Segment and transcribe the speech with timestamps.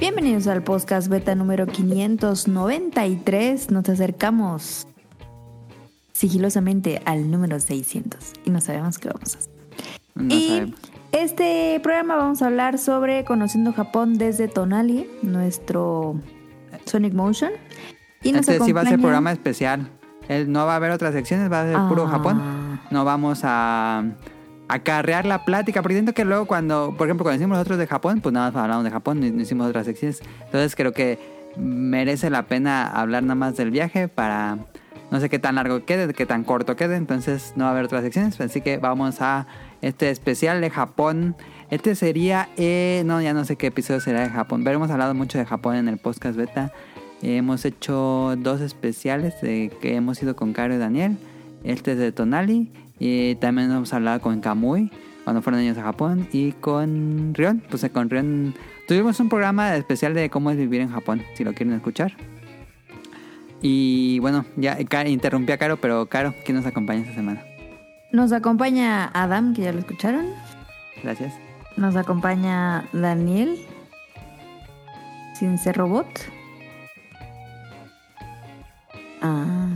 [0.00, 3.70] Bienvenidos al podcast beta número 593.
[3.70, 4.86] Nos acercamos
[6.12, 9.52] sigilosamente al número 600 y no sabemos qué vamos a hacer.
[10.14, 10.80] No y sabemos.
[11.12, 16.16] este programa vamos a hablar sobre conociendo Japón desde Tonali, nuestro
[16.86, 17.52] Sonic Motion.
[18.22, 19.88] Y nos Este sí va a ser acompaña- programa especial.
[20.28, 22.10] Él no va a haber otras secciones, va a ser puro Ah.
[22.10, 22.80] Japón.
[22.90, 24.04] No vamos a
[24.70, 28.32] acarrear la plática, porque que luego cuando, por ejemplo, cuando hicimos nosotros de Japón, pues
[28.32, 30.22] nada más hablamos de Japón, no hicimos otras secciones.
[30.44, 31.18] Entonces creo que
[31.56, 34.58] merece la pena hablar nada más del viaje para
[35.10, 37.86] no sé qué tan largo quede, qué tan corto quede, entonces no va a haber
[37.86, 39.48] otras secciones, así que vamos a
[39.82, 41.36] este especial de Japón.
[41.70, 45.14] Este sería, eh, no, ya no sé qué episodio será de Japón, pero hemos hablado
[45.14, 46.72] mucho de Japón en el podcast beta.
[47.22, 51.18] Hemos hecho dos especiales de que hemos ido con Caro y Daniel.
[51.64, 52.72] Este es de Tonali.
[53.00, 54.90] Y también hemos hablado con Kamui
[55.24, 56.28] cuando fueron niños a Japón.
[56.32, 57.62] Y con Rion.
[57.68, 58.54] Pues eh, con Rion
[58.86, 61.22] tuvimos un programa especial de cómo es vivir en Japón.
[61.34, 62.12] Si lo quieren escuchar.
[63.62, 67.42] Y bueno, ya Ca- interrumpí a Caro, pero Caro, ¿quién nos acompaña esta semana?
[68.12, 70.26] Nos acompaña Adam, que ya lo escucharon.
[71.02, 71.34] Gracias.
[71.76, 73.56] Nos acompaña Daniel,
[75.38, 76.06] sin ser robot.
[79.22, 79.68] Ah,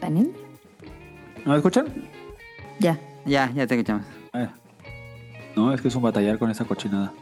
[0.00, 0.32] Daniel,
[1.44, 1.86] ¿No me escuchan?
[2.78, 2.98] Ya.
[3.24, 4.04] Ya, ya te escuchamos.
[4.34, 4.48] Eh.
[5.56, 7.12] No, es que es un batallar con esa cochinada.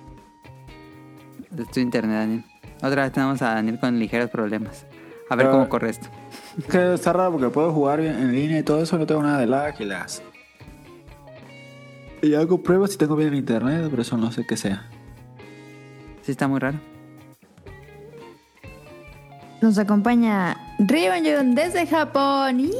[1.58, 2.44] Es tu internet, Daniel.
[2.82, 4.86] Otra vez tenemos a Daniel con ligeros problemas.
[5.30, 5.50] A ver Ah.
[5.50, 6.08] cómo corre esto.
[6.58, 9.22] Es que está raro porque puedo jugar bien en línea y todo eso, no tengo
[9.22, 10.22] nada de lag y las.
[12.22, 14.88] Y hago pruebas y tengo bien el internet, pero eso no sé qué sea.
[16.22, 16.78] Sí, está muy raro.
[19.62, 22.70] Nos acompaña Ryonjun desde Japón.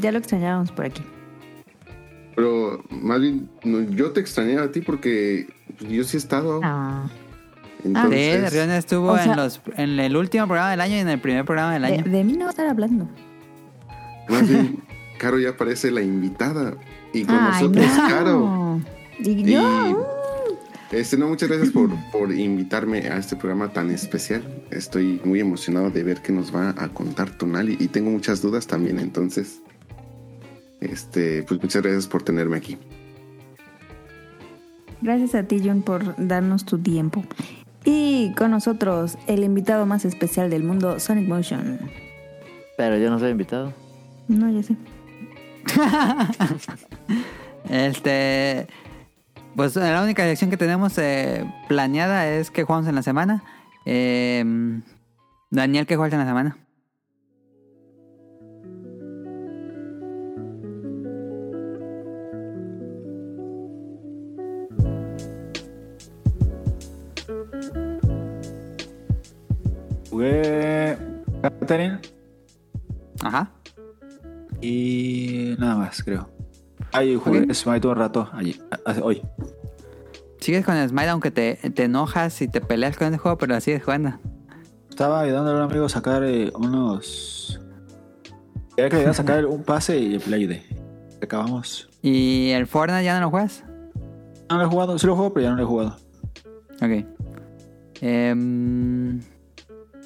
[0.00, 1.02] Ya lo extrañábamos por aquí.
[2.40, 5.46] Pero más bien, no, yo te extrañaba a ti porque
[5.88, 6.60] yo sí he estado.
[6.62, 7.08] Ah,
[7.82, 10.98] Sí, Entonces, Rion estuvo o sea- en, los, en el último programa del año y
[10.98, 12.04] en el primer programa del de, año.
[12.04, 13.08] de mí no va a estar hablando.
[14.28, 14.82] más bien,
[15.18, 16.74] Caro ya parece la invitada.
[17.14, 18.08] Y con Ay, nosotros, no.
[18.08, 18.80] Caro.
[19.18, 20.06] Y Y, yo,
[20.92, 24.42] este, no, muchas gracias por, por invitarme a este programa tan especial.
[24.70, 28.66] Estoy muy emocionado de ver qué nos va a contar Tonali y tengo muchas dudas
[28.66, 28.98] también.
[28.98, 29.59] Entonces,
[30.80, 32.78] este, pues muchas gracias por tenerme aquí.
[35.00, 37.24] gracias a ti, Jun, por darnos tu tiempo.
[37.84, 41.78] Y con nosotros, el invitado más especial del mundo, Sonic Motion.
[42.76, 43.72] Pero yo no soy invitado.
[44.28, 44.76] No, ya sé.
[47.68, 48.66] Este.
[49.54, 53.44] Pues la única sección que tenemos eh, planeada es que jugamos en la semana.
[53.84, 54.44] Eh,
[55.50, 56.56] Daniel, ¿qué juegas en la semana?
[70.20, 70.98] Jugué
[71.40, 71.98] Catherine
[73.22, 73.50] Ajá.
[74.60, 76.28] y nada más, creo.
[76.92, 77.54] Ahí jugué Ok.
[77.54, 78.60] Smite un rato, allí,
[79.02, 79.22] hoy.
[80.38, 83.62] Sigues con Smite aunque te, te enojas y te peleas con el juego, pero la
[83.62, 84.12] sigues jugando.
[84.90, 87.58] Estaba ayudando a un amigo a sacar eh, unos.
[88.76, 90.62] Quería que le iba a sacar un pase y el play de.
[91.22, 91.88] Acabamos.
[92.02, 93.64] ¿Y el Fortnite ya no lo juegas?
[94.50, 95.96] No lo he jugado, sí lo juego, pero ya no lo he jugado.
[96.82, 97.06] Ok.
[98.02, 99.20] Eh,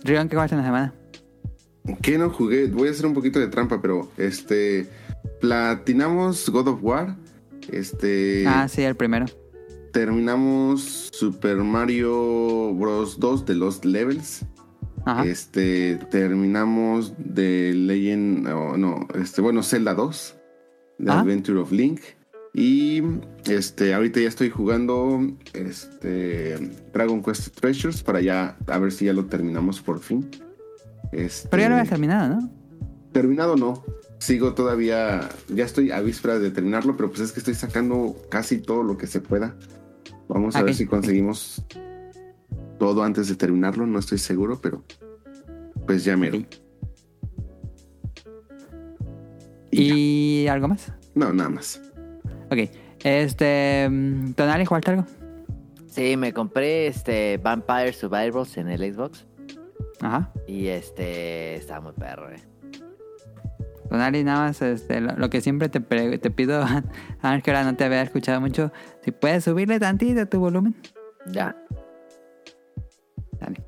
[0.05, 0.95] Rion, ¿qué juegas en la semana?
[2.03, 2.67] ¿Qué no jugué?
[2.69, 4.89] Voy a hacer un poquito de trampa, pero este.
[5.41, 7.17] Platinamos God of War.
[7.71, 8.45] Este.
[8.47, 9.27] Ah, sí, el primero.
[9.93, 13.19] Terminamos Super Mario Bros.
[13.19, 14.45] 2 de Lost Levels.
[15.07, 15.25] Ajá.
[15.25, 20.35] Este, terminamos de Legend, no, no, este, bueno, Zelda 2,
[21.05, 21.21] The Ah.
[21.21, 22.01] Adventure of Link.
[22.55, 23.03] Y
[23.47, 25.21] este, ahorita ya estoy jugando
[25.53, 26.57] este
[26.93, 30.31] Dragon Quest Treasures para ya a ver si ya lo terminamos por fin.
[31.11, 32.65] Este, Pero ya lo habías terminado, ¿no?
[33.15, 33.83] terminado no.
[34.19, 38.59] Sigo todavía, ya estoy a vísperas de terminarlo, pero pues es que estoy sacando casi
[38.59, 39.57] todo lo que se pueda.
[40.29, 41.65] Vamos a ver si conseguimos
[42.79, 44.83] todo antes de terminarlo, no estoy seguro, pero
[45.87, 46.39] pues ya mero.
[46.39, 46.47] Ok.
[49.71, 49.95] Y ya.
[49.95, 50.93] ¿Y algo más?
[51.15, 51.81] No, nada más.
[52.55, 52.71] Ok.
[53.05, 53.89] Este.
[53.91, 55.05] mm, Tonali, ¿jugaste algo?
[55.89, 59.27] Sí, me compré este Vampire Survivors en el Xbox.
[60.01, 60.33] Ajá.
[60.47, 62.43] Y este está muy perro, eh.
[63.89, 66.63] Tonali, nada más este, lo, lo que siempre te, te pido,
[67.23, 68.73] a ver que ahora no te había escuchado mucho,
[69.05, 70.75] si puedes subirle tantito a tu volumen.
[71.27, 71.55] Ya.
[73.39, 73.63] Dale.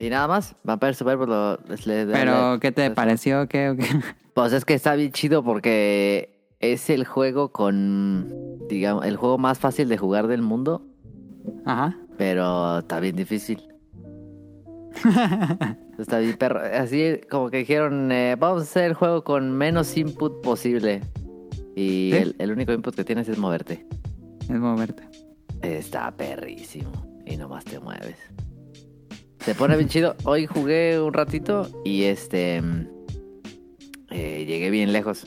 [0.00, 3.46] Y nada más, Vampire Survivors lo, les- Pero, ¿qué te pareció?
[3.48, 3.86] ¿Qué, qué?
[4.34, 8.28] Pues es que está bien chido porque es el juego con,
[8.68, 10.82] digamos, el juego más fácil de jugar del mundo.
[11.64, 11.96] Ajá.
[12.18, 13.68] Pero está bien difícil.
[15.98, 16.60] Está bien perro.
[16.60, 21.00] Así como que dijeron, eh, vamos a hacer el juego con menos input posible.
[21.76, 22.18] Y ¿Sí?
[22.18, 23.86] el, el único input que tienes es moverte.
[24.40, 25.04] Es moverte.
[25.62, 26.90] Está perrísimo.
[27.26, 28.16] Y nomás te mueves.
[29.40, 30.16] Se pone bien chido.
[30.24, 32.62] Hoy jugué un ratito y este...
[34.14, 35.26] eh, llegué bien lejos.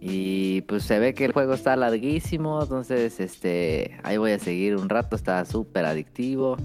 [0.00, 2.62] Y pues se ve que el juego está larguísimo.
[2.62, 3.98] Entonces, este...
[4.04, 5.16] Ahí voy a seguir un rato.
[5.16, 6.56] Está súper adictivo.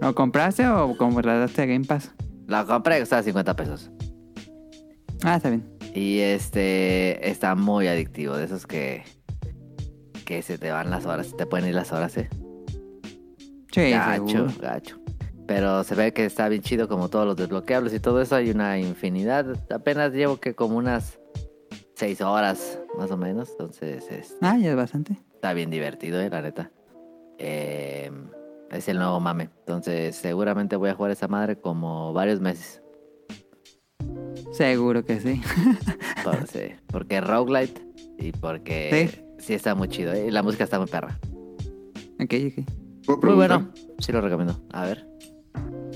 [0.00, 2.14] ¿Lo compraste o compraste a Game Pass?
[2.46, 3.90] La compré, costaba 50 pesos.
[5.22, 5.64] Ah, está bien.
[5.94, 9.02] Y este está muy adictivo, de esos que
[10.24, 12.28] que se te van las horas, se te pueden ir las horas, eh.
[13.72, 14.52] Sí, gacho, seguro.
[14.60, 14.99] gacho.
[15.50, 18.50] Pero se ve que está bien chido como todos los desbloqueables y todo eso, hay
[18.52, 19.44] una infinidad.
[19.74, 21.18] Apenas llevo que como unas
[21.96, 25.18] 6 horas más o menos, entonces es- Ah, ya es bastante.
[25.34, 26.70] está bien divertido, eh, la neta.
[27.38, 28.12] Eh,
[28.70, 32.80] es el nuevo mame, entonces seguramente voy a jugar esa madre como varios meses.
[34.52, 35.40] Seguro que sí.
[36.18, 37.82] Entonces, porque es roguelite
[38.18, 40.12] y porque sí, está muy chido.
[40.12, 40.28] ¿eh?
[40.28, 41.18] Y la música está muy perra.
[42.20, 42.64] ok, ok.
[43.04, 43.72] ¿Puedo Muy bueno.
[43.98, 44.56] Sí lo recomiendo.
[44.72, 45.09] A ver.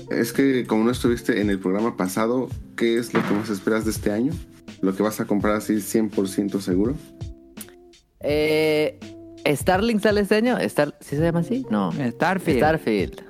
[0.09, 3.85] Es que como no estuviste en el programa pasado, ¿qué es lo que más esperas
[3.85, 4.33] de este año?
[4.81, 6.95] ¿Lo que vas a comprar así 100% seguro?
[8.19, 8.99] Eh,
[9.45, 10.57] ¿Starlink sale este año?
[10.57, 10.95] Star...
[10.99, 11.65] ¿Sí se llama así?
[11.69, 11.91] No.
[11.91, 12.59] Starfield.
[12.59, 13.21] Starfield.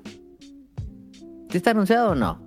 [1.50, 2.44] ¿Sí está anunciado o no?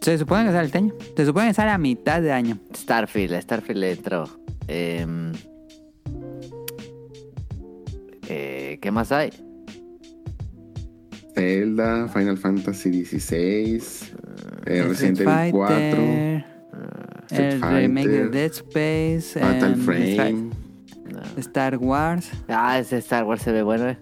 [0.00, 0.94] Se supone que sale este año.
[1.16, 2.58] Se supone que sale a mitad de año.
[2.74, 3.40] Starfield.
[3.40, 4.24] Starfield le entró.
[4.68, 5.32] Em,
[8.28, 9.30] eh, ¿Qué más hay?
[11.36, 13.82] Zelda, Final Fantasy XVI,
[14.64, 16.44] eh, El Resident Evil 4, Fighter,
[17.26, 20.50] Street el remake de Dead Space, Fatal em, Frame.
[21.12, 21.20] No.
[21.36, 22.30] Star Wars.
[22.48, 23.98] Ah, ese Star Wars se ve bueno, eh.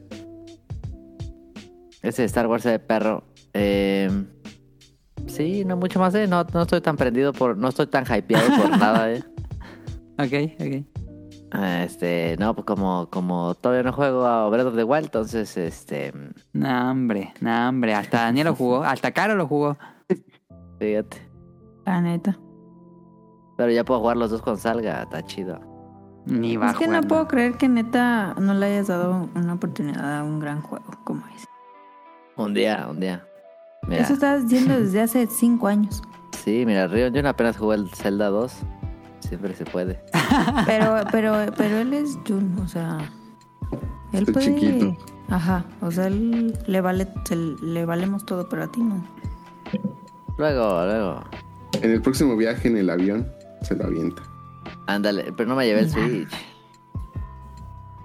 [2.02, 3.24] Ese Star Wars se ve perro.
[3.52, 4.08] Eh,
[5.26, 6.28] sí, no mucho más, eh.
[6.28, 7.56] No, no estoy tan prendido por.
[7.56, 9.24] No estoy tan hypeado por nada, eh.
[10.18, 10.93] Ok, ok.
[11.56, 15.56] Ah, Este, no, pues como, como todavía no juego a Breath of the Wild, entonces,
[15.56, 16.12] este.
[16.52, 17.94] No, hombre, no, hombre.
[17.94, 18.82] Hasta Daniel lo jugó.
[18.84, 19.76] Hasta Caro lo jugó.
[20.78, 21.30] Fíjate.
[21.86, 22.36] La neta.
[23.56, 25.60] Pero ya puedo jugar los dos cuando salga, está chido.
[26.26, 29.52] Ni va Es a que no puedo creer que neta no le hayas dado una
[29.54, 31.46] oportunidad a un gran juego como ese.
[32.36, 33.24] Un día, un día.
[33.86, 36.02] Mira, Eso estás diciendo desde hace cinco años.
[36.32, 38.52] sí, mira, Rion, yo apenas jugué el Zelda 2.
[39.28, 39.98] Siempre se puede.
[40.66, 42.98] Pero, pero, pero él es Jun, o sea.
[44.12, 44.54] Él puede.
[44.54, 44.96] chiquito.
[45.30, 45.64] Ajá.
[45.80, 49.02] O sea, él le vale, se- le valemos todo, pero a ti no.
[50.36, 51.24] Luego, luego.
[51.80, 53.26] En el próximo viaje en el avión
[53.62, 54.22] se lo avienta.
[54.86, 56.28] Ándale, pero no me llevé el Switch.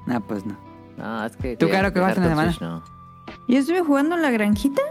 [0.07, 0.55] Ah, pues no.
[0.97, 1.57] No, es que.
[1.57, 2.51] ¿Tú, Caro, qué vas en la semana?
[2.53, 2.83] Switch, no.
[3.47, 4.81] Yo estuve jugando en la granjita.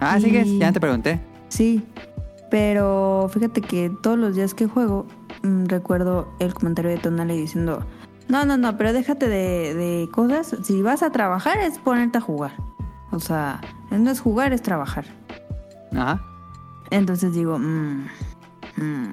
[0.00, 0.58] Ah, Y- sigues.
[0.58, 1.20] Ya te pregunté.
[1.48, 1.84] Sí.
[2.50, 5.06] Pero fíjate que todos los días que juego,
[5.42, 7.84] mm, recuerdo el comentario de Tonali diciendo:
[8.28, 10.56] No, no, no, pero déjate de, de cosas.
[10.62, 12.52] Si vas a trabajar, es ponerte a jugar.
[13.10, 13.60] O sea,
[13.90, 15.04] no es jugar, es trabajar.
[15.92, 16.22] Ajá.
[16.90, 18.06] Entonces digo, mmm,
[18.76, 19.12] mmm.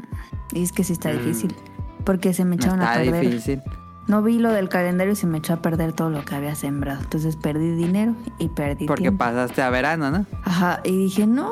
[0.54, 1.18] Y es que sí está Mm.
[1.18, 1.56] difícil.
[2.06, 3.22] Porque se me echaron a Está perder.
[3.30, 3.62] difícil.
[4.08, 6.54] No vi lo del calendario y se me echó a perder todo lo que había
[6.56, 7.02] sembrado.
[7.02, 9.18] Entonces perdí dinero y perdí Porque tiempo.
[9.18, 10.26] pasaste a verano, ¿no?
[10.44, 11.50] Ajá, y dije, no.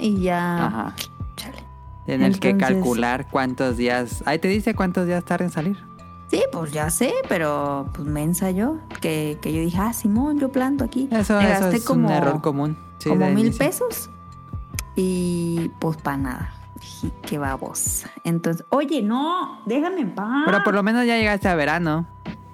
[0.00, 0.66] Y ya.
[0.66, 0.94] Ajá.
[1.36, 1.58] Chale.
[2.06, 4.22] Tienes que Entonces- calcular cuántos días.
[4.26, 5.76] Ahí te dice cuántos días tarda en salir.
[6.30, 8.78] Sí, pues ya sé, pero pues me ensayó.
[9.00, 11.08] Que, que yo dije, ah, Simón, yo planto aquí.
[11.10, 12.76] Eso, Me eso gasté es como, un error común.
[12.98, 13.66] Sí, como mil inicio.
[13.66, 14.10] pesos.
[14.96, 16.54] Y pues para nada.
[16.80, 18.04] Dije, qué babos.
[18.24, 20.42] Entonces, oye, no, déjame en paz.
[20.46, 22.06] Pero por lo menos ya llegaste a verano.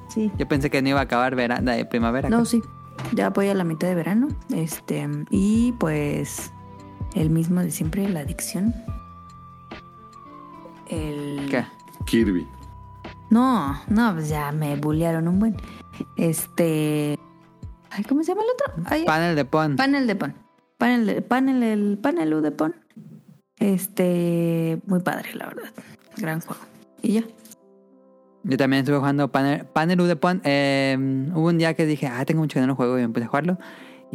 [0.09, 0.33] Sí.
[0.39, 2.29] Yo pensé que no iba a acabar verano de primavera.
[2.29, 2.63] No, sí.
[3.13, 4.29] Ya voy a la mitad de verano.
[4.55, 6.51] Este, y pues
[7.17, 8.73] el mismo de siempre, la adicción.
[10.89, 11.49] El...
[11.51, 11.65] ¿Qué?
[12.05, 12.47] Kirby.
[13.31, 15.57] No, no, pues ya me bullearon un buen.
[16.17, 17.19] Este...
[17.91, 18.85] Ay, ¿cómo se llama el otro?
[18.91, 19.77] Ay, Panel de pon.
[19.77, 20.35] panel de pon.
[20.79, 22.77] Panel, de- panel, el panel U de pon.
[23.59, 25.73] Este, muy padre, la verdad.
[26.19, 26.61] Gran juego.
[27.03, 27.25] Y ya.
[28.45, 30.43] Yo también estuve jugando Panel, panel U de pon.
[30.45, 30.97] Eh,
[31.35, 33.29] hubo un día que dije, ah, tengo mucho que no lo juego y empecé a
[33.29, 33.59] jugarlo.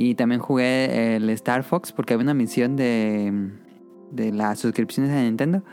[0.03, 3.51] Y también jugué el Star Fox porque había una misión de,
[4.12, 5.63] de las suscripciones de Nintendo.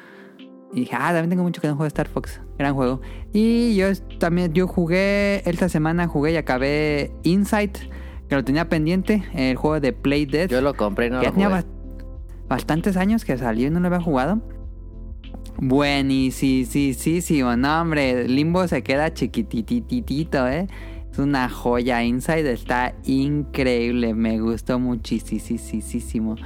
[0.75, 2.43] Y dije, ah, también tengo mucho que no juego Star Fox.
[2.59, 3.01] Gran juego.
[3.33, 3.87] Y yo
[4.19, 7.79] también, yo jugué, esta semana jugué y acabé Insight,
[8.29, 10.51] que lo tenía pendiente, el juego de Play Dead.
[10.51, 11.63] Yo lo compré y no ya lo tenía jugué.
[11.63, 11.67] bas-
[12.49, 14.43] bastantes años que salió y no lo había jugado.
[15.57, 20.67] Buenísimo, sí, sí, sí, sí, no, hombre, Limbo se queda chiquitititito, ¿eh?
[21.19, 22.05] Es una joya.
[22.05, 24.15] Inside está increíble.
[24.15, 26.37] Me gustó muchísimo.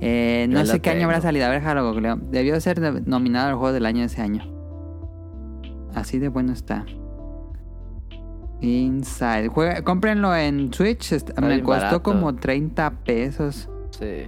[0.00, 1.46] Eh, no sé qué año habrá salido.
[1.46, 2.16] A ver, déjalo googleo.
[2.16, 4.42] Debió ser no- nominado al juego del año ese año.
[5.94, 6.84] Así de bueno está.
[8.60, 9.46] Inside.
[9.48, 11.12] Juega, cómprenlo en Switch.
[11.40, 12.02] Me costó barato.
[12.02, 13.68] como 30 pesos.
[13.90, 14.26] Sí.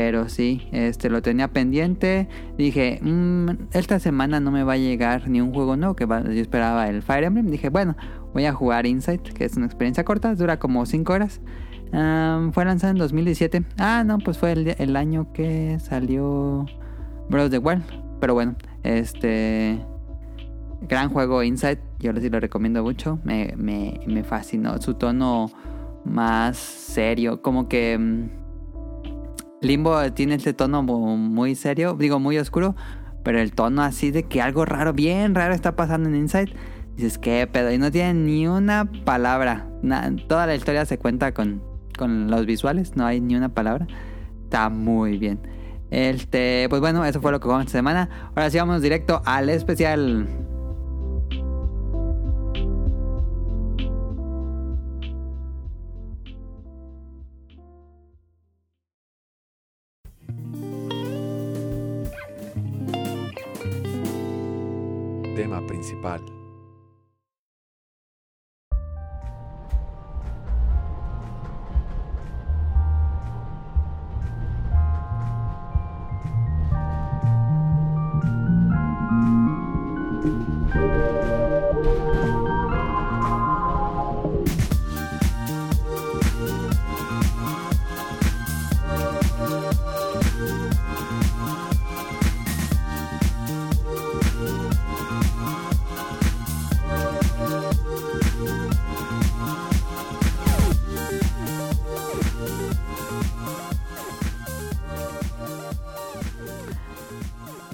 [0.00, 2.28] Pero sí, este lo tenía pendiente.
[2.56, 6.40] Dije, "Mm, esta semana no me va a llegar ni un juego nuevo que yo
[6.40, 7.50] esperaba el Fire Emblem.
[7.50, 7.96] Dije, bueno,
[8.32, 11.40] voy a jugar Insight, que es una experiencia corta, dura como 5 horas.
[11.90, 13.64] Fue lanzado en 2017.
[13.76, 17.82] Ah, no, pues fue el, año que salió of the Wild.
[18.20, 19.84] Pero bueno, este
[20.82, 23.18] gran juego Insight, yo sí lo recomiendo mucho.
[23.24, 25.50] Me, me, me fascinó su tono
[26.04, 28.47] más serio, como que mm,
[29.60, 32.76] Limbo tiene este tono mu- muy serio, digo muy oscuro,
[33.24, 36.54] pero el tono así de que algo raro, bien raro está pasando en Inside.
[36.96, 37.72] Dices, ¿qué pedo?
[37.72, 39.68] Y no tiene ni una palabra.
[40.28, 41.62] Toda la historia se cuenta con,
[41.96, 43.86] con los visuales, no hay ni una palabra.
[44.44, 45.40] Está muy bien.
[45.90, 48.08] Este, pues bueno, eso fue lo que jugamos esta semana.
[48.34, 50.26] Ahora sí vamos directo al especial.
[65.38, 66.37] Tema principal.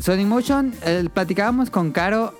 [0.05, 2.35] Sonic Motion, eh, platicábamos con Caro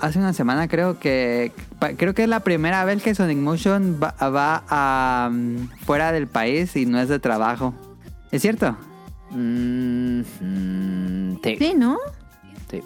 [0.00, 4.00] hace una semana, creo que pa- creo que es la primera vez que Sonic Motion
[4.02, 7.72] va, va a mm, fuera del país y no es de trabajo.
[8.32, 8.76] ¿Es cierto?
[9.30, 11.56] Mm, mm, sí.
[11.56, 11.98] Sí, ¿no?
[12.68, 12.82] sí.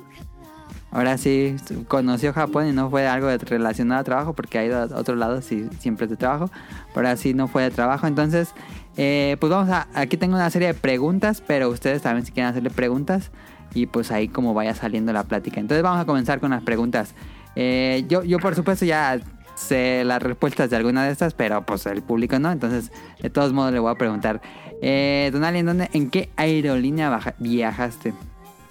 [0.91, 1.57] Ahora sí
[1.89, 5.17] conoció Japón y no fue algo de- relacionado a trabajo porque ha ido a otros
[5.17, 6.51] lados y siempre es de trabajo.
[6.95, 8.07] Pero ahora sí no fue de trabajo.
[8.07, 8.51] Entonces,
[8.99, 9.89] eh, pues vamos a...
[9.95, 13.31] Aquí tengo una serie de preguntas, pero ustedes también si quieren hacerle preguntas
[13.75, 15.61] y pues ahí como vaya saliendo la plática.
[15.61, 17.15] Entonces vamos a comenzar con las preguntas.
[17.57, 19.19] Eh, yo, yo por supuesto ya
[19.55, 22.51] sé las respuestas de alguna de estas, pero pues el público no.
[22.53, 24.41] Entonces, de todos modos le voy a preguntar.
[24.81, 28.15] Eh, ¿en, dónde, ¿en qué aerolínea baja- viajaste?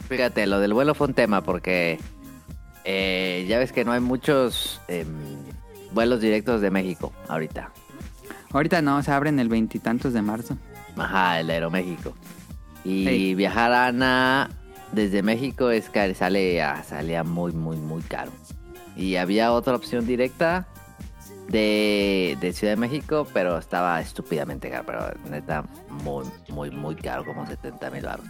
[0.08, 2.00] Fíjate, lo del vuelo fue un tema porque
[2.86, 5.08] eh, ya ves que no hay muchos em,
[5.92, 7.72] vuelos directos de México ahorita.
[8.54, 10.58] Ahorita no, se abren el veintitantos de marzo.
[10.96, 12.14] Ajá, el Aeroméxico.
[12.86, 13.36] Y Sí.
[13.36, 14.50] viajar a Ana
[14.92, 18.32] desde México es que salía muy, muy, muy caro.
[18.96, 20.68] Y había otra opción directa
[21.50, 24.84] de, de Ciudad de México, pero estaba estúpidamente caro.
[24.86, 25.66] Pero neta,
[26.04, 28.26] muy, muy, muy caro, como 70 mil baros.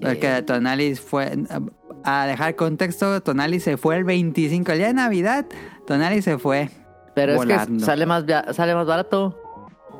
[0.00, 1.32] Porque Tonali fue.
[2.06, 5.46] A dejar contexto, Tonali se fue el 25, el día de Navidad.
[5.86, 6.68] Tonali se fue.
[7.14, 9.40] pero es que sale más, sale más barato.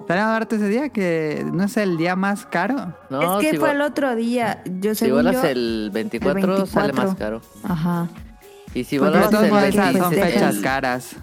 [0.06, 0.88] ¿Sale más barato ese día?
[0.90, 2.94] Que no es el día más caro.
[3.11, 4.62] No, es que si fue el otro día.
[4.80, 7.16] Yo Si vuelas yo, el 24, el sale más 24.
[7.16, 7.40] caro.
[7.75, 8.08] Ajá.
[8.75, 11.16] Y si vuelas el modos, que esas son 26, fechas el- caras.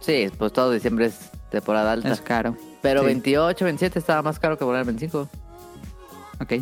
[0.00, 2.10] Sí, pues todo diciembre es temporada alta.
[2.12, 2.56] Es caro.
[2.82, 3.06] Pero sí.
[3.06, 5.28] 28, 27 estaba más caro que volar el 25.
[6.40, 6.52] Ok.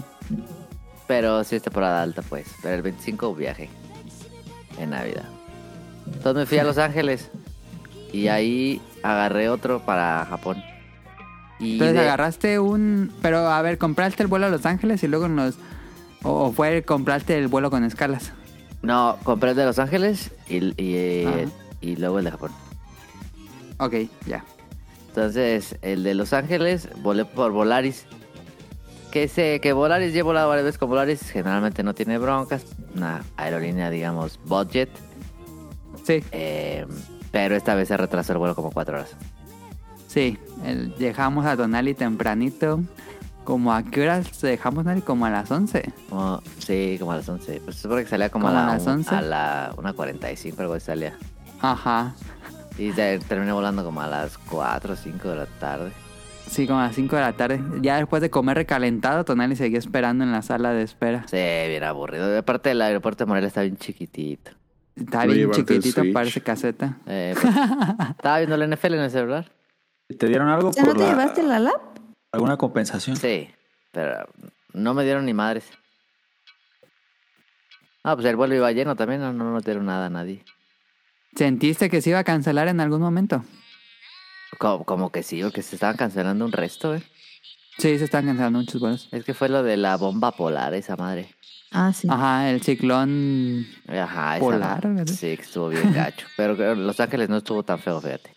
[1.07, 2.47] Pero sí es temporada alta, pues.
[2.62, 3.71] Pero el 25 viaje.
[4.79, 5.25] En Navidad.
[6.07, 7.31] Entonces me fui a Los Ángeles.
[8.12, 10.62] Y ahí agarré otro para Japón.
[11.61, 13.12] Y Entonces de- agarraste un.
[13.23, 15.57] Pero a ver, compraste el vuelo a Los Ángeles y luego en los.
[16.23, 18.33] O o fue compraste el vuelo con escalas.
[18.83, 20.73] No, compré el de Los Ángeles y,
[21.81, 22.53] y, luego el de Japón.
[23.79, 23.95] Ok,
[24.27, 24.45] ya.
[25.09, 28.05] Entonces, el de Los Ángeles volé por Volaris.
[29.11, 32.67] Que sé que Volaris, ya he volado varias veces con Volaris, generalmente no tiene broncas.
[32.95, 34.91] Una aerolínea, digamos, budget.
[36.05, 36.87] Sí, eh,
[37.33, 39.17] pero esta vez se retrasó el vuelo como cuatro horas.
[40.09, 40.37] Sí.
[40.65, 42.81] El- dejamos a Tonali tempranito.
[43.45, 45.00] ¿Como a qué horas dejamos, Nali?
[45.00, 45.91] Como a las 11.
[46.11, 47.62] Como, sí, como a las 11.
[47.65, 49.15] Pues se supone que salía como, ¿Como a a la, las un- 11?
[49.15, 51.15] a la 1.45, algo así salía.
[51.62, 52.15] Ajá.
[52.77, 55.93] Y te- terminé volando como a las 4 o 5 de la tarde.
[56.50, 57.61] Sí, como a las 5 de la tarde.
[57.81, 61.25] Ya después de comer recalentado, Tonali seguía esperando en la sala de espera.
[61.27, 62.37] Sí, bien aburrido.
[62.38, 64.50] Aparte el aeropuerto de Morelia está bien chiquitito.
[64.95, 66.99] Está bien chiquitito, parece caseta.
[67.07, 67.55] Eh, pues,
[68.11, 69.50] estaba viendo la NFL en el celular.
[70.17, 71.81] ¿Te dieron algo O sea, ¿no por te la- llevaste la lap?
[72.33, 73.17] alguna compensación?
[73.17, 73.50] Sí,
[73.93, 74.27] pero
[74.73, 75.65] no me dieron ni madres.
[78.05, 80.45] Ah, pues el vuelo iba lleno también, no, no nos dieron nada a nadie.
[81.37, 83.45] ¿Sentiste que se iba a cancelar en algún momento?
[84.59, 87.03] Como, como que sí, o que se estaban cancelando un resto, eh.
[87.77, 89.09] Sí, se están cancelando muchos vuelos.
[89.12, 91.35] Es que fue lo de la bomba polar, esa madre.
[91.71, 92.09] Ah, sí.
[92.11, 93.67] Ajá, el ciclón.
[93.87, 94.88] Ajá, esa Polar.
[94.95, 95.12] ¿verdad?
[95.12, 96.27] Sí, que estuvo bien gacho.
[96.37, 98.35] Pero Los Ángeles no estuvo tan feo, fíjate.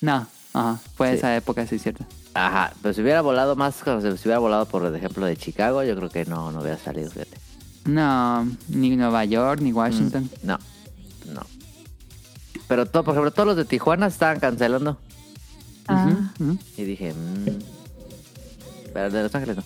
[0.00, 1.16] No, ajá, fue Sí.
[1.18, 2.04] esa época, sí, cierto.
[2.34, 5.94] Ajá, pero si hubiera volado más, como si hubiera volado por ejemplo de Chicago, yo
[5.96, 7.36] creo que no, no hubiera salido, fíjate.
[7.84, 10.30] No, ni Nueva York, ni Washington.
[10.42, 10.58] Mm, No,
[11.34, 11.40] no.
[12.68, 14.98] Pero todo, por ejemplo, todos los de Tijuana estaban cancelando.
[15.88, 16.32] Ah.
[16.76, 17.46] Y dije, mmm.
[18.94, 19.64] Pero de Los Ángeles no.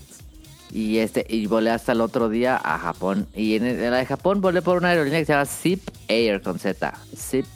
[0.73, 3.29] Y este, y volé hasta el otro día a Japón.
[3.35, 6.43] Y en, en la de Japón volé por una aerolínea que se llama Zip Air
[6.43, 6.93] con Z.
[7.17, 7.47] Zip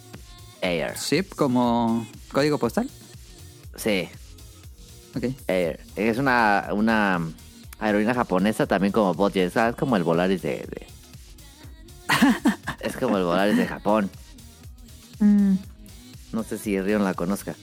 [0.60, 0.96] Air.
[0.96, 2.88] Zip como código postal.
[3.82, 4.08] Sí,
[5.16, 5.24] Ok.
[5.48, 5.80] Air.
[5.96, 7.20] Es una, una
[7.78, 9.52] aerolínea japonesa también como Budget.
[9.52, 9.74] ¿sabes?
[9.74, 10.86] Es como el Volaris de, de-
[12.80, 14.10] es como el Volaris de Japón.
[15.18, 15.54] Mm.
[16.32, 17.56] No sé si Rion la conozca.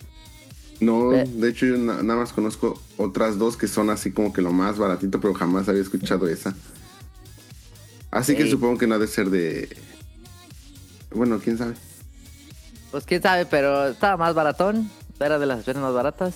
[0.79, 1.23] No, Eh.
[1.25, 4.51] de hecho yo na- nada más conozco otras dos que son así como que lo
[4.51, 6.53] más baratito, pero jamás había escuchado esa.
[8.11, 9.75] Así que supongo que no ha de ser de...
[11.11, 11.75] Bueno, quién sabe.
[12.91, 14.89] Pues quién sabe, pero estaba más baratón.
[15.19, 16.35] Era de las opciones más baratas.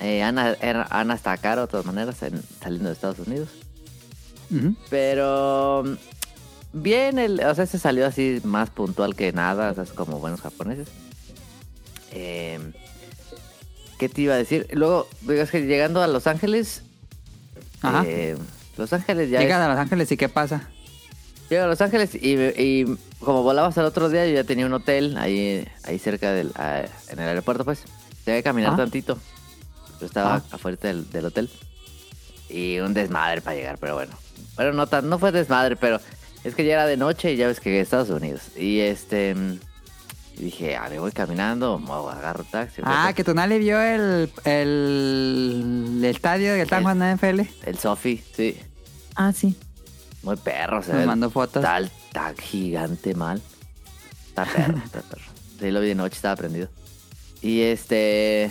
[0.00, 3.48] Eh, Ana, era, Ana está caro de todas maneras en- saliendo de Estados Unidos.
[4.88, 9.84] Pero mm, bien, el, o sea, se salió así más puntual que nada, o sea,
[9.84, 10.88] es como buenos japoneses.
[12.12, 12.58] Eh,
[13.98, 14.66] ¿Qué te iba a decir?
[14.72, 16.82] Luego, digo, es que llegando a Los Ángeles,
[17.82, 18.04] Ajá.
[18.06, 18.36] eh,
[18.76, 19.40] Los Ángeles ya...
[19.40, 20.68] Llegan es- a Los Ángeles y ¿qué pasa?
[21.50, 22.84] Llego a Los Ángeles y, y
[23.20, 26.52] como volabas el otro día, yo ya tenía un hotel ahí, ahí cerca del,
[27.08, 27.82] en el aeropuerto, pues.
[28.24, 28.76] Tenía que caminar Ah.
[28.76, 29.18] tantito.
[30.00, 30.42] Yo estaba Ah.
[30.50, 31.48] afuera del, del hotel.
[32.50, 34.12] Y un desmadre para llegar, pero bueno.
[34.56, 36.00] Bueno, no, tan, no fue desmadre, pero
[36.44, 38.42] es que ya era de noche y ya ves que Estados Unidos.
[38.56, 39.34] Y este...
[40.36, 42.82] y dije, ah, me voy caminando o agarro taxi.
[42.84, 47.40] Ah, que Tonali vio el, el, el estadio que están El- jugando en NFL.
[47.66, 48.56] El Sofi, sí.
[49.14, 49.56] Ah, sí.
[50.22, 51.06] Muy perro, se Nos ve.
[51.06, 51.62] mandó fotos.
[51.62, 53.40] Tal, tan gigante mal.
[54.28, 55.22] Está perro, está perro.
[55.60, 56.68] Sí, lo vi de noche, estaba prendido.
[57.40, 58.50] Y este.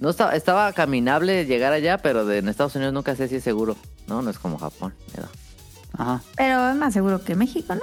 [0.00, 3.44] No estaba, estaba caminable llegar allá, pero de, en Estados Unidos nunca sé si es
[3.44, 3.76] seguro.
[4.06, 4.94] No, no es como Japón.
[5.16, 5.28] ¿no?
[6.02, 6.22] Ajá.
[6.36, 7.82] Pero es más seguro que México, ¿no?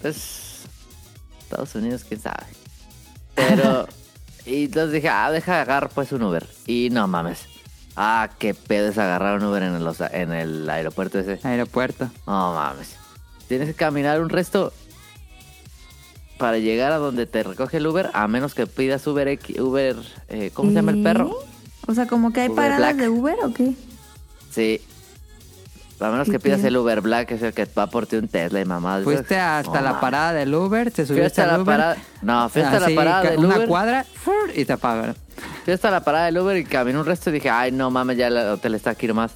[0.00, 0.62] Pues.
[1.42, 2.46] Estados Unidos, quién sabe.
[3.34, 3.86] Pero.
[4.46, 6.46] y entonces dije, ah, deja agarrar pues un Uber.
[6.66, 7.46] Y no mames.
[7.96, 11.38] Ah, qué pedo es agarrar un Uber en el, en el aeropuerto ese.
[11.46, 12.10] Aeropuerto.
[12.26, 12.96] No mames.
[13.48, 14.72] Tienes que caminar un resto
[16.38, 19.96] para llegar a donde te recoge el Uber, a menos que pidas Uber X, Uber,
[20.28, 21.38] eh, ¿cómo se llama el perro?
[21.86, 22.96] O sea, como que hay Uber paradas Black.
[22.96, 23.74] de Uber o qué?
[24.50, 24.80] Sí.
[26.04, 28.16] A menos ¿Qué que pidas el Uber Black, que es el que va por ti
[28.16, 29.00] un Tesla y mamá.
[29.02, 31.66] Fuiste hasta la parada del Uber, te Fui subiste hasta al la Uber.
[31.66, 31.96] parada.
[32.22, 33.68] No, fui hasta así, la parada del una Uber.
[33.68, 34.50] cuadra ¡fur!
[34.54, 35.16] y te apagaron.
[35.64, 38.16] Fui hasta la parada del Uber y caminé un resto y dije, ay, no mames,
[38.16, 39.32] ya el hotel está aquí nomás.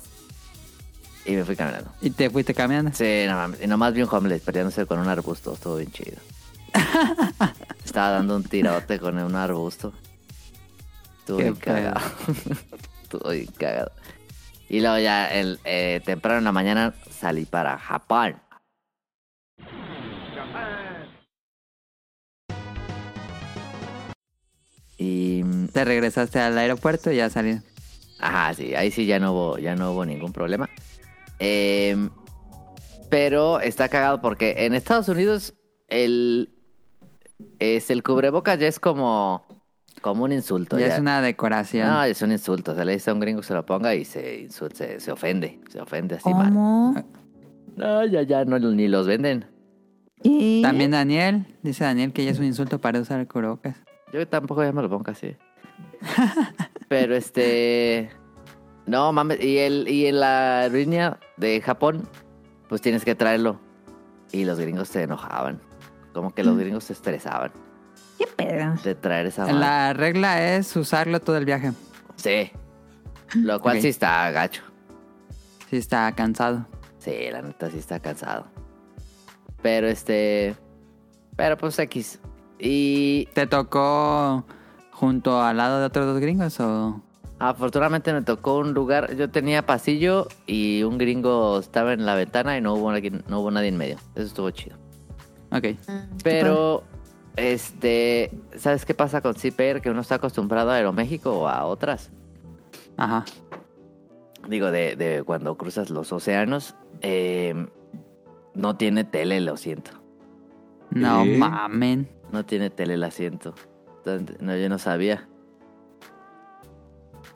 [1.24, 1.90] Y me fui caminando.
[2.00, 2.92] Y te fuiste caminando.
[2.94, 3.60] Sí, no mames.
[3.62, 5.54] Y nomás vi un homeless peleándose con un arbusto.
[5.54, 6.18] Estuvo bien chido.
[7.84, 9.92] Estaba dando un tirote con un arbusto.
[11.20, 12.00] Estuvo bien cagado.
[13.02, 13.90] Estuvo bien cagado.
[14.68, 18.36] Y luego ya eh, temprano en la mañana salí para Japón.
[24.98, 27.60] Y mm, Te regresaste al aeropuerto y ya salí.
[28.18, 30.70] Ajá, sí, ahí sí ya no hubo, ya no hubo ningún problema.
[31.38, 32.10] Em,
[33.10, 35.54] pero está cagado porque en Estados Unidos
[35.88, 36.50] el
[37.58, 39.45] es el cubrebocas ya es como
[40.06, 40.78] como un insulto.
[40.78, 40.94] Ya ya.
[40.94, 41.88] es una decoración.
[41.88, 42.76] No, es un insulto.
[42.76, 45.10] Se le dice a un gringo que se lo ponga y se insulta, se, se
[45.10, 46.46] ofende, se ofende así mal.
[46.46, 46.94] ¿Cómo?
[47.74, 49.46] No, ya, ya, no, ni los venden.
[50.22, 50.60] ¿Qué?
[50.62, 53.82] También Daniel, dice Daniel que ya es un insulto para usar el cubrebocas.
[54.12, 55.36] Yo tampoco ya me lo pongo así.
[56.88, 58.10] Pero este.
[58.86, 59.42] No mames.
[59.42, 62.08] Y, el, y en la aerolínea de Japón,
[62.68, 63.58] pues tienes que traerlo.
[64.30, 65.60] Y los gringos se enojaban.
[66.12, 67.65] Como que los gringos se estresaban
[68.18, 68.74] ¿Qué pedo?
[68.82, 69.54] de traer esa madre.
[69.54, 71.72] La regla es usarlo todo el viaje.
[72.16, 72.50] Sí.
[73.34, 74.62] Lo cual sí está gacho.
[75.68, 76.66] Si está cansado.
[76.98, 78.46] Sí, la neta sí está cansado.
[79.62, 80.54] Pero este.
[81.36, 82.20] Pero pues X.
[82.58, 84.44] Y ¿Te tocó
[84.92, 87.02] junto al lado de otros dos gringos o...?
[87.38, 92.56] Afortunadamente me tocó un lugar, yo tenía pasillo y un gringo estaba en la ventana
[92.56, 92.90] y no hubo,
[93.28, 93.96] no hubo nadie en medio.
[94.14, 94.76] Eso estuvo chido.
[95.52, 95.76] Ok.
[96.24, 96.82] Pero,
[97.36, 99.80] este, ¿sabes qué pasa con CPR?
[99.80, 102.10] Que uno está acostumbrado a Aeroméxico o a otras.
[102.96, 103.24] Ajá.
[104.48, 106.74] Digo, de, de cuando cruzas los océanos.
[107.02, 107.66] eh,
[108.54, 109.90] no tiene tele, lo siento.
[110.90, 111.36] No ¿Qué?
[111.36, 112.08] mamen.
[112.32, 113.54] No tiene tele el asiento.
[113.98, 115.28] Entonces, No, yo no sabía.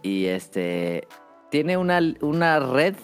[0.03, 1.07] Y este.
[1.51, 2.95] Tiene una, una red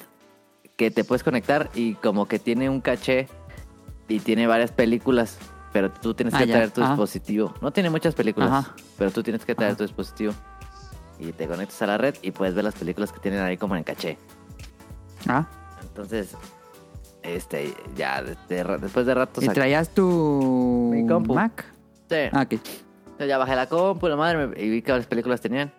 [0.76, 3.26] que te puedes conectar y como que tiene un caché
[4.08, 5.38] y tiene varias películas.
[5.76, 6.54] Pero tú tienes Ah, que ya.
[6.54, 6.92] traer tu Ajá.
[6.92, 7.52] dispositivo.
[7.60, 8.74] No tiene muchas películas, Ajá.
[8.96, 9.76] pero tú tienes que traer Ajá.
[9.76, 10.32] tu dispositivo.
[11.18, 13.76] Y te conectas a la red y puedes ver las películas que tienen ahí como
[13.76, 14.16] en caché.
[15.28, 15.44] Ah.
[15.82, 16.34] Entonces,
[17.22, 21.34] este, ya de- de ra- después de rato ¿Y traías tu Mi compu.
[21.34, 21.66] Mac?
[22.08, 22.16] Sí.
[22.32, 22.58] Ah, ok.
[23.18, 25.70] Yo ya bajé la compu, la madre, y vi que las películas tenían.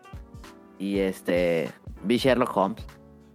[0.77, 1.71] Y este,
[2.03, 2.83] vi Sherlock Holmes.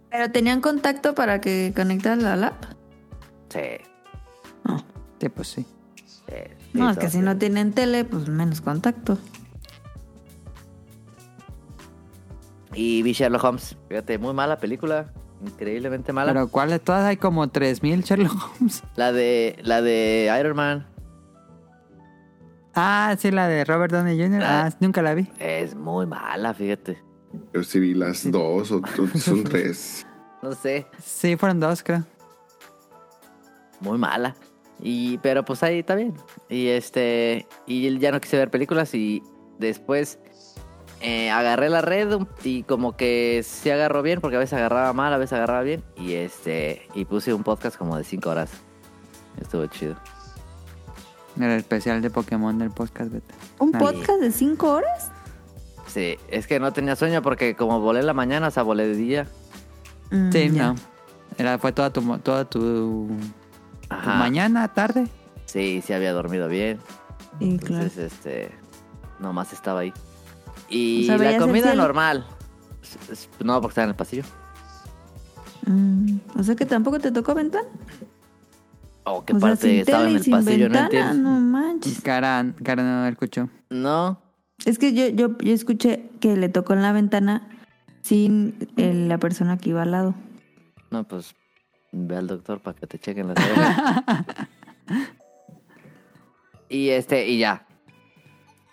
[0.09, 2.53] ¿Pero tenían contacto para que conectaras la lap?
[3.49, 3.59] Sí.
[5.19, 5.65] Sí, pues sí.
[6.73, 9.17] No, es que si no tienen tele, pues menos contacto.
[12.73, 13.77] Y vi Sherlock Holmes.
[13.89, 15.11] Fíjate, muy mala película.
[15.45, 16.33] Increíblemente mala.
[16.33, 17.03] Pero ¿cuál de todas?
[17.05, 18.83] Hay como 3000 Sherlock Holmes.
[18.95, 20.87] La de, la de Iron Man
[22.75, 24.41] Ah, sí, la de Robert Downey Jr.
[24.43, 24.65] Ah.
[24.67, 25.27] Ah, nunca la vi.
[25.37, 26.97] es muy mala, fíjate.
[27.53, 28.81] Yo sí vi las dos o
[29.19, 30.07] son tres.
[30.41, 32.03] No sé, Sí, fueron dos, creo.
[33.79, 34.35] muy mala.
[34.85, 36.13] Y, pero pues ahí está bien.
[36.49, 39.23] Y este, y ya no quise ver películas y
[39.57, 40.19] después
[40.99, 45.13] eh, agarré la red y como que sí agarró bien, porque a veces agarraba mal,
[45.13, 45.81] a veces agarraba bien.
[45.95, 48.49] Y este, y puse un podcast como de 5 horas.
[49.41, 49.95] Estuvo chido.
[51.37, 53.33] Era el especial de Pokémon del podcast beta.
[53.59, 55.09] ¿Un podcast de cinco horas?
[55.87, 58.87] Sí, es que no tenía sueño porque como volé en la mañana, o sea, volé
[58.87, 59.27] de día.
[60.11, 60.75] Mm, Sí, no.
[61.39, 63.07] Era, fue toda tu, mo- toda tu
[63.97, 64.15] Ajá.
[64.15, 65.07] mañana, tarde.
[65.45, 66.79] Sí, sí había dormido bien.
[67.39, 67.83] Sí, claro.
[67.83, 68.51] Entonces, este,
[69.19, 69.93] nomás estaba ahí.
[70.69, 72.25] Y O sea, la ¿veías el comida normal.
[73.43, 74.23] No, porque estaba en el pasillo.
[75.65, 77.67] Mm, o sea que tampoco te tocó ventana.
[79.05, 81.29] Oh, qué o parte sin estaba tele en el sin pasillo, no ventana, entiendo.
[81.29, 82.01] no manches.
[82.01, 83.49] Cara, cara no escuchó.
[83.69, 84.21] No,
[84.65, 87.49] Es que yo, yo, yo escuché que le tocó en la ventana
[88.01, 90.15] sin el- la persona que iba al lado.
[90.91, 91.33] no, pues
[91.93, 94.03] ve al doctor para que te chequen las orejas.
[96.69, 97.65] y este, y ya.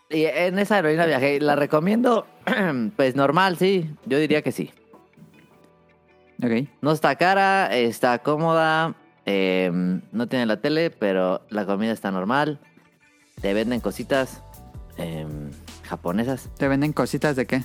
[0.09, 1.41] Y en esa aerolínea viajé.
[1.41, 2.27] ¿La recomiendo?
[2.97, 3.95] pues normal, sí.
[4.07, 4.73] Yo diría que sí.
[6.43, 6.69] Ok.
[6.81, 8.95] No está cara, está cómoda,
[9.27, 9.71] eh,
[10.11, 12.59] no tiene la tele, pero la comida está normal.
[13.41, 14.43] Te venden cositas
[14.97, 15.27] eh,
[15.85, 17.63] japonesas ¿Te venden cositas de qué?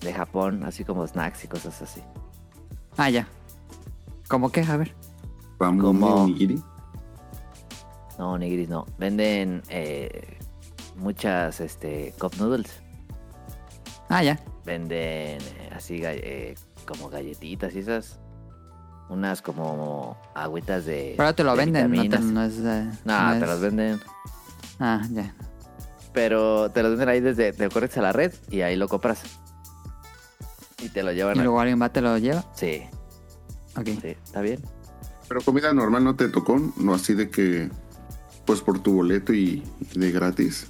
[0.00, 2.00] de Japón, así como snacks y cosas así.
[2.96, 3.26] Ah, ya.
[4.28, 4.62] ¿Cómo qué?
[4.62, 4.94] A ver.
[5.58, 6.62] Ramón Como- Onigiri.
[8.18, 8.86] No, nigris no.
[8.98, 10.38] Venden eh,
[10.96, 12.80] muchas este, cup noodles.
[14.08, 14.40] Ah, ya.
[14.64, 16.54] Venden eh, así eh,
[16.86, 18.18] como galletitas y esas.
[19.08, 21.14] Unas como agüitas de.
[21.16, 22.32] Pero te lo de venden, no, te, vitaminas.
[22.32, 22.54] no es...
[22.58, 24.00] eh, No, no te es- las venden.
[24.80, 25.34] Ah, ya.
[26.12, 27.52] Pero te los venden ahí desde.
[27.52, 29.22] Te conectas a la red y ahí lo compras.
[30.82, 31.36] Y te lo llevan.
[31.36, 32.44] Y a- luego alguien va, te lo lleva.
[32.54, 32.82] Sí,
[33.76, 33.86] Ok.
[34.00, 34.60] sí, está bien.
[35.28, 37.68] Pero comida normal no te tocó, no así de que,
[38.44, 39.62] pues por tu boleto y
[39.94, 40.68] de gratis.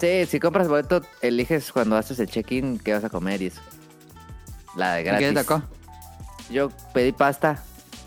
[0.00, 3.60] Sí, si compras boleto, eliges cuando haces el check-in qué vas a comer y eso.
[4.76, 5.28] La de ¿Y gratis.
[5.28, 5.62] qué te tocó?
[6.50, 7.62] Yo pedí pasta,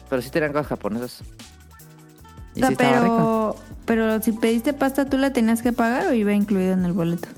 [0.09, 1.21] pero sí tenían cosas japonesas.
[2.53, 3.55] ¿Y O sea, sí estaba rico?
[3.85, 6.91] pero, pero si pediste pasta, ¿tú la tenías que pagar o iba incluido en el
[6.93, 7.29] boleto?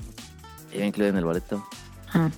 [0.74, 1.64] Iba incluido en el boleto.
[2.12, 2.28] Ah.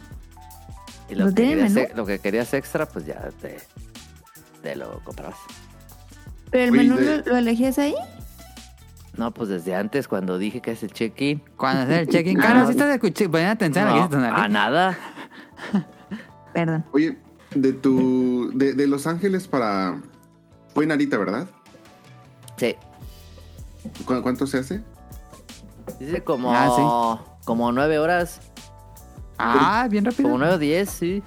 [1.09, 1.89] Y lo, ¿Lo que tiene querías, menú?
[1.97, 3.59] lo que querías extra, pues ya te,
[4.63, 5.37] te lo comprabas.
[6.51, 7.95] ¿Pero el menú de- lo, lo elegías ahí?
[9.17, 11.43] No, pues desde antes, cuando dije que es el check-in.
[11.57, 12.39] Cuando haces el check-in.
[12.41, 12.67] Ah, Cara, no.
[12.67, 14.41] si estás escuchando, atención a lo que No, Tonali.
[14.45, 14.99] a nada.
[16.55, 16.85] Perdón.
[16.93, 17.19] Oye,
[17.55, 20.01] de tu, de, de Los Ángeles para,
[20.75, 21.47] fue Narita, ¿verdad?
[22.57, 22.75] Sí.
[24.07, 24.83] ¿Cu- ¿Cuánto se hace?
[25.99, 28.41] Dice como, Ah, como nueve horas.
[29.39, 30.25] Ah, bien rápido.
[30.25, 31.23] Como nueve o diez, sí.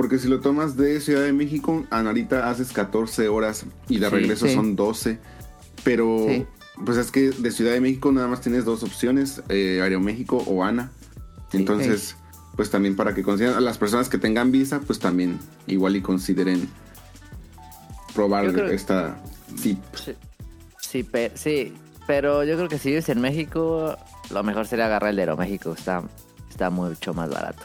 [0.00, 4.06] Porque si lo tomas de Ciudad de México a Narita haces 14 horas y de
[4.08, 4.54] Sí, regreso sí.
[4.54, 5.18] son 12.
[5.84, 6.46] Pero Sí.
[6.86, 10.64] pues es que de Ciudad de México nada más tienes dos opciones, eh, Aeroméxico o
[10.64, 10.90] ANA.
[11.52, 12.16] Entonces,
[12.56, 16.00] pues también para que consideren a las personas que tengan visa, pues también igual y
[16.00, 16.66] consideren
[18.14, 19.20] probar creo- esta.
[19.54, 19.76] Sí,
[20.80, 21.74] sí, pe- sí,
[22.06, 23.98] pero yo creo que si vives en México,
[24.30, 25.74] lo mejor sería agarrar el de Aeroméxico.
[25.74, 26.02] Está,
[26.48, 27.62] está mucho más barato.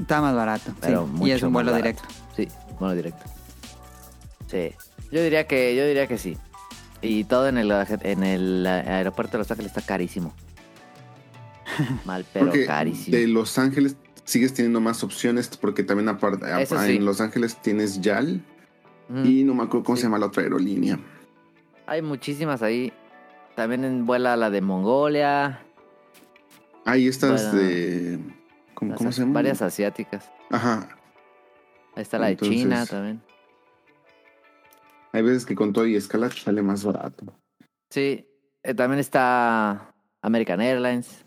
[0.00, 0.72] Está más barato.
[0.80, 1.12] Pero sí.
[1.12, 2.02] mucho Y es un vuelo directo.
[2.36, 3.24] Sí, vuelo directo.
[4.48, 4.72] Sí.
[5.12, 6.36] Yo diría que, yo diría que sí.
[7.02, 7.70] Y todo en el,
[8.02, 10.34] en el aeropuerto de Los Ángeles está carísimo.
[12.04, 13.16] Mal, pero Porque carísimo.
[13.16, 16.96] de Los Ángeles sigues teniendo más opciones porque también aparte sí.
[16.96, 18.42] en Los Ángeles tienes YAL
[19.08, 19.24] Mm.
[19.26, 20.02] y no me acuerdo cómo Sí.
[20.02, 20.96] se llama la otra aerolínea.
[21.86, 22.92] Hay muchísimas ahí.
[23.56, 25.64] También en vuela la de Mongolia.
[26.84, 28.18] Ahí estas Bueno, de
[28.80, 29.34] ¿cómo, las cómo as- se llama?
[29.34, 30.30] Varias asiáticas.
[30.50, 30.88] Ajá.
[31.94, 33.22] Ahí está la de China también.
[35.12, 37.24] Hay veces que con todo y escala sale más barato.
[37.90, 38.26] Sí,
[38.62, 41.24] eh, también está American Airlines.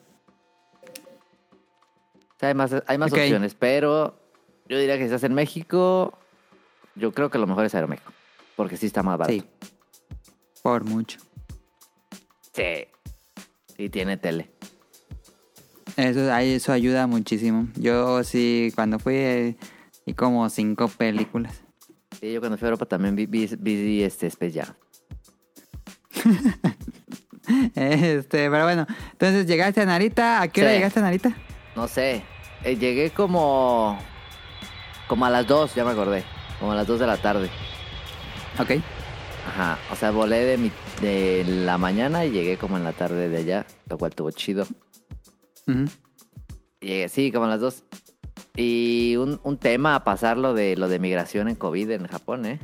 [2.35, 4.19] O sea, hay más, hay más opciones, pero
[4.67, 6.17] yo diría que si estás en México,
[6.95, 8.11] yo creo que lo mejor es Aeroméxico.
[8.55, 9.33] Porque sí está más barato.
[9.33, 9.43] Sí.
[10.61, 11.19] Por mucho.
[12.53, 12.87] Sí.
[13.77, 14.51] Y tiene tele.
[15.97, 17.67] Eso, eso ayuda muchísimo.
[17.75, 19.55] Yo sí, cuando fui, eh,
[20.05, 21.61] vi como cinco películas.
[22.19, 24.73] Sí, yo cuando fui a Europa también vi, vi, vi este Space Jam.
[27.75, 28.87] Este, pero bueno.
[29.11, 30.41] Entonces, ¿llegaste a Narita?
[30.41, 30.75] ¿A qué hora Sí.
[30.77, 31.35] llegaste a Narita?
[31.75, 32.23] No sé.
[32.63, 33.99] eh, llegué como.
[35.07, 36.23] Como a las 2, ya me acordé.
[36.59, 37.49] Como a las 2 de la tarde.
[38.59, 38.71] Ok.
[39.45, 39.77] Ajá.
[39.91, 43.37] O sea, volé de, mi, de la mañana y llegué como en la tarde de
[43.39, 43.65] allá.
[43.89, 44.65] Lo cual estuvo chido.
[45.67, 45.85] Ujú.
[46.81, 47.83] Llegué, sí, como a las 2.
[48.55, 52.45] Y un, un tema a pasar lo de, lo de migración en COVID en Japón,
[52.45, 52.59] ¿eh?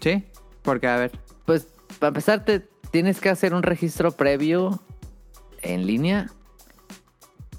[0.00, 0.24] Sí.
[0.62, 1.12] Porque, a ver.
[1.44, 1.66] Pues,
[1.98, 4.80] para empezar, te tienes que hacer un registro previo
[5.62, 6.30] en línea.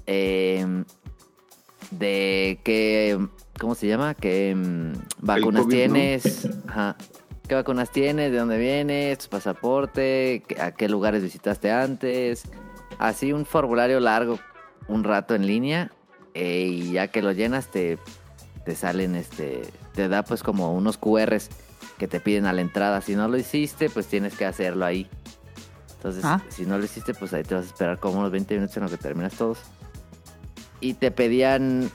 [0.06, 0.84] eh,
[1.90, 3.18] de qué,
[3.58, 4.14] ¿cómo se llama?
[4.14, 5.94] ¿Qué mm, vacunas COVID, ¿no?
[5.94, 6.46] tienes?
[6.68, 6.96] Ajá.
[7.48, 8.30] ¿Qué vacunas tienes?
[8.30, 9.18] ¿De dónde vienes?
[9.18, 10.42] ¿Tu pasaporte?
[10.46, 12.42] ¿Qué- ¿A qué lugares visitaste antes?
[12.98, 14.38] Así un formulario largo,
[14.88, 15.92] un rato en línea.
[16.34, 17.98] eh, y ya que lo llenas, te,
[18.64, 19.62] te salen, este,
[19.94, 21.48] te da pues como unos QRs
[21.98, 23.00] que te piden a la entrada.
[23.00, 25.08] Si no lo hiciste, pues tienes que hacerlo ahí.
[25.96, 26.40] Entonces, Ah.
[26.48, 28.82] si no lo hiciste, pues ahí te vas a esperar como unos 20 minutos en
[28.84, 29.58] lo que terminas todos.
[30.80, 31.90] Y te pedían,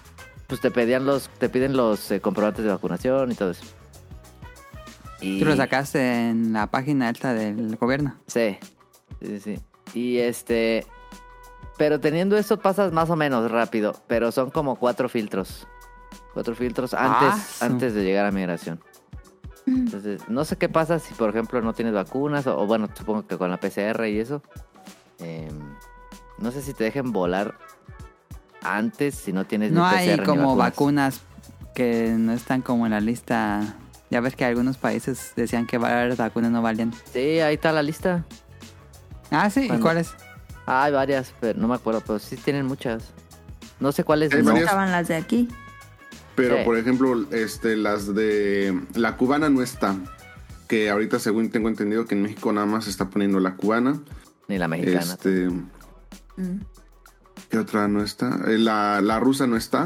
[0.48, 3.64] pues te pedían los, te piden los eh, comprobantes de vacunación y todo eso.
[5.22, 8.16] Y, Tú lo sacaste en la página alta del gobierno.
[8.28, 8.58] Sí,
[9.22, 9.60] sí, sí, sí.
[9.98, 10.86] Y este,
[11.78, 15.68] pero teniendo eso pasas más o menos rápido, pero son como cuatro filtros.
[16.34, 18.80] Cuatro filtros antes, Ah, antes de llegar a migración.
[19.66, 23.26] Entonces, no sé qué pasa si, por ejemplo, no tienes vacunas, o, o bueno, supongo
[23.28, 24.42] que con la PCR y eso.
[25.20, 25.58] Em,
[26.40, 27.56] no sé si te dejen volar
[28.62, 31.20] antes si no tienes ni No hay PCR ni como vacunas.
[31.20, 31.22] vacunas
[31.76, 33.62] que no están como en la lista.
[34.10, 36.94] Ya ves que algunos países decían que varias vacunas no valían.
[37.12, 38.26] Sí, ahí está la lista.
[39.32, 39.68] Ah, sí.
[39.72, 40.14] ¿Y cuáles?
[40.66, 43.04] Ah, hay varias, pero no me acuerdo, pero sí tienen muchas.
[43.80, 44.44] No sé cuáles no.
[44.46, 44.64] varias.
[44.66, 45.48] Estaban las de aquí.
[46.36, 46.64] Pero Sí.
[46.66, 49.96] por ejemplo, este, las de la cubana no está.
[50.68, 54.00] Que ahorita, según tengo entendido, que en México nada más se está poniendo la cubana.
[54.48, 55.02] Ni la mexicana.
[55.14, 55.50] Este,
[56.36, 56.62] Mm.
[57.50, 58.40] ¿qué otra no está?
[58.48, 59.86] Eh, La, la rusa no está.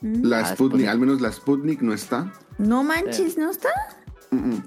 [0.00, 0.24] Mm.
[0.24, 0.88] La Ah, Sputnik, Sputnik.
[0.88, 2.32] al menos la Sputnik no está.
[2.58, 3.68] No manches, ¿no está?
[4.30, 4.62] Mm, mm.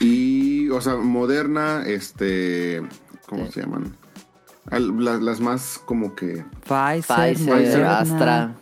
[0.00, 2.82] Y, o sea, Moderna, este,
[3.26, 3.52] ¿cómo Sí.
[3.54, 3.96] se llaman?
[4.72, 6.44] Al- las, las más como que...
[6.64, 8.56] Pfizer, Pfizer, Moderna, Astra.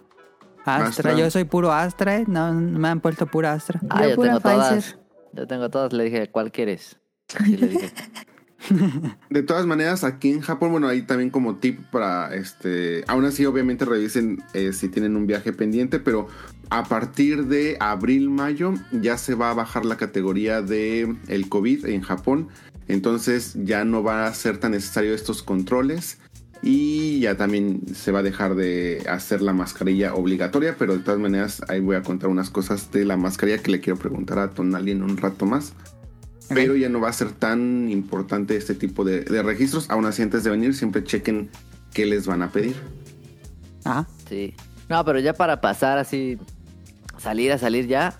[0.64, 0.86] Astra.
[0.86, 1.12] Astra.
[1.14, 2.24] Yo soy puro Astra, ¿eh?
[2.26, 3.80] No, no me han puesto pura Astra.
[3.88, 4.74] Ah, Yo tengo todas.
[4.74, 4.98] Pfizer.
[5.32, 5.92] Yo tengo todas.
[5.92, 6.98] Le dije, ¿cuál quieres?
[7.28, 7.92] Sí, le dije.
[9.30, 13.46] De todas maneras, aquí en Japón, bueno, ahí también como tip para, este, aún así
[13.46, 16.28] obviamente revisen eh, si tienen un viaje pendiente, pero
[16.68, 21.86] a partir de abril, mayo ya se va a bajar la categoría de el COVID
[21.86, 22.48] en Japón,
[22.92, 26.18] entonces ya no va a ser tan necesario estos controles
[26.62, 31.20] y ya también se va a dejar de hacer la mascarilla obligatoria, pero de todas
[31.20, 34.50] maneras ahí voy a contar unas cosas de la mascarilla que le quiero preguntar a
[34.50, 35.72] Tonali en un rato más
[36.55, 39.88] pero ya no va a ser tan importante este tipo de, de registros.
[39.88, 41.48] Aún así, antes de venir, siempre chequen
[41.92, 42.74] qué les van a pedir.
[43.85, 44.07] Ajá.
[44.29, 44.55] Sí.
[44.88, 46.38] No, pero ya para pasar así,
[47.18, 48.18] salir a salir ya,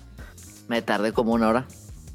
[0.69, 1.67] me tardé como una hora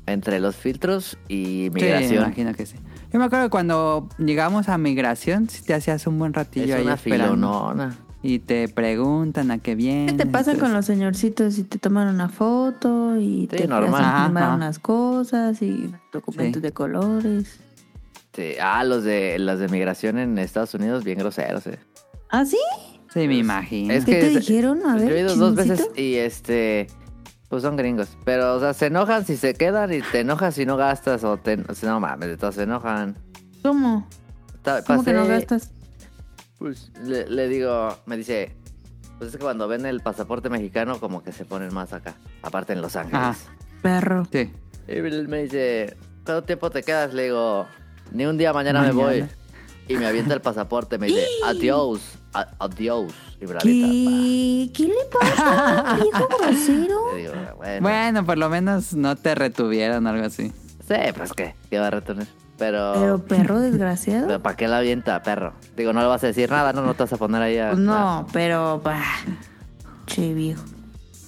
[0.07, 2.23] entre los filtros y Sí, me migración.
[2.25, 2.75] imagino que sí.
[3.11, 6.73] Yo me acuerdo que cuando llegamos a migración, si te hacías un buen ratillo es
[6.75, 7.33] ahí una esperando.
[7.35, 7.95] filonona.
[8.21, 10.07] Y te preguntan a qué viene.
[10.11, 14.03] ¿Qué te pasa con los señorcitos si te toman una foto y te normal.
[14.03, 14.55] Ajá, ajá.
[14.55, 16.63] unas cosas y documentos Sí.
[16.63, 17.59] de colores?
[18.33, 18.53] Sí.
[18.61, 21.77] Ah, los de los de migración en Estados Unidos, bien groseros, eh.
[22.31, 22.57] ¿Ah, sí?
[23.13, 23.93] Sí, me imagino.
[23.93, 24.79] Es ¿Qué que te es- dijeron?
[24.85, 26.87] A Pues ver, yo he ido dos veces y este,
[27.49, 28.09] pues son gringos.
[28.25, 31.37] Pero, o sea, se enojan si se quedan y te enojas si no gastas o
[31.37, 33.15] te, o sea, no mames, de todos se enojan.
[33.63, 34.07] ¿Cómo?
[34.61, 35.71] Ta- ¿Cómo que no pasé- gastas?
[36.57, 38.55] Pues le, le digo, me dice,
[39.17, 42.73] pues es que cuando ven el pasaporte mexicano como que se ponen más acá, aparte
[42.73, 43.19] en Los Ángeles.
[43.21, 43.35] Ajá.
[43.81, 44.25] Perro.
[44.31, 44.51] Sí.
[44.87, 47.13] Y él me dice, ¿cuánto tiempo te quedas?
[47.13, 47.67] Le digo,
[48.11, 49.03] ni un día mañana, me Mañana.
[49.25, 49.25] voy.
[49.87, 52.01] Y me avienta el pasaporte, me dice, adiós,
[52.59, 53.13] adiós.
[53.41, 54.71] Avienta, ¿Qué?
[54.73, 55.97] ¿Qué le pasa?
[56.01, 57.15] Viejo grosero.
[57.15, 60.51] digo, bueno, Bueno, por lo menos no te retuvieron algo así.
[60.87, 62.27] sí, pues qué, ¿qué va a retener?
[62.57, 64.27] Pero, Pero perro desgraciado.
[64.27, 65.53] pero ¿para qué la avienta, perro?
[65.75, 67.73] Digo, no le vas a decir nada, no, no te vas a poner ahí a...
[67.73, 68.79] No, pero.
[68.81, 69.01] bah,
[70.05, 70.63] Che, viejo.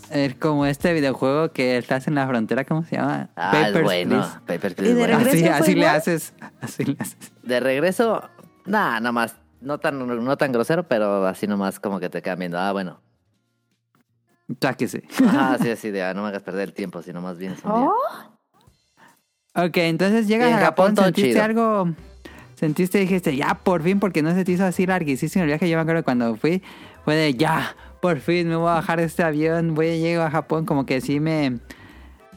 [0.09, 3.29] Es como este videojuego que estás en la frontera, ¿cómo se llama?
[3.35, 4.09] Ah, Papers, bueno.
[4.21, 4.39] Please.
[4.45, 5.17] Papers, ¿Y Please, de bueno.
[5.19, 6.33] regreso Así, le haces.
[6.61, 7.17] Así le haces.
[7.43, 8.23] De regreso,
[8.65, 9.35] nada, nada más.
[9.61, 12.59] No tan, no tan grosero, pero así nomás como que te quedan viendo.
[12.59, 13.01] Ah, bueno.
[14.61, 15.03] Sáquese.
[15.25, 17.89] Ajá, sí, así de, ah, no me hagas perder el tiempo, sino más bien día.
[19.55, 21.43] Ok, entonces llegas En a Japón Japón, sentiste chido.
[21.43, 21.89] algo,
[22.53, 25.67] sentiste, dijiste, ya, por fin, porque no se te hizo así larguísimo el viaje.
[25.69, 26.61] Yo me acuerdo cuando fui,
[27.03, 30.27] fue de, ya, por fin me voy a bajar de este avión, voy a llegar
[30.27, 31.59] a Japón, como que sí me,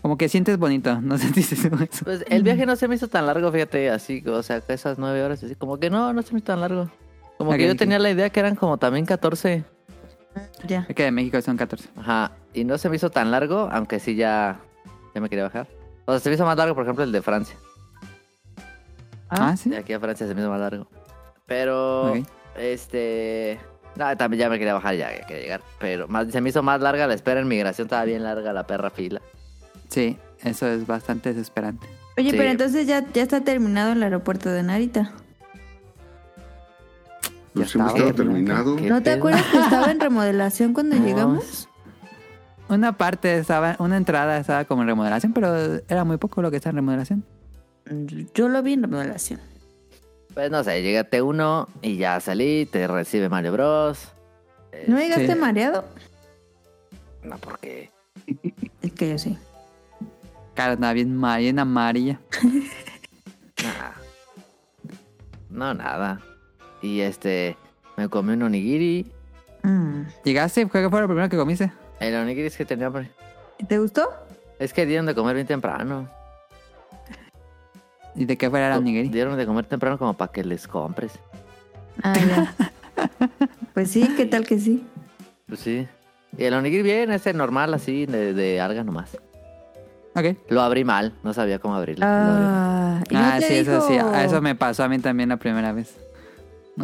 [0.00, 1.68] como que sientes bonito, ¿no sentiste eso?
[2.04, 5.22] Pues el viaje no se me hizo tan largo, fíjate, así, o sea, esas nueve
[5.22, 6.90] horas, así, como que no, no se me hizo tan largo.
[7.40, 9.64] Como que yo tenía la idea que eran como también 14.
[10.66, 10.84] Ya.
[10.88, 11.88] Es que de México son 14.
[11.96, 14.60] Ajá, y no se me hizo tan largo, aunque sí ya,
[15.14, 15.66] ya me quería bajar.
[16.04, 17.56] O sea, se me hizo más largo, por ejemplo, el de Francia.
[19.30, 19.70] Ah, sí.
[19.70, 20.86] De aquí a Francia se me hizo más largo.
[21.46, 22.18] Pero, Ok.
[22.58, 23.58] este...
[23.96, 25.60] No, también ya me quería bajar, ya, ya quería llegar.
[25.78, 28.66] Pero más, se me hizo más larga la espera en migración, estaba bien larga la
[28.66, 29.20] perra fila.
[29.88, 31.86] Sí, eso es bastante desesperante.
[32.18, 32.36] Oye, Sí.
[32.36, 35.12] pero entonces ya, ya está terminado el aeropuerto de Narita.
[37.54, 38.10] Pues Ya hemos estaba.
[38.10, 38.76] estado terminado.
[38.76, 39.16] ¿Qué ¿No te pedo?
[39.16, 41.68] acuerdas que estaba en remodelación cuando No, llegamos?
[42.68, 46.58] Una parte estaba, una entrada estaba como en remodelación, pero era muy poco lo que
[46.58, 47.24] está en remodelación.
[48.34, 49.40] Yo lo vi en remodelación.
[50.34, 54.08] Pues no sé, a T1 y ya salí, te recibe Mario Bros.
[54.70, 55.38] Eh, ¿No llegaste Sí.
[55.38, 55.84] mareado?
[57.24, 57.90] No, porque...
[58.82, 59.36] Es que yo sí.
[60.54, 62.20] Cara, andaba bien, ma- bien amarilla.
[63.62, 63.94] Nada.
[65.50, 66.20] No, nada.
[66.82, 67.56] Y este...
[67.96, 69.10] Me comí un onigiri.
[69.62, 70.02] Mm.
[70.24, 70.66] ¿Llegaste?
[70.68, 71.70] ¿Qué fue lo primero que comiste?
[71.98, 73.10] El onigiri es que tenía hambre.
[73.68, 74.08] ¿Te gustó?
[74.58, 76.08] Es que dieron de comer bien temprano.
[78.14, 79.08] ¿Y de qué fuera Oh, la nigiri?
[79.08, 81.12] Dieron de comer temprano como para que les compres.
[82.02, 82.54] Ah, ya.
[83.74, 84.86] pues sí, ¿qué tal que sí?
[85.46, 85.86] Pues sí.
[86.36, 89.18] Y el onigiri bien, ese normal así, de, de alga nomás.
[90.14, 90.36] Ok.
[90.48, 92.04] Lo abrí mal, no sabía cómo abrirlo.
[92.06, 92.44] Abrí.
[92.46, 93.96] Ah, ¿y no Ah, sí, eso sí.
[94.24, 95.96] Eso me pasó a mí también la primera vez.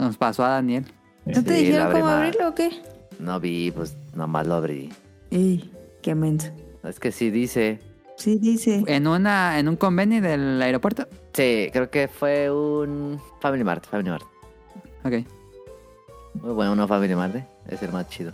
[0.00, 0.84] Nos pasó a Daniel.
[1.24, 2.70] ¿No te Sí, dijeron cómo abrirlo o qué?
[3.18, 4.92] No vi, pues nomás lo abrí.
[5.30, 6.50] Ey, qué menso.
[6.84, 7.80] Es que sí dice.
[8.16, 8.84] Sí, dice.
[8.86, 11.06] En una, en un convenio del aeropuerto.
[11.32, 14.24] Sí, creo que fue un Family Mart, Family Mart.
[15.04, 15.12] Ok.
[16.34, 17.46] Muy bueno, uno Family Mart, ¿eh?
[17.68, 18.32] es el más chido.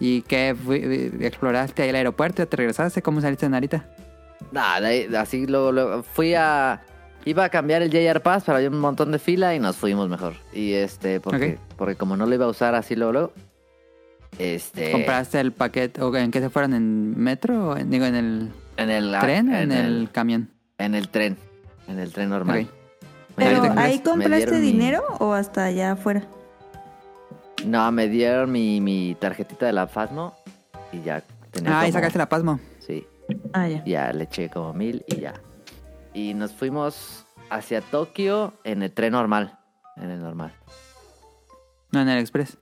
[0.00, 0.54] ¿Y qué?
[0.54, 2.46] fui- ¿Exploraste ahí el aeropuerto?
[2.48, 3.02] ¿Te regresaste?
[3.02, 3.86] ¿Cómo saliste de Narita?
[4.50, 4.88] Nada,
[5.20, 6.82] así luego, luego fui a...
[7.24, 10.08] Iba a cambiar el JR Pass, pero había un montón de fila y nos fuimos
[10.08, 10.34] mejor.
[10.52, 11.74] Y este, porque, Ok.
[11.76, 13.32] porque como no lo iba a usar así luego, luego
[14.38, 14.90] este...
[14.92, 16.00] ¿Compraste el paquete?
[16.02, 16.72] ¿O en qué se fueron?
[16.74, 17.70] ¿En metro?
[17.70, 20.48] o en- digo, ¿en el en el tren o en, en el, camión?
[20.78, 21.36] en el tren,
[21.88, 22.66] en el tren normal.
[23.36, 26.24] ¿Pero ahí compraste mi- dinero o hasta allá afuera?
[27.66, 30.34] No, me dieron mi, mi tarjetita de la Fasmo
[30.92, 32.58] y ya tenía Ah, y sacaste la Pasmo.
[32.78, 33.06] Sí,
[33.52, 33.84] Ah, ya.
[33.84, 35.34] ya le eché como mil y ya.
[36.12, 39.58] Y nos fuimos hacia Tokio en el tren normal.
[39.96, 40.52] En el normal.
[41.92, 42.58] No, en el Express.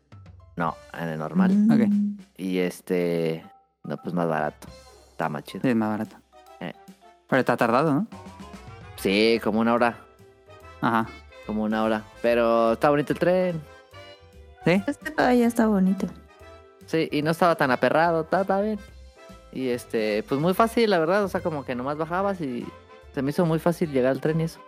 [0.56, 1.52] No, en el normal.
[1.52, 1.70] Mm.
[1.70, 2.20] Ok.
[2.36, 3.44] Y este...
[3.84, 4.68] No, pues más barato.
[5.10, 5.62] Está más chido.
[5.62, 6.16] Sí, es más barato.
[6.60, 6.74] Eh.
[7.28, 8.06] Pero está tardado, ¿no?
[8.96, 9.96] Sí, como una hora.
[10.80, 11.06] Ajá.
[11.46, 12.04] Como una hora.
[12.20, 13.62] Pero está bonito el tren.
[14.64, 14.82] ¿Sí?
[14.86, 16.06] Este todavía está bonito.
[16.86, 18.22] Sí, y no estaba tan aperrado.
[18.22, 18.78] Está, está bien.
[19.52, 20.24] Y este...
[20.28, 21.24] Pues muy fácil, la verdad.
[21.24, 22.66] O sea, como que nomás bajabas y...
[23.14, 24.60] Se me hizo muy fácil llegar al tren y eso.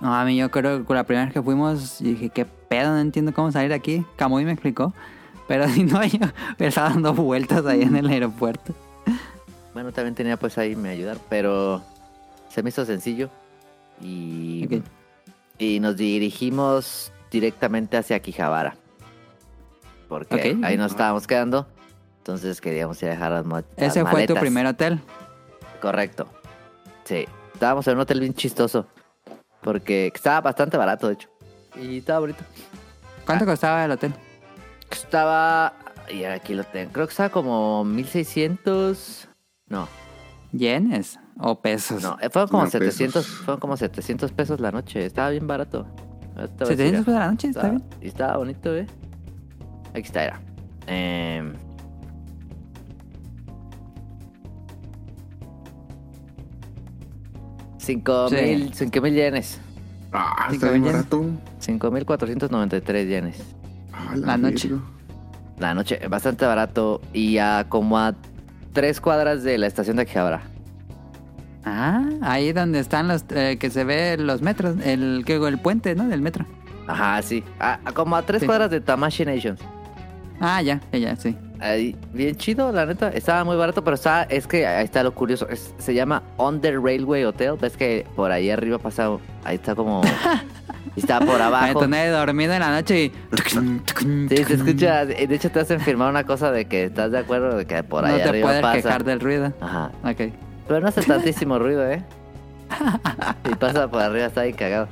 [0.00, 2.90] No, a mí yo creo que la primera vez que fuimos dije, ¿qué pedo?
[2.92, 4.04] No entiendo cómo salir de aquí.
[4.16, 4.92] Camuy me explicó.
[5.48, 6.18] Pero si no, yo
[6.58, 8.74] estaba dando vueltas ahí en el aeropuerto.
[9.74, 11.82] Bueno, también tenía pues ahí me ayudar, pero
[12.48, 13.28] se me hizo sencillo.
[14.00, 14.82] Y,
[15.58, 18.76] y nos dirigimos directamente hacia Quijabara.
[20.08, 21.66] Porque ahí nos estábamos quedando.
[22.18, 24.38] Entonces queríamos ir a dejar las, las Ese fue tu maletas.
[24.38, 25.00] primer hotel.
[25.82, 26.28] Correcto.
[27.02, 27.26] Sí.
[27.54, 28.86] Estábamos en un hotel bien chistoso.
[29.62, 31.28] Porque estaba bastante barato, de hecho.
[31.80, 32.44] Y estaba bonito.
[33.24, 33.48] ¿Cuánto ah.
[33.48, 34.14] costaba el hotel?
[34.90, 35.72] Estaba.
[36.10, 36.92] Y aquí lo tengo.
[36.92, 39.28] Creo que estaba como 1600.
[39.68, 39.88] No.
[40.52, 42.02] ¿Yenes o pesos?
[42.02, 45.04] No, eh, fueron como, no, 700, fueron como 700 pesos la noche.
[45.04, 45.86] Estaba bien barato.
[46.36, 47.84] Estaba 700 pesos la noche, está, está bien.
[48.00, 48.86] Y estaba bonito, ¿eh?
[49.90, 50.40] Aquí está, era.
[50.86, 51.52] Eh,
[57.84, 58.90] 5 mil sí.
[59.12, 59.60] yenes.
[60.12, 61.24] Ah, está bien barato.
[61.60, 63.42] 5.493 yenes.
[63.92, 64.70] Ah, la, la noche.
[65.58, 67.00] La noche, bastante barato.
[67.12, 68.14] Y a como a
[68.72, 70.42] tres cuadras de la estación de Akihabara.
[71.64, 75.94] Ah, ahí donde están los eh, que se ve los metros, el, que el puente,
[75.94, 76.06] ¿no?
[76.08, 76.44] Del metro.
[76.86, 77.42] Ajá, sí.
[77.58, 79.60] A, como a tres cuadras de Tamashi Nations.
[80.40, 81.36] Ah, ya, ya, sí.
[81.64, 83.08] Ahí, bien chido, la neta.
[83.08, 85.48] Estaba muy barato, pero está, es que ahí está lo curioso.
[85.48, 87.54] es- se llama On the Railway Hotel.
[87.58, 89.08] Ves que por ahí arriba pasa.
[89.44, 90.02] Ahí está como.
[90.96, 91.86] está por abajo.
[91.86, 93.12] nadie dormido en la noche y...
[94.28, 95.06] Sí, se escucha.
[95.06, 98.02] De hecho, te hacen firmar una cosa de que estás de acuerdo de que por
[98.06, 98.76] No ahí te arriba puedes pasa.
[98.82, 99.52] quejar del ruido.
[99.62, 99.90] Ajá.
[100.04, 100.32] Ok.
[100.68, 102.02] Pero no hace tantísimo ruido, ¿eh?
[103.50, 104.88] Y pasa por arriba, está ahí cagado.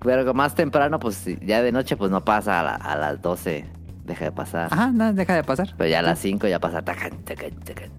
[0.00, 3.64] Pero más temprano, pues ya de noche, pues no pasa a, la- a las 12.
[4.04, 4.68] Deja de pasar.
[4.72, 5.74] Ajá, no, deja de pasar.
[5.76, 6.82] Pero ya a las 5 ya pasa.
[6.82, 7.90] tacan, tacan, tacan.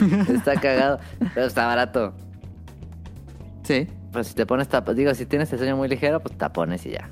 [0.28, 0.98] está cagado.
[1.34, 2.14] Pero está barato.
[3.64, 3.86] Sí.
[4.12, 6.90] Pues si te pones tapones, digo, si tienes el sueño muy ligero, pues tapones y
[6.90, 7.08] ya.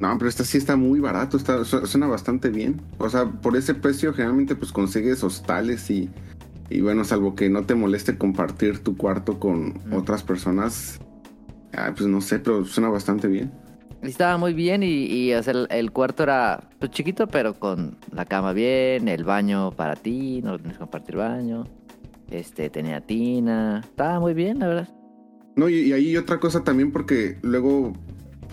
[0.00, 2.80] No, pero esta sí está muy barato, está, su- suena bastante bien.
[2.98, 6.10] O sea, por ese precio generalmente pues consigues hostales y,
[6.70, 9.92] y bueno, salvo que no te moleste compartir tu cuarto con Mm.
[9.94, 10.98] otras personas.
[11.76, 13.52] Ah, pues no sé, pero suena bastante bien.
[14.04, 17.96] Estaba muy bien y, y, o sea, el, el cuarto era pues, chiquito, pero con
[18.12, 21.66] la cama bien, el baño para ti, no tienes que compartir baño.
[22.30, 23.80] Este, tenía tina.
[23.84, 24.88] Estaba muy bien, la verdad.
[25.56, 27.92] No, y, y ahí otra cosa también porque luego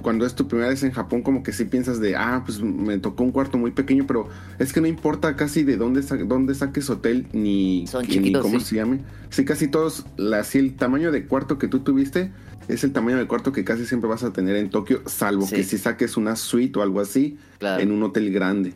[0.01, 2.97] cuando es tu primera vez en Japón como que sí piensas de, ah, pues me
[2.97, 4.27] tocó un cuarto muy pequeño, pero
[4.57, 8.41] es que no importa casi de dónde, sa- dónde saques hotel ni, Son ni chiquitos,
[8.41, 8.65] cómo sí.
[8.65, 8.99] se llame.
[9.29, 12.31] Sí, casi todos, la, así el tamaño de cuarto que tú tuviste
[12.73, 15.55] es el tamaño de cuarto que casi siempre vas a tener en Tokio, salvo Sí.
[15.57, 17.81] que si saques una suite o algo así Claro.
[17.81, 18.73] en un hotel grande.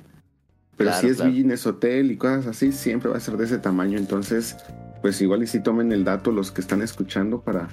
[0.77, 1.31] Pero Claro, si es claro.
[1.31, 3.97] business hotel y cosas así, siempre va a ser de ese tamaño.
[3.97, 4.57] Entonces,
[5.01, 7.69] pues igual y si tomen el dato los que están escuchando para,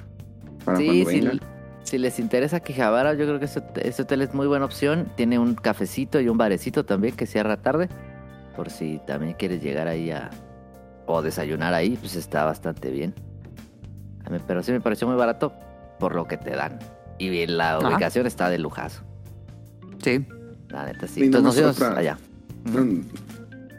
[0.65, 1.33] para Sí, cuando
[1.83, 5.09] si, les interesa Quijabara, yo creo que este, hotel es muy buena opción.
[5.17, 7.89] Tiene un cafecito y un barecito también que cierra tarde.
[8.55, 10.31] Por si también quieres llegar ahí a...
[11.07, 13.13] O desayunar ahí, pues está bastante bien.
[14.25, 15.53] A mí- pero sí me pareció muy barato
[16.03, 16.81] por lo que te dan.
[17.21, 17.89] Y la Ajá.
[17.91, 19.03] ubicación está de lujazo.
[20.03, 20.27] Sí.
[20.69, 21.23] La neta, sí.
[21.23, 22.19] Entonces nos otra- allá.
[22.65, 23.03] Mm,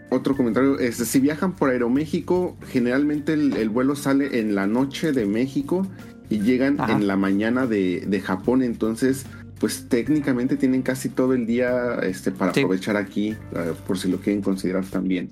[0.09, 5.11] Otro comentario, este, si viajan por Aeroméxico, generalmente el, el vuelo sale en la noche
[5.11, 5.85] de México
[6.29, 6.93] y llegan Ajá.
[6.93, 9.25] en la mañana de, de Japón, entonces
[9.59, 12.59] pues técnicamente tienen casi todo el día este, para Sí.
[12.61, 15.29] aprovechar aquí, eh, por si lo quieren considerar también.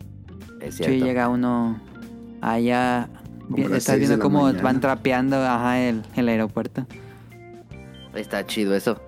[0.59, 1.05] Es Sí, cierto.
[1.05, 1.79] llega uno
[2.41, 3.07] allá.
[3.73, 4.63] Estás viendo cómo mañana.
[4.63, 6.85] van trapeando ajá, el, el aeropuerto.
[8.15, 8.99] Está chido eso.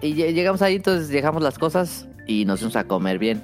[0.00, 3.42] Y lle- llegamos ahí, entonces dejamos las cosas y nos fuimos a comer bien.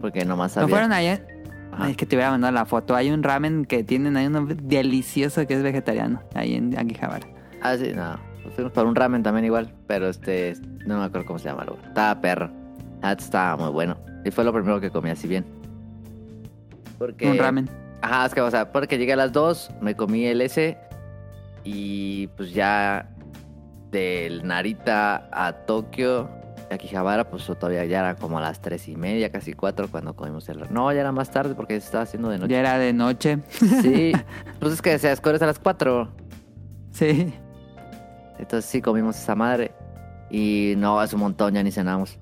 [0.00, 0.74] Porque nomás ¿No había...
[0.74, 1.24] fueron allá?
[1.72, 1.84] Ajá.
[1.84, 2.94] Ay, es que te hubiera mandado la foto.
[2.96, 6.20] Hay un ramen que tienen ahí uno delicioso que es vegetariano.
[6.34, 7.26] Ahí en Akihabara.
[7.62, 8.18] Ah, sí, no.
[8.42, 9.72] Pues fuimos por un ramen también igual.
[9.86, 11.64] Pero este, no me acuerdo cómo se llama.
[11.64, 11.80] luego.
[11.86, 12.50] Estaba perro.
[13.00, 13.96] Ah, estaba muy bueno.
[14.24, 15.44] Y fue lo primero que comí así bien.
[16.98, 17.30] Porque...
[17.30, 17.68] Un ramen.
[18.00, 20.76] Ajá, es que, o sea, porque llegué a las 2, me comí el S
[21.64, 23.08] y pues ya
[23.92, 26.28] del Narita a Tokio,
[26.70, 30.16] a Akihabara, pues todavía ya era como a las tres y media, casi cuatro cuando
[30.16, 30.72] comimos el...
[30.72, 32.52] No, ya era más tarde porque se estaba haciendo de noche.
[32.52, 33.38] Ya era de noche.
[33.50, 34.12] Sí,
[34.58, 36.08] pues es que se escuece a las 4.
[36.90, 37.32] Sí.
[38.38, 39.72] Entonces sí comimos esa madre.
[40.30, 42.18] Y no, hace un montón, ya ni cenamos.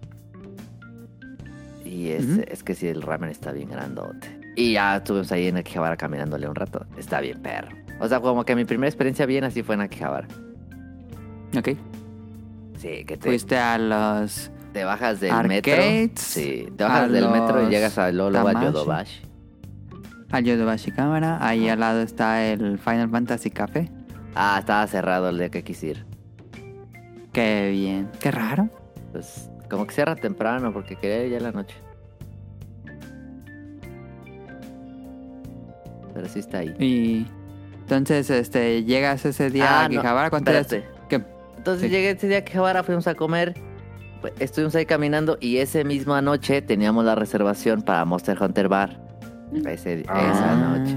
[1.85, 4.40] Y es, es que sí, el ramen está bien grandote.
[4.57, 6.85] Y ya estuvimos ahí en Akihabara caminándole un rato.
[6.99, 7.69] Está bien perro.
[8.01, 10.29] O sea, como que mi primera experiencia bien así fue en Akihabara.
[11.57, 11.71] Ok.
[12.79, 14.51] Sí, que te, Fuiste a los...
[14.73, 16.15] te bajas del arcades, metro.
[16.17, 18.53] Sí, te bajas del metro y llegas a Lolo a.
[18.53, 19.23] Yodobashi.
[20.31, 21.39] Al Yodobashi Cámara.
[21.41, 23.91] Ahí al lado está el Final Fantasy Café.
[24.35, 26.07] Ah, estaba cerrado el día que quise ir.
[27.33, 28.09] Qué bien.
[28.21, 28.69] Qué raro.
[29.13, 31.77] Pues como que cierra temprano porque quería ir ya en la noche.
[36.21, 36.75] Pero sí está ahí.
[36.79, 37.27] Y
[37.81, 40.29] entonces, este, llegas ese día Ah, a no, Akihabara.
[40.29, 40.87] ¿Cuánto espérate.
[41.09, 41.25] ¿Qué?
[41.57, 41.89] Entonces Sí.
[41.89, 43.55] llegué ese día que ahora fuimos a comer.
[44.21, 49.01] pues, Estuvimos ahí caminando y esa misma noche teníamos la reservación para Monster Hunter Bar.
[49.67, 50.77] Ese- Esa Ah.
[50.77, 50.97] noche.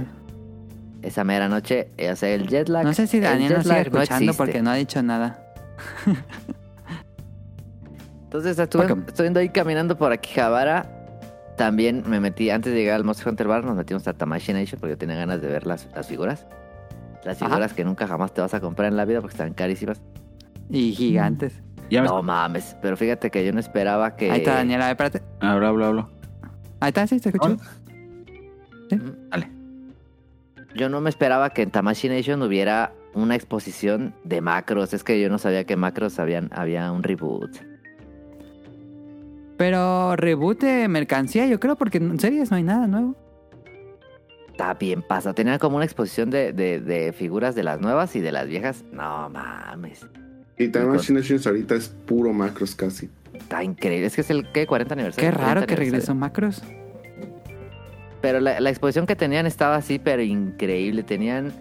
[1.01, 1.87] Esa mera noche.
[1.95, 2.83] eh, O sea, el jet lag.
[2.83, 4.33] No sé si el Daniel nos sigue no escuchando existe.
[4.37, 5.39] porque no ha dicho nada.
[8.25, 11.02] Entonces estuve, estuve ahí caminando por Akihabara.
[11.57, 14.79] También me metí, antes de llegar al Monster Hunter Bar, nos metimos a Tamashii Nation
[14.79, 16.47] porque yo tenía ganas de ver las, las figuras.
[17.23, 17.49] Las Ajá.
[17.49, 20.01] figuras que nunca jamás te vas a comprar en la vida porque están carísimas.
[20.69, 21.61] Y gigantes.
[21.89, 22.07] Ya me...
[22.07, 24.31] No mames, pero fíjate que yo no esperaba que...
[24.31, 24.81] Ahí está Daniel.
[24.81, 25.21] A ver, espérate.
[25.39, 26.09] Habla, habla, habla.
[26.79, 27.57] Ahí está, sí, te escucho.
[28.89, 28.99] Sí,
[29.29, 29.49] dale.
[30.75, 34.93] Yo no me esperaba que en Tamashii Nation hubiera una exposición de macros.
[34.93, 37.72] Es que yo no sabía que macros habían, había un reboot.
[39.63, 43.15] Pero reboot de mercancía, yo creo, porque en series no hay nada nuevo.
[44.51, 45.33] Está bien pasa.
[45.33, 48.83] Tenían como una exposición de, de- de figuras de las nuevas y de las viejas.
[48.91, 50.05] No mames.
[50.57, 53.09] Y también Machine Nations ahorita es puro macros casi.
[53.33, 54.07] Está increíble.
[54.07, 54.67] Es que es el ¿qué?
[54.67, 55.29] 40 aniversario.
[55.29, 56.61] Qué 40 raro que regresó Macros.
[58.21, 61.03] Pero la, la exposición que tenían estaba así, pero increíble.
[61.03, 61.53] Tenían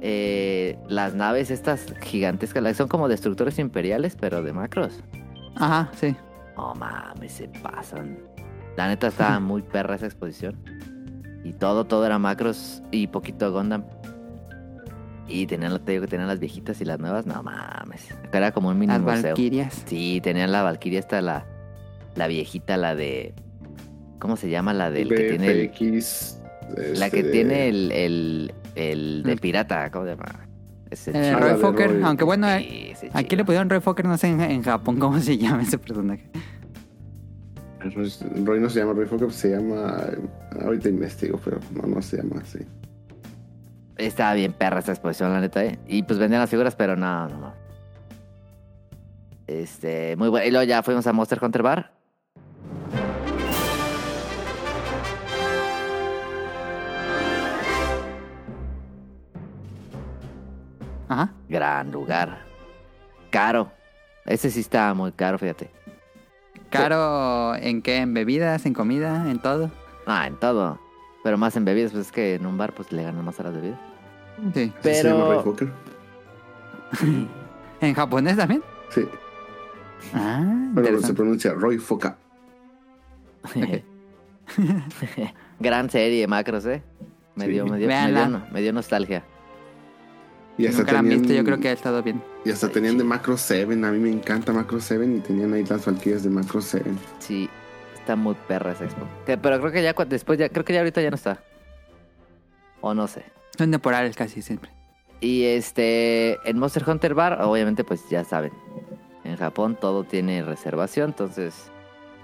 [0.00, 2.62] eh, las naves estas gigantescas.
[2.62, 5.02] las- Son como destructores imperiales, pero de macros.
[5.56, 6.14] Ajá, sí.
[6.58, 8.18] No mames, se pasan.
[8.76, 10.56] La neta estaba muy perra esa exposición.
[11.44, 13.84] Y todo, todo era macros y poquito Gundam.
[15.28, 17.26] Y tenían, te digo que tenían las viejitas y las nuevas.
[17.26, 18.10] No mames.
[18.24, 19.34] Acá era como un mini Las museo.
[19.86, 21.46] Sí, tenían la Valkyria esta, la,
[22.16, 23.34] la viejita, la de...
[24.18, 24.74] ¿Cómo se llama?
[24.74, 25.46] La del que tiene...
[25.50, 25.58] el-
[26.98, 29.38] la que este, tiene el, el, el de Mm.
[29.38, 30.47] pirata, ¿cómo se llama?
[31.06, 32.02] El Ah, Roy Fokker, Roy.
[32.02, 33.36] aunque bueno, eh, Sí, aquí chido.
[33.38, 36.28] le pusieron Roy Fokker, no sé en, en Japón cómo se llama ese personaje.
[38.44, 40.04] Roy no se llama Roy Fokker, se llama.
[40.62, 42.58] Ahorita investigo, pero no, no se llama así.
[43.96, 45.78] Estaba bien perra esta exposición, la neta, ¿eh?
[45.86, 47.54] Y pues vendían las figuras, pero no, no, no.
[49.46, 50.46] Este, muy bueno.
[50.46, 51.92] Y luego ya fuimos a Monster Hunter Bar.
[61.08, 61.30] Ajá.
[61.48, 62.44] Gran lugar.
[63.30, 63.70] Caro.
[64.26, 65.70] Ese sí estaba muy caro, fíjate.
[66.70, 67.96] Caro, ¿en qué?
[67.98, 68.66] ¿En bebidas?
[68.66, 69.30] ¿En comida?
[69.30, 69.70] ¿En todo?
[70.06, 70.78] Ah, en todo.
[71.24, 73.44] Pero más en bebidas, pues es que en un bar pues le ganan más a
[73.44, 73.78] las bebidas.
[74.54, 74.72] Sí.
[74.82, 75.72] ¿Sí ¿Se llama Roy Pero...
[77.80, 78.62] ¿En japonés también?
[78.90, 79.06] Sí.
[80.14, 80.42] Ah,
[80.72, 82.16] Bueno, se pronuncia Roy Foka.
[85.60, 86.82] Gran serie, Macros, ¿eh?
[87.34, 87.50] Me Sí.
[87.52, 88.26] dio, me dio, me Véanla.
[88.28, 89.24] dio, me dio nostalgia.
[90.58, 92.22] Y Si hasta nunca la han tenían, visto, yo creo que ha estado bien.
[92.44, 93.72] Y hasta tenían de Macro 7.
[93.72, 96.90] A mí me encanta Macro 7 y tenían ahí las Valkyrias de Macro 7.
[97.20, 97.48] Sí,
[97.94, 99.06] está muy perra esa expo.
[99.24, 101.40] Que- pero creo que ya después, ya, creo que ya ahorita ya no está.
[102.80, 103.24] O no sé.
[103.56, 104.70] Son temporales casi siempre.
[105.20, 108.52] Y este, en Monster Hunter Bar, obviamente pues ya saben.
[109.24, 111.70] En Japón todo tiene reservación, entonces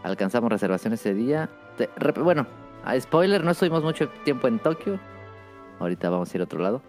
[0.02, 1.50] alcanzamos reservación ese día.
[2.20, 2.46] Bueno,
[2.84, 4.98] a spoiler, no estuvimos mucho tiempo en Tokio.
[5.80, 6.82] Ahorita vamos a ir a otro lado.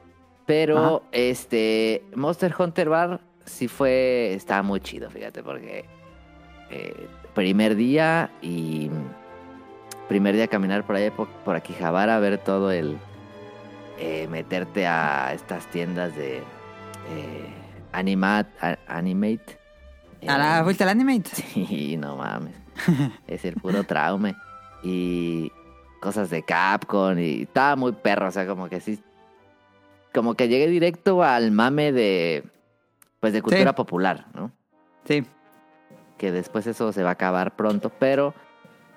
[0.45, 1.05] Pero Ajá.
[1.11, 5.85] este, Monster Hunter Bar sí fue, estaba muy chido, fíjate, porque
[6.69, 8.89] eh, primer día y
[10.07, 12.97] primer día caminar por ahí por, por Akihabara, ver todo el,
[13.99, 16.43] eh, meterte a estas tiendas de eh,
[17.91, 19.57] animat, a- animate.
[20.27, 21.29] ¿A la vuelta al animate?
[21.35, 22.55] Sí, no mames.
[23.27, 24.35] es el puro traume.
[24.83, 25.51] Y
[26.01, 28.99] cosas de Capcom y estaba muy perro, o sea, como que sí.
[30.16, 32.43] Como que llegué directo al mame de.
[33.20, 33.76] Pues de cultura Sí.
[33.76, 34.51] popular, ¿no?
[35.07, 35.24] Sí.
[36.18, 38.34] Que después eso se va a acabar pronto, pero.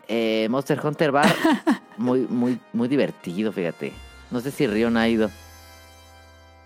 [0.06, 1.26] eh, Monster Hunter Bar,
[1.98, 3.92] muy, muy, muy divertido, fíjate.
[4.30, 5.28] No sé si Rion ha ido.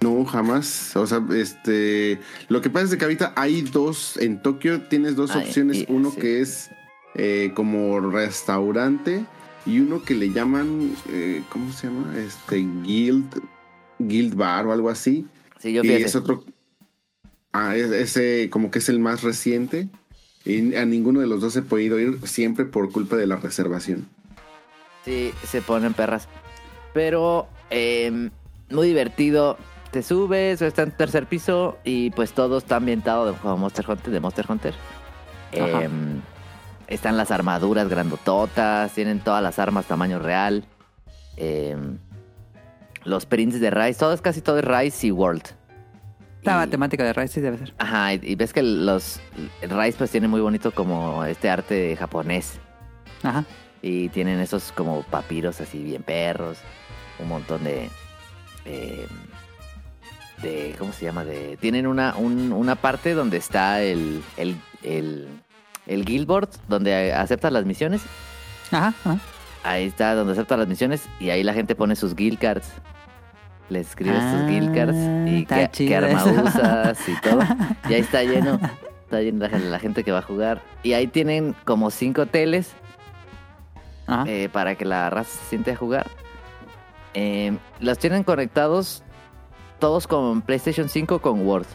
[0.02, 0.94] No, jamás.
[0.96, 2.20] O sea, este.
[2.48, 4.16] Lo que pasa es que ahorita hay dos.
[4.18, 5.78] En Tokio tienes dos Ay, opciones.
[5.78, 6.20] y- uno sí.
[6.20, 6.70] que es
[7.14, 9.24] eh, como restaurante
[9.64, 10.92] y uno que le llaman.
[11.08, 12.12] eh, ¿Cómo se llama?
[12.18, 12.56] Este.
[12.82, 13.40] Guild.
[14.08, 15.26] Guild Bar o algo así.
[15.58, 16.06] Sí, yo y fui a ese.
[16.06, 16.44] es otro.
[17.52, 19.88] Ah, es- ese como que es el más reciente.
[20.44, 24.08] Y a ninguno de los dos he podido ir siempre por culpa de la reservación.
[25.04, 26.28] Sí, se ponen perras.
[26.94, 28.30] Pero eh,
[28.70, 29.56] muy divertido.
[29.92, 33.84] Te subes o está en tercer piso y pues todo está ambientado de como Monster
[33.88, 34.74] Hunter, de Monster Hunter.
[35.52, 35.88] Eh,
[36.88, 40.64] están las armaduras grandototas, tienen todas las armas tamaño real.
[41.36, 41.76] Eh,
[43.04, 45.42] los prints de Rise, todo es casi todo es Rise y World.
[46.42, 47.72] La Y- temática de Rise sí debe ser.
[47.78, 49.20] Ajá, y, y ves que los
[49.62, 52.58] Rise pues tiene muy bonito como este arte japonés.
[53.22, 53.44] Ajá.
[53.80, 56.58] Y tienen esos como papiros así bien perros.
[57.18, 57.88] Un montón de.
[58.64, 59.06] eh,
[60.42, 61.24] de ¿Cómo se llama?
[61.24, 64.22] De, tienen una, un- una parte donde está el.
[64.36, 65.28] El, el,
[65.86, 68.02] el Guildboard, donde aceptas las misiones.
[68.70, 68.88] Ajá.
[69.04, 69.18] ajá.
[69.64, 71.02] Ahí está donde aceptas las misiones.
[71.20, 72.68] Y ahí la gente pone sus guild cards.
[73.72, 74.96] Les escribes Ah, sus guild cards.
[75.26, 75.46] Y
[75.86, 77.40] qué, arma usas y todo.
[77.88, 78.58] Y ahí está lleno.
[79.04, 80.60] Está lleno la, la gente que va a jugar.
[80.82, 82.72] Y ahí tienen como cinco hoteles
[84.06, 84.24] Ajá.
[84.26, 86.06] eh, para que la raza se siente a jugar.
[87.14, 89.02] Eh, los tienen conectados
[89.78, 91.66] todos con PlayStation 5 con Word.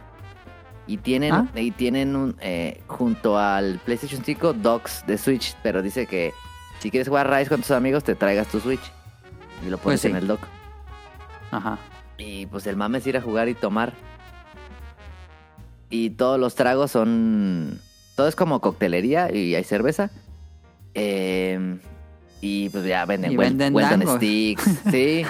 [0.88, 1.48] Y tienen, Ah.
[1.56, 6.32] y tienen un, eh, junto al PlayStation 5 docks de Switch, pero dice que
[6.80, 8.82] si quieres jugar Rise con tus amigos te traigas tu Switch.
[9.66, 10.08] y lo pones Pues sí.
[10.08, 10.40] en el dock.
[11.52, 11.78] Ajá.
[12.18, 13.94] Y pues el mame es ir a jugar y tomar.
[15.90, 17.80] Y todos los tragos son.
[18.16, 20.10] Todo es como coctelería y hay cerveza.
[20.94, 21.78] Eh,
[22.42, 24.18] y pues ya venden, Y venden Weldon.
[24.18, 24.64] Sticks.
[24.92, 25.24] Sí.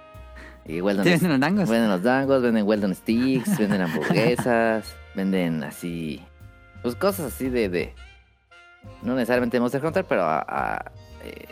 [0.66, 1.68] y Weldon ¿Sí venden los dangos?
[1.68, 6.22] Venden los dangos, venden Weldon Sticks, venden hamburguesas, venden así.
[6.82, 7.68] Pues cosas así de.
[7.68, 7.94] de
[9.02, 10.44] no necesariamente de Monster Hunter, pero a.
[10.46, 10.92] a,
[11.24, 11.46] eh,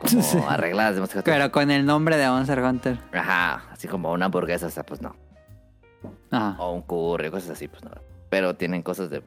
[0.00, 0.38] como Sí.
[0.48, 1.34] arregladas de Monster Hunter.
[1.34, 2.98] Pero con el nombre de Monster Hunter.
[3.12, 5.14] Ajá, así como una hamburguesa, o sea, pues no.
[6.30, 6.56] Ajá.
[6.58, 7.90] O un curry, cosas así, pues no.
[8.30, 9.22] Pero tienen cosas de.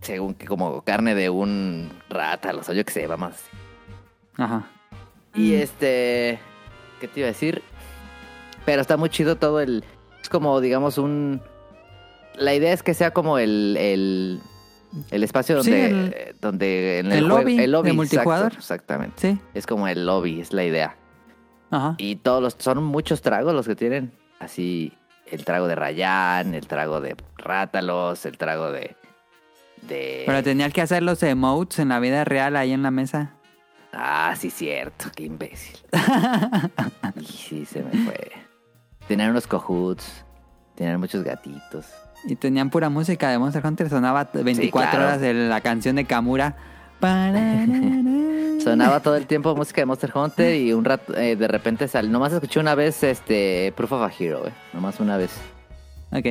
[0.00, 3.50] Según que como carne de un rata, o sea, yo que sé, vamos así.
[4.36, 4.64] Ajá.
[5.34, 6.38] Y este.
[7.00, 7.62] ¿Qué te iba a decir?
[8.64, 9.84] Pero está muy chido todo el.
[10.22, 11.40] Es como, digamos, un.
[12.36, 13.76] La idea es que sea como el.
[13.78, 14.40] el,
[15.10, 15.86] el espacio Sí, donde.
[15.90, 18.52] el- eh, donde en el, el juego- lobby el lobby de multijugador.
[18.54, 19.14] exactamente.
[19.34, 19.40] Sí.
[19.54, 20.96] Es como el lobby, es la idea.
[21.70, 21.94] Ajá.
[21.98, 22.56] Y todos los.
[22.58, 24.12] Son muchos tragos los que tienen.
[24.38, 24.92] Así.
[25.30, 28.96] El trago de Rayán, el trago de Rátalos, el trago de.
[29.82, 30.22] De.
[30.26, 33.34] Pero tenías que hacer los emotes en la vida real ahí en la mesa.
[33.92, 35.78] Ah, sí, cierto, qué imbécil.
[37.20, 38.32] y sí, se me fue.
[39.06, 40.24] Tenían unos cojuts,
[40.74, 41.86] tenían muchos gatitos.
[42.24, 43.88] Y tenían pura música de Monster Hunter.
[43.88, 45.04] Sonaba 24 claro.
[45.06, 46.56] horas de la canción de Kamura.
[48.62, 52.10] Sonaba todo el tiempo música de Monster Hunter y un rato, eh, de repente sal.
[52.10, 54.52] Nomás escuché una vez este Proof of a Hero, eh.
[54.72, 55.30] Nomás una vez.
[56.12, 56.26] Ok.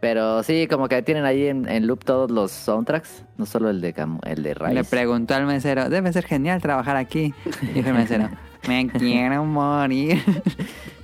[0.00, 3.80] Pero sí, como que tienen ahí en, en loop todos los soundtracks, no solo el
[3.80, 4.74] de Cam- el de Rise.
[4.74, 7.34] Le preguntó al mesero, debe ser genial trabajar aquí.
[7.74, 8.28] Dijo el mesero,
[8.68, 10.22] me quiero morir.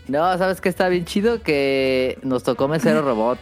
[0.08, 1.42] No, ¿sabes qué está bien chido?
[1.42, 3.38] Que nos tocó Mesero Robot.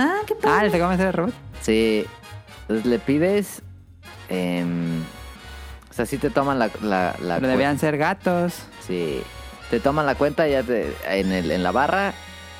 [0.00, 0.70] Ah, qué ah, padre.
[0.70, 1.34] ¿le tocó mesero robot?
[1.60, 2.06] Sí.
[2.62, 3.62] Entonces le pides.
[4.28, 5.00] em,
[5.90, 6.70] o sea, sí te toman la.
[6.82, 8.54] la, la Pero debían ser gatos.
[8.86, 9.20] Sí.
[9.70, 12.14] Te toman la cuenta ya te- en, el, en la barra.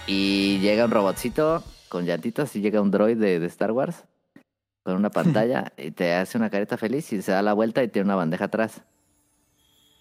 [0.07, 2.55] Y llega un robotcito con llantitas.
[2.57, 4.05] Y llega un droid de, de Star Wars.
[4.83, 5.73] Con una pantalla.
[5.79, 7.13] y te hace una careta feliz.
[7.13, 8.83] Y se da la vuelta y tiene una bandeja atrás.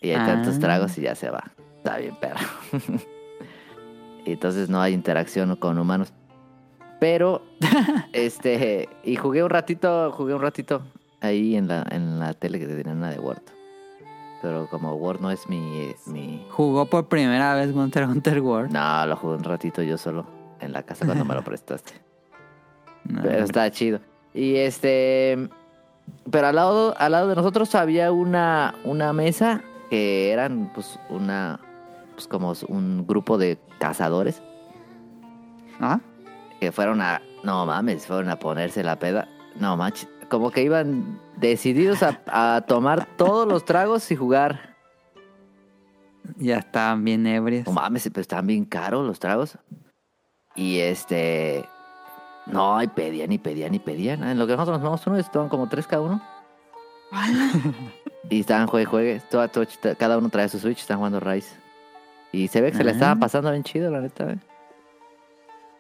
[0.02, 0.60] Y hay tantos Ah.
[0.60, 1.44] tragos y ya se va.
[1.78, 2.40] Está bien, perro.
[4.26, 6.12] y entonces no hay interacción con humanos.
[7.00, 7.43] Pero,
[8.14, 10.82] este, y jugué un ratito, jugué un ratito
[11.22, 13.41] ahí en la, en la tele que tenían una de Word.
[14.41, 16.45] Pero como Word no es mi, mi...
[16.50, 18.72] Jugó por primera vez Monster Hunter World.
[18.72, 20.26] No, lo jugué un ratito yo solo
[20.60, 21.93] en la casa cuando me lo prestaste.
[23.04, 23.22] No.
[23.24, 24.00] Pero está chido.
[24.34, 25.50] Y este...
[26.32, 31.60] Pero al lado, al lado de nosotros había una, una mesa que eran pues una...
[32.14, 34.41] Pues como un grupo de cazadores
[35.80, 36.00] ¿Ah?
[36.60, 37.22] Que fueron a.
[37.43, 39.28] No mames, fueron a ponerse la peda.
[39.60, 40.08] No manches.
[40.30, 44.76] Como que iban decididos a, a tomar todos los tragos y jugar.
[46.38, 47.66] Ya estaban bien ebrios.
[47.66, 49.58] No mames, pero estaban bien caros los tragos.
[50.55, 51.66] Y este.
[52.47, 54.24] No, y pedían y pedían y pedían.
[54.24, 56.22] En lo que nosotros nos tomamos uno, estaban como tres cada uno.
[58.30, 59.22] y estaban juegue, juegue.
[59.97, 61.55] Cada uno trae su Switch, estaban jugando Rise.
[62.32, 62.93] Y se ve que se le Ah.
[62.93, 64.32] estaban pasando bien chido, la neta.
[64.32, 64.38] ¿eh?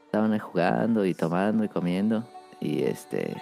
[0.07, 2.23] Estaban jugando y tomando y comiendo.
[2.61, 3.35] Y este.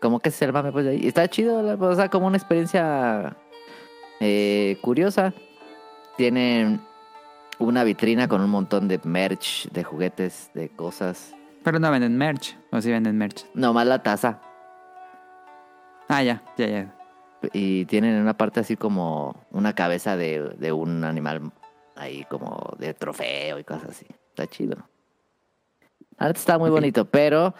[0.00, 1.06] Como que se el mame pues de ahí.
[1.06, 3.34] Está chido, o sea, como una experiencia
[4.20, 5.32] eh, curiosa.
[6.18, 6.82] Tienen
[7.58, 11.34] una vitrina con un montón de merch, de juguetes, de cosas.
[11.64, 12.56] Pero no venden merch.
[12.70, 13.46] O sí venden merch.
[13.54, 14.40] Nomás la taza.
[16.08, 16.94] Ah, ya, ya, ya.
[17.54, 21.52] Y tienen en una parte así como una cabeza de, de un animal
[21.96, 24.06] ahí como de trofeo y cosas así.
[24.28, 24.76] Está chido.
[26.22, 27.52] La neta está muy bonito, pero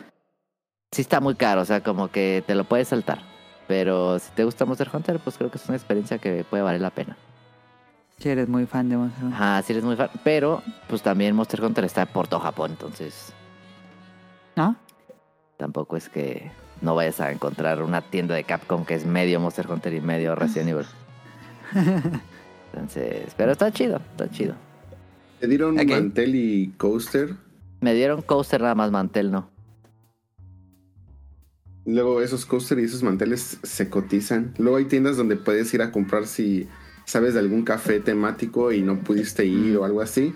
[0.93, 3.19] sí está muy caro, o sea, como que te lo puedes saltar.
[3.67, 6.81] Pero si te gusta Monster Hunter, pues creo que es una experiencia que puede valer
[6.81, 7.17] la pena.
[8.19, 9.35] Si eres muy fan de Monster Hunter.
[9.43, 10.11] Ajá, sí eres muy fan.
[10.23, 13.33] Pero, pues también Monster Hunter está por todo Japón, entonces
[14.55, 14.77] ¿No?
[15.57, 16.51] tampoco es que
[16.83, 20.35] no vayas a encontrar una tienda de Capcom que es medio Monster Hunter y medio
[20.37, 20.87] Resident Evil.
[22.73, 24.55] Entonces, pero está chido, está chido.
[25.41, 25.87] Te dieron Ok.
[25.89, 27.35] mantel y coaster.
[27.83, 29.51] Me dieron coaster nada más, mantel no.
[31.85, 34.55] Luego esos coaster y esos manteles se cotizan.
[34.59, 36.69] Luego hay tiendas donde puedes ir a comprar si
[37.05, 40.33] sabes de algún café temático y no pudiste ir o algo así.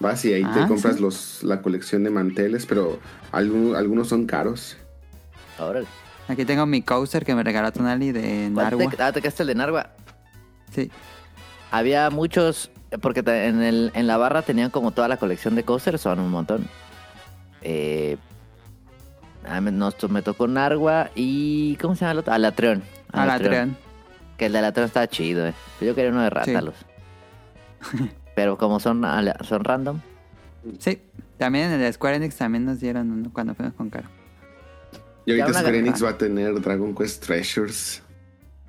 [0.00, 1.02] Vas y ahí te Ah, compras sí.
[1.02, 2.98] los, la colección de manteles, pero
[3.30, 4.76] algunos, algunos son caros.
[5.58, 5.86] Órale.
[6.28, 8.90] Aquí tengo mi coaster que me regaló Tonali de ¿Cuál Narwa.
[8.90, 9.90] te- ah, te quedaste el de Narwa.
[10.74, 10.90] Sí.
[11.70, 12.70] Había muchos,
[13.02, 16.30] porque en, el, en la barra tenían como toda la colección de coasters, son un
[16.30, 16.66] montón.
[17.68, 18.16] Eh,
[19.44, 21.76] a mí nos me tocó Narwa y.
[21.80, 22.32] ¿Cómo se llama el otro?
[22.32, 22.82] Alatreon.
[23.12, 23.76] Alatreon.
[24.36, 25.54] Que el de la tren está chido, eh.
[25.80, 26.76] Yo quería uno de Rátalos.
[28.36, 29.04] Pero como son,
[29.42, 30.00] son random,
[30.78, 31.00] Sí,
[31.38, 34.08] también en el Square Enix también nos dieron uno cuando fuimos con Caro.
[35.24, 35.78] Y ahorita Square.
[35.78, 38.02] Enix va a tener Dragon Quest Treasures.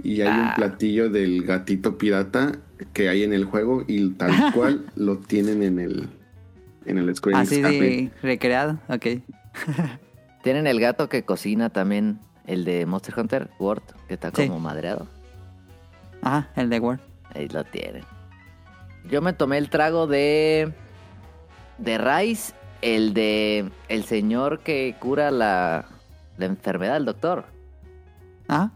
[0.03, 0.49] Y hay Ah.
[0.49, 2.51] un platillo del gatito pirata
[2.93, 6.09] que hay en el juego y tal cual lo tienen en el
[6.87, 7.75] en el Square Enix Así Café.
[7.79, 9.05] de recreado, ok.
[10.43, 14.47] tienen el gato que cocina también, el de Monster Hunter World, que está Sí.
[14.47, 15.07] como madreado.
[16.21, 16.99] Ajá, el de Word.
[17.35, 18.03] Ahí lo tienen.
[19.09, 20.73] Yo me tomé el trago de.
[21.77, 23.69] De Rice, el de.
[23.87, 25.85] El señor que cura la.
[26.37, 27.45] La enfermedad, el doctor.
[28.47, 28.71] Ajá,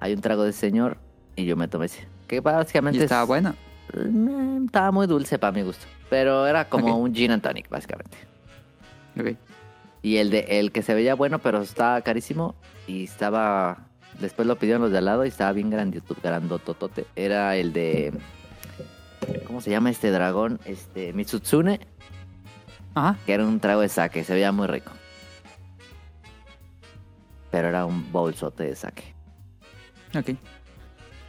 [0.00, 0.98] Hay un trago de ese señor
[1.36, 2.06] y yo me tomé ese.
[2.28, 3.02] Que y básicamente.
[3.02, 3.54] estaba es- bueno.
[3.94, 5.86] Mm, Estaba muy dulce para mi gusto.
[6.10, 8.16] Pero era como un gin and tonic, básicamente.
[9.18, 9.36] Ok.
[10.02, 12.54] Y el de el que se veía bueno, pero estaba carísimo.
[12.86, 13.88] Y estaba.
[14.20, 17.06] Después lo pidieron los de al lado y estaba bien grandioto, grandototote.
[17.16, 18.12] Era el de.
[19.46, 20.60] ¿Cómo se llama este dragón?
[20.64, 21.12] Este.
[21.12, 21.80] Mitsutsune.
[22.94, 24.24] Ajá, Que era un trago de sake.
[24.24, 24.92] Se veía muy rico.
[27.50, 29.14] Pero era un bolsote de sake.
[30.16, 30.30] ok.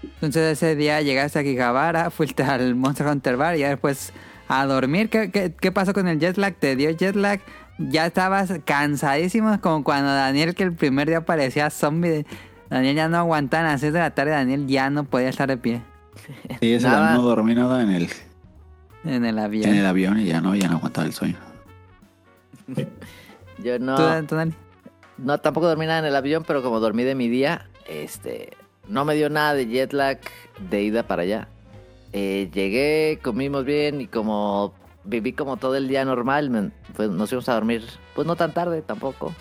[0.03, 4.13] Entonces ese día llegaste a Gigabara, fuiste al Monster Hunter Bar y ya después
[4.48, 5.10] a dormir.
[5.10, 6.56] ¿Qué, qué, qué pasó con el jet lag?
[6.56, 7.41] ¿Te dio jet lag?
[7.80, 12.26] Ya estabas cansadísimo, como cuando Daniel, que el primer día parecía zombie.
[12.70, 15.48] Daniel ya no aguantaba a las 6 de la tarde, Daniel ya no podía estar
[15.48, 15.82] de pie
[16.60, 17.14] Sí, ese Nada.
[17.14, 18.10] no dormí nada en el,
[19.06, 19.70] en el avión.
[19.70, 21.38] en el avión y ya no, ya no aguantaba el sueño.
[23.64, 23.95] Yo no.
[23.95, 24.54] ¿Tú, tú, Dani?
[25.18, 28.52] No, tampoco dormí nada en el avión, pero como dormí de mi día, este,
[28.88, 30.20] no me dio nada de jet lag
[30.70, 31.48] de ida para allá.
[32.20, 37.30] Eh, llegué, comimos bien y como viví como todo el día normal, me- pues nos
[37.30, 39.36] fuimos a dormir, pues no tan tarde tampoco.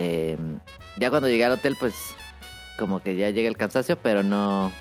[0.00, 0.36] Eh,
[0.98, 1.94] ya cuando llegué al hotel, pues
[2.76, 4.72] como que ya llegué el cansancio, pero no,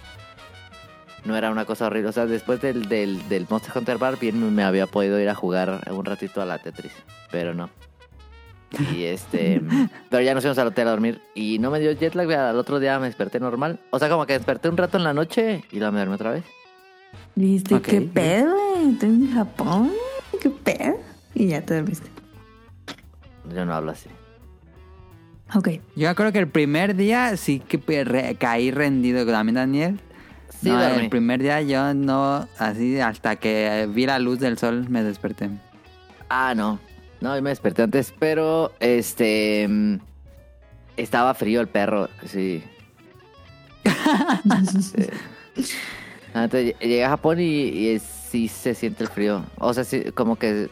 [1.25, 2.09] no era una cosa horrible.
[2.09, 5.35] O sea, después del, del, del Monster Hunter Bar, bien me había podido ir a
[5.35, 6.91] jugar un ratito a la Tetris,
[7.31, 7.69] pero no.
[8.95, 9.61] Y este,
[10.09, 12.57] pero ya nos fuimos al hotel a dormir y no me dio jet lag, al
[12.57, 13.79] otro día me desperté normal.
[13.91, 16.31] O sea, como que desperté un rato en la noche y luego me dormí otra
[16.31, 16.43] vez.
[17.35, 17.83] ¿Viste Ok.
[17.83, 18.93] qué pedo, güey?
[18.93, 19.91] Estoy en Japón.
[20.41, 20.95] ¿Qué pedo?
[21.33, 22.09] Y ya te dormiste.
[23.53, 24.09] Yo no hablo así.
[25.53, 25.69] Ok.
[25.95, 29.99] Yo creo que el primer día sí que re- caí rendido también Daniel.
[30.61, 34.87] Sí, no, el primer día yo no, así hasta que vi la luz del sol
[34.89, 35.49] me desperté.
[36.29, 36.79] Ah, no.
[37.21, 39.95] No, yo me desperté antes, pero este mm,
[40.97, 42.63] estaba frío el perro, sí.
[44.81, 45.73] Sí.
[46.35, 49.43] Antes ll- llegué a Japón y, y sí se siente el frío.
[49.57, 50.69] O sea, sí, como que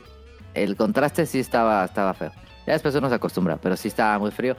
[0.53, 2.31] el contraste sí estaba, estaba feo.
[2.67, 4.55] Ya después uno se acostumbra, pero sí estaba muy frío.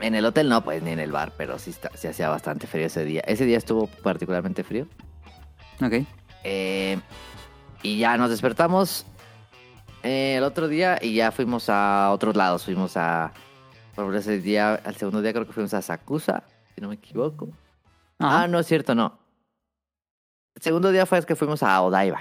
[0.00, 2.66] En el hotel no, pues ni en el bar, pero sí, está, sí hacía bastante
[2.66, 3.22] frío ese día.
[3.26, 4.86] Ese día estuvo particularmente frío.
[5.82, 6.04] Ok.
[6.44, 6.98] Eh,
[7.82, 9.06] y ya nos despertamos
[10.02, 12.64] eh, el otro día y ya fuimos a otros lados.
[12.66, 13.32] Fuimos a.
[13.94, 16.42] Por ese día, al segundo día creo que fuimos a Sakusa,
[16.74, 17.48] si no me equivoco.
[18.18, 18.42] Ajá.
[18.42, 19.18] Ah, no es cierto, no.
[20.54, 22.20] El segundo día fue que fuimos a Odaiba.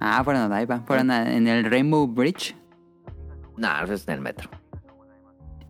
[0.00, 0.80] Ah, fueron a Odaiba.
[0.86, 2.56] Fueron a- en el Rainbow Bridge.
[3.56, 4.50] No, eso es en el metro.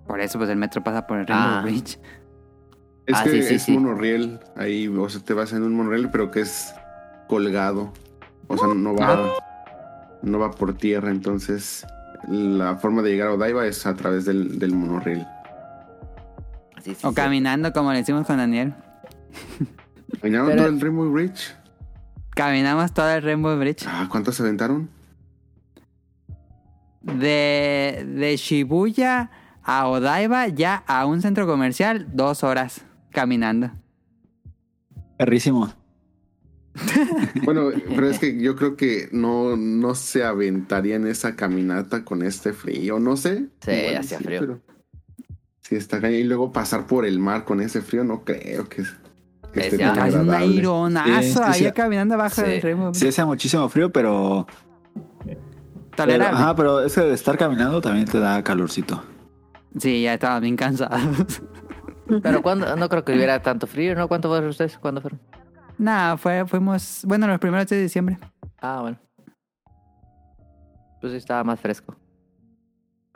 [0.07, 1.63] Por eso, pues el metro pasa por el Rainbow Ah.
[1.63, 1.99] Bridge.
[3.07, 3.73] Es Ah, que sí, sí, es sí.
[3.73, 4.39] monorriel.
[4.57, 6.73] Ahí, o sea, te vas en un monorriel, pero que es
[7.29, 7.93] colgado.
[8.47, 9.33] O sea, no va,
[10.23, 11.11] no va por tierra.
[11.11, 11.85] Entonces,
[12.29, 15.27] la forma de llegar a Odaiba es a través del, del monorriel.
[16.83, 17.15] Sí, sí, O sí.
[17.15, 18.75] caminando, como le hicimos con Daniel.
[20.21, 21.57] ¿Caminaron Pero- todo el Rainbow Bridge?
[22.31, 23.85] Caminamos todo el Rainbow Bridge.
[23.87, 24.89] Ah, ¿Cuántos se aventaron?
[27.03, 29.31] De, de Shibuya
[29.65, 32.83] a Odaiba, ya a un centro comercial, dos horas
[33.13, 33.71] caminando.
[35.19, 35.73] Perrísimo.
[37.45, 42.53] Bueno, pero es que yo creo que no, no se aventarían esa caminata con este
[42.53, 43.49] frío, no sé.
[43.61, 44.41] Sí, Igual hacía frío.
[44.41, 44.61] pero
[45.61, 46.21] Sí, está cañón.
[46.21, 48.83] Y luego pasar por el mar con ese frío, no creo que,
[49.53, 51.73] que esté Decía, tan Hay un aironazo Sí, sí, ahí sí.
[51.73, 52.43] caminando abajo Sí.
[52.43, 54.47] del Rainbow Sí hace muchísimo frío, pero...
[55.25, 55.41] pero
[55.97, 56.39] Tolerable.
[56.39, 59.03] ajá, pero ese de estar caminando también te da calorcito.
[59.79, 61.01] Sí, ya estaba bien cansados.
[62.21, 64.09] Pero cuando, no creo que hubiera tanto frío, ¿no?
[64.09, 64.77] ¿Cuánto fueron ustedes?
[64.79, 65.21] ¿Cuándo fueron?
[65.79, 68.19] Nada, fue, fuimos, bueno, los primeros de diciembre.
[68.61, 68.99] Ah, bueno.
[71.01, 71.97] Pues sí estaba más fresco.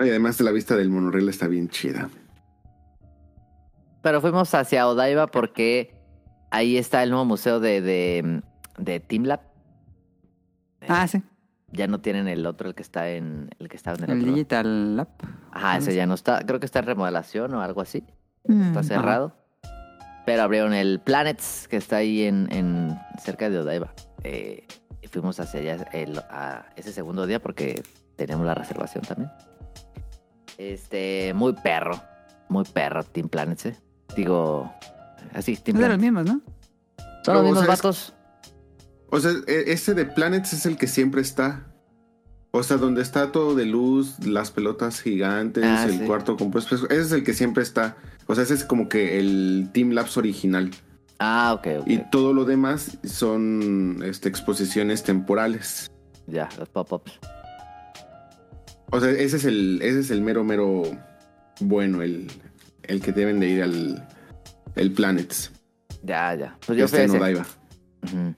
[0.00, 2.08] Y además la vista del monorriel está bien chida.
[4.02, 5.94] Pero fuimos hacia Odaiba porque
[6.50, 8.42] ahí está el nuevo museo de, de,
[8.78, 9.40] de Team Lab.
[10.88, 11.22] Ah, sí.
[11.72, 14.18] Ya no tienen el otro, el que está en el que estaba en el, El
[14.20, 14.32] otro.
[14.32, 15.08] Digital Lab.
[15.50, 16.44] Ajá, ese ya no está.
[16.46, 18.04] Creo que está en remodelación o algo así.
[18.48, 18.62] Mm.
[18.68, 19.32] Está cerrado.
[20.24, 23.92] Pero abrieron el Planets, que está ahí en, en cerca de Odaiba.
[24.24, 24.66] Eh,
[25.00, 27.82] y fuimos hacia allá el- a ese segundo día porque
[28.16, 29.30] tenemos la reservación también.
[30.58, 32.00] Este, muy perro.
[32.48, 33.76] Muy perro Team Planets, eh.
[34.16, 34.72] Digo,
[35.34, 36.02] así, Team de los Planets.
[36.02, 36.40] mismos, ¿no?
[37.24, 38.14] Son los O mismos es- vatos.
[39.10, 41.66] O sea, e- ese de Planets es el que siempre está.
[42.56, 46.04] O sea, donde está todo de luz, las pelotas gigantes, Ah, el sí.
[46.06, 46.76] cuarto compuesto.
[46.78, 47.96] pues, Ese es el que siempre está.
[48.26, 50.70] O sea, ese es como que el Team Labs original.
[51.18, 51.86] Ah, ok, ok.
[51.88, 55.90] Y todo lo demás son este, exposiciones temporales.
[56.26, 57.18] Ya, los pop-ups.
[58.90, 60.82] O sea, ese es el, ese es el mero, mero
[61.60, 62.28] bueno, el,
[62.84, 64.08] el que deben de ir al
[64.76, 65.52] el Planets.
[66.02, 66.56] Ya, ya.
[66.66, 68.36] Pues yo fui está a en ese.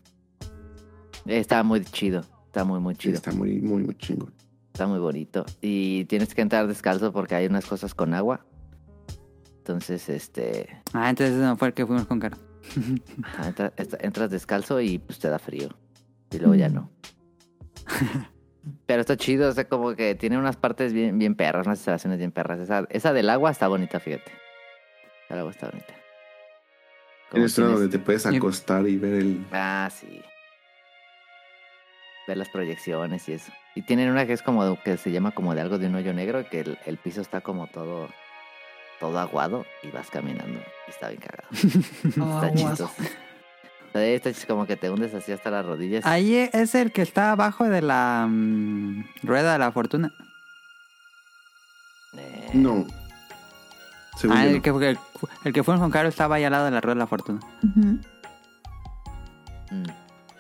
[1.26, 2.24] Está muy chido.
[2.58, 3.14] Está muy, muy Sí, chido.
[3.14, 4.32] está muy, muy, muy chingón.
[4.72, 5.46] Está muy bonito.
[5.60, 8.44] Y tienes que entrar descalzo porque hay unas cosas con agua.
[9.58, 10.68] Entonces, este.
[10.92, 12.36] Ah, entonces no fue el que fuimos con Caro.
[13.22, 15.68] ajá, entra- entra- entras descalzo y pues te da frío.
[16.32, 16.74] Y luego ya Mm.
[16.74, 16.90] no.
[18.86, 22.18] Pero está chido, o sea, como que tiene unas partes bien, bien perras, unas instalaciones
[22.18, 22.58] bien perras.
[22.58, 24.32] Esa, esa del agua está bonita, fíjate.
[25.30, 25.94] El agua está bonita.
[27.30, 29.46] Tienes una donde te puedes acostar y ver el...
[29.52, 30.20] Ah, sí.
[32.28, 33.50] Ver las proyecciones y eso.
[33.74, 35.94] Y tienen una que es como de- que se llama como de algo de un
[35.96, 38.08] hoyo negro, que el, el piso está como todo
[39.00, 40.60] todo aguado y vas caminando.
[40.86, 41.48] Y está bien cagado.
[42.42, 42.90] Está chistoso.
[43.94, 46.04] Está chis- como que te hundes así hasta las rodillas.
[46.04, 50.12] Ahí es el que está abajo de la mm, rueda de la fortuna.
[52.16, 52.86] Eh, No.
[54.18, 54.62] Según Ah, el no.
[54.62, 54.98] que, el,
[55.44, 57.40] el que fuimos con Caro estaba ahí al lado de la rueda de la fortuna.
[57.62, 57.94] Mm.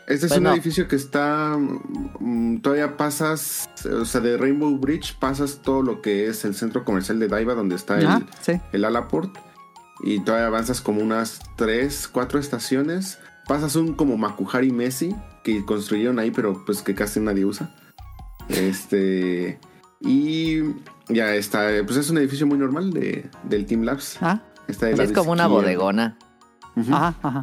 [0.08, 1.56] Este es Pues un edificio que está.
[1.58, 3.68] mm, todavía pasas.
[4.00, 7.54] O sea, de Rainbow Bridge pasas todo lo que es el centro comercial de Daiba,
[7.54, 8.60] donde está Ah, el, sí.
[8.72, 9.36] el Alaport.
[10.02, 13.18] Y todavía avanzas como unas 3, 4 estaciones.
[13.46, 17.74] Pasas un como Makuhari Messi que construyeron ahí, pero pues que casi nadie usa.
[18.48, 19.58] Este.
[20.00, 20.60] Y
[21.08, 21.68] ya está.
[21.84, 24.16] Pues es un edificio muy normal de, del Team Labs.
[24.20, 26.16] Ah, Está lado es como una bodegona.
[26.76, 26.94] Ujú.
[26.94, 27.42] ajá, ajá.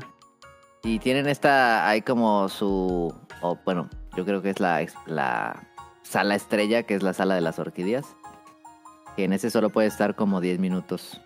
[0.86, 3.11] Y tienen esta, hay como su,
[3.41, 5.63] o bueno, yo creo que es la, la
[6.03, 8.05] sala estrella, que es la sala de las orquídeas.
[9.15, 11.19] Que en ese solo puede estar como 10 minutos.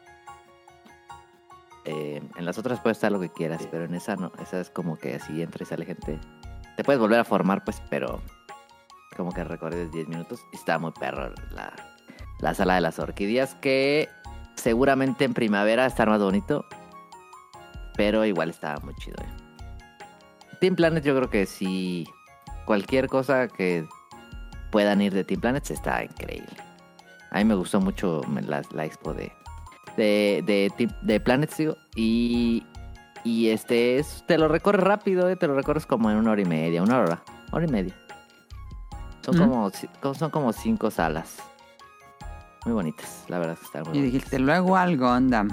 [1.83, 4.69] Eh, en las otras puede estar lo que quieras, pero en esa no, esa es
[4.69, 6.17] como que así entra y sale gente.
[6.77, 8.21] Te puedes volver a formar, pues, pero
[9.17, 10.39] como que recorres 10 minutos.
[10.53, 11.73] Y está muy perro la,
[12.39, 14.07] la sala de las orquídeas, que
[14.55, 16.63] seguramente en primavera está más bonito.
[17.97, 19.17] Pero igual está muy chido.
[19.21, 19.48] eh.
[20.59, 22.07] Team Planet yo creo que sí.
[22.65, 23.87] Cualquier cosa que
[24.71, 26.55] puedan ir de Team Planet está increíble.
[27.31, 29.31] A mí me gustó mucho la, la expo de,
[29.97, 31.77] de, de, de Planets, digo.
[31.95, 32.63] Y,
[33.23, 36.41] y este es, te lo recorres rápido, eh, te lo recorres como en una hora
[36.41, 37.95] y media, una hora, hora y media.
[39.21, 39.71] Son, como,
[40.15, 41.37] son como cinco salas.
[42.65, 45.49] Muy bonitas, la verdad que están muy Y dijiste, luego al Gundam.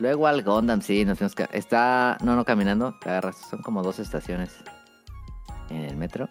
[0.00, 1.34] Luego al Gundam, sí, nos fuimos.
[1.52, 3.36] Está, no, no caminando, te agarras.
[3.50, 4.50] Son como dos estaciones
[5.68, 6.26] en el metro.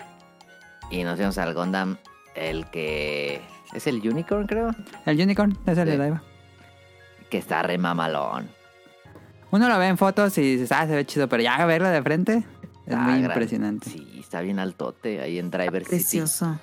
[0.91, 1.97] Y nos fuimos al Gundam,
[2.35, 3.41] el que
[3.73, 4.71] es el Unicorn, creo.
[5.05, 5.91] El Unicorn, es el Sí.
[5.91, 6.21] de Daiba.
[7.29, 8.49] Que está re mamalón.
[9.51, 12.01] Uno lo ve en fotos y dices, ah, se ve chido, pero ya verlo de
[12.01, 12.43] frente es
[12.87, 13.89] Está muy gran- impresionante.
[13.89, 15.95] Sí, está bien altote ahí en Driver City.
[15.95, 16.59] Precioso.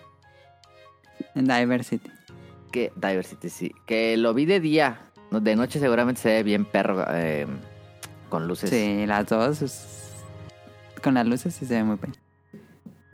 [1.37, 2.11] En Diversity.
[2.73, 3.73] Que, Driver City, sí.
[3.87, 4.99] Que lo vi de día.
[5.31, 7.05] De noche seguramente se ve bien perro.
[7.11, 7.47] eh,
[8.29, 8.71] con luces.
[8.71, 10.13] Sí, las dos.
[11.03, 12.15] Con las luces sí se ve muy bien.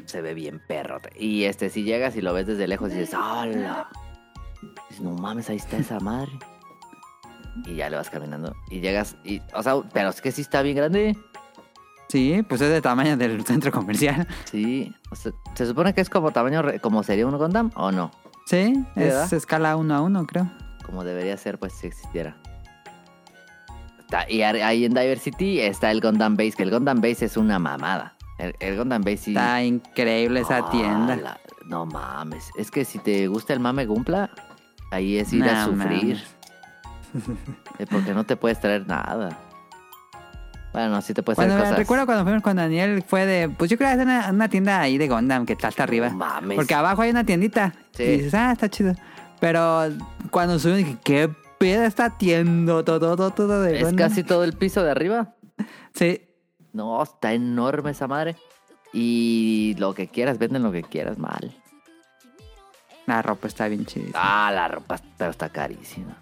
[0.07, 1.01] Se ve bien perro.
[1.19, 3.89] Y este, si llegas y lo ves desde lejos y dices, ¡Hola!
[4.89, 6.33] Dices, no mames, ahí está esa madre.
[7.67, 8.55] Y ya le vas caminando.
[8.71, 9.41] Y llegas y.
[9.55, 11.17] O sea, pero es que sí está bien grande.
[12.09, 14.27] Sí, pues es de tamaño del centro comercial.
[14.45, 14.95] Sí.
[15.11, 16.63] O sea, se supone que es como tamaño.
[16.81, 18.11] como sería un Gundam o no.
[18.47, 20.51] Sí, es escala uno a uno, creo.
[20.85, 22.37] Como debería ser, pues, si existiera.
[24.01, 27.59] Está- y ahí en Diversity está el Gundam Base, que el Gundam Base es una
[27.59, 28.15] mamada.
[28.39, 29.31] El, el Gundam Base sí.
[29.31, 31.17] Está increíble esa Ah, tienda.
[31.17, 32.51] la- no mames.
[32.57, 34.31] Es que si te gusta el mame Gumpla,
[34.91, 36.17] ahí es ir a sufrir.
[36.17, 36.25] mames.
[37.79, 39.39] Eh, Porque no te puedes traer nada.
[40.73, 41.79] Bueno, sí te puedes Cuando, traer cosas.
[41.79, 44.81] recuerdo cuando fuimos con Daniel fue de, pues yo creo que es una, una tienda
[44.81, 46.09] ahí de Gundam que está hasta arriba.
[46.09, 46.57] Mames.
[46.57, 47.75] Porque abajo hay una tiendita.
[47.93, 48.03] Sí.
[48.05, 48.95] Y dices, ah, está chido.
[49.43, 49.89] Pero
[50.31, 51.29] cuando subimos dije, ¿qué
[51.59, 55.35] pedo está tiendo todo, todo, todo de es casi todo el piso de arriba.
[55.95, 56.29] Sí.
[56.73, 58.37] No, está enorme esa madre.
[58.93, 61.53] Y lo que quieras, venden lo que quieras mal.
[63.07, 64.13] La ropa está bien chida.
[64.15, 66.17] Ah, la ropa está, está carísima.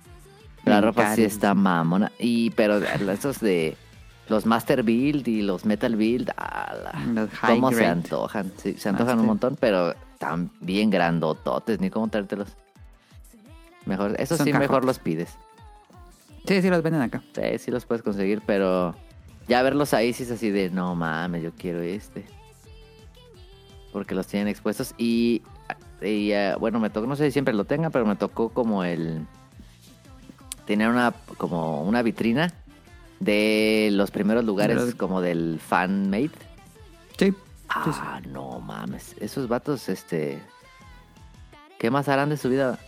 [0.64, 2.10] La Bien ropa sí está mamona.
[2.18, 3.76] Y, pero esos de
[4.30, 8.50] los Master Build y los Metal Build, ah, la- Los high ¿cómo se antojan?
[8.56, 9.20] Sí, se antojan Master.
[9.20, 12.56] un montón, pero están bien grandototes, ni cómo traértelos.
[13.86, 15.30] Mejor, eso Son sí, mejor los pides.
[16.46, 17.22] Sí, sí, los venden acá.
[17.34, 18.94] Sí, sí los puedes conseguir, pero
[19.48, 22.24] ya verlos ahí sí es así de, no mames, yo quiero este.
[23.92, 25.42] Porque los tienen expuestos y,
[26.00, 28.84] y, eh, bueno, me tocó, no sé si siempre lo tenga, pero me tocó como
[28.84, 29.26] el...
[30.66, 32.52] Tener una, como una vitrina
[33.18, 36.30] de los primeros lugares los- como del fan-made.
[37.18, 37.26] Sí.
[37.26, 38.00] sí, sí.
[38.02, 40.40] Ah, no mames, esos vatos, este...
[41.78, 42.78] ¿Qué más harán de su vida?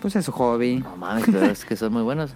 [0.00, 0.76] Pues es su hobby.
[0.78, 2.30] No mames, pero es que son muy buenos.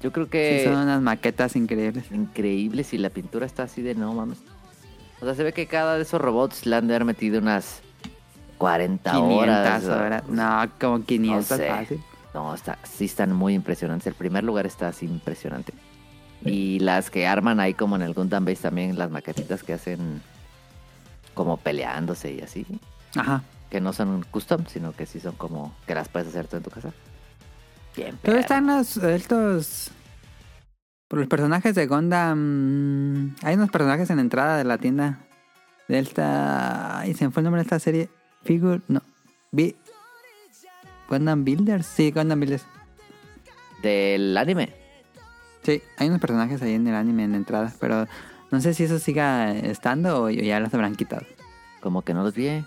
[0.00, 0.58] Yo creo que...
[0.60, 2.10] Sí, son unas maquetas increíbles.
[2.12, 4.38] increíbles y la pintura está así de no mames.
[5.20, 7.80] O sea, se ve que cada de esos robots le han de haber metido unas
[8.58, 9.84] 40 500 horas.
[9.84, 10.28] horas.
[10.28, 11.68] No, como 500 No sé.
[11.68, 12.00] fácil.
[12.34, 14.06] No, está, sí están muy impresionantes.
[14.06, 15.72] El primer lugar está así impresionante.
[16.44, 20.22] Y las que arman ahí como en el Gundam Base también, las maquetitas que hacen
[21.34, 22.64] como peleándose y así.
[23.16, 23.42] Ajá.
[23.70, 26.62] Que no son custom, sino que sí son como que las puedes hacer tú en
[26.62, 26.92] tu casa.
[27.96, 29.90] Bien, Pero están los estos
[31.08, 33.34] por los personajes de Gundam.
[33.42, 35.20] Hay unos personajes en la entrada de la tienda
[35.88, 37.00] de esta.
[37.00, 38.08] Ay, se me fue el nombre de esta serie.
[38.44, 38.80] Figure.
[38.88, 39.02] No.
[39.50, 39.76] Bi-
[41.08, 41.86] Gundam Builders.
[41.86, 42.64] Sí, Gundam Builders.
[43.82, 44.72] Del anime.
[45.62, 47.72] Sí, hay unos personajes ahí en el anime en la entrada.
[47.80, 48.06] Pero
[48.50, 51.26] no sé si eso siga estando o ya los habrán quitado.
[51.80, 52.64] Como que no los vi.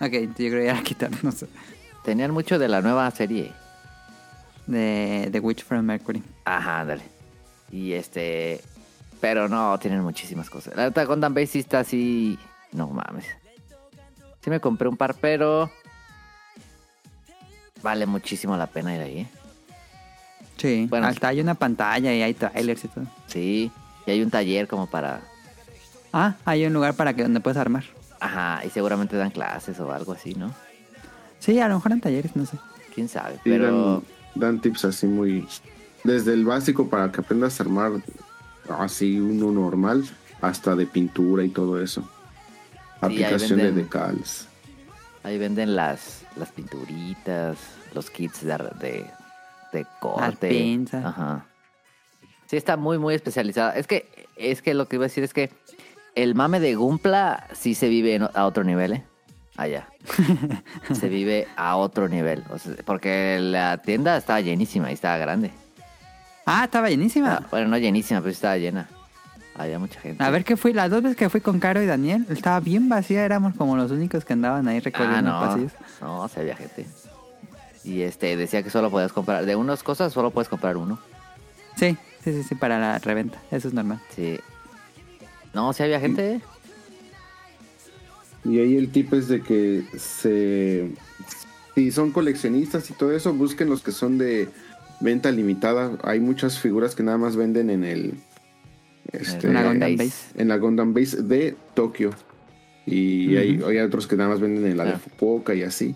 [0.00, 1.18] Ok, yo creo que ya la quitaron.
[1.22, 1.46] No sé.
[2.04, 3.52] Tenían mucho de la nueva serie.
[4.66, 6.22] De The Witch from Mercury.
[6.44, 7.02] Ajá, dale.
[7.70, 8.60] Y este.
[9.20, 10.76] Pero no, tienen muchísimas cosas.
[10.76, 12.38] La neta, Gundam Base sí está así.
[12.72, 13.26] No mames.
[14.42, 15.70] Sí me compré un par, pero.
[17.82, 19.28] Vale muchísimo la pena ir ahí, ¿eh?
[20.56, 20.86] Sí.
[20.88, 21.06] Bueno.
[21.06, 23.06] Hasta hay una pantalla y hay trailers y todo.
[23.26, 23.70] Sí.
[24.06, 25.20] Y hay un taller como para.
[26.12, 27.84] Ah, hay un lugar para que donde puedes armar.
[28.24, 30.54] Ajá, y seguramente dan clases o algo así, ¿no?
[31.40, 32.56] Sí, a lo mejor en talleres, no sé.
[32.94, 33.34] Quién sabe.
[33.34, 33.92] Sí, Pero.
[33.92, 34.02] dan,
[34.34, 35.46] dan tips así muy...
[36.04, 37.92] Desde el básico para que aprendas a armar
[38.78, 40.04] así uno normal
[40.40, 42.08] hasta de pintura y todo eso.
[43.02, 44.48] ahí Aplicación de decals.
[45.22, 47.58] Ahí venden las, las pinturitas,
[47.92, 49.10] los kits de, de,
[49.72, 50.84] de corte.
[50.92, 51.46] Ajá.
[52.46, 53.72] Sí, está muy, muy especializada.
[53.72, 55.50] Es que, es que lo que iba a decir es que
[56.14, 59.04] el mame de Gumpla sí se vive a otro nivel, ¿eh?
[59.56, 59.88] Allá.
[60.92, 62.42] se vive a otro nivel.
[62.50, 65.50] O sea, porque la tienda estaba llenísima y estaba grande.
[66.46, 67.34] Ah, estaba llenísima.
[67.42, 68.88] Ah, bueno, no llenísima, pero sí estaba llena.
[69.56, 70.22] Había mucha gente.
[70.22, 72.88] A ver qué fui, las dos veces que fui con Caro y Daniel, estaba bien
[72.88, 75.40] vacía, éramos como los únicos que andaban ahí Ah, recorriendo no.
[75.40, 75.72] pasillos.
[76.00, 76.86] No, se había gente.
[77.84, 80.98] Y este decía que solo podías comprar, de unas cosas solo puedes comprar uno.
[81.76, 84.00] Sí, sí, sí, sí, para la reventa, eso es normal.
[84.16, 84.40] Sí.
[85.54, 86.40] No, sí había gente.
[88.44, 90.90] Y ahí el tip es de que se...
[91.74, 94.48] Si son coleccionistas y todo eso, busquen los que son de
[95.00, 95.98] venta limitada.
[96.02, 98.14] Hay muchas figuras que nada más venden en el...
[99.12, 99.96] Este, En la Gundam Base.
[99.96, 100.42] Base.
[100.42, 102.10] en la Gundam Base de Tokio.
[102.86, 104.98] Y hay, hay otros que nada más venden en la de.
[104.98, 105.94] Fukuoka y así.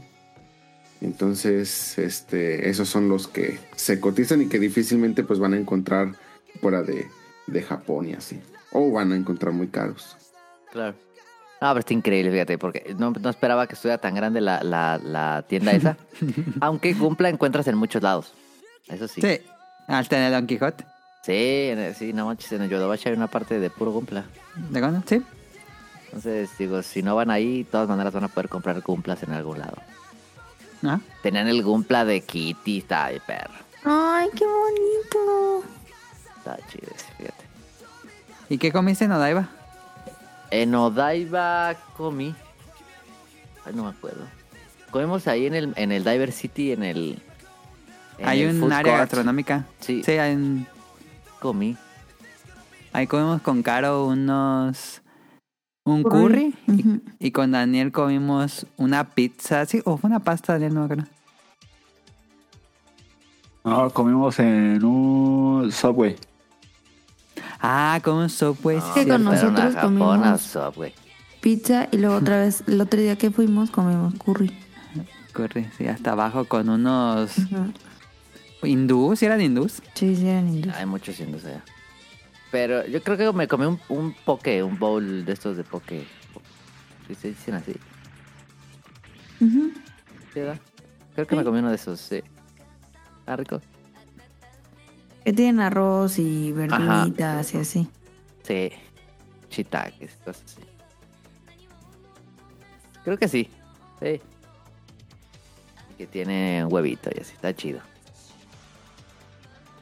[1.01, 6.15] Entonces, este, esos son los que se cotizan y que difícilmente pues van a encontrar
[6.61, 7.07] fuera de,
[7.47, 8.41] de Japón y así.
[8.73, 10.17] O van a encontrar muy caros.
[10.73, 10.95] Claro.
[11.61, 15.01] No, pero está increíble, fíjate, porque no, no esperaba que estuviera tan grande la, la,
[15.03, 15.97] la tienda esa.
[16.61, 18.33] Aunque cumpla encuentras en muchos lados.
[18.87, 19.21] Eso sí.
[19.21, 19.41] Sí,
[19.89, 20.85] al tener Don Quijote.
[21.23, 21.33] Sí,
[21.71, 24.25] en el- sí, no manches, en el Yodobashi hay una parte de puro Gumpla.
[24.71, 25.03] ¿De Gundam?
[25.05, 25.21] Sí.
[26.07, 29.33] Entonces, digo, si no van ahí, de todas maneras van a poder comprar Gumplas en
[29.33, 29.77] algún lado.
[30.85, 33.53] Ah, Tenían el Gumpla de Kitty, está ahí, perro.
[33.85, 35.65] Ay, qué bonito.
[36.39, 37.48] Está chido, fíjate.
[38.49, 39.49] ¿Y qué comiste en Odaiba?
[40.51, 42.35] En Odaiba comí.
[43.65, 44.25] Ay, no me acuerdo.
[44.91, 47.23] Comimos ahí en el, en el Diver City, en el.
[48.19, 49.03] en hay el un food área court.
[49.03, 49.67] gastronómica.
[49.81, 50.03] Sí.
[50.05, 50.67] Sí, hay un-
[51.41, 51.77] Comí.
[52.93, 55.03] ahí comimos con Caro unos...
[55.85, 56.53] Un Curry.
[56.53, 56.55] curry.
[56.67, 57.01] y- Ujú.
[57.19, 59.65] y, con Daniel comimos una pizza.
[59.67, 61.05] Sí, o fue una pasta, Daniel, no me acuerdo.
[63.65, 66.17] No, comimos en un Subway.
[67.61, 68.77] Ah, con un Subway.
[68.79, 70.95] No, sí, que con nosotros comimos- Subway.
[71.41, 74.51] Pizza y luego otra vez, el otro día que fuimos comimos curry.
[75.33, 77.39] Curry, sí, hasta abajo con unos...
[77.39, 77.73] Ujú.
[78.65, 79.21] ¿Hindús?
[79.21, 79.81] ¿Sí eran hindús?
[79.95, 80.75] Sí, sí, eran hindús.
[80.75, 81.63] Hay muchos hindús allá.
[82.51, 86.05] Pero yo creo que me comí un, un poke, un bowl de estos de poke.
[87.07, 87.75] ¿Sí se dicen así?
[89.41, 89.71] Ujú.
[90.35, 90.59] ¿Sí, verdad?
[91.15, 92.21] Creo que me comí uno de esos, sí.
[93.27, 93.61] Ah, rico.
[95.29, 97.87] Que tienen arroz y verduritas y así.
[98.45, 98.73] Sí.
[99.51, 100.63] Shiitakes, cosas así.
[103.05, 103.51] Creo que sí.
[104.01, 104.23] Sí.
[105.99, 107.81] Que tiene huevito y así, está chido.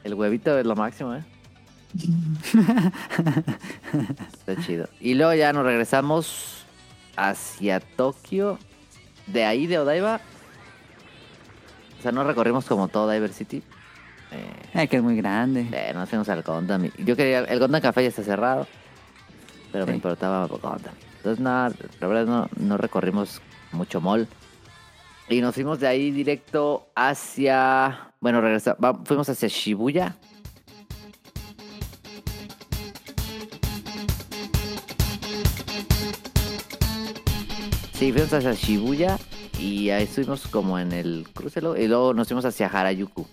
[0.03, 1.23] El huevito es lo máximo, ¿eh?
[4.33, 4.89] está chido.
[4.99, 6.65] Y luego ya nos regresamos
[7.15, 8.59] hacia Tokio.
[9.27, 10.19] De ahí de Odaiba.
[11.97, 13.63] O sea, no recorrimos como todo Diver City.
[14.31, 15.67] Eh, que es muy grande.
[15.71, 16.89] eh, nos fuimos al Gondam.
[16.97, 18.67] Yo quería, el Gondam Café ya está cerrado.
[19.71, 20.93] Pero me importaba Gondam.
[21.17, 24.27] Entonces nada, la verdad no, no recorrimos mucho mall.
[25.29, 28.11] Y nos fuimos de ahí directo hacia...
[28.21, 30.15] Bueno, regresa, va- fuimos hacia Shibuya.
[37.93, 39.17] Sí, fuimos hacia Shibuya
[39.59, 43.25] y ahí estuvimos como en el cruce luego- y luego nos fuimos hacia Harajuku.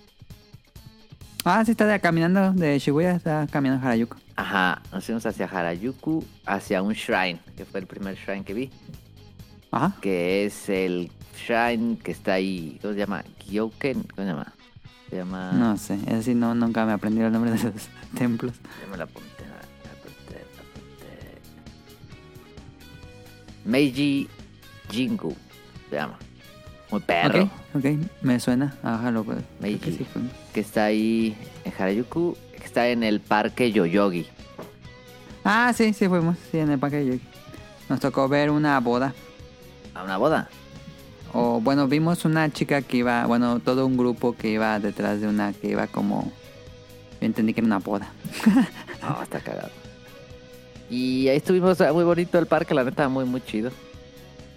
[1.45, 4.17] Ah, sí, está de- caminando de Shibuya, está caminando a Harajuku.
[4.37, 8.71] Ajá, nos fuimos hacia Harajuku, hacia un shrine, que fue el primer shrine que vi,
[9.71, 9.95] Ajá.
[10.01, 13.25] que es el shrine que está ahí, ¿cómo se llama?
[13.47, 14.53] Gyoken, ¿cómo se llama?
[15.11, 15.53] Se llama...
[15.53, 17.73] No sé, es decir, no, nunca me aprendí el nombre de esos
[18.17, 18.55] templos.
[18.81, 21.41] Ya me la apunté, la apunté, la apunté.
[23.67, 24.29] Meiji
[24.91, 25.37] Jingu,
[25.91, 26.19] se llama.
[26.95, 27.43] Muy perro.
[27.43, 27.85] Ok, ok,
[28.23, 28.73] me suena.
[28.85, 29.41] Ajá, lo puedo.
[29.59, 29.79] Meiji.
[29.81, 30.07] que sí.
[30.53, 34.29] Que está ahí en Harajuku, que está en el parque Yoyogi.
[35.43, 37.21] Ah, sí, sí fuimos, sí, en el parque de Yogi.
[37.89, 39.13] Nos tocó ver una boda.
[39.93, 40.49] A una boda.
[41.33, 45.27] O bueno, vimos una chica que iba, bueno, todo un grupo que iba detrás de
[45.27, 46.31] una que iba como...
[47.21, 48.13] Yo entendí que era una boda.
[49.03, 49.71] No, está cagado.
[50.89, 53.73] Y ahí estuvimos, ah, muy bonito el parque, la neta, muy, muy chido.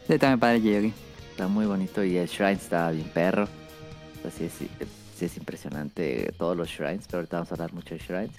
[0.07, 1.06] Sí, también padre Yogi.
[1.37, 3.43] Está muy bonito y el shrine está bien perro.
[3.43, 4.45] O sea, sí,
[4.79, 8.31] es, sí es impresionante todos los shrines, pero ahorita vamos a hablar mucho de shrines.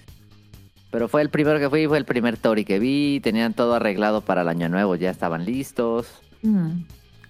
[0.91, 3.21] Pero fue el primero que fui, fue el primer Tori que vi.
[3.23, 6.07] Tenían todo arreglado para el año nuevo, ya estaban listos.
[6.41, 6.71] Mm.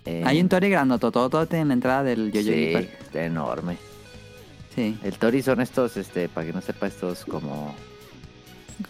[0.05, 2.89] Eh, Hay un Tori grandototote en la entrada del Yoyogi Sí, Park.
[3.01, 3.77] está enorme.
[4.73, 7.75] Sí, El Tori son estos, este, para que no sepa, estos como,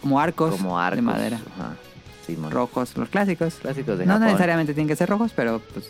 [0.01, 0.95] como arcos, como arcos.
[0.95, 1.41] de madera.
[1.57, 1.75] Ajá.
[2.25, 2.51] Simón.
[2.51, 3.55] Rojos, los clásicos.
[3.55, 4.27] Clásicos de no Japón.
[4.27, 5.89] necesariamente tienen que ser rojos, pero pues...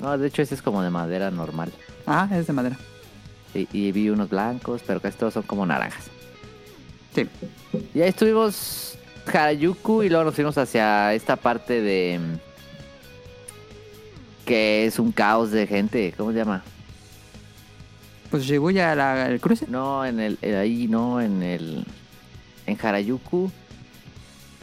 [0.00, 1.72] No, de hecho ese es como de madera normal.
[2.06, 2.76] Ah, es de madera.
[3.52, 6.04] Sí, y vi unos blancos, pero casi todos son como naranjas.
[7.14, 7.26] Sí.
[7.94, 8.96] Y ahí estuvimos
[9.26, 12.18] Harajuku y luego nos fuimos hacia esta parte de...
[12.20, 12.38] mm,
[14.46, 16.62] Que es un caos de gente, ¿cómo se llama?
[18.30, 19.66] Pues Shibuya, la- el cruce.
[19.68, 20.38] No, en el...
[20.42, 21.84] eh, ahí, no, en el...
[22.66, 23.50] En Harajuku.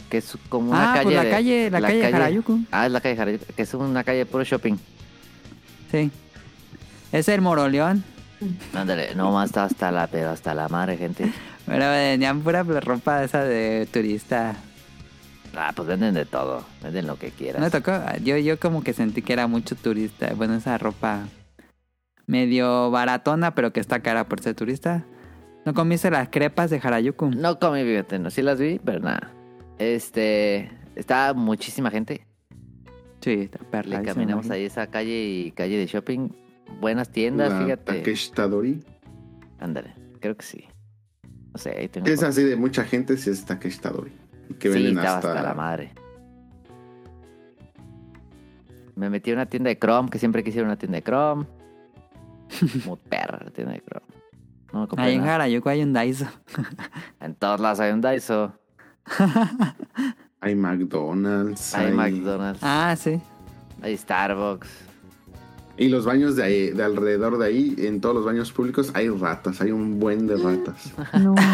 [0.08, 1.04] Que es como una ah, calle...
[1.04, 2.60] pues la de- calle, la, calle de Harajuku.
[2.70, 4.76] Ah, es la calle de Harajuku, que es una calle de puro shopping.
[5.90, 6.10] Sí.
[7.12, 8.04] Es el Moroleón.
[8.74, 11.32] Ándale, no más está hasta la, pero hasta la madre, gente.
[11.66, 14.54] Pero venían pura ropa esa de turista.
[15.56, 17.60] Ah, pues venden de todo, venden lo que No quieras.
[17.62, 17.92] me tocó.
[18.22, 20.32] Yo, yo como que sentí que era mucho turista.
[20.36, 21.24] Bueno, esa ropa
[22.26, 25.04] medio baratona, pero que está cara por ser turista.
[25.64, 27.30] ¿No comiste las crepas de Harajuku?
[27.30, 29.30] No comí, fíjate, no, sí las vi, pero nada.
[29.78, 32.26] Este, está muchísima gente.
[33.20, 34.02] Sí, está Le perra.
[34.02, 36.28] caminamos ahí esa calle y calle de shopping.
[36.80, 37.94] Buenas tiendas, La fíjate.
[37.94, 38.84] Takeshi Tadori.
[39.58, 40.64] Ándale, creo que sí.
[41.52, 42.06] No sé, ahí tengo.
[42.06, 44.12] Es así de mucha gente, si es Takeshi Tadori.
[44.50, 45.28] Y Que sí, venden estaba hasta...
[45.32, 45.92] hasta la madre.
[48.96, 51.46] Me metí a una tienda de Chrome, que siempre quisiera una tienda de Chrome.
[52.86, 54.06] Muy perra la tienda de Chrome.
[54.72, 55.36] No me compré Ahí en nada.
[55.44, 56.26] Harajuku hay un Daiso.
[57.20, 58.52] En todos lados hay un Daiso,
[60.40, 61.74] Hay McDonald's.
[61.74, 63.20] hay McDonald's, ah, sí.
[63.82, 64.68] hay Starbucks.
[65.76, 69.08] Y los baños de, ahí- de alrededor de ahí, en todos los baños públicos, hay
[69.10, 69.60] ratas.
[69.60, 70.92] Hay un buen de ratas.
[71.20, 71.34] No.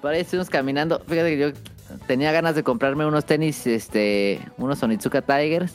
[0.00, 1.00] Por ahí estuvimos caminando.
[1.06, 1.48] Fíjate que yo
[2.06, 5.74] tenía ganas de comprarme unos tenis, este, unos Onitsuka Tigers.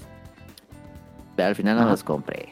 [1.36, 1.91] Pero al final no Ajá.
[1.91, 2.49] los compré.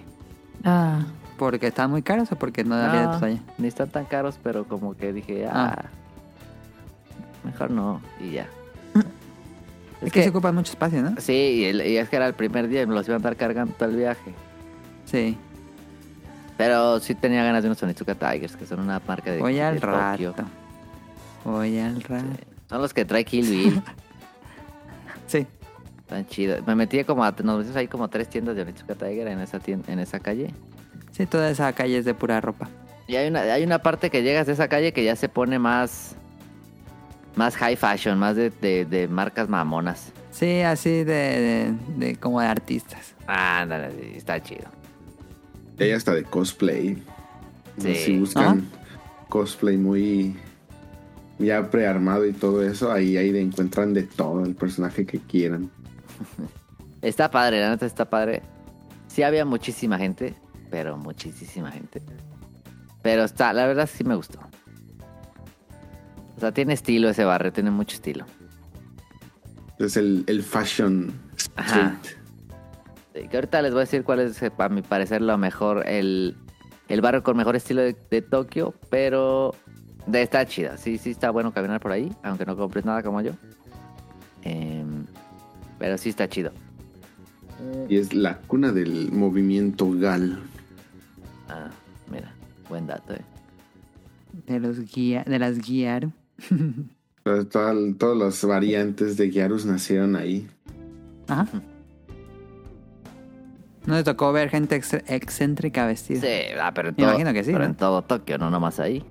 [0.64, 1.00] Ah,
[1.38, 3.40] ¿Porque están muy caros o porque no había de No, tu talla?
[3.58, 5.86] ni están tan caros, pero como que dije, ah, Ah.
[7.44, 8.48] Mejor no, y ya.
[10.02, 11.16] Es, que, se ocupa mucho espacio, ¿no?
[11.20, 13.20] Sí, y, el- y es que era el primer día y me los iban a
[13.20, 14.34] estar cargando todo el viaje.
[15.06, 15.38] Sí.
[16.58, 19.62] Pero sí tenía ganas de unos Onitsuka Tigers, que son una marca de, Voy de
[19.64, 20.32] al Tokio.
[20.34, 20.44] rato.
[21.46, 22.26] Voy al rato.
[22.70, 23.82] Son los que trae Kill Bill.
[25.28, 25.48] Sí.
[26.00, 26.68] Están chidos.
[26.68, 29.40] Me metí como a, nos metimos ahí como a tres tiendas de Onitsuka Tiger en
[29.40, 30.54] esa tienda, en esa calle.
[31.12, 32.70] Sí, toda esa calle es de pura ropa.
[33.08, 35.58] Y hay una, hay una parte que llegas de esa calle que ya se pone
[35.60, 36.16] más.
[37.36, 40.12] Más high fashion, más de, de- de marcas mamonas.
[40.32, 43.16] Sí, así de, de, de- como de artistas.
[43.28, 44.66] Ándale, sí, está chido.
[45.80, 47.02] Y hay hasta de cosplay.
[47.80, 47.96] Sí.
[47.96, 48.68] Si buscan
[49.30, 50.36] cosplay muy
[51.40, 55.70] ya prearmado y todo eso, ahí, ahí encuentran de todo el personaje que quieran.
[57.02, 58.44] Está padre, la neta está padre.
[59.08, 60.36] Sí había muchísima gente,
[60.72, 62.02] pero muchísima gente.
[63.02, 64.40] Pero está, la verdad sí me gustó.
[66.38, 68.26] O sea, tiene estilo ese barrio, tiene mucho estilo.
[69.80, 71.12] Es el, el fashion
[71.56, 71.98] Ajá.
[72.02, 72.18] street.
[73.14, 75.88] Sí, Que ahorita les voy a decir cuál es, eh, a mi parecer, lo mejor,
[75.88, 76.36] el,
[76.90, 79.54] el barrio con mejor estilo de, de Tokio, pero
[80.08, 80.78] de, está chida.
[80.78, 83.34] Sí, sí está bueno caminar por ahí, aunque no compres nada como yo.
[84.42, 85.06] Em,
[85.80, 86.52] pero sí está chido.
[87.88, 90.40] Y es la cuna del movimiento gal.
[91.50, 91.70] Ah,
[92.12, 92.34] mira,
[92.68, 93.22] buen dato, eh.
[94.48, 96.10] De los guía, de las guiar.
[97.24, 100.48] Todas, todas- todas las variantes de Gyarus nacieron ahí.
[101.28, 101.48] Ajá.
[103.86, 106.22] ¿No te tocó ver gente ex- excéntrica vestida?
[106.22, 107.70] Sí, ah, pero en Me todo, imagino que sí, Pero ¿no?
[107.70, 109.04] en todo Tokio, no nomás ahí.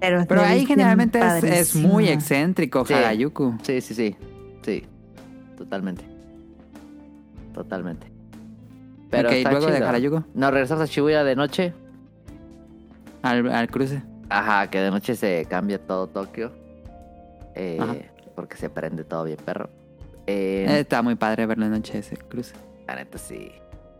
[0.00, 2.92] Pero, ahí generalmente es, muy excéntrico, Sí.
[2.92, 3.56] Harajuku.
[3.62, 4.16] Sí, sí, sí.
[4.62, 4.82] Sí.
[5.56, 6.04] Totalmente.
[7.54, 8.08] Totalmente.
[9.10, 9.88] Pero ok, está luego de chido.
[9.88, 11.72] Harajuku, Nos regresamos a Shibuya de noche.
[13.22, 14.02] al, al cruce.
[14.32, 16.52] Ajá, que de noche se cambia todo Tokio.
[17.54, 19.68] Eh, porque se prende todo bien, perro.
[20.26, 22.54] Eh, Eh, Está muy padre verlo de noche ese cruce.
[22.86, 23.52] La neta, sí.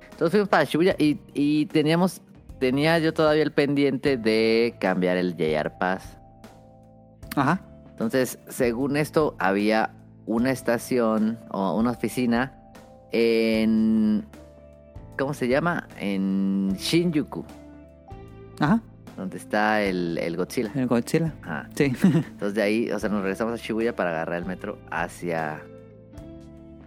[0.05, 2.21] Entonces fuimos para Shibuya y, y teníamos.
[2.59, 6.17] Tenía yo todavía el pendiente de cambiar el JR Pass.
[7.35, 7.61] Ajá.
[7.91, 9.91] Entonces, según esto, había
[10.27, 12.57] una estación o una oficina
[13.11, 14.25] en.
[15.19, 15.89] ¿Cómo se llama?
[15.99, 17.45] En Shinjuku,
[18.61, 18.81] Ajá.
[19.17, 20.71] Donde está el, el Godzilla.
[20.75, 21.33] El Godzilla.
[21.43, 21.69] Ajá.
[21.75, 21.85] Sí.
[22.03, 25.63] Entonces, de ahí, o sea, nos regresamos a Shibuya para agarrar el metro hacia.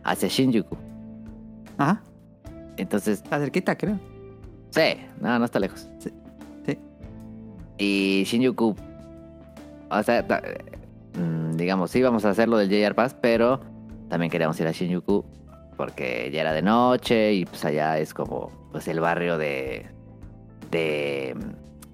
[0.04, 0.78] hacia Shinjuku.
[1.78, 2.02] Ajá.
[2.78, 4.00] Entonces, Está cerquita, creo.
[4.72, 5.88] sí, no, no está lejos.
[6.00, 6.12] Sí.
[6.66, 6.78] Sí.
[7.78, 8.76] Y Shinjuku,
[9.90, 10.26] o sea,
[11.14, 13.62] mm, digamos, sí íbamos a hacer lo del JR Pass, pero
[14.10, 15.26] también queríamos ir a Shinjuku
[15.78, 19.86] porque ya era de noche y pues allá es como pues el barrio de
[20.72, 21.36] de,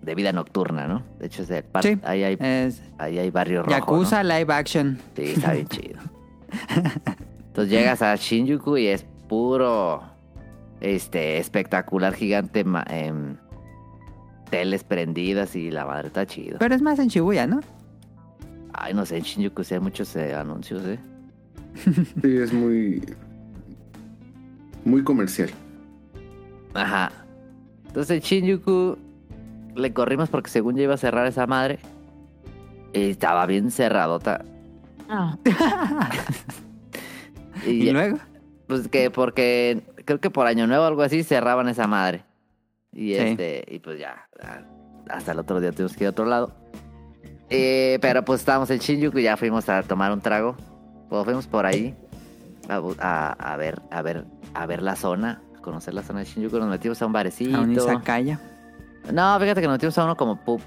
[0.02, 1.04] de vida nocturna, ¿no?
[1.20, 1.98] De hecho, es el par- Sí.
[2.04, 3.72] ahí, hay, Es ahí hay barrio rojo.
[3.78, 4.98] Yakuza Live Action.
[5.16, 6.00] Sí, está bien chido.
[7.48, 10.04] Entonces llegas a Shinjuku y es puro
[10.80, 13.36] este espectacular gigante ma- em,
[14.50, 16.58] teles prendidas y la madre está chido.
[16.60, 17.60] Pero es más en Shibuya, ¿no?
[18.74, 21.00] Ay, no sé, en Shinjuku sí hay muchos eh, anuncios, ¿eh?
[22.22, 23.02] Sí, es muy.
[24.84, 25.50] Muy comercial.
[26.74, 27.12] Ajá.
[27.88, 28.98] Entonces en Shinjuku
[29.76, 31.80] le corrimos porque según ya iba a cerrar esa madre.
[32.94, 34.44] Y estaba bien cerradota.
[35.10, 35.38] Ah,
[37.66, 38.18] Y, Y luego.
[38.68, 42.24] pues que porque creo que por año nuevo o algo así cerraban esa madre.
[42.94, 43.20] Y Sí.
[43.20, 44.28] este, y pues ya,
[45.10, 46.54] hasta el otro día tuvimos que ir a otro lado.
[47.50, 50.56] Eh, pero pues estábamos en Shinjuku y ya fuimos a tomar un trago.
[51.10, 51.96] Pues fuimos por ahí
[52.70, 56.26] a, a- a ver, a ver, a ver la zona, a conocer la zona de
[56.26, 56.58] Shinjuku.
[56.58, 57.58] Nos metimos a un barecito.
[57.58, 58.40] A un izakaya.
[59.12, 60.62] No, fíjate que nos metimos a uno como pub,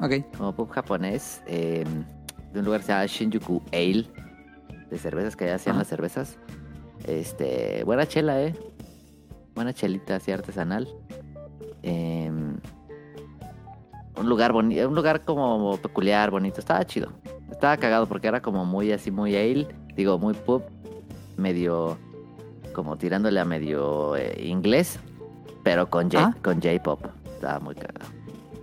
[0.00, 0.36] Ok.
[0.36, 1.84] como pub japonés, eh,
[2.52, 4.06] de un lugar que se llama Shinjuku Ale,
[4.90, 5.80] de cervezas que allá hacían Ajá.
[5.80, 6.38] las cervezas.
[7.06, 8.54] Este, buena chela, eh.
[9.54, 10.88] Buena chelita así artesanal.
[11.82, 12.30] Eh,
[14.16, 16.60] un lugar bonito, un lugar como peculiar, bonito.
[16.60, 17.12] Estaba chido.
[17.50, 19.68] Estaba cagado porque era como muy así, muy ale.
[19.94, 20.62] Digo, muy pub.
[21.36, 21.96] Medio,
[22.74, 24.98] como tirándole a medio eh, inglés.
[25.62, 26.36] Pero con J- Ah.
[26.42, 27.04] con J-pop.
[27.34, 28.06] Estaba muy cagado.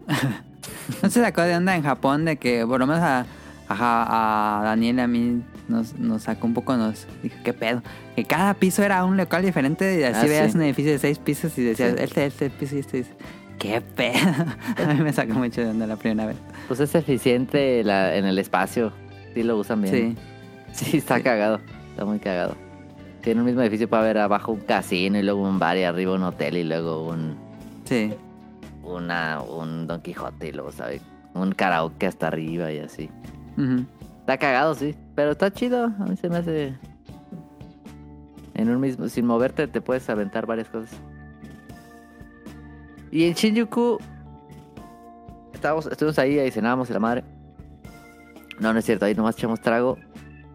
[1.04, 3.26] ¿No se sacó de onda en Japón de que, por lo menos a,
[3.70, 7.84] a, a Daniel a mí nos, nos sacó un poco, nos dijo, ¿qué pedo?
[8.16, 10.58] Que cada piso era un local diferente y así Ah, veías sí.
[10.58, 12.04] un edificio de seis pisos y decías, Sí.
[12.04, 13.00] este, este piso y este.
[13.00, 13.16] este".
[13.60, 14.18] ¿Qué pedo?
[14.90, 16.38] a mí me sacó mucho de onda la primera vez.
[16.68, 18.92] Pues es eficiente la- en el espacio.
[19.34, 20.18] Sí lo usan bien.
[20.74, 20.86] Sí.
[20.92, 21.24] Sí, está Sí.
[21.24, 21.60] cagado.
[21.92, 22.56] Está muy cagado.
[23.22, 26.14] Tiene un mismo edificio para ver abajo un casino y luego un bar y arriba
[26.14, 27.36] un hotel y luego un,
[27.86, 28.14] Sí.
[28.84, 31.02] una, un Don Quijote y luego, ¿sabes?
[31.34, 33.10] Un karaoke hasta arriba y así.
[34.20, 34.96] Está cagado, sí.
[35.16, 35.86] Pero está chido.
[35.86, 36.76] A mí se me hace...
[38.54, 39.08] En un mismo...
[39.10, 40.96] Sin moverte te puedes aventar varias cosas.
[43.12, 43.98] Y en Shinjuku...
[45.54, 47.24] Estábamos, estuvimos ahí, ahí cenábamos y la madre.
[48.60, 49.06] No, no es cierto.
[49.06, 49.98] Ahí nomás echamos trago.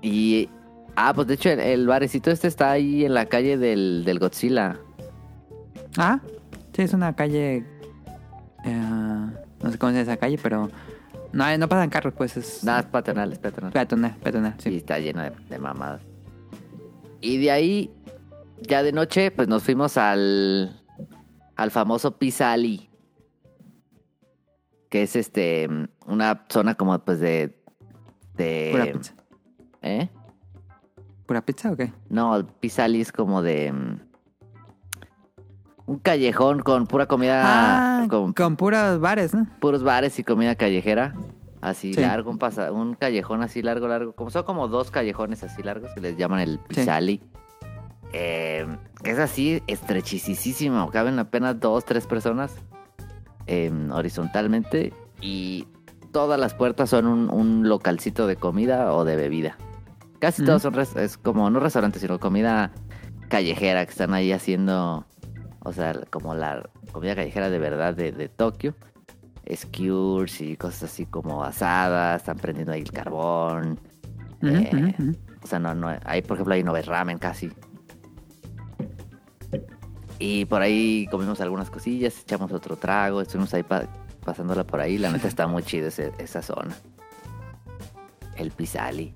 [0.00, 0.48] Y...
[0.96, 4.18] Ah, pues de hecho el, el barecito este está ahí en la calle del, del
[4.18, 4.78] Godzilla.
[5.96, 6.20] Ah,
[6.74, 7.64] Sí, es una calle.
[8.64, 8.80] eh,
[9.62, 10.68] no sé cómo se llama esa calle, pero.
[11.32, 12.64] No, no pasan carros, pues es.
[12.64, 13.72] Nada, es paternal, es paternal.
[13.72, 14.76] Peatonal, peatonal, Sí, sí.
[14.78, 16.02] está lleno de, de mamadas.
[17.20, 17.90] Y de ahí,
[18.60, 20.80] ya de noche, pues nos fuimos al,
[21.56, 22.88] al famoso Pizza Alley.
[24.90, 25.68] Que es este
[26.06, 27.56] una zona como pues de.
[28.36, 29.14] de Pura pizza.
[29.82, 30.08] ¿Eh?
[31.26, 31.92] ¿Pura pizza o qué?
[32.08, 32.34] No,
[32.78, 33.72] Alley es como de.
[33.72, 33.98] mm,
[35.86, 37.42] Un callejón con pura comida.
[38.02, 39.46] Ah, con con puros bares, ¿no?
[39.60, 41.14] puros bares y comida callejera.
[41.60, 42.00] Así Sí.
[42.00, 44.12] largo, un, pasa, un callejón así largo, largo.
[44.14, 47.22] Como son como dos callejones así largos que les llaman el Pizzali.
[48.12, 48.66] Eh,
[49.02, 50.90] que es así estrechisísimo.
[50.90, 52.54] Caben apenas dos, tres personas
[53.46, 54.92] eh, horizontalmente.
[55.22, 55.66] Y
[56.12, 59.56] todas las puertas son un, un localcito de comida o de bebida.
[60.24, 62.72] Casi todos son res- es como no restaurantes, sino comida
[63.28, 65.04] callejera que están ahí haciendo.
[65.60, 68.74] O sea, como la comida callejera de verdad de, de Tokio
[69.54, 73.78] skewers y cosas así como asadas, están prendiendo ahí el carbón.
[74.42, 74.94] Eh.
[75.42, 77.50] O sea, no, no, ahí por ejemplo ahí no ves ramen casi.
[80.18, 83.86] Y por ahí comimos algunas cosillas, echamos otro trago, estuvimos ahí pa-
[84.24, 84.96] pasándola por ahí.
[84.98, 86.74] La neta está muy chido ese- esa zona.
[88.36, 89.14] El Pisali.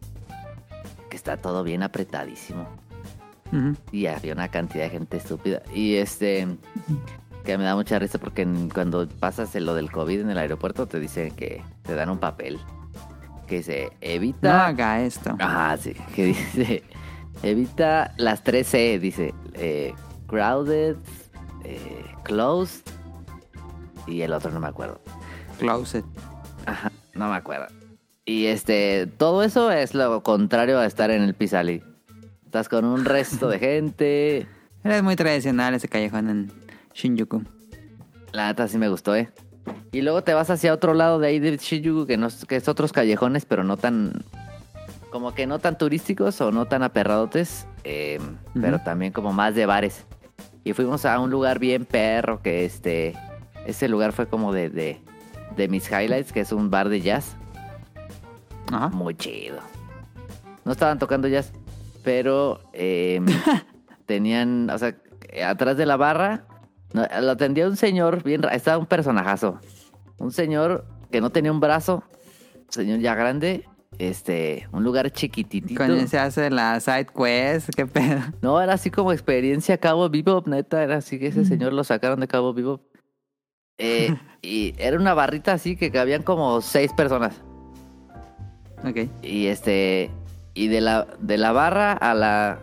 [1.10, 2.66] Que está todo bien apretadísimo.
[3.92, 5.62] Y había una cantidad de gente estúpida.
[5.74, 6.46] Y este.
[7.44, 11.00] Que me da mucha risa porque cuando pasas lo del COVID en el aeropuerto te
[11.00, 12.58] dicen que te dan un papel.
[13.46, 14.66] Que dice, No evita.
[14.66, 15.34] haga esto.
[15.38, 15.94] Ajá, sí.
[16.14, 16.82] Que dice,
[17.42, 18.98] evita las 3 C.
[18.98, 19.94] Dice, eh,
[20.26, 20.96] crowded,
[21.64, 22.82] eh, closed.
[24.06, 25.00] Y el otro no me acuerdo.
[25.58, 26.04] Closet.
[26.66, 27.66] Ajá, no me acuerdo.
[28.28, 31.82] Y este, todo eso es lo contrario a estar en el Pisali.
[32.44, 34.46] Estás con un resto de gente.
[34.84, 36.52] Era muy tradicional ese callejón en
[36.92, 37.42] Shinjuku.
[38.32, 39.30] La neta sí me gustó, ¿eh?
[39.92, 42.56] Y luego te vas hacia otro lado de ahí de Shinjuku, que, no, es- que
[42.56, 44.12] es otros callejones, pero no tan...
[45.10, 48.60] Como que no tan turísticos o no tan aperradotes, eh, Ujú.
[48.60, 50.04] pero también como más de bares.
[50.64, 53.14] Y fuimos a un lugar bien perro, que este...
[53.66, 55.00] Ese lugar fue como de, de,
[55.56, 57.36] de mis highlights, que es un bar de jazz.
[58.72, 58.88] Ajá.
[58.88, 59.58] Muy chido.
[60.64, 61.52] No estaban tocando jazz,
[62.04, 63.20] pero eh,
[64.06, 64.94] tenían, o sea,
[65.46, 66.44] atrás de la barra,
[66.92, 69.60] no, lo atendía un señor bien, estaba un personajazo.
[70.18, 72.02] Un señor que no tenía un brazo,
[72.54, 73.64] un señor ya grande,
[73.98, 75.82] este, un lugar chiquititito.
[75.82, 78.20] Con se hace la side quest, qué pedo.
[78.42, 82.20] No, era así como experiencia Cabo Vivo, neta, era así que ese señor lo sacaron
[82.20, 82.80] de Cabo Vivo.
[83.78, 87.42] Eh, y era una barrita así que cabían como seis personas.
[88.84, 89.08] Ok.
[89.22, 90.10] Y este.
[90.54, 92.58] Y de la, de la barra a la.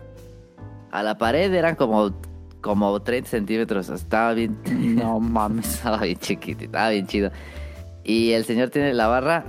[0.90, 2.14] A la pared eran como.
[2.60, 3.88] Como 30 centímetros.
[3.88, 4.58] Estaba bien.
[4.96, 5.76] No mames.
[5.76, 6.64] Estaba bien chiquito.
[6.64, 7.30] Estaba bien chido.
[8.02, 9.44] Y el señor tiene la barra,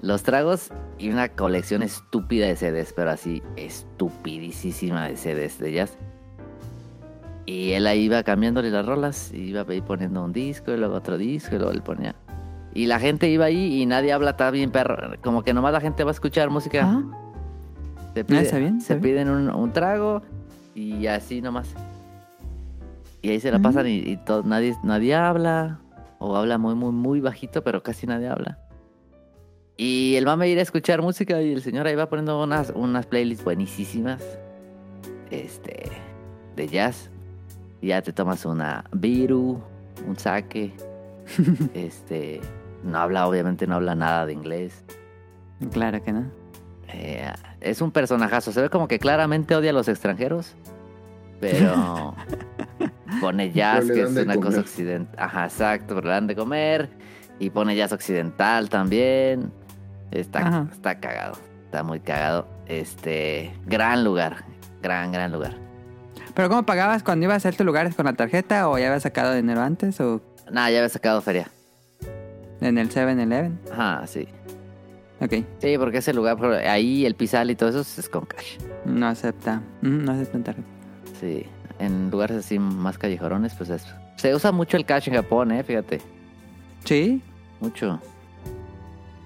[0.00, 2.92] los tragos y una colección estúpida de CDs.
[2.94, 5.96] Pero así, estupidísima de CDs de jazz.
[7.46, 9.32] Y él ahí iba cambiándole las rolas.
[9.32, 12.14] Y iba poniendo un disco y luego otro disco y luego él ponía.
[12.74, 15.14] Y la gente iba ahí y nadie habla, está bien perro.
[15.22, 16.82] Como que nomás la gente va a escuchar música.
[16.84, 17.02] Ah,
[18.14, 19.02] Se, pide- está bien, se bien.
[19.02, 20.22] piden un, un trago
[20.74, 21.68] y así nomás.
[23.22, 25.80] Y ahí se la pasan y, y todo, nadie, nadie habla.
[26.20, 28.58] O habla muy, muy, muy bajito, pero casi nadie habla.
[29.76, 33.06] Y el mame ir a escuchar música y el señor ahí va poniendo unas, unas
[33.06, 34.22] playlists buenísimas.
[35.30, 35.84] Este.
[36.56, 37.10] De jazz.
[37.80, 39.60] Y ya te tomas una viru,
[40.06, 40.72] un sake.
[41.74, 42.40] este.
[42.82, 44.84] No habla, obviamente no habla nada de inglés.
[45.72, 46.24] claro que no.
[46.88, 47.30] Eh,
[47.60, 48.52] es un personajazo.
[48.52, 50.54] Se ve como que claramente odia a los extranjeros.
[51.40, 52.14] Pero
[53.20, 55.14] pone jazz, Pero que es una cosa occidental.
[55.18, 56.88] Ajá, exacto, pero le dan de comer.
[57.38, 59.52] Y pone jazz occidental también.
[60.10, 60.66] Está, Ajá.
[60.72, 61.34] está cagado.
[61.66, 62.48] Está muy cagado.
[62.66, 63.52] Este.
[63.66, 64.44] Gran lugar.
[64.82, 65.54] Gran, gran lugar.
[66.34, 69.02] ¿Pero cómo pagabas cuando ibas a hacer tu lugar con la tarjeta o ya habías
[69.02, 71.48] sacado dinero antes o Nada, ya había sacado feria.
[72.60, 73.58] En el 7-Eleven?
[73.72, 74.26] Ajá, sí.
[75.20, 75.32] Ok.
[75.60, 78.58] Sí, porque ese lugar, ahí el pisal y todo eso es con cash.
[78.84, 79.62] No acepta.
[79.82, 80.66] No acepta tarjeta.
[81.20, 81.44] Sí,
[81.80, 83.84] en lugares así más callejorones, pues es...
[84.16, 86.00] Se usa mucho el cash en Japón, eh, fíjate.
[86.84, 87.20] Sí.
[87.60, 88.00] Mucho.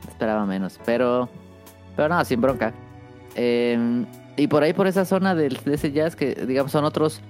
[0.09, 1.29] Esperaba menos, pero...
[1.97, 2.73] Pero no, sin bronca.
[3.35, 4.05] Eh,
[4.37, 7.21] y por ahí, por esa zona del- de, ese jazz, que digamos son otros,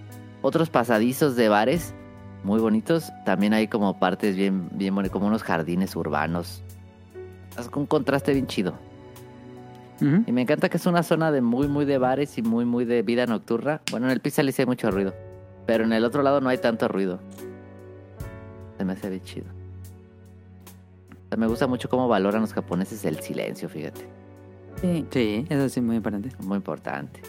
[0.40, 1.94] otros pasadizos de bares
[2.44, 3.12] muy bonitos.
[3.24, 6.62] También hay como partes bien, bien bonitas, como unos jardines urbanos.
[7.58, 8.74] Es un contraste bien chido.
[10.26, 12.84] Y me encanta que es una zona de muy, muy de bares y muy, muy
[12.84, 13.80] de vida nocturna.
[13.92, 15.14] Bueno, en el Pizza sí hay mucho ruido.
[15.64, 17.20] Pero en el otro lado no hay tanto ruido.
[18.78, 19.46] Se me hace bien chido.
[21.26, 24.08] O sea, me gusta mucho cómo valoran los japoneses el silencio, fíjate.
[24.80, 25.06] Sí.
[25.10, 26.30] Sí, eso sí, muy importante.
[26.40, 27.20] Muy importante.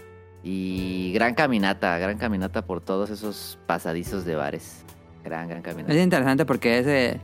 [0.42, 4.84] Y gran caminata, gran caminata por todos esos pasadizos de bares.
[5.24, 5.94] Gran, gran caminata.
[5.94, 7.22] Es interesante porque ese,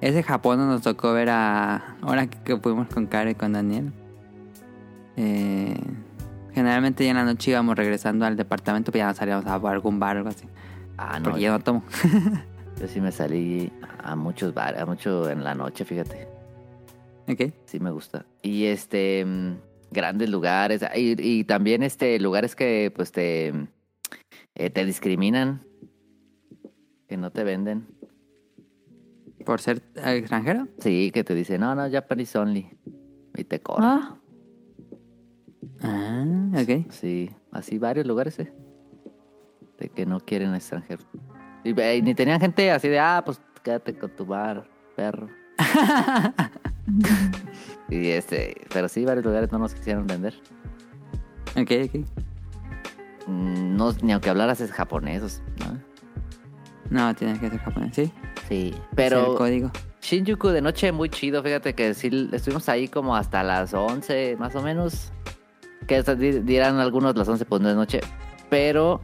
[0.00, 1.96] ese Japón no nos tocó ver a.
[2.00, 3.92] Ahora que, fuimos con Karen y con Daniel.
[5.16, 5.76] Eh,
[6.52, 10.16] generalmente ya en la noche íbamos regresando al departamento, pero ya salíamos a algún bar
[10.16, 10.46] o algo así.
[10.96, 11.82] Ah, no, Porque yo no tomo.
[12.80, 13.72] yo sí me salí
[14.02, 16.28] a muchos bares, a mucho en la noche, fíjate.
[17.28, 17.52] ok.
[17.66, 18.24] Sí me gusta.
[18.42, 19.56] Y este mm,
[19.90, 23.52] grandes lugares y, y también este lugares que pues te
[24.54, 25.62] eh, te discriminan,
[27.10, 27.88] que no te venden.
[29.44, 30.68] Por ser extranjero.
[30.78, 32.78] Sí, que te dicen, "No, no, Japanese only."
[33.36, 33.84] Y te corren.
[33.84, 34.16] Ah,
[35.82, 36.24] Ah,
[36.54, 36.90] ok.
[36.92, 38.52] Sí, así varios lugares, ¿eh?
[39.78, 41.06] De que no quieren extranjeros.
[41.64, 45.28] Y, y ni tenían gente así de, "Ah, pues quédate con tu bar, perro."
[47.90, 50.34] y este, pero sí, varios lugares no nos quisieron vender.
[51.56, 53.26] Ok, ok.
[53.26, 55.89] Mm, No, ni aunque hablaras es japonés, ¿no?
[56.90, 58.04] No, tienes que ser japonés, ¿sí?
[58.06, 58.12] Sí,
[58.48, 59.70] Sí, el pero código.
[60.02, 64.54] Shinjuku de noche muy chido, fíjate que sí estuvimos ahí como hasta las 11 más
[64.56, 65.12] o menos.
[65.86, 66.02] Que
[66.42, 68.00] dirán algunos las 11 pues no es noche,
[68.48, 69.00] pero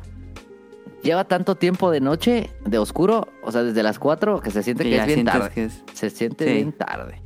[1.02, 4.84] lleva tanto tiempo de noche, de oscuro, o sea, desde las 4 que se siente
[4.84, 5.50] Que es bien tarde.
[5.54, 6.52] que es- Se siente Sí.
[6.54, 7.22] bien tarde.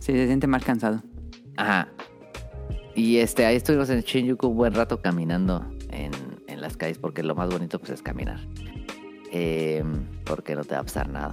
[0.00, 1.02] Sí, se siente más cansado.
[1.56, 1.88] Ajá.
[2.94, 6.12] Y este, ahí estuvimos en Shinjuku un buen rato caminando en,
[6.46, 8.40] en las calles, porque lo más bonito pues es caminar.
[9.36, 9.82] Eh,
[10.24, 11.32] porque no te va a pasar nada.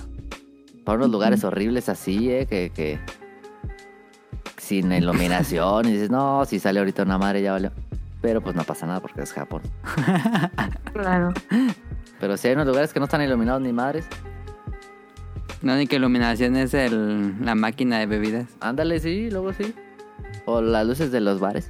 [0.84, 2.99] Para unos lugares horribles así, eh, que, que
[4.57, 7.72] sin iluminación, y dices, no, si sale ahorita una madre ya valió.
[8.22, 9.61] Pero pues no pasa nada porque es Japón.
[10.94, 11.32] claro.
[12.19, 14.07] Pero si hay unos lugares que no están iluminados ni madres,
[15.61, 18.48] La única iluminación es el, la máquina de bebidas.
[18.61, 19.76] ándale, sí, luego sí.
[20.45, 21.69] O las luces de los bares.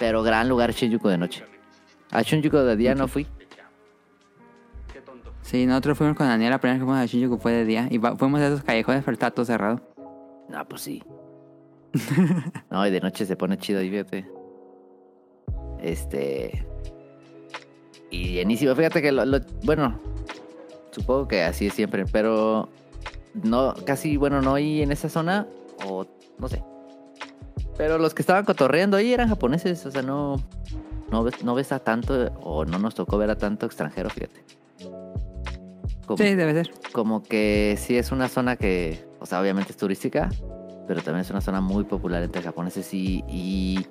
[0.00, 1.44] Pero gran lugar Shinjuku de noche.
[2.10, 3.26] A Shinjuku de día no fui.
[5.52, 7.86] Sí, nosotros fuimos con Daniel, la primera vez que fuimos a Shinjuku fue de día.
[7.90, 9.82] Y fuimos a esos callejones, pero está todo cerrado.
[10.48, 11.02] No, pues sí.
[12.70, 14.26] no, y de noche se pone chido ahí, fíjate.
[15.78, 16.66] Este.
[18.10, 18.74] Y llenísimo.
[18.74, 20.00] Fíjate que lo, lo- Bueno,
[20.90, 22.70] supongo que así es siempre, pero.
[23.34, 25.46] No, casi, bueno, no hay en esa zona.
[25.86, 26.06] O
[26.38, 26.64] no sé.
[27.76, 29.84] Pero los que estaban cotorreando ahí eran japoneses.
[29.84, 30.36] O sea, no.
[31.10, 32.32] No ves, no ves a tanto.
[32.40, 34.61] O no nos tocó ver a tanto extranjero, fíjate.
[36.16, 36.70] Como- Sí, debe ser.
[36.92, 40.30] como que sí es una zona que, o sea, obviamente es turística,
[40.86, 43.86] pero también es una zona muy popular entre japoneses y, y,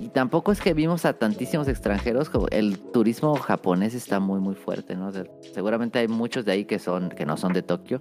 [0.00, 4.54] y tampoco es que vimos a tantísimos extranjeros, como el turismo japonés está muy muy
[4.54, 5.08] fuerte, ¿no?
[5.08, 5.24] O sea,
[5.54, 8.00] seguramente hay muchos de ahí que son que no son de Tokio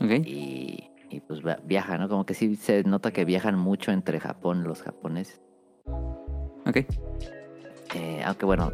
[0.00, 0.10] Ok.
[0.24, 2.08] y, y pues via- viajan, ¿no?
[2.08, 5.40] Como que sí se nota que viajan mucho entre Japón los japoneses.
[6.66, 6.78] Ok.
[7.94, 8.72] Eh, aunque bueno,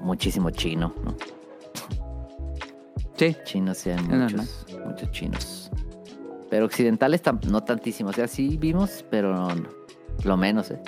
[0.00, 1.14] muchísimo chino, ¿no?
[3.20, 3.36] Sí.
[3.44, 5.70] Chinos sí hay muchos, muchos chinos.
[6.48, 8.08] Pero occidentales no tantísimo.
[8.08, 9.68] O sea, sí vimos, pero no- no.
[10.24, 10.80] lo menos, ¿eh?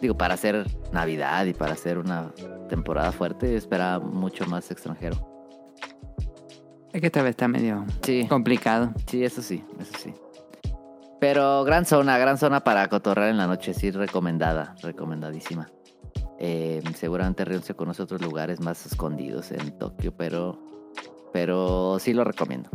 [0.00, 2.32] Digo, para hacer Navidad y para hacer una
[2.68, 5.16] temporada fuerte, esperaba mucho más extranjero.
[6.92, 8.92] Es que esta vez está medio Sí, complicado.
[9.06, 10.12] sí, eso sí, eso sí.
[11.20, 15.68] Pero gran zona, gran zona para cotorrar en la noche, sí, recomendada, recomendadísima.
[16.38, 20.58] Eh, seguramente Rion se conoce otros lugares más escondidos en Tokio, pero,
[21.32, 22.70] pero sí lo recomiendo.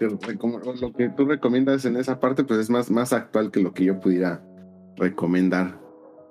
[0.00, 3.84] Lo que tú recomiendas en esa parte, pues es más, más actual que lo que
[3.84, 4.42] yo pudiera
[4.96, 5.78] recomendar.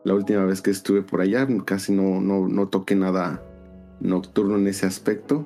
[0.03, 3.43] La última vez que estuve por allá, casi no, no, no toqué nada
[3.99, 5.45] nocturno en ese aspecto.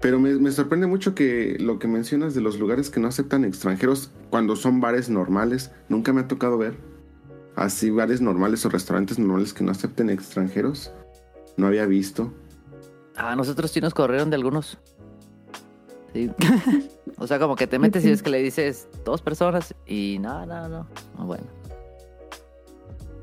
[0.00, 3.44] Pero me, me sorprende mucho que lo que mencionas de los lugares que no aceptan
[3.44, 6.95] extranjeros cuando son bares normales, nunca me ha tocado ver.
[7.56, 10.92] Así bares normales o restaurantes normales que no acepten extranjeros.
[11.56, 12.32] No había visto.
[13.16, 14.78] Ah, nosotros sí nos corrieron de algunos.
[16.12, 16.30] Sí.
[17.18, 20.44] o sea, como que te metes y es que le dices dos personas y no,
[20.44, 20.86] no, no.
[21.16, 21.46] Bueno.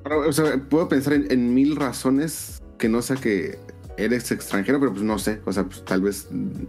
[0.03, 3.59] Pero, O sea, puedo pensar en, en mil razones que no sea que
[3.97, 5.41] eres extranjero, pero pues no sé.
[5.45, 6.63] O sea, pues tal vez mm,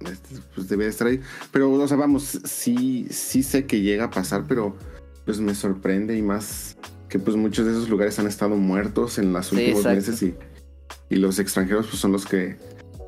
[0.00, 1.20] este, pues debe de estar ahí.
[1.50, 4.76] Pero, o sea, vamos, sí, sí sé que llega a pasar, pero
[5.24, 6.76] pues me sorprende y más
[7.08, 10.34] que pues muchos de esos lugares han estado muertos en los últimos meses y,
[11.08, 12.56] y los extranjeros pues son los que,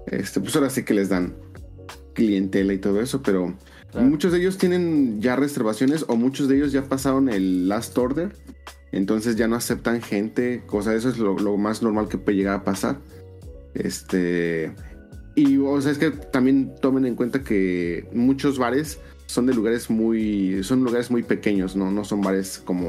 [0.07, 1.35] este, pues ahora sí que les dan
[2.15, 3.55] clientela y todo eso, pero
[3.91, 4.07] Claro.
[4.07, 8.33] muchos de ellos tienen ya reservaciones o muchos de ellos ya pasaron el last order
[8.93, 12.57] Entonces ya no aceptan gente, cosa eso es lo, lo más normal que puede llegar
[12.57, 12.99] a pasar.
[13.75, 14.73] Este.
[15.35, 19.89] Y o sea, es que también tomen en cuenta que muchos bares son de lugares
[19.91, 20.63] muy.
[20.65, 21.91] son lugares muy pequeños, ¿no?
[21.91, 22.89] No son bares como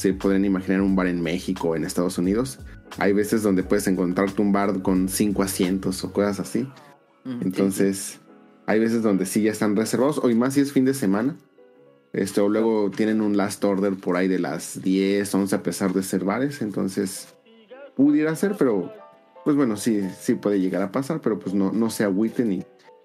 [0.00, 2.58] se podrían imaginar un bar en México o en Estados Unidos.
[2.96, 6.66] Hay veces donde puedes encontrarte un bar con cinco asientos o cosas así.
[7.24, 8.18] Mm, Entonces,
[8.64, 11.36] hay veces donde sí ya están reservados, o y más si es fin de semana.
[12.14, 15.92] Este, o luego tienen un last order por ahí de las 10, 11 a pesar
[15.92, 16.62] de ser bares.
[16.62, 17.34] Entonces,
[17.94, 18.90] pudiera ser, pero
[19.44, 22.64] pues bueno, sí, sí puede llegar a pasar, pero pues no, no se agüiten y,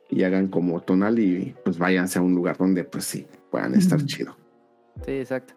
[0.09, 4.01] y hagan como tonal y pues váyanse a un lugar donde pues sí puedan estar
[4.05, 4.37] chido.
[5.05, 5.55] Sí, exacto.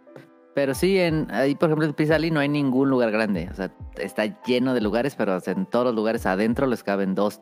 [0.58, 3.48] Pero sí, en, ahí por ejemplo en Pisali no hay ningún lugar grande.
[3.48, 7.40] O sea, está lleno de lugares, pero en todos los lugares adentro les caben dos,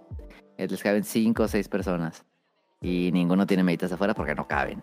[0.59, 2.27] eh, les caben cinco o seis personas.
[2.83, 4.83] Y ninguno tiene meditas afuera porque no caben.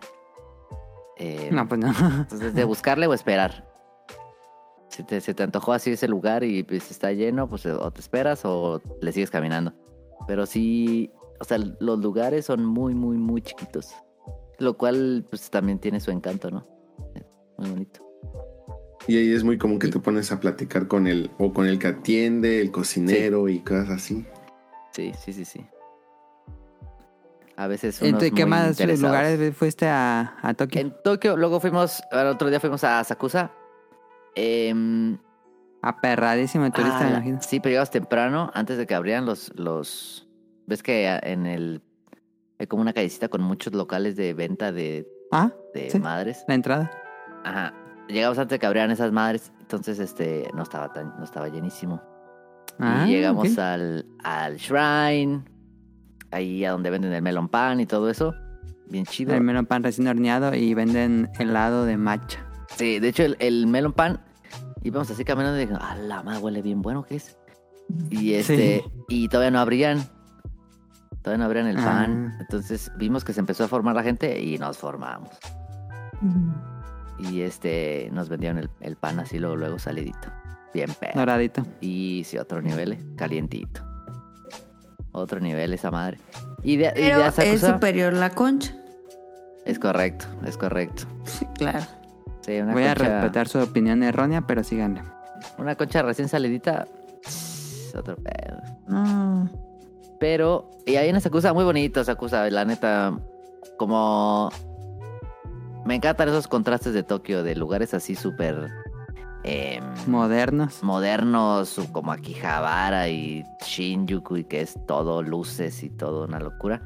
[1.16, 1.92] Eh, No, pues no.
[2.22, 3.72] Entonces, de buscarle o esperar.
[4.88, 8.00] Si te, se te antojó así ese lugar y pues está lleno, pues o te
[8.00, 9.74] esperas o le sigues caminando.
[10.26, 13.94] Pero sí, o sea, los lugares son muy, muy, muy chiquitos.
[14.58, 16.66] Lo cual, pues también tiene su encanto, ¿no?
[17.58, 18.03] Muy bonito.
[19.06, 21.78] Y ahí es muy común que te pones a platicar con el, o con el
[21.78, 24.24] que atiende, el cocinero y cosas así.
[24.92, 25.66] Sí, sí, sí, sí.
[27.56, 30.80] A veces unos Entonces, ¿qué muy más lugares fuiste a, a Tokio?
[30.80, 33.52] En Tokio, luego fuimos, al otro día fuimos a Sakusa.
[34.34, 35.18] Em,
[35.82, 37.38] Aperradísimo el turista, Ah, me imagino.
[37.42, 40.26] Sí, pero llegamos temprano, antes de que abrieran los, los...
[40.66, 41.82] ¿Ves que en el...
[42.58, 45.98] Hay como una callecita con muchos locales de venta de, Ah, de Sí.
[45.98, 46.42] madres?
[46.48, 46.90] la entrada.
[47.44, 47.74] Ajá.
[48.08, 52.02] Llegamos antes de que abrieran esas madres, entonces este no estaba tan, no estaba llenísimo.
[52.78, 53.58] Ah, y llegamos ok.
[53.58, 55.44] al, al shrine,
[56.30, 58.34] ahí a donde venden el melon pan y todo eso.
[58.88, 59.34] Bien chido.
[59.34, 62.44] El melón pan recién horneado y venden helado de matcha.
[62.76, 64.20] Sí, de hecho el, el melon pan
[64.82, 67.36] íbamos así caminando y dije, a la madre huele bien bueno que es.
[68.10, 68.92] Y este, Sí.
[69.08, 70.02] y todavía no abrían.
[71.22, 71.84] Todavía no abrían el Ah.
[71.84, 72.36] pan.
[72.40, 75.30] Entonces vimos que se empezó a formar la gente y nos formamos.
[77.18, 80.28] Y este, nos vendieron el, el pan así luego, luego salidito.
[80.72, 81.12] Bien pedo.
[81.14, 81.62] Doradito.
[81.80, 83.82] Y sí, otro nivel, eh, calientito.
[85.12, 86.18] Otro nivel esa madre.
[86.62, 88.74] Y de, y Pero de esa es cosa- superior la concha.
[89.64, 91.04] es correcto, es correcto.
[91.24, 91.86] Sí, claro.
[92.40, 95.02] Sí, una Voy a respetar su opinión errónea, pero síganle.
[95.58, 96.86] Una concha recién salidita.
[97.24, 98.60] es Otro pedo.
[98.88, 99.48] No.
[100.18, 103.16] Pero, y ahí en Sakusa, muy bonito Sakusa, la neta.
[103.78, 104.50] Como.
[105.84, 108.70] Me encantan esos contrastes de Tokio, de lugares así súper.
[109.42, 110.82] em, Modernos.
[110.82, 116.80] modernos, como Akihabara y Shinjuku, y que es todo luces y todo una locura.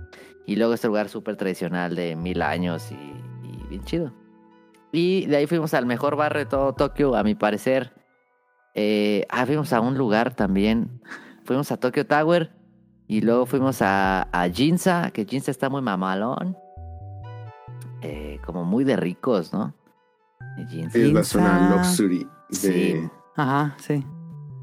[0.46, 4.12] Y luego este lugar súper tradicional de mil años y, y bien chido.
[4.90, 7.92] Y de ahí fuimos al mejor bar de todo Tokio, a mi parecer.
[8.74, 11.00] Eh, ah, fuimos a un lugar también.
[11.44, 12.50] Fuimos a Tokyo Tower
[13.06, 16.56] y luego fuimos a, a Ginza, que Ginza está muy mamalón.
[18.02, 19.74] Eh, como muy de ricos, ¿no?
[20.92, 23.10] Es la zona luxury de, Sí.
[23.36, 24.04] Ajá, sí.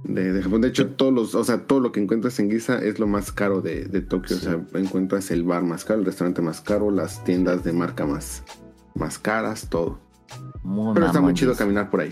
[0.03, 0.61] de, de Japón.
[0.61, 3.31] De hecho, todos los, o sea, todo lo que encuentras en Giza es lo más
[3.31, 4.35] caro de, de Tokio.
[4.35, 8.05] O sea, encuentras el bar más caro, el restaurante más caro, las tiendas de marca
[8.05, 8.43] más,
[8.93, 9.99] más caras, todo.
[10.63, 12.11] Muy Pero está muy chido caminar por ahí.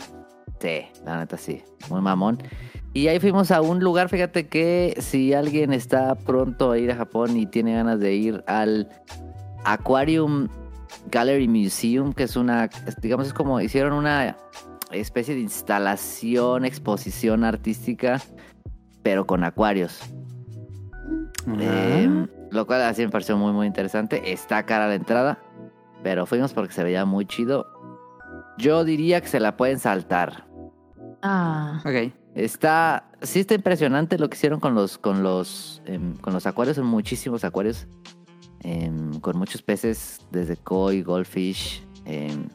[0.60, 2.38] Sí, la neta sí, muy mamón.
[2.94, 6.96] Y ahí fuimos a un lugar, fíjate que si alguien está pronto a ir a
[6.96, 8.88] Japón y tiene ganas de ir al
[9.66, 10.48] Aquarium
[11.14, 12.68] Gallery Museum, que es una,
[13.00, 14.36] digamos, es como hicieron una
[14.92, 18.20] especie de instalación, exposición artística,
[19.04, 20.02] pero con acuarios.
[21.60, 24.34] Eh, lo cual así me pareció muy, muy interesante.
[24.34, 25.38] Está cara la entrada,
[26.02, 27.68] pero fuimos porque se veía muy chido.
[28.58, 30.48] Yo diría que se la pueden saltar.
[31.22, 31.80] Ah.
[31.86, 32.12] Ok.
[32.34, 36.78] Está, sí está impresionante lo que hicieron con los, con los, em, con los acuarios,
[36.78, 37.88] son muchísimos acuarios,
[38.64, 42.48] em, con muchos peces, desde koi, goldfish, em,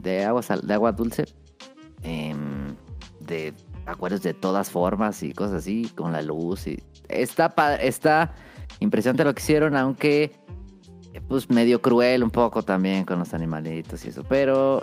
[0.00, 1.24] de agua, sal- de agua dulce,
[2.02, 2.74] em,
[3.20, 3.54] de
[3.86, 8.34] acuarios de todas formas y cosas así, con la luz y está, está
[8.80, 10.32] impresionante lo que hicieron, aunque
[11.14, 14.82] eh, pues medio cruel un poco también con los animalitos y eso, pero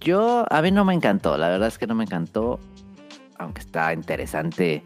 [0.00, 2.58] yo, a mí no me encantó, la verdad es que no me encantó,
[3.38, 4.82] aunque está interesante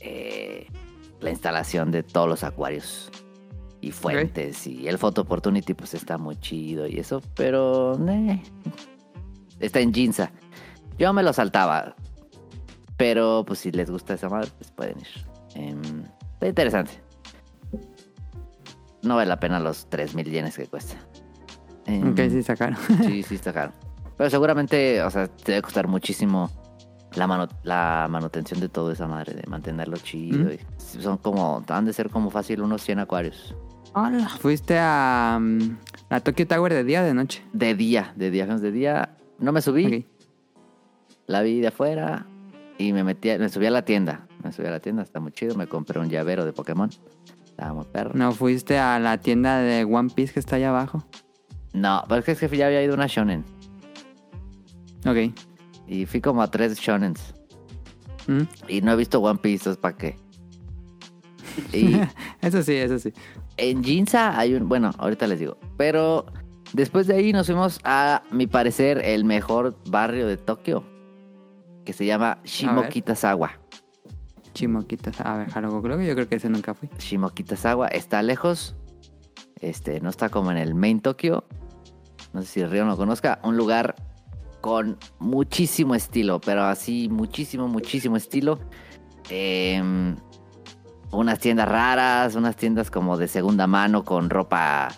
[0.00, 0.66] eh,
[1.20, 3.10] la instalación de todos los acuarios
[3.80, 8.42] y fuentes y el Photo Opportunity pues está muy chido y eso, pero eh,
[9.58, 10.30] está en Ginza.
[10.98, 11.94] Yo me lo saltaba,
[12.96, 15.26] pero pues si les gusta esa madre, pues pueden ir.
[15.54, 16.92] Em, está interesante.
[19.02, 20.96] No vale la pena los 3.000 yenes que cuesta.
[21.86, 22.76] Ok, sí, sacaron.
[23.04, 23.72] Sí, sí está caro.
[24.16, 26.50] Pero seguramente, o sea, te debe costar muchísimo
[27.16, 30.46] la, manu- la manutención de todo esa madre, de mantenerlo chido.
[30.50, 30.52] Mm.
[30.52, 33.54] y son como, han de ser como fácil unos 100 acuarios.
[33.94, 34.28] Hola.
[34.28, 35.76] ¿Fuiste a mm,
[36.10, 37.42] la Tokyo Tower de día o de noche?
[37.52, 39.16] De día, de día, de día.
[39.38, 40.06] No me subí,
[41.26, 42.26] la vi de afuera
[42.78, 44.26] y me metí, a- me subí a la tienda.
[44.44, 45.54] Me subí a la tienda, está muy chido.
[45.56, 46.88] Me compré un llavero de Pokémon.
[47.44, 48.12] Estaba muy perro.
[48.14, 51.04] ¿No fuiste a la tienda de One Piece que está allá abajo?
[51.74, 53.44] No, pero es que, es que ya había ido a una shonen.
[55.06, 55.34] Ok.
[55.90, 57.34] Y fui como a tres shonens.
[58.28, 58.42] Mm.
[58.68, 60.16] Y no he visto One Piece, ¿para qué?
[61.72, 62.00] Y
[62.40, 63.12] Eso sí, eso sí.
[63.56, 64.68] en Ginza hay un...
[64.68, 65.58] Bueno, ahorita les digo.
[65.76, 66.26] Pero
[66.72, 70.84] después de ahí nos fuimos a, mi parecer, el mejor barrio de Tokio.
[71.84, 73.58] Que se llama Shimokitazawa.
[74.54, 75.20] Chimoquitas.
[75.20, 76.88] A ver, Harugo, creo que yo creo que ese nunca fui.
[76.98, 78.76] Shimokitazawa está lejos.
[79.60, 81.44] Este, no está como en el main Tokio.
[82.32, 83.40] No sé si Río lo conozca.
[83.42, 83.96] Un lugar
[84.60, 88.58] con muchísimo estilo, pero así muchísimo, muchísimo estilo.
[89.28, 90.16] Em,
[91.12, 94.88] unas tiendas raras, unas tiendas como de segunda mano con ropa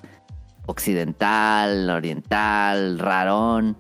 [0.67, 3.77] occidental, oriental, rarón.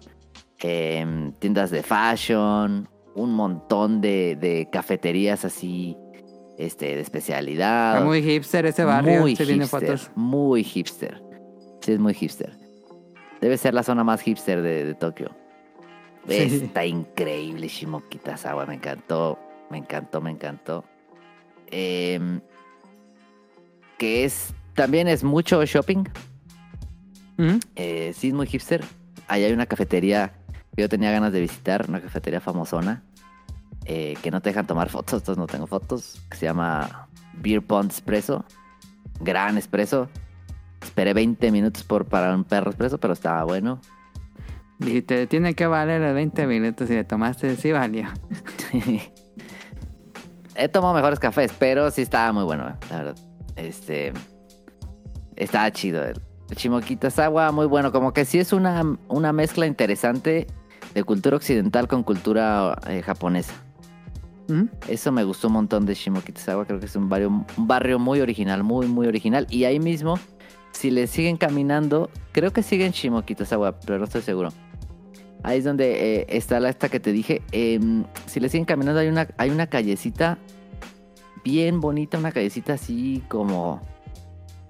[0.65, 5.97] em, tiendas de fashion, un montón de, de cafeterías así
[6.59, 7.95] este, de especialidad.
[7.95, 9.21] Está muy hipster ese barrio.
[9.21, 10.11] Muy se hipster, fotos.
[10.15, 11.21] muy hipster.
[11.81, 12.57] Sí, es muy hipster.
[13.41, 15.42] Debe ser la zona más hipster de, de Tokio.
[16.29, 16.35] Sí.
[16.65, 19.39] Está increíble Shimokitazawa, me encantó,
[19.71, 20.85] me encantó, me encantó.
[21.67, 22.41] Em,
[23.99, 26.05] que es, también es mucho shopping,
[27.77, 28.85] eh, sí es muy hipster.
[29.27, 30.33] Ahí hay una cafetería
[30.77, 33.03] que yo tenía ganas de visitar, una cafetería famosona,
[33.85, 37.63] eh, que no te dejan tomar fotos, entonces no tengo fotos, que se llama Beer
[37.63, 38.45] Pond Espresso.
[39.21, 40.09] Gran espresso.
[40.83, 43.81] Esperé 20 minutos por para un perro espresso, pero estaba bueno.
[44.79, 48.09] Dijiste, tiene que valer los 20 minutos y le tomaste, sí valió.
[50.55, 53.17] He tomado mejores cafés, pero sí estaba muy bueno, la verdad.
[53.57, 54.13] Este.
[55.37, 56.03] Estaba chido.
[56.05, 56.21] El
[56.55, 57.93] Shimokitazawa, muy bueno.
[57.93, 60.47] Como que sí es una, una mezcla interesante
[60.95, 63.55] de cultura occidental con cultura eh, japonesa.
[64.49, 64.69] Ujú.
[64.89, 66.67] Eso me gustó un montón de Shimokitazawa.
[66.67, 69.47] Creo que es un barrio, un barrio muy original, muy, muy original.
[69.49, 70.19] Y ahí mismo,
[70.73, 74.51] si le siguen caminando, creo que siguen Shimokitazawa, pero no estoy seguro.
[75.43, 77.43] Ahí es donde eh, está la esta que te dije.
[77.53, 80.39] Em, si le siguen caminando, hay una, hay una callecita
[81.45, 83.81] bien bonita, una callecita así como.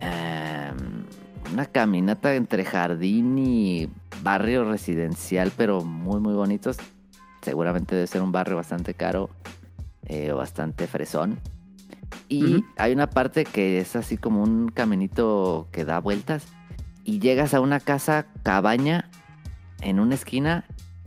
[0.00, 1.04] em,
[1.52, 3.88] una caminata entre jardín y
[4.22, 6.78] barrio residencial, pero muy, muy bonitos.
[7.42, 9.28] Seguramente debe ser un barrio bastante caro
[10.06, 11.38] eh, bastante fresón.
[12.28, 16.46] Y hay una parte que es así como un caminito que da vueltas.
[17.04, 19.10] Y llegas a una casa cabaña
[19.80, 20.64] en una esquina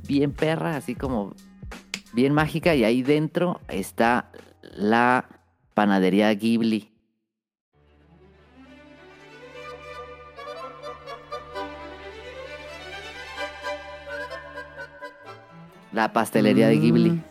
[0.07, 1.33] bien perra, así como
[2.13, 2.75] bien mágica.
[2.75, 5.27] Y ahí dentro está la
[5.73, 6.91] panadería Ghibli.
[15.91, 17.21] La pastelería de Ghibli.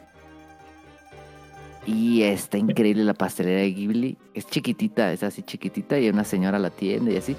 [1.87, 4.17] Y está increíble la pastelería de Ghibli.
[4.33, 5.99] Es chiquitita, es así chiquitita.
[5.99, 7.37] Y una señora la atiende y así.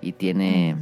[0.00, 0.76] Y tiene.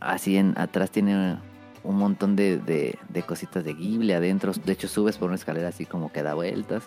[0.00, 1.38] Así en atrás tiene
[1.82, 4.52] un montón de, de- de cositas de Ghibli adentro.
[4.52, 6.82] De hecho, subes por una escalera así como que da vueltas.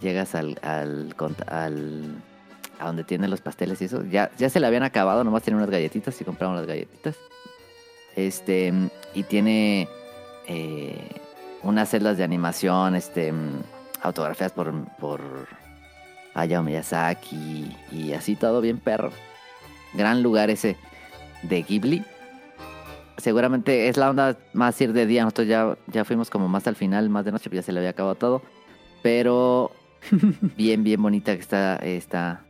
[0.00, 1.14] Llegas al, al,
[1.48, 2.14] al-
[2.78, 4.04] a donde tienen los pasteles y eso.
[4.04, 7.16] Ya, ya se le habían acabado, nomás tiene unas galletitas y compraron las galletitas.
[8.14, 8.72] Este,
[9.14, 9.88] y tiene
[10.46, 11.08] eh,
[11.64, 13.32] unas celdas de animación, este,
[14.02, 15.20] autografiadas por, por
[16.34, 19.10] Hayao Miyazaki y así todo bien perro.
[19.94, 20.76] Gran lugar ese
[21.42, 22.04] de Ghibli.
[23.16, 25.24] Seguramente es la onda más ir de día.
[25.24, 27.80] Nosotros ya, ya fuimos como más al final, más de noche, pues ya se le
[27.80, 28.42] había acabado todo.
[29.02, 29.72] Pero
[30.56, 32.44] bien, bien bonita que está, está.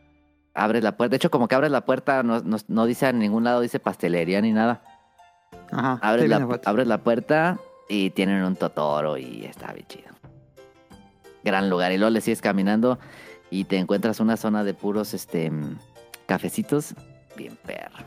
[0.53, 1.11] Abres la puerta.
[1.11, 3.79] De hecho, como que abres la puerta, no, no, no dice en ningún lado, dice
[3.79, 4.81] pastelería ni nada.
[5.71, 5.99] Ajá.
[6.01, 10.08] Abres la, abres la puerta y tienen un totoro y está bien chido.
[11.43, 11.91] Gran lugar.
[11.91, 12.99] Y luego le sigues caminando
[13.49, 15.51] y te encuentras una zona de puros este
[16.25, 16.93] cafecitos.
[17.35, 18.05] Bien perro.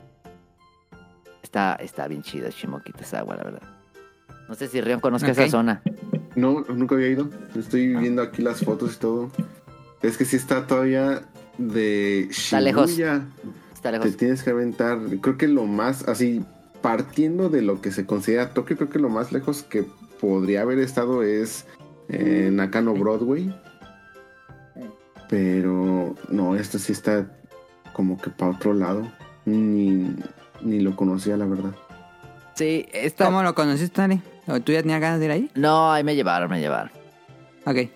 [1.43, 3.63] Está, está bien chido Shimokitazawa, la verdad.
[4.49, 5.83] No sé si Rion conozca esa zona.
[6.35, 7.29] No, nunca había ido.
[7.57, 9.31] Estoy viendo aquí las fotos y todo.
[10.03, 11.23] Es que sí está todavía
[11.59, 12.91] de Está lejos.
[12.91, 13.27] Shibuya.
[13.75, 14.17] Está Te lejos.
[14.17, 14.99] tienes que aventar.
[15.21, 16.45] Creo que lo más, así,
[16.81, 19.85] partiendo de lo que se considera Tokio, creo que lo más lejos que
[20.21, 21.67] podría haber estado es
[22.13, 23.55] eh, Nakano Broadway.
[25.29, 27.27] Pero no, esto sí está
[27.93, 29.11] como que para otro lado.
[29.45, 30.15] Ni,
[30.61, 31.73] ni lo conocía, la verdad.
[32.55, 33.25] Sí, esta...
[33.25, 34.21] ¿Cómo lo conociste?
[34.47, 35.51] ¿O tú ya tenías ganas de ir ahí?
[35.55, 36.91] No, ahí me llevaron, me llevaron.
[37.65, 37.89] Ok.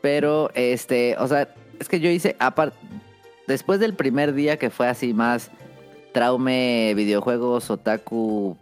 [0.00, 1.48] Pero, este, o sea,
[1.78, 2.76] es que yo hice, aparte,
[3.46, 5.50] después del primer día que fue así más
[6.12, 8.56] traume, videojuegos, otaku,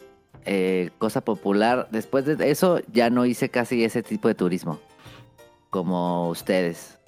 [0.44, 4.80] eh, cosa popular, después de eso ya no hice casi ese tipo de turismo,
[5.70, 6.98] como ustedes.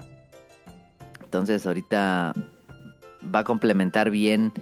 [1.23, 2.35] Entonces ahorita
[3.35, 4.53] va a complementar bien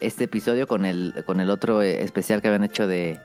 [0.00, 3.18] este episodio con el, con el otro eh, especial que habían hecho de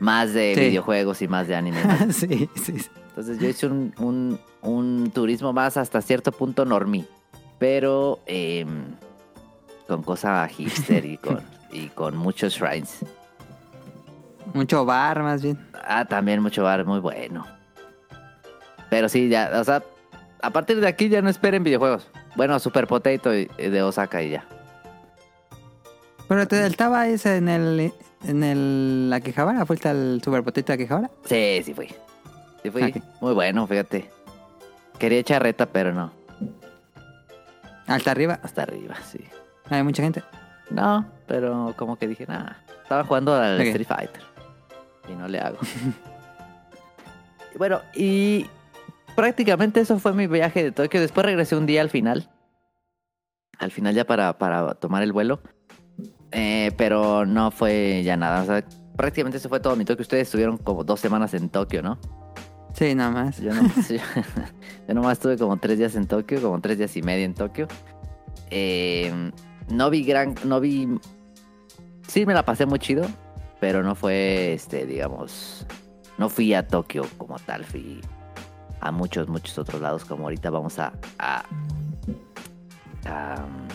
[0.00, 0.60] más de Sí.
[0.62, 1.82] videojuegos y más de anime.
[1.84, 2.12] ¿no?
[2.12, 2.88] sí, sí, sí.
[3.08, 7.04] Entonces yo hice un, un, un turismo más hasta cierto punto normie,
[7.58, 8.64] pero eh,
[9.88, 11.40] con cosa hipster y con,
[11.72, 13.04] y con muchos shrines.
[14.54, 15.58] Mucho bar, más bien.
[15.84, 17.44] Ah, también mucho bar, muy bueno.
[18.90, 19.82] Pero sí, ya, o sea,
[20.40, 22.06] a partir de aquí ya no esperen videojuegos.
[22.36, 24.44] Bueno, Super Potato y- y de Osaka y ya.
[26.28, 27.92] Pero te, estaba ese en el.
[28.24, 29.10] En el.
[29.10, 29.64] La Quejabara.
[29.66, 31.10] ¿Fuiste al Super Potato de la Quejabara?
[31.24, 31.88] Sí, sí fui.
[32.62, 32.82] Sí fui.
[32.82, 32.96] Ok.
[33.20, 34.10] Muy bueno, fíjate.
[34.98, 36.12] Quería echar reta, pero no.
[37.86, 38.38] Alta arriba.
[38.42, 39.20] Hasta arriba, sí.
[39.70, 40.22] Hay mucha gente.
[40.70, 42.58] No, pero como que dije, nada.
[42.82, 43.60] Estaba jugando al.
[43.60, 44.22] Street Fighter.
[45.08, 45.58] Y no le hago.
[47.56, 48.46] Bueno, y
[49.18, 51.00] prácticamente eso fue mi viaje de Tokio.
[51.00, 52.30] Después regresé un día al final.
[53.58, 55.40] Al final ya para, para tomar el vuelo.
[56.30, 58.42] Eh, pero no fue ya nada.
[58.42, 58.64] O sea,
[58.96, 60.02] prácticamente eso fue todo mi Tokio.
[60.02, 61.98] Ustedes estuvieron como dos semanas en Tokio, ¿no?
[62.74, 63.40] Sí, nada más.
[63.40, 63.96] Yo, no, yo,
[64.86, 67.66] yo nomás estuve como tres días en Tokio, como tres días y medio en Tokio.
[68.50, 69.32] Eh,
[69.68, 70.86] no vi gran, no vi...
[72.06, 73.04] Sí, me la pasé muy chido,
[73.58, 75.66] pero no fue, este, digamos...
[76.18, 78.00] No fui a Tokio como tal, fui
[78.80, 81.44] a muchos, muchos otros lados, como ahorita vamos a, a,
[83.06, 83.68] a, um,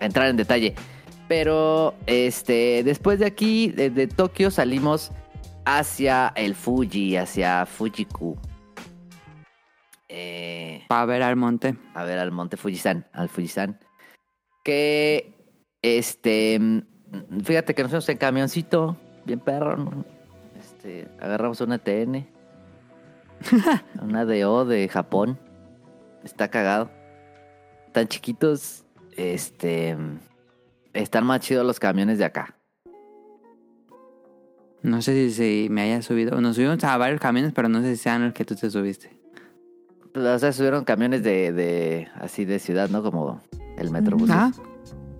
[0.00, 0.74] entrar en detalle.
[1.28, 5.12] Pero, este, después de aquí, de, de Tokio, salimos
[5.64, 8.36] hacia el Fuji, hacia Fujiku.
[10.08, 11.74] Eh, Para ver al monte.
[11.94, 13.78] a ver al monte Fujisan, al Fujisan.
[14.62, 15.34] Que,
[15.80, 16.80] este, mm,
[17.44, 20.04] fíjate que nos fuimos en camioncito, bien perro.
[20.58, 22.26] Este, agarramos una TN,
[24.02, 25.38] una DO de Japón.
[26.24, 26.90] Está cagado.
[27.92, 28.84] Tan chiquitos,
[29.16, 29.96] este,
[30.92, 32.56] están más chidos los camiones de acá.
[34.82, 36.40] No sé si, si me haya subido.
[36.40, 39.16] Nos subimos a varios camiones, pero no sé si sean los que tú te subiste.
[40.14, 43.02] O sea, subieron camiones de, de así de ciudad, ¿no?
[43.02, 43.40] Como
[43.78, 44.28] el Metrobús.
[44.30, 44.50] Ah,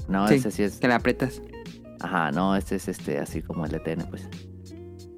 [0.09, 0.78] No, sí, ese sí es.
[0.78, 1.40] que le aprietas.
[2.01, 4.28] Ajá, no, este es este así como el ETN, pues.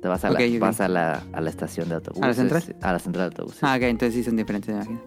[0.05, 2.23] Te vas a la, vas a la, a la estación de autobuses.
[2.23, 2.77] ¿A la central?
[2.83, 3.65] A la central de autobuses.
[3.65, 5.01] Ah, ok, entonces sí son diferentes, me imagino.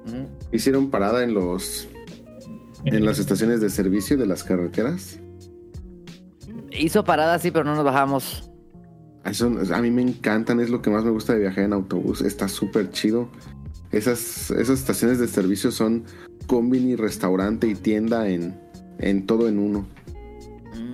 [0.51, 1.87] Hicieron parada en los
[2.83, 5.19] en las estaciones de servicio de las carreteras.
[6.71, 8.49] Hizo parada, sí, pero no nos bajamos.
[9.23, 12.21] Eso, a mí me encantan, es lo que más me gusta de viajar en autobús.
[12.21, 13.29] Está súper chido.
[13.91, 16.05] Esas, esas estaciones de servicio son
[16.47, 18.59] combini, restaurante y tienda en,
[18.97, 19.85] en todo en uno.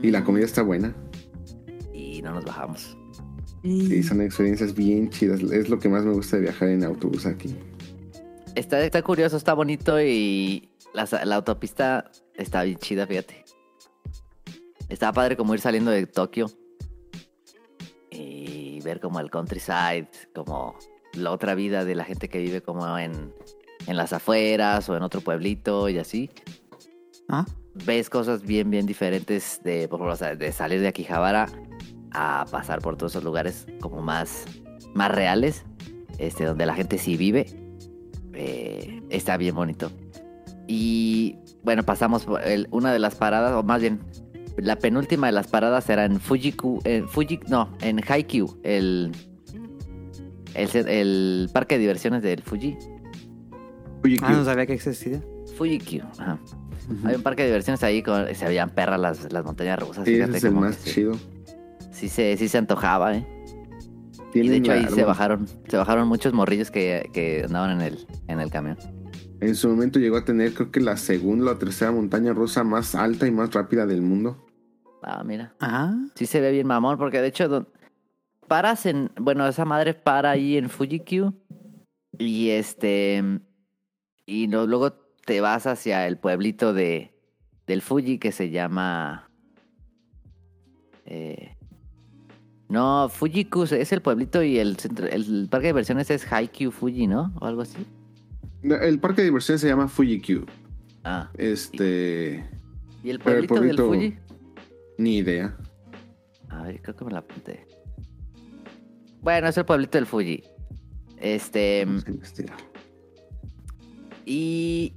[0.01, 0.93] Y la comida está buena.
[1.93, 2.97] Y no nos bajamos.
[3.63, 5.41] Sí, son experiencias bien chidas.
[5.41, 7.55] Es lo que más me gusta de viajar en autobús aquí.
[8.55, 13.45] Está, está curioso, está bonito y la, la autopista está bien chida, fíjate.
[14.89, 16.51] Estaba padre como ir saliendo de Tokio
[18.11, 20.75] y ver como el countryside, como
[21.13, 23.33] la otra vida de la gente que vive como en,
[23.87, 26.29] en las afueras o en otro pueblito y así.
[27.29, 27.45] Ah,
[27.85, 31.47] Ves cosas bien, bien diferentes de, por ejemplo, de salir de Akihabara
[32.13, 34.45] a pasar por todos esos lugares como más,
[34.93, 35.63] más reales,
[36.19, 37.45] este, donde la gente sí vive.
[38.33, 39.91] Eh, está bien bonito.
[40.67, 43.99] Y bueno, pasamos por el- una de las paradas, o más bien,
[44.57, 49.11] la penúltima de las paradas era en Fujiku, en Fuji, no, en Haikyuu, el,
[50.53, 52.77] el, el parque de diversiones del Fuji.
[54.03, 55.21] Oye, ah, no sabía que existía.
[55.57, 56.37] Fujikyu, ajá.
[57.05, 60.05] Hay un parque de diversiones ahí, con, se veían perras las, las montañas rusas.
[60.05, 61.13] sí, ese es el más que chido.
[61.93, 63.25] Sí se, sí se antojaba, ¿eh?
[64.33, 68.07] Y de hecho ahí se bajaron, se bajaron muchos morrillos que, que andaban en el,
[68.27, 68.77] en el camión.
[69.39, 72.95] En su momento llegó a tener, creo que la segunda o tercera montaña rusa más
[72.95, 74.43] alta y más rápida del mundo.
[75.03, 75.53] Ah, mira.
[75.59, 77.67] Ah, Sí se ve bien mamón, porque de hecho don-
[78.47, 81.33] paras en, bueno, esa madre para ahí en Fujikyu
[82.17, 83.21] y este
[84.25, 84.93] y no- luego
[85.25, 87.11] te vas hacia el pueblito de
[87.67, 89.29] del Fuji que se llama
[91.05, 91.52] eh,
[92.69, 97.07] no, Fujiku es el pueblito y el, centro- el parque de diversiones es Haikyuu Fuji,
[97.07, 97.33] ¿no?
[97.39, 97.85] O algo así.
[98.63, 100.45] El parque de diversiones se llama Fujikyu.
[101.03, 102.43] Ah, Este.
[103.03, 104.17] y el pueblito, del Fuji.
[104.97, 105.55] Ni idea.
[106.49, 107.67] A ver, creo que me la apunté.
[109.21, 110.43] Bueno, es el pueblito del Fuji.
[111.17, 111.83] Este.
[111.85, 112.57] Vamos a investigar.
[114.25, 114.93] Y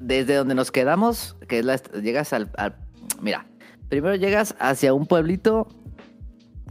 [0.00, 2.76] desde donde nos quedamos, que es la, llegas al, al-
[3.20, 3.46] Mira,
[3.88, 5.68] primero llegas hacia un pueblito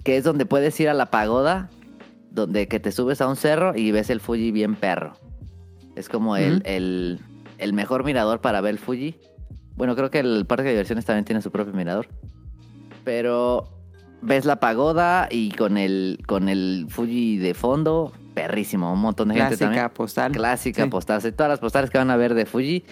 [0.04, 1.70] que es donde puedes ir a la pagoda,
[2.32, 5.14] donde que te subes a un cerro y ves el Fuji bien perro.
[5.96, 7.20] Es como el, el,
[7.58, 9.16] el mejor mirador para ver el Fuji.
[9.76, 12.08] Bueno, creo que el parque de diversiones también tiene su propio mirador.
[13.04, 13.68] Pero
[14.22, 18.94] ves la pagoda y con el, con el Fuji de fondo, perrísimo.
[18.94, 19.82] Un montón de gente también.
[19.82, 20.32] Clásica, postal.
[20.32, 20.90] Clásica Sí.
[20.90, 21.22] postal.
[21.22, 22.86] Sea, Todas las postales que van a ver de Fuji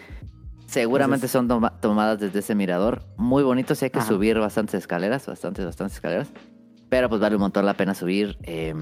[0.66, 3.04] seguramente Entonces- son toma- tomadas desde ese mirador.
[3.18, 3.76] Muy bonito.
[3.76, 4.08] Sí hay que Ajá.
[4.08, 6.30] subir bastantes escaleras, bastantes, bastantes escaleras.
[6.90, 8.38] Pero pues vale un montón la pena subir.
[8.44, 8.74] eh,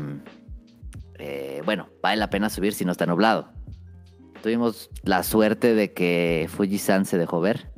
[1.19, 3.49] eh, bueno, vale la pena subir si no está nublado.
[4.41, 7.71] Tuvimos la suerte de que Fuji-san se dejó ver.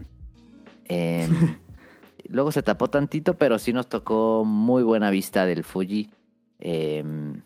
[0.86, 1.30] Em,
[2.28, 6.10] luego se tapó tantito, pero sí nos tocó muy buena vista del Fuji.
[6.60, 7.42] Em,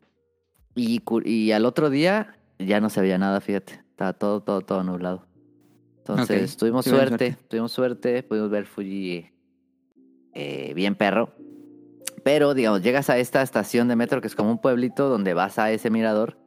[0.75, 3.81] y, al otro día ya no se veía nada, fíjate.
[3.91, 5.27] Estaba todo, todo, todo nublado.
[5.99, 7.37] Entonces tuvimos suerte.
[7.47, 9.29] tuvimos suerte, pudimos ver Fuji
[10.33, 11.33] eh, bien perro.
[12.23, 15.59] Pero, digamos, llegas a esta estación de metro que es como un pueblito donde vas
[15.59, 16.37] a ese mirador.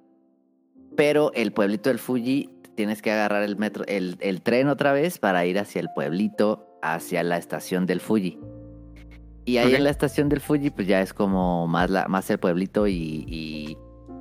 [0.97, 5.19] Pero el pueblito del Fuji tienes que agarrar el metro, el, el tren otra vez
[5.19, 8.39] para ir hacia el pueblito, hacia la estación del Fuji.
[9.45, 12.39] Y ahí en la estación del Fuji, pues ya es como más, la, más el
[12.39, 13.79] pueblito y, y,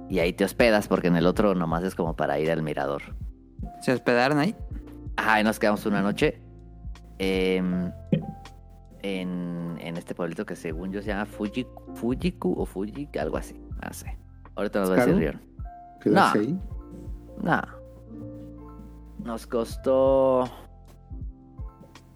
[0.09, 3.01] y ahí te hospedas, porque en el otro nomás es como para ir al mirador.
[3.81, 4.55] ¿Se hospedaron ahí?
[5.17, 6.39] Ajá, y nos quedamos una noche
[7.17, 7.91] em,
[9.05, 13.59] en, en este pueblito que según yo se llama Fuji, Fujiku o Fuji, algo así.
[13.83, 14.17] No sé.
[14.55, 15.19] Ahorita nos va a decir ¿Caro?
[15.19, 15.41] Rion.
[16.01, 16.43] ¿Quedarse No.
[16.43, 16.59] ahí?
[17.43, 17.61] No.
[19.25, 20.45] Nos costó.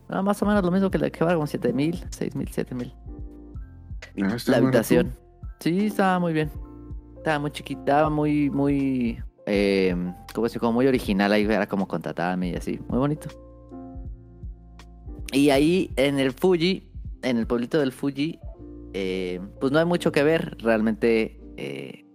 [0.10, 2.48] No, más o menos lo mismo que la que va, como 7 mil, 6 mil,
[2.52, 2.94] 7 mil.
[4.24, 5.16] Ah, La habitación.
[5.60, 6.50] Sí, estaba muy bien.
[7.18, 9.22] Estaba muy chiquita, muy, muy.
[9.46, 9.96] Eh,
[10.34, 10.60] ¿Cómo decir?
[10.60, 11.32] Como muy original.
[11.32, 12.80] Ahí era como con tatami y así.
[12.88, 13.30] Muy bonito.
[15.32, 16.90] Y ahí en el Fuji,
[17.22, 18.40] en el pueblito del Fuji,
[18.94, 20.58] eh, pues no hay mucho que ver.
[20.60, 22.06] Realmente, eh,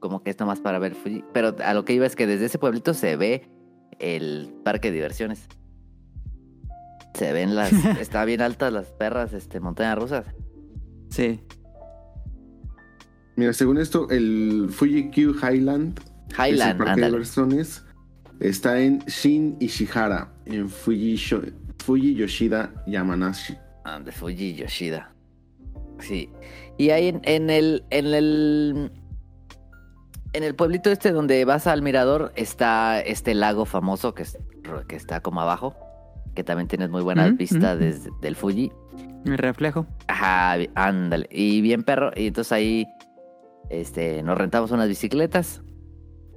[0.00, 1.24] como que es nomás para ver Fuji.
[1.32, 3.48] Pero a lo que iba es que desde ese pueblito se ve
[3.98, 5.46] el parque de diversiones.
[7.14, 7.72] Se ven las.
[8.00, 10.26] está bien altas las perras, este, montañas rusas.
[11.10, 11.40] Sí.
[13.36, 17.10] Mira, según esto, el Fuji Q Highland, es el Highland, parque de ándale.
[17.12, 17.84] diversiones,
[18.38, 21.16] está en Shin Ishihara, en Fuji,
[21.90, 23.56] Fuji Yoshida Yamanashi.
[23.84, 25.12] Ah, de Fuji Yoshida.
[25.98, 26.30] Sí.
[26.78, 27.84] Y ahí en, en el.
[27.90, 28.92] En el.
[30.32, 34.38] En el pueblito este donde vas al mirador está este lago famoso que, es-
[34.86, 35.74] que está como abajo.
[36.36, 38.70] Que también tienes muy buena Ujú, vista desde del Fuji.
[39.24, 39.86] El reflejo.
[40.06, 41.26] Ajá, ándale.
[41.32, 42.12] Y bien perro.
[42.14, 42.86] Y entonces ahí
[43.68, 45.62] este, nos rentamos unas bicicletas.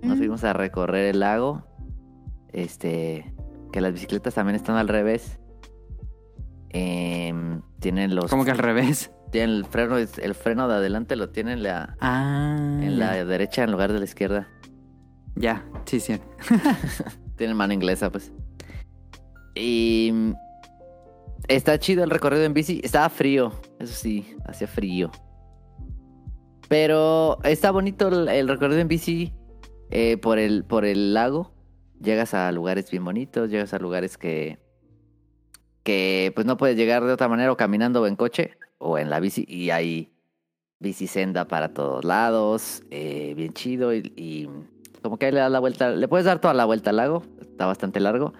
[0.02, 0.18] Nos Mm.
[0.18, 1.64] fuimos a recorrer el lago.
[2.52, 3.32] Este.
[3.72, 5.40] Que las bicicletas también están al revés.
[6.74, 8.30] Em, tienen los.
[8.30, 9.12] Como que al revés.
[9.32, 12.56] Tienen el freno, el freno de adelante lo tienen en la, Ah.
[12.82, 13.26] en la ya.
[13.26, 14.48] derecha en lugar de la izquierda.
[15.36, 16.20] Ya, sí, sí.
[17.38, 18.32] Tienen mano inglesa, pues.
[19.56, 20.34] Y mm,
[21.48, 22.80] está chido el recorrido en bici.
[22.84, 25.10] Estaba frío, eso sí, hacía frío.
[26.70, 29.34] Pero está bonito el, el recorrido en bici
[29.92, 31.52] eh, por, el, por el lago.
[32.02, 34.60] Llegas a lugares bien bonitos, llegas a lugares que,
[35.84, 39.10] que pues no puedes llegar de otra manera o caminando o en coche o en
[39.10, 40.14] la bici y hay
[40.80, 44.50] bici senda para todos lados, eh, bien chido y, y
[45.02, 47.24] como que ahí le das la vuelta, le puedes dar toda la vuelta al lago,
[47.42, 48.34] está bastante largo,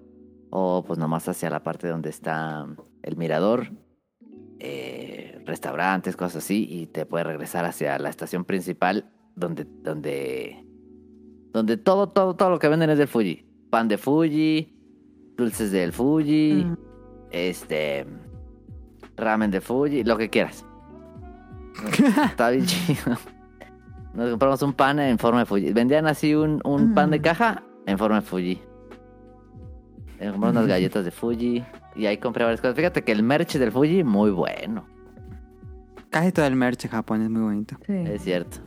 [0.50, 2.66] o pues nomás hacia la parte donde está
[3.02, 3.72] el mirador,
[4.60, 10.66] eh, restaurantes, cosas así, y te puedes regresar hacia la estación principal donde, donde,
[11.52, 14.74] donde todo, todo, todo lo que venden es del Fuji, pan de Fuji,
[15.36, 16.93] dulces del Fuji, Mm.
[17.34, 18.06] Este,
[19.18, 20.66] ramen de Fuji, lo que quieras.
[22.26, 23.18] Está bien chido.
[24.14, 25.74] Nos compramos un pan en forma de Fuji.
[25.74, 28.62] Vendían así un, un pan de caja en forma de Fuji.
[30.20, 31.64] Eh, Compramos unas galletas de Fuji.
[31.96, 32.76] Y ahí compré varias cosas.
[32.76, 34.86] Fíjate que el merch del Fuji, muy bueno.
[36.10, 37.76] Casi todo el merch de Japón es muy bonito.
[37.88, 37.94] Sí.
[37.94, 38.58] Es cierto.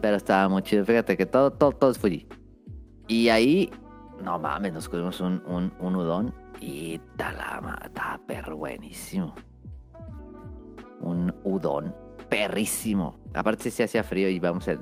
[0.00, 0.84] Pero estaba muy chido.
[0.84, 2.26] Fíjate que todo, todo, todo es Fuji.
[3.06, 3.70] Y ahí,
[4.22, 6.34] no mames, nos comimos un, un, un udon.
[6.64, 9.34] Y talama, estaba perro buenísimo.
[11.00, 11.92] Un udon
[12.28, 13.18] perrísimo.
[13.34, 14.78] Aparte sí hacía frío y vamos a-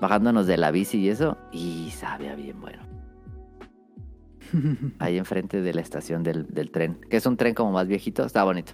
[0.00, 1.38] bajándonos de la bici y eso.
[1.52, 2.82] Y sabía bien bueno.
[4.98, 6.98] Ahí enfrente de la estación del, del tren.
[7.08, 8.24] Que es un tren como más viejito.
[8.24, 8.72] Está bonito.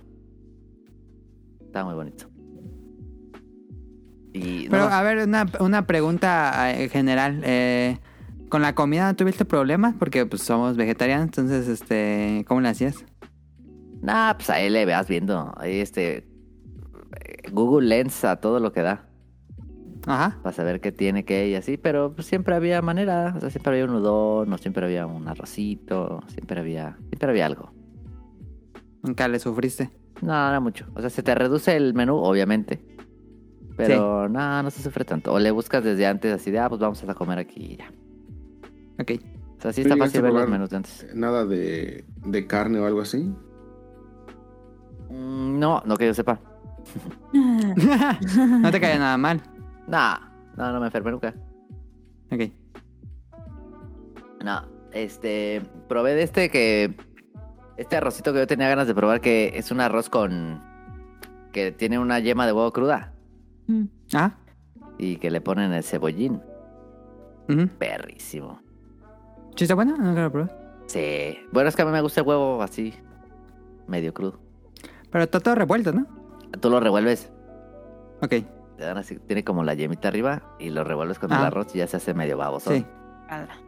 [1.60, 2.30] Está muy bonito.
[4.32, 7.42] Y Pero no, a ver, una, una pregunta eh, general.
[7.44, 7.98] Eh,
[8.48, 9.94] ¿Con la comida no tuviste problemas?
[9.98, 13.04] Porque pues somos vegetarianos, entonces, este, ¿cómo le hacías?
[14.04, 15.52] nah, pues ahí le veas viendo.
[15.56, 16.28] Ahí este.
[17.52, 19.08] Google Lens a todo lo que da.
[20.06, 20.38] Ajá.
[20.42, 21.76] Para saber qué tiene, qué y así.
[21.76, 23.34] Pero pues, siempre había manera.
[23.36, 26.22] O sea, siempre había un udon, o siempre había un arrocito.
[26.28, 26.96] Siempre había.
[27.08, 27.72] Siempre había algo.
[29.02, 29.90] Nunca le sufriste.
[30.22, 30.86] No, no mucho.
[30.94, 32.84] O sea, se te reduce el menú, obviamente.
[33.76, 35.32] Pero no, no se sufre tanto.
[35.32, 37.90] O le buscas desde antes así de, ah, pues vamos a comer aquí y ya.
[39.00, 39.12] Ok.
[39.58, 41.06] O sea, sí ¿Tú está fácil ver los menús de antes.
[41.14, 43.32] Nada de, de carne o algo así.
[45.10, 46.38] Mm, No, no que yo sepa.
[47.32, 49.40] no te caía nada mal.
[49.86, 50.18] Nah,
[50.56, 51.34] no, no me enfermé nunca.
[52.30, 52.40] Ok.
[54.44, 54.62] No,
[54.92, 56.94] este, probé de este que,
[57.78, 60.60] este arrocito que yo tenía ganas de probar que es un arroz con,
[61.52, 63.12] que tiene una yema de huevo cruda
[63.66, 63.84] Mm.
[64.12, 64.34] Ah.
[64.98, 66.42] y que le ponen el cebollín.
[67.48, 67.66] ujú.
[67.78, 68.60] Perrísimo.
[69.56, 70.50] ¿Sí está lo probé.
[70.86, 71.38] Sí.
[71.52, 72.94] Bueno, es que a mí me gusta el huevo así,
[73.86, 74.40] medio crudo.
[75.10, 76.06] Pero está todo revuelto, ¿no?
[76.60, 77.32] Tú lo revuelves,
[78.22, 78.30] Ok.
[78.76, 81.46] te dan así, tiene como la yemita arriba y lo revuelves con el Ah.
[81.46, 82.70] arroz y ya se hace medio baboso.
[82.72, 82.84] Sí.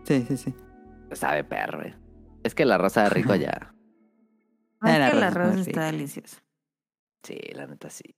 [0.04, 0.54] Sí, sí, sí.
[1.12, 1.94] Sabe perro, eh.
[2.42, 3.72] Es que el arroz sabe rico ya.
[4.82, 6.36] Es que el arroz está delicioso.
[7.22, 8.14] Sí, la neta sí.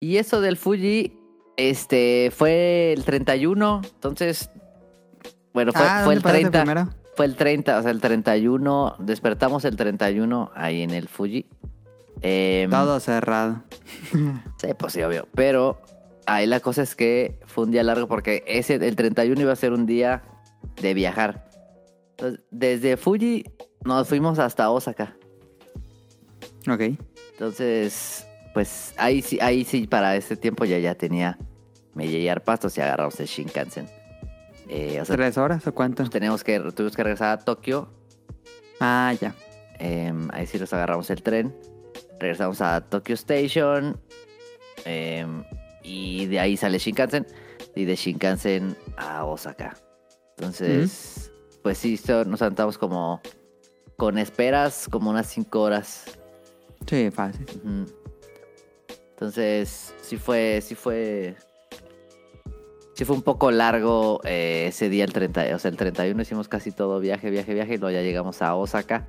[0.00, 1.16] Y eso del Fuji,
[1.56, 4.50] este, fue el 31, entonces,
[5.56, 6.90] bueno, fue, ah, fue ¿dónde el paraste 30, primero?
[7.16, 11.46] fue el 30, o sea, el 31, despertamos el 31 ahí en el Fuji.
[12.20, 13.62] Em, Todo cerrado.
[14.12, 15.80] Sí, pues sí, obvio, pero
[16.26, 19.56] ahí la cosa es que fue un día largo porque ese, el 31 iba a
[19.56, 20.24] ser un día
[20.82, 21.48] de viajar.
[22.10, 23.46] Entonces, desde Fuji
[23.82, 25.16] nos fuimos hasta Osaka.
[26.68, 26.98] Ok.
[27.32, 31.38] Entonces, pues ahí sí, ahí sí, para ese tiempo ya ya tenía
[31.94, 33.95] Mellear Pastos y agarramos el Shinkansen.
[34.68, 35.98] Eh, o sea, ¿Tres horas o cuánto?
[36.02, 37.88] pues, tenemos que, tuvimos que regresar a Tokio.
[38.80, 39.34] Ah, ya.
[39.78, 41.54] em, ahí sí nos agarramos el tren.
[42.18, 43.98] Regresamos a Tokyo Station.
[44.84, 45.44] em,
[45.82, 47.26] y de ahí sale Shinkansen.
[47.74, 49.76] Y de Shinkansen a Osaka.
[50.36, 51.30] Entonces,
[51.62, 53.20] pues sí, nos sentamos como
[53.96, 56.04] con esperas, como unas 5 horas.
[56.86, 57.46] Sí, fácil.
[59.10, 61.36] Entonces, sí fue, sí fue.
[62.96, 66.48] Sí fue un poco largo eh, ese día, el 30, o sea, el 31 hicimos
[66.48, 69.06] casi todo viaje, viaje, viaje, y luego ya llegamos a Osaka.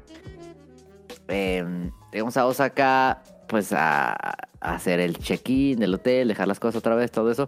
[1.30, 1.64] Eh,
[2.12, 6.96] llegamos a Osaka, pues a, a hacer el check-in del hotel, dejar las cosas otra
[6.96, 7.48] vez, todo eso,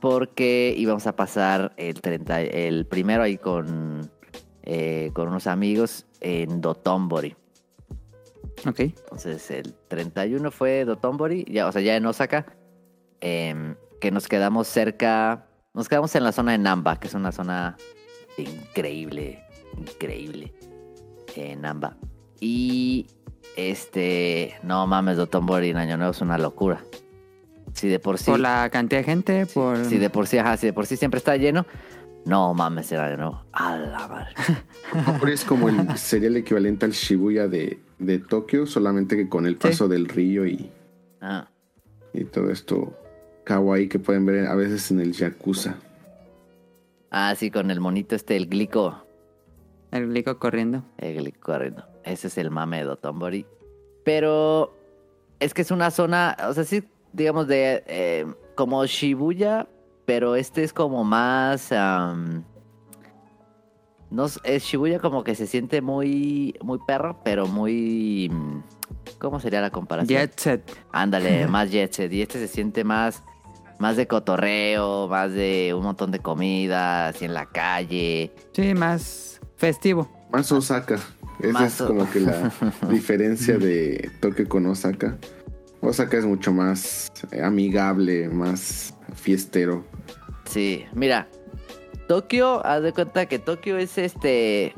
[0.00, 4.08] porque íbamos a pasar el 30, el primero ahí con,
[4.62, 7.34] eh, con unos amigos en Dotonbori.
[8.68, 8.78] Ok.
[8.78, 12.46] Entonces el 31 fue Dotonbori, ya, o sea, ya en Osaka,
[13.20, 17.32] em, que nos quedamos cerca, nos quedamos en la zona de Namba, que es una
[17.32, 17.76] zona
[18.36, 19.42] increíble,
[19.76, 20.52] increíble,
[21.34, 21.96] en Namba.
[22.40, 23.06] Y
[23.56, 26.82] este, no mames, Dotonbori en Año Nuevo es una locura.
[27.72, 29.84] Si de por sí, Por la cantidad de gente, por...
[29.84, 31.66] si de por sí, ajá, si de por sí siempre está lleno,
[32.26, 33.44] no mames, era de nuevo.
[33.52, 34.34] A la madre.
[35.32, 39.56] Es como el, sería el equivalente al Shibuya de, de Tokio, solamente que con el
[39.56, 40.70] paso del río y,
[41.22, 41.48] Ah,
[42.12, 42.98] y todo esto
[43.44, 45.76] kawaii que pueden ver a veces en el Yakuza.
[47.10, 49.04] ah, sí, con el monito este, el glico.
[49.90, 50.84] El glico corriendo.
[50.98, 51.84] El corriendo.
[52.04, 53.46] Ese es el mame de Dotonbori.
[54.04, 54.74] Pero
[55.38, 56.82] es que es una zona, o sea, sí,
[57.12, 59.68] digamos, de eh, como Shibuya,
[60.06, 61.70] pero este es como más...
[64.10, 68.30] no, es Shibuya como que se siente muy, muy perro, pero muy...
[69.18, 70.18] ¿Cómo sería la comparación?
[70.18, 70.76] Jet set.
[70.92, 72.12] Ándale, más jet set.
[72.12, 73.22] Y este se siente más,
[73.82, 78.32] más de cotorreo, más de un montón de comida, así en la calle.
[78.52, 80.08] Sí, más festivo.
[80.32, 80.98] Más Osaka.
[81.40, 82.52] Esa Más es o- como que la
[82.88, 85.18] diferencia de Tokio con Osaka.
[85.80, 87.10] Osaka es mucho más
[87.42, 89.84] amigable, más fiestero.
[90.44, 91.26] Sí, mira,
[92.06, 94.74] Tokio, haz de cuenta que Tokio es este.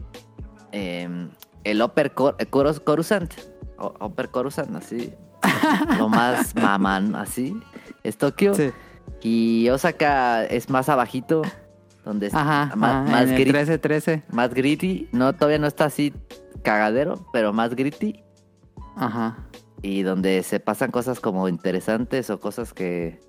[0.73, 1.29] em,
[1.65, 3.33] el Upper Cor- eh, Coros- Coruscant.
[3.77, 5.13] O- Upper Coruscant, así.
[5.99, 7.55] Lo más mamán, así.
[8.03, 8.55] Es Tokio.
[8.55, 8.71] Sí.
[9.25, 11.43] Y Osaka es más abajito.
[12.05, 12.71] Donde Ajá.
[12.77, 14.23] ma- ajá, más, en el grit- 13-13.
[14.31, 15.09] más gritty.
[15.13, 16.13] No, todavía no está así
[16.63, 18.23] cagadero, pero más gritty.
[18.97, 19.39] Ajá.
[19.81, 23.21] Y donde se pasan cosas como interesantes o cosas que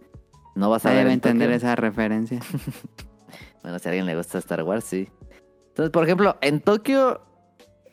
[0.55, 1.07] no vas a ver.
[1.07, 1.57] entender Tokio.
[1.57, 2.39] esa referencia.
[3.63, 5.09] Bueno, si a alguien le gusta Star Wars, sí.
[5.69, 7.19] Entonces, por ejemplo, en Tokio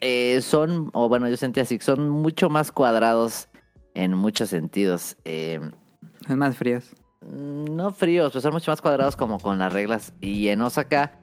[0.01, 3.49] eh, son, o bueno, yo sentí así, son mucho más cuadrados
[3.95, 5.17] en muchos sentidos.
[5.25, 5.59] Eh,
[6.29, 6.91] Es más fríos.
[7.29, 10.13] Mm, no fríos, pues son mucho más cuadrados como con las reglas.
[10.21, 11.13] Y en Osaka,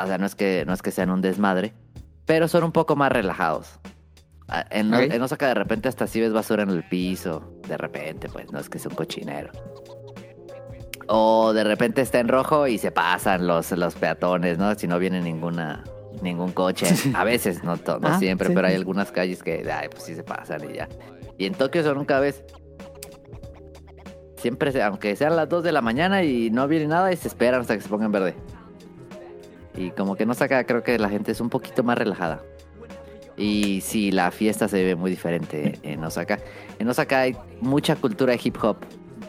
[0.00, 1.74] o sea, no es que, no es que sean un desmadre,
[2.24, 3.78] pero son un poco más relajados.
[4.48, 4.92] Ah, En,
[5.22, 7.52] Osaka de repente hasta si ves basura en el piso.
[7.66, 9.50] De repente, pues no es que sea un cochinero.
[11.08, 14.74] O de repente está en rojo y se pasan los, los peatones, ¿no?
[14.74, 15.84] Si no viene ninguna
[16.22, 16.86] ningún coche.
[17.14, 18.78] A veces, no, Ah, siempre, sí, pero hay sí.
[18.78, 20.88] algunas calles que, ay, pues sí se pasan y ya.
[21.38, 22.42] Y en Tokio eso nunca ves.
[24.36, 27.28] Siempre, se- aunque sean las 2 de la mañana y no viene nada, y se
[27.28, 28.34] esperan hasta que se pongan verde.
[29.76, 32.42] Y como que no saca, creo que la gente es un poquito más relajada.
[33.36, 36.38] Y sí, la fiesta se ve muy diferente en Osaka.
[36.78, 38.76] En Osaka hay mucha cultura de hip hop,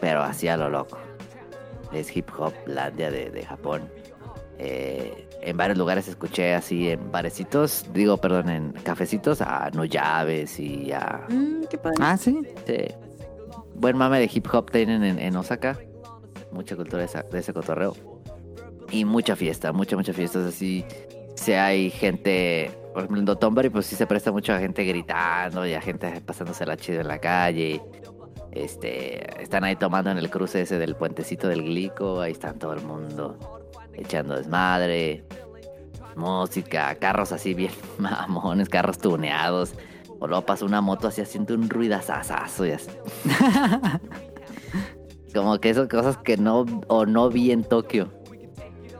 [0.00, 0.96] pero así a lo loco.
[1.92, 3.82] Es hip hop, landia de, de Japón.
[4.58, 10.58] Eh, en varios lugares escuché así en barecitos, digo, perdón, en cafecitos a No Llaves
[10.58, 11.96] y a Mm, qué padre.
[12.00, 12.40] Ah, sí.
[12.66, 12.74] Sí.
[13.78, 15.78] Buen mame de hip hop tienen en, Osaka.
[16.50, 17.94] Mucha cultura de, ese cotorreo.
[18.90, 20.44] Y mucha fiesta, mucha, mucha fiesta.
[20.44, 20.84] Así,
[21.36, 25.74] si hay gente, por ejemplo, en pues sí se presta mucho a gente gritando y
[25.74, 27.80] a gente pasándose la chida en la calle.
[28.50, 32.20] Este, están ahí tomando en el cruce ese del puentecito del Glico.
[32.20, 33.38] Ahí están todo el mundo
[33.94, 35.24] echando desmadre.
[36.16, 39.74] Música, carros así bien mamones, carros tuneados.
[40.20, 42.90] O luego pasa una moto así haciendo un ruidazazazo y así.
[45.34, 48.12] Como que esas cosas que no o no vi en Tokio.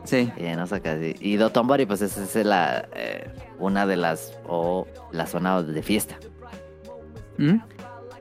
[0.05, 0.31] Sí.
[0.37, 1.15] Y en Osaka, sí.
[1.19, 6.17] Y Dotonbori, pues esa es la, eh, una de las, o la zona de fiesta.
[7.37, 7.57] ¿Mm?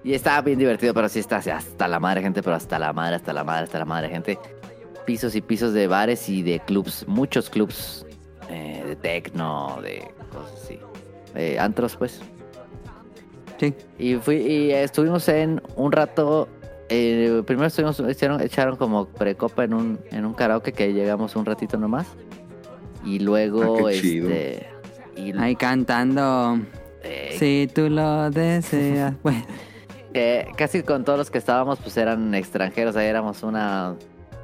[0.04, 2.92] Y está bien divertido, pero sí está así hasta la madre gente, pero hasta la
[2.92, 4.38] madre, hasta la madre, hasta la madre gente.
[5.06, 8.06] Pisos y pisos de bares y de clubs, muchos clubs
[8.48, 10.78] eh, de techno, de cosas así.
[11.34, 12.20] Eh, antros, pues.
[13.58, 13.74] Sí.
[13.98, 16.48] Y fui y estuvimos en un rato.
[16.88, 21.44] eh, primero estuvimos, echaron, echaron como precopa en un, en un karaoke que llegamos un
[21.44, 22.06] ratito nomás.
[23.04, 24.30] Y luego, Ah, qué chido.
[24.30, 24.66] este.
[25.16, 26.58] Y, Ahí cantando.
[27.02, 29.14] eh, Si tú lo deseas.
[29.22, 29.44] Bueno.
[30.12, 32.96] que casi con todos los que estábamos, pues eran extranjeros.
[32.96, 33.96] Ahí éramos una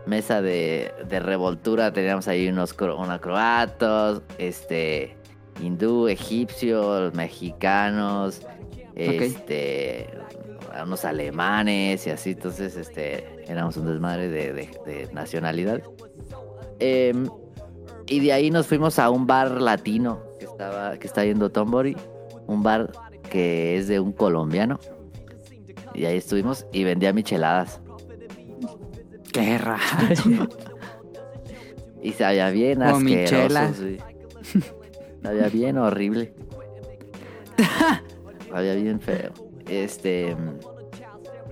[0.06, 1.92] mesa de, de revoltura.
[1.92, 5.16] Teníamos ahí unos, unos croatos, este,
[5.62, 8.42] hindú, egipcios, mexicanos,
[8.96, 10.08] este,
[10.82, 12.30] unos alemanes y así.
[12.32, 15.82] Entonces, este, éramos un desmadre de, de- de nacionalidad.
[16.78, 17.28] Em,
[18.06, 21.38] y de ahí nos fuimos a un bar latino que estaba, que está ahí en
[21.38, 21.96] Dotonbori.
[22.46, 22.92] Un bar
[23.30, 24.78] que es de un colombiano.
[25.94, 27.80] Y ahí estuvimos y vendía micheladas.
[29.32, 29.78] Qué raro.
[32.02, 33.04] Y sabía bien asqueroso.
[33.04, 33.76] michelas.
[33.78, 33.96] sí.
[35.22, 36.34] Sabía bien horrible.
[38.54, 39.32] sabía bien feo.
[39.68, 40.36] Este.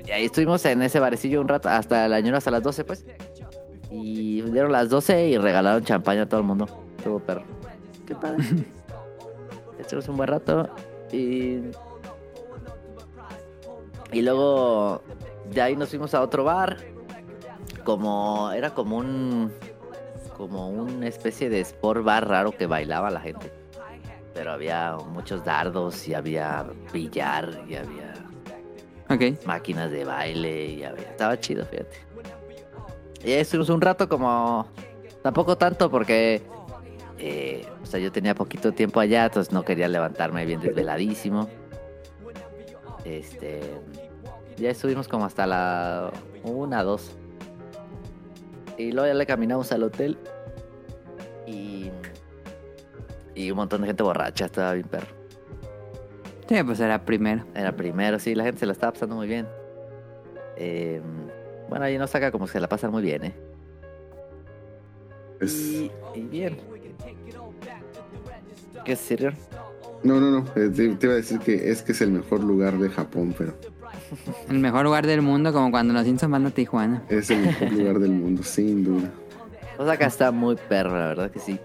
[0.07, 3.05] Y ahí estuvimos en ese barecillo un rato, hasta el año hasta las 12, pues.
[3.91, 6.67] Y dieron las 12 y regalaron champaña a todo el mundo.
[6.97, 7.43] Estuvo perro.
[8.07, 8.45] Qué padre.
[9.79, 10.71] Estuvimos un buen rato
[11.13, 11.61] y.
[14.13, 15.03] Y luego
[15.51, 16.77] de ahí nos fuimos a otro bar.
[17.85, 18.53] Como.
[18.53, 19.53] Era como un.
[20.37, 23.62] Como una especie de sport bar raro que bailaba la gente.
[24.35, 28.15] Pero había muchos dardos y había billar y había
[29.11, 29.45] Ok.
[29.45, 31.97] máquinas de baile y había- estaba chido, fíjate.
[33.25, 34.67] Y estuvimos un rato como...
[35.23, 36.43] Tampoco tanto porque...
[37.19, 41.49] eh, o sea, yo tenía poquito tiempo allá, entonces no quería levantarme bien desveladísimo.
[43.05, 43.61] Este...
[44.57, 46.11] Ya estuvimos como hasta la...
[46.45, 47.13] Una, dos.
[48.79, 50.19] Y luego ya le caminamos al hotel.
[51.47, 51.91] Y...
[53.35, 55.07] Y un montón de gente borracha, estaba bien perro.
[56.49, 57.45] Sí, pues era primero.
[57.55, 59.47] Era primero, sí, la gente se la estaba pasando muy bien.
[60.57, 61.01] Eh,
[61.69, 63.35] bueno, ahí no saca como que se la pasan muy bien, ¿eh?
[65.41, 66.57] Es- Y, y bien.
[68.85, 69.33] ¿Qué serio?
[70.03, 70.39] No, no, no.
[70.57, 73.35] eh, Te, te iba a decir que es que es el mejor lugar de Japón,
[73.39, 73.55] pero
[74.51, 77.03] El mejor lugar del mundo, como cuando los Simpsons van a Tijuana.
[77.09, 79.11] es el mejor lugar del mundo, sin duda.
[79.77, 81.59] Pues acá está muy perro, la verdad que sí.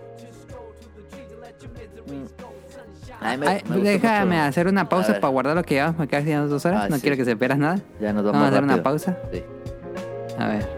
[3.20, 4.48] Ay, me- Ay, me déjame mucho.
[4.48, 5.98] hacer una pausa para guardar lo que llevamos.
[6.00, 6.84] Me quedan quedando dos horas.
[6.86, 7.02] Ah, no sí.
[7.02, 7.80] quiero que se pierdas nada.
[8.00, 9.18] Ya nos vamos, Vamos a hacer una pausa.
[9.32, 9.44] Sí.
[10.38, 10.70] A ver.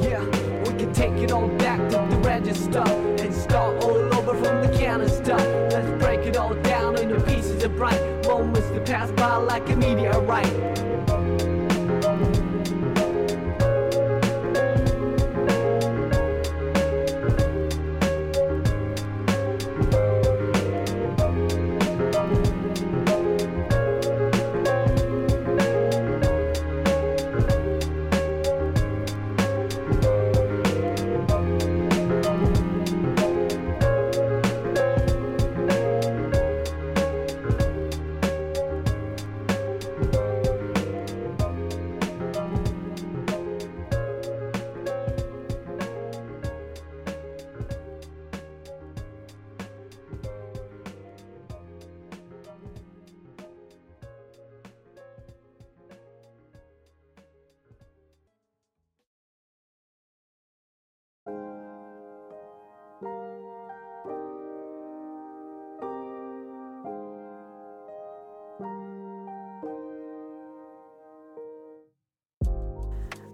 [0.00, 0.20] Yeah,
[0.64, 2.82] we can take it all back to the register
[3.22, 4.68] and start all over from the
[5.08, 5.44] stuff.
[5.70, 9.76] Let's break it all down into pieces of bright moments that pass by like a
[9.76, 10.87] meteorite.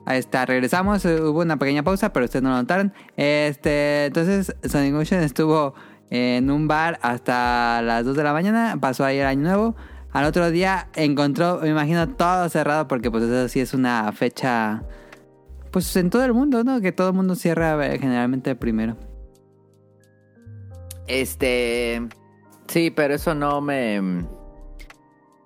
[0.06, 2.92] Ahí está, regresamos, eh, hubo una pequeña pausa, pero ustedes no lo notaron.
[3.16, 5.74] Este, entonces Sonic Motion estuvo
[6.10, 9.76] en un bar hasta las 2 de la mañana, pasó ahí el año nuevo.
[10.12, 14.84] Al otro día encontró, me imagino, todo cerrado porque pues eso sí es una fecha,
[15.72, 16.80] pues en todo el mundo, ¿no?
[16.80, 18.96] Que todo el mundo cierra eh, generalmente primero.
[21.06, 22.06] Este.
[22.68, 24.24] Sí, pero eso no me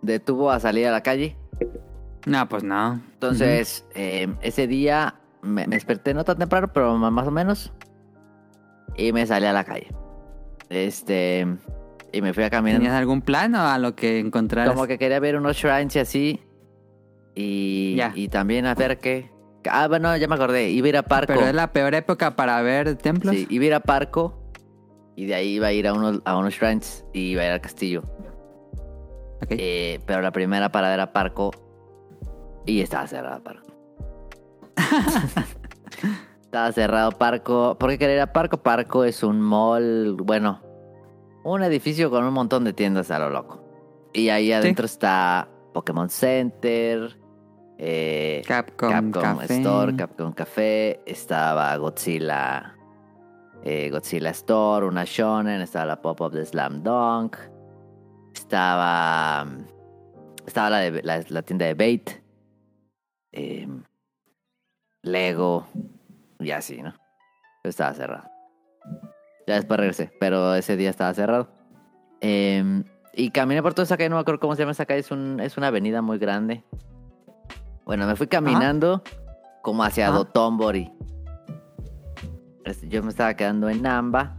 [0.02, 1.36] detuvo a salir a la calle.
[2.26, 3.00] No, pues no.
[3.14, 7.72] Entonces, eh, ese día me, me desperté no tan temprano, pero más o menos.
[8.96, 9.88] Y me salí a la calle.
[10.68, 11.46] Este.
[12.12, 12.78] Y me fui a caminar.
[12.80, 14.72] ¿Tenías algún plan o a lo que encontraras?
[14.72, 16.42] Como que quería ver unos shrines y así.
[17.34, 18.12] Y, Ya.
[18.14, 19.30] y también a ver qué.
[19.70, 20.70] Ah, bueno, ya me acordé.
[20.70, 21.32] Iba a ir a Parco.
[21.34, 23.34] Pero es la peor época para ver templos.
[23.34, 24.50] Sí, iba a ir a Parco.
[25.16, 27.04] Y de ahí iba a ir a unos, a unos shrines.
[27.12, 28.02] Y iba a ir al castillo.
[29.42, 29.48] Ok.
[29.50, 31.50] Eh, pero la primera parada era Parco.
[32.68, 33.66] Y estaba cerrado Parco.
[36.42, 37.78] estaba cerrado Parco.
[37.78, 38.58] ¿Por qué quería Parco?
[38.58, 40.60] Parco es un mall, bueno,
[41.44, 43.64] un edificio con un montón de tiendas a lo loco.
[44.12, 47.18] Y ahí adentro está Pokémon Center,
[47.78, 49.40] eh, Capcom, Capcom.
[49.48, 52.76] Store, Capcom Café, estaba Godzilla,
[53.64, 57.38] eh, Godzilla Store, una Shonen, estaba la Pop-Up de Slam Dunk,
[58.34, 59.46] estaba,
[60.46, 62.27] estaba la, de, la, la tienda de Bait,
[63.38, 63.68] eh,
[65.02, 65.66] Lego,
[66.40, 66.92] y así, ¿no?
[67.62, 68.28] Pero estaba cerrado.
[69.46, 71.48] Ya después regresé, pero ese día estaba cerrado.
[72.20, 72.82] Eh,
[73.14, 75.10] y caminé por toda esa calle, no me acuerdo cómo se llama esa calle, es,
[75.10, 76.64] un, es una avenida muy grande.
[77.84, 79.02] Bueno, me fui caminando
[79.62, 80.16] como hacia Ajá.
[82.64, 84.36] Es- Yo me estaba quedando en Namba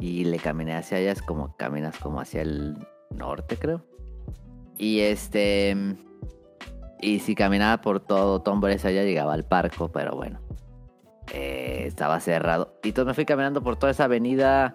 [0.00, 2.76] y le caminé hacia allá, es como caminas como hacia el
[3.10, 3.84] norte, creo.
[4.76, 5.76] Y este.
[7.00, 8.42] Y si caminaba por todo
[8.74, 10.40] hacia allá, llegaba al parco, pero bueno.
[11.32, 12.78] eh, estaba cerrado.
[12.82, 14.74] Y entonces me fui caminando por toda esa avenida.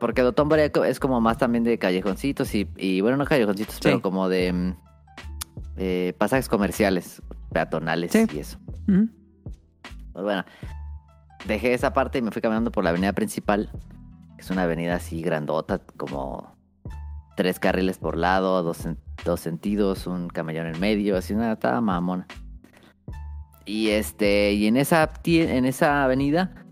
[0.00, 4.28] Porque Dotonbori es como más también de callejoncitos y, y bueno, no callejoncitos, pero como
[4.28, 4.76] de mm,
[5.76, 7.22] eh, pasajes comerciales,
[7.52, 8.26] peatonales Sí.
[8.32, 8.58] y eso.
[8.86, 10.44] Pues bueno,
[11.46, 13.70] dejé esa parte y me fui caminando por la avenida principal,
[14.36, 16.53] que es una avenida así grandota, como
[17.36, 18.88] tres carriles por lado, dos,
[19.24, 22.26] dos sentidos, un camellón en medio, así una estaba mamona.
[23.64, 26.64] Y este, y en esa en esa avenida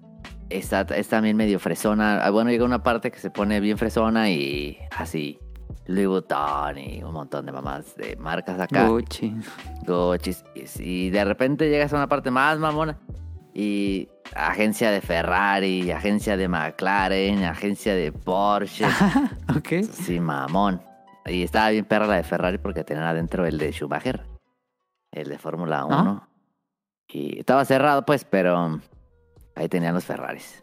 [0.51, 2.25] está, es también medio fresona.
[2.25, 5.39] Ah, Bueno, llega una parte que se pone bien fresona y así.
[5.87, 8.87] Louis Vuitton y un montón de mamás de marcas acá.
[8.87, 9.35] Gucci.
[10.55, 12.99] Y, y de repente llegas a una parte más mamona.
[13.55, 18.87] Y agencia de Ferrari, agencia de McLaren, agencia de Porsche.
[19.57, 19.85] ok.
[19.93, 20.81] sí, mamón.
[21.27, 24.25] Y estaba bien perra la de Ferrari porque tenían adentro el de Schumacher.
[25.11, 26.29] El de Fórmula 1.
[27.09, 28.81] Y estaba cerrado pues, pero
[29.55, 30.63] ahí tenían los Ferraris.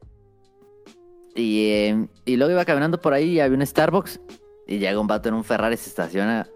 [1.35, 4.19] Y, eh, y luego iba caminando por ahí y había un Starbucks.
[4.67, 6.47] Y llega un vato en un Ferrari, se estaciona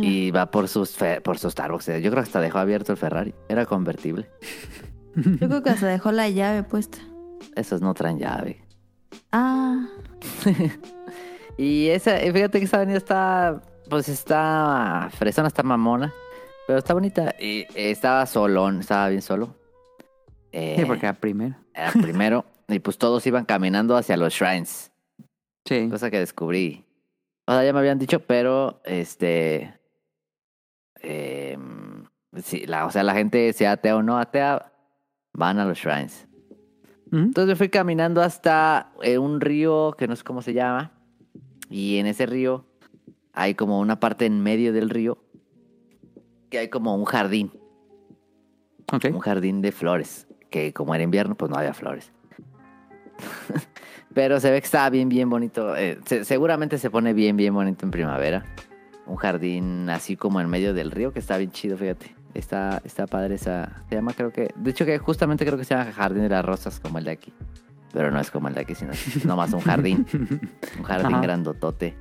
[0.00, 1.86] y va por sus fe- por sus Starbucks.
[1.86, 3.34] Yo creo que hasta dejó abierto el Ferrari.
[3.48, 4.28] Era convertible.
[5.40, 6.98] Yo creo que hasta dejó la llave puesta.
[7.56, 8.62] Esos no traen llave.
[9.32, 9.86] Ah,
[11.58, 13.60] Y esa, eh, fíjate que esa avenida está,
[13.90, 16.12] pues está fresona, está mamona,
[16.66, 17.34] pero está bonita.
[17.38, 19.54] Y eh, estaba solón, estaba bien solo.
[20.50, 21.56] Eh, Sí, porque era primero.
[21.74, 22.44] era primero.
[22.68, 24.92] y pues todos iban caminando hacia los shrines.
[25.66, 25.88] Sí.
[25.90, 26.84] Cosa que descubrí.
[27.46, 29.78] O sea, ya me habían dicho, pero este.
[31.02, 31.58] eh,
[32.42, 34.71] sí, la, o sea, la gente, sea atea o no atea,
[35.32, 36.26] van a los shrines.
[37.06, 37.18] Ujú.
[37.22, 40.92] Entonces me fui caminando hasta eh, un río que no sé cómo se llama.
[41.70, 42.66] Y en ese río
[43.32, 45.18] hay como una parte en medio del río
[46.50, 47.50] que hay como un jardín.
[48.92, 49.06] Ok.
[49.12, 50.26] Un jardín de flores.
[50.50, 52.12] Que como era invierno, pues no había flores.
[54.14, 55.74] Pero se ve que estaba bien, bien bonito.
[55.76, 58.44] Eh, se- seguramente se pone bien, bien bonito en primavera.
[59.06, 62.14] Un jardín así como en medio del río que está bien chido, fíjate.
[62.34, 63.82] Está, está padre esa.
[63.88, 64.52] Se llama, creo que.
[64.56, 67.10] De hecho, que justamente creo que se llama Jardín de las Rosas, como el de
[67.12, 67.32] aquí.
[67.92, 70.06] Pero no es como el de aquí, sino es nomás un jardín.
[70.78, 71.20] Un jardín Ajá.
[71.22, 71.94] grandotote.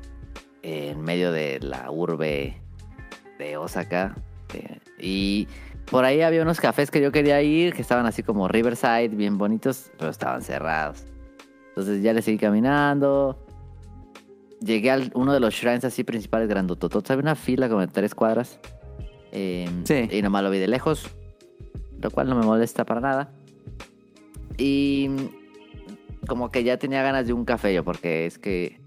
[0.64, 2.62] en medio de la urbe
[3.40, 4.16] de Osaka.
[4.54, 5.48] eh, y
[5.90, 9.38] por ahí había unos cafés que yo quería ir, que estaban así como Riverside, bien
[9.38, 11.04] bonitos, pero estaban cerrados.
[11.70, 13.38] Entonces ya le seguí caminando.
[14.62, 17.10] Llegué a uno de los shrines así principales grandotototes.
[17.12, 18.60] Había una fila como de tres cuadras.
[19.32, 20.08] Eh, Sí.
[20.12, 21.10] Y nomás lo vi de lejos.
[22.02, 23.32] Lo cual no me molesta para nada.
[24.58, 25.10] Y
[26.28, 28.80] como que ya tenía ganas de un café yo, porque es que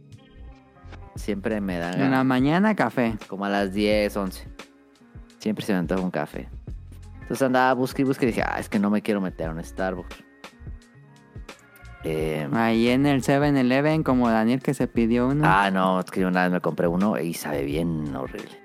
[1.14, 2.24] siempre me dan En la ganas.
[2.26, 3.16] mañana, café.
[3.28, 4.46] Como a las 10, 11.
[5.38, 6.48] Siempre se me antoja un café.
[7.22, 9.52] Entonces andaba busque y busque y dije, ah, es que no me quiero meter a
[9.52, 10.16] un Starbucks.
[12.04, 15.44] Eh, Ahí en el 7-Eleven, como Daniel que se pidió uno.
[15.46, 18.60] ah, no, es que yo una vez me compré uno y sabe bien horrible.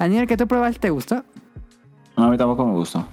[0.00, 1.22] Daniel, que tú probaste, ¿te gustó?
[2.16, 3.06] No, a mí tampoco me gustó.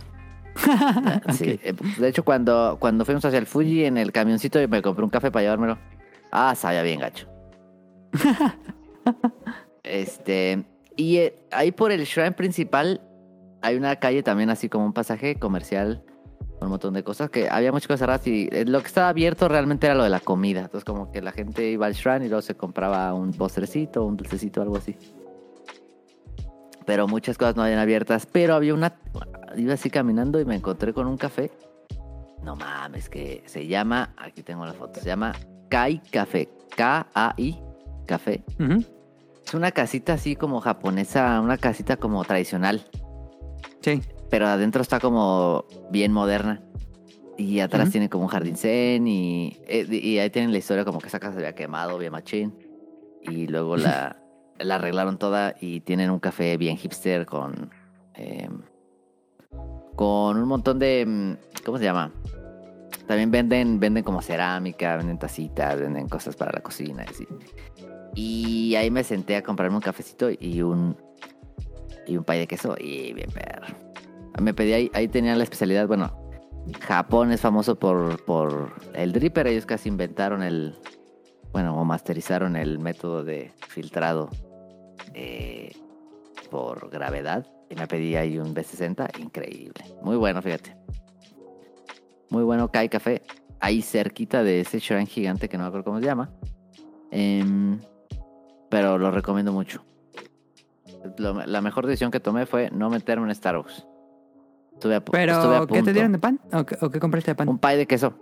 [1.34, 4.81] Sí, eh, de hecho, cuando, cuando fuimos hacia el Fuji en el camioncito y me
[4.81, 5.77] compré un café para llevármelo.
[6.31, 7.27] Ah, sabía bien gacho.
[9.84, 10.64] este,
[10.95, 13.01] y eh, ahí por el shrine principal
[13.61, 16.05] hay una calle también así como un pasaje comercial
[16.57, 19.09] con un montón de cosas que había muchas cosas raras y eh, lo que estaba
[19.09, 20.61] abierto realmente era lo de la comida.
[20.61, 24.15] Entonces como que la gente iba al shrine y luego se compraba un postrecito, un
[24.15, 24.95] dulcecito, algo así.
[26.88, 28.26] Pero muchas cosas no habían abiertas.
[28.26, 28.95] Pero había una...
[29.57, 31.51] Iba así caminando y me encontré con un café.
[32.41, 34.14] No mames, que se llama...
[34.15, 35.01] Aquí tengo la foto.
[35.01, 35.34] Se llama
[35.69, 36.49] Kai Café.
[36.77, 37.59] K-A-I
[38.05, 38.45] Café.
[39.45, 42.81] Es una casita así como japonesa, una casita como tradicional.
[43.81, 44.01] Sí.
[44.30, 46.64] Pero adentro está como bien moderna.
[47.38, 50.99] Y atrás tiene como un jardín zen y, eh, y ahí tienen la historia como
[50.99, 52.57] que esa casa se había quemado bien machín.
[53.22, 54.18] Y luego la,
[54.59, 57.71] la arreglaron toda y tienen un café bien hipster con...
[58.15, 58.49] eh,
[59.95, 61.05] con un montón de...
[61.05, 62.11] mm, ¿Cómo se llama?
[63.07, 67.05] También venden, venden como cerámica, venden tacitas, venden cosas para la cocina.
[68.13, 70.97] Y ahí me senté a comprarme un cafecito y un,
[72.05, 73.67] y un pay de queso y bien perro.
[74.41, 76.15] Me pedí ahí, ahí tenían la especialidad, bueno,
[76.81, 80.75] Japón es famoso por, por el dripper, ellos casi inventaron el,
[81.53, 84.29] bueno, o masterizaron el método de filtrado
[85.19, 85.72] eh,
[86.52, 87.45] por gravedad.
[87.69, 89.84] Y me pedí ahí un B60, increíble.
[90.02, 90.76] Muy bueno, fíjate.
[92.30, 93.23] Muy bueno, Kai Café.
[93.60, 96.30] Ahí cerquita de ese shrine gigante que no me acuerdo cómo se llama.
[97.11, 97.80] Em,
[98.69, 99.84] pero lo recomiendo mucho.
[101.18, 103.85] Lo- la mejor decisión que tomé fue no meterme en Starbucks.
[104.73, 105.85] Estuve a, pu- estuve a Pero, ¿qué punto.
[105.85, 106.39] te dieron de pan?
[106.53, 107.49] ¿O qué, o qué compraste de pan?
[107.49, 108.14] Un pie de queso.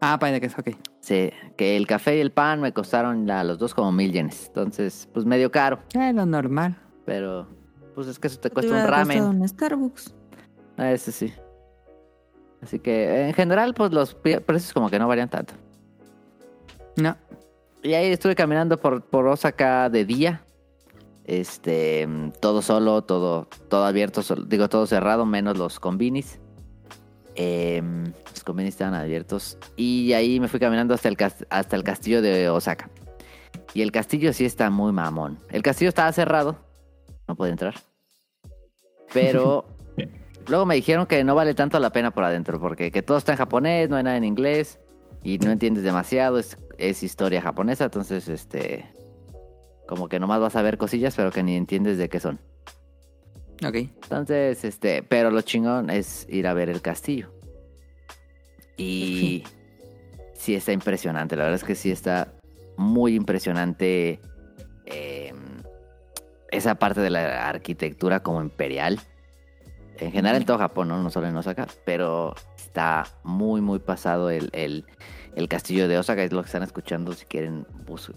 [0.00, 0.68] Ah, pan de queso, ok.
[1.00, 4.46] Sí, que el café y el pan me costaron ya los dos como mil yenes.
[4.48, 5.80] Entonces, pues medio caro.
[5.94, 6.76] Eh, lo normal.
[7.04, 7.48] Pero,
[7.94, 9.22] pues es que eso te Te cuesta un ramen.
[9.24, 10.14] un Starbucks.
[10.76, 11.32] Ah, Ese sí.
[12.62, 15.54] Así que en general, pues los precios como que no varían tanto.
[16.96, 17.16] No.
[17.82, 20.42] Y ahí estuve caminando por, por Osaka de día.
[21.24, 22.08] Este,
[22.40, 26.40] todo solo, todo, todo abierto, digo todo cerrado, menos los combinis.
[27.40, 29.58] Em, los combinis estaban abiertos.
[29.76, 31.16] Y ahí me fui caminando hasta el,
[31.50, 32.90] hasta el castillo de Osaka.
[33.74, 35.38] Y el castillo sí está muy mamón.
[35.48, 36.58] El castillo estaba cerrado.
[37.28, 37.74] No puede entrar.
[39.12, 39.64] Pero
[40.48, 42.58] luego me dijeron que no vale tanto la pena por adentro.
[42.58, 44.80] Porque que todo está en japonés, no hay nada en inglés.
[45.22, 46.40] Y no entiendes demasiado.
[46.40, 47.84] Es, es historia japonesa.
[47.84, 48.84] Entonces, este...
[49.86, 52.40] Como que nomás vas a ver cosillas, pero que ni entiendes de qué son.
[53.66, 53.74] Ok.
[53.74, 57.32] Entonces, este, pero lo chingón es ir a ver el castillo.
[58.76, 59.44] Y
[60.34, 62.32] sí está impresionante, la verdad es que sí está
[62.76, 64.20] muy impresionante
[64.86, 65.34] eh,
[66.52, 69.00] esa parte de la arquitectura como imperial.
[69.98, 71.02] En general en todo Japón, ¿no?
[71.02, 74.84] No solo en Osaka, pero está muy, muy pasado el, el,
[75.34, 77.66] el castillo de Osaka, es lo que están escuchando, si quieren,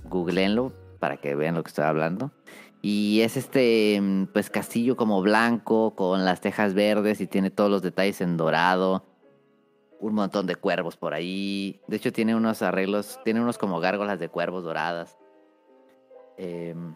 [0.03, 2.31] googleenlo para que vean lo que estoy hablando.
[2.81, 7.69] Y es este, mm, pues castillo como blanco, con las tejas verdes y tiene todos
[7.69, 9.05] los detalles en dorado.
[9.99, 11.79] Un montón de cuervos por ahí.
[11.87, 15.17] De hecho tiene unos arreglos, tiene unos como gárgolas de cuervos doradas.
[16.37, 16.95] Em,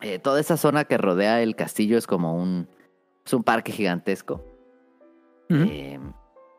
[0.00, 2.68] eh, toda esa zona que rodea el castillo es como un,
[3.24, 4.44] es un parque gigantesco.
[5.48, 6.12] Em,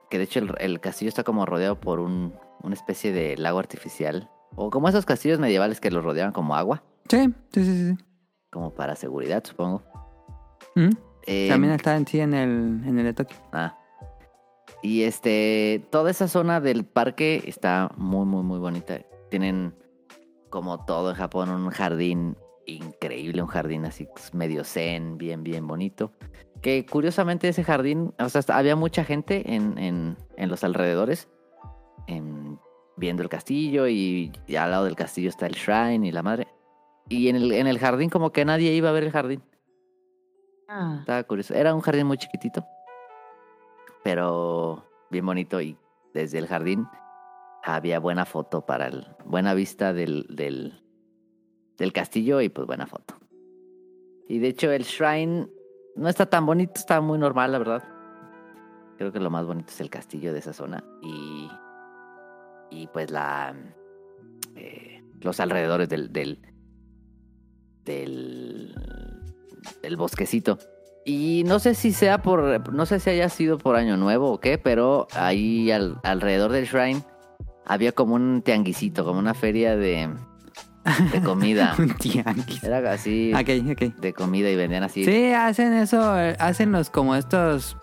[0.09, 3.59] que de hecho el, el castillo está como rodeado por un, una especie de lago
[3.59, 4.29] artificial.
[4.55, 6.83] O como esos castillos medievales que los rodeaban como agua.
[7.09, 8.05] Sí, sí, sí, sí.
[8.51, 9.83] Como para seguridad, supongo.
[10.75, 10.89] Ujú.
[11.25, 13.37] Em, También está en sí en el, en el de Tokio.
[13.51, 13.77] Ah.
[14.81, 18.99] Y este, toda esa zona del parque está muy, muy, muy bonita.
[19.29, 19.73] Tienen,
[20.49, 26.11] como todo en Japón, un jardín increíble, un jardín así medio zen, bien, bien bonito.
[26.61, 31.27] Que curiosamente ese jardín, o sea, había mucha gente en, en, en los alrededores,
[32.07, 32.59] en-
[32.97, 36.47] viendo el castillo y, y al lado del castillo está el shrine y la madre.
[37.09, 39.41] Y en el, en el jardín como que nadie iba a ver el jardín.
[40.67, 40.97] Ah.
[40.99, 41.53] Estaba curioso.
[41.53, 42.65] Era un jardín muy chiquitito.
[44.03, 45.61] Pero bien bonito.
[45.61, 45.77] Y
[46.13, 46.87] desde el jardín
[47.63, 49.05] había buena foto para el.
[49.25, 50.81] Buena vista del, del,
[51.77, 53.15] del castillo y pues buena foto.
[54.27, 55.47] Y de hecho el shrine
[55.95, 57.83] no está tan bonito, está muy normal, la verdad.
[58.97, 60.83] Creo que lo más bonito es el castillo de esa zona.
[61.01, 61.49] Y.
[62.69, 63.55] Y pues la.
[64.55, 66.11] eh, los alrededores del.
[66.11, 66.41] del.
[67.87, 68.75] Del,
[69.81, 70.59] del bosquecito.
[71.05, 74.39] Y no sé si sea por, no sé si haya sido por Año Nuevo o
[74.39, 77.01] qué, pero ahí al- alrededor del shrine
[77.65, 80.09] había como un tianguisito, como una feria de,
[81.13, 81.75] de comida.
[81.79, 82.61] Un tianguis.
[82.63, 83.95] Era así Ok, ok.
[83.99, 85.05] de comida y vendían así.
[85.05, 87.77] Sí, hacen eso, eh, hacen los como estos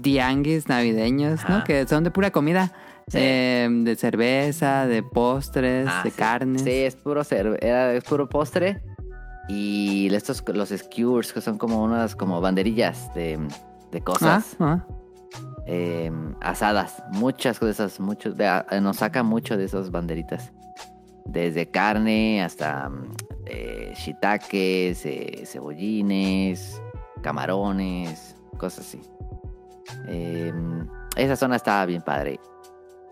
[0.00, 1.64] tianguis navideños, ¿no?
[1.64, 2.72] Que son de pura comida.
[3.10, 3.18] Sí.
[3.20, 6.16] Eh, de cerveza, de postres, Ah, de sí.
[6.16, 6.62] carnes.
[6.62, 7.22] Sí, es puro
[7.60, 8.82] era, es puro postre.
[9.48, 13.36] Y estos, los skewers, que son como unas como banderillas de,
[13.90, 14.86] de Ah, cosas ah.
[15.66, 17.02] eh, asadas.
[17.12, 20.52] Muchas de esas, muchos, de- a- nos saca mucho de esas banderitas.
[21.26, 23.10] Desde carne hasta mm,
[23.46, 26.80] eh, shiitakes, eh, cebollines,
[27.22, 29.00] camarones, cosas así.
[30.06, 30.52] Eh,
[31.16, 32.38] esa zona estaba bien padre.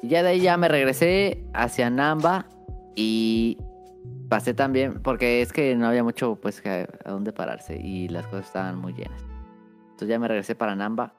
[0.03, 2.47] Y ya de ahí ya me regresé hacia Namba
[2.95, 3.59] y
[4.29, 8.27] pasé también, porque es que no había mucho pues que- a dónde pararse y las
[8.27, 9.25] cosas estaban muy llenas.
[9.91, 11.15] Entonces ya me regresé para Namba.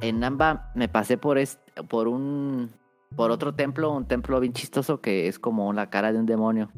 [0.00, 2.70] En Namba me pasé por este, por un
[3.16, 6.70] por otro templo, un templo bien chistoso que es como la cara de un demonio.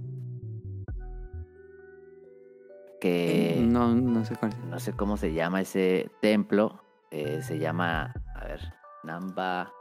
[3.01, 6.83] Que No, no sé cuál no sé cómo se llama ese templo.
[7.11, 8.61] eh, se llama, a ver,
[9.05, 9.73] Namba.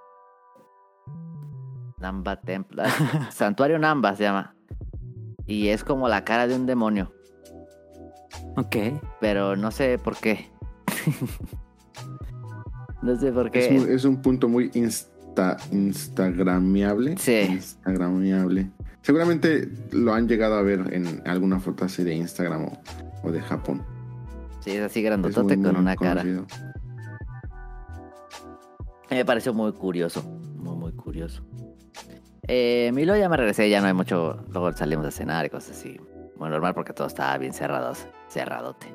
[2.06, 2.84] Namba Templo.
[2.86, 4.54] ah, Santuario Namba se llama.
[5.48, 7.12] Y es como la cara de un demonio.
[8.58, 8.76] Ok.
[9.20, 10.52] Pero no sé por qué.
[13.02, 13.94] no sé por Es, qué.
[13.96, 17.18] es un punto muy insta, instagramiable.
[17.18, 17.48] Sí.
[17.50, 18.70] Instagramiable.
[19.02, 22.78] Seguramente lo han llegado a ver en alguna foto así de Instagram o,
[23.24, 23.84] o de Japón.
[24.60, 26.24] Sí, es así Es grandotote muy, con muy una cara.
[29.10, 30.22] Me pareció muy curioso.
[30.58, 31.44] Muy, muy curioso.
[32.48, 34.44] Eh, Milo ya me regresé, ya no hay mucho.
[34.50, 36.00] Luego salimos a cenar y cosas así.
[36.38, 37.94] Muy normal porque todo estaba bien cerrado,
[38.30, 38.88] cerradote.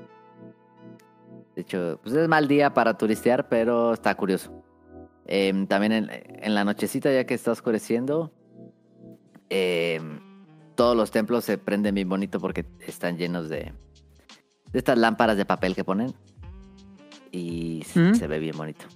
[1.54, 4.52] De hecho, pues es mal día para turistear, pero está curioso.
[5.26, 8.32] Em, también en, en la nochecita, ya que está oscureciendo,
[9.48, 10.20] em,
[10.76, 13.72] todos los templos se prenden bien bonito porque están llenos de,
[14.72, 16.12] de estas lámparas de papel que ponen.
[17.32, 18.14] Y se- ¿Mm?
[18.14, 18.86] se ve bien bonito.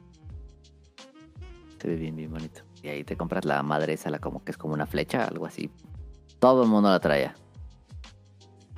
[1.80, 2.62] Se ve bien, bien bonito.
[2.84, 5.46] Y ahí te compras la madre esa, la como que es como una flecha, algo
[5.46, 5.70] así.
[6.38, 7.34] Todo el mundo la traía.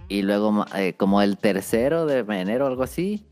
[0.09, 3.27] Y luego, eh, como el tercero de enero, algo así,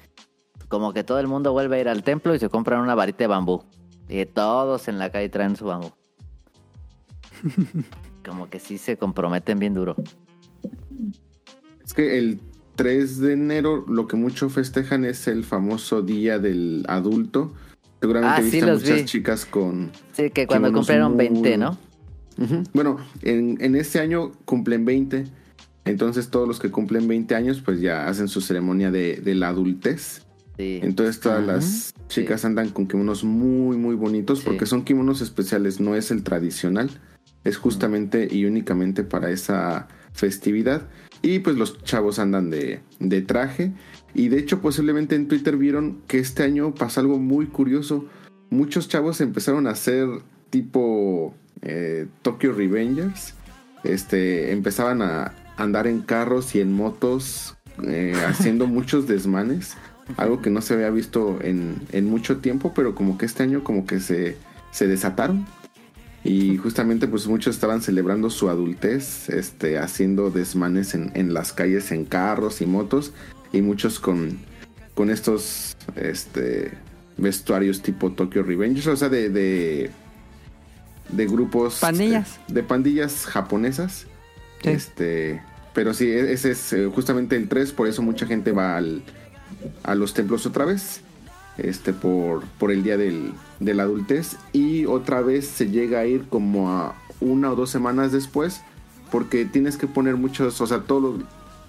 [0.67, 3.19] como que todo el mundo vuelve a ir al templo y se compran una varita
[3.19, 3.63] de bambú.
[4.09, 5.93] Y todos en la calle traen su bambú.
[8.27, 9.95] como que sí se comprometen bien duro.
[11.85, 12.41] Es que el
[12.75, 17.53] 3 de enero lo que mucho festejan es el famoso día del adulto.
[18.01, 19.05] Seguramente Ah, sí, viste a los muchas vi.
[19.05, 19.91] chicas con...
[20.13, 21.79] Sí, que cuando cumplieron muy- 20, ¿no?
[22.73, 25.25] Bueno, en, en este año cumplen 20.
[25.85, 29.49] Entonces todos los que cumplen 20 años pues ya hacen su ceremonia de, de la
[29.49, 30.23] adultez.
[30.57, 30.81] Sí.
[30.83, 34.45] Entonces todas las chicas andan con kimonos muy muy bonitos Sí.
[34.47, 36.91] porque son kimonos especiales, no es el tradicional.
[37.45, 40.89] Es justamente y únicamente para esa festividad.
[41.23, 43.73] Y pues los chavos andan de, de traje.
[44.15, 48.07] Y de hecho posiblemente en Twitter vieron que este año pasa algo muy curioso.
[48.51, 50.09] Muchos chavos empezaron a hacer
[50.51, 53.35] tipo eh, Tokyo Revengers.
[53.83, 59.77] Este, empezaban a andar en carros y en motos eh, haciendo muchos desmanes.
[60.17, 63.65] Algo que no se había visto en, en mucho tiempo, pero como que este año
[63.65, 64.37] como que se,
[64.71, 65.47] se desataron.
[66.23, 71.93] Y justamente pues muchos estaban celebrando su adultez, este, haciendo desmanes en, en las calles
[71.93, 73.13] en carros y motos.
[73.55, 74.39] Y muchos con,
[74.95, 76.73] con estos este,
[77.17, 79.91] vestuarios tipo Tokyo Revengers, o sea, de, de,
[81.11, 81.79] de grupos...
[81.81, 82.39] Pandillas.
[82.41, 84.07] este, de pandillas japonesas.
[84.63, 84.71] Sí.
[84.71, 88.77] Este, pero sí, e- ese es eh, justamente el 3, por eso mucha gente va
[88.77, 89.03] al,
[89.85, 91.03] a los templos otra vez.
[91.57, 94.37] Este, por, por el día del, de la adultez.
[94.53, 98.63] Y otra vez se llega a ir como a una o dos semanas después.
[99.13, 101.19] Porque tienes que poner muchos, o sea, todo lo,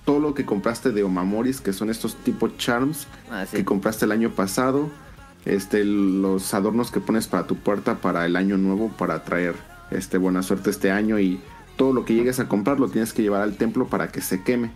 [0.05, 3.57] todo lo que compraste de Omamoris, que son estos tipo charms Ah, sí.
[3.57, 4.89] que compraste el año pasado.
[5.45, 9.55] Este, los adornos que pones para tu puerta para el año nuevo, para traer
[9.91, 11.19] este, buena suerte este año.
[11.19, 11.39] Y
[11.75, 14.41] todo lo que llegues a comprar lo tienes que llevar al templo para que se
[14.43, 14.71] queme.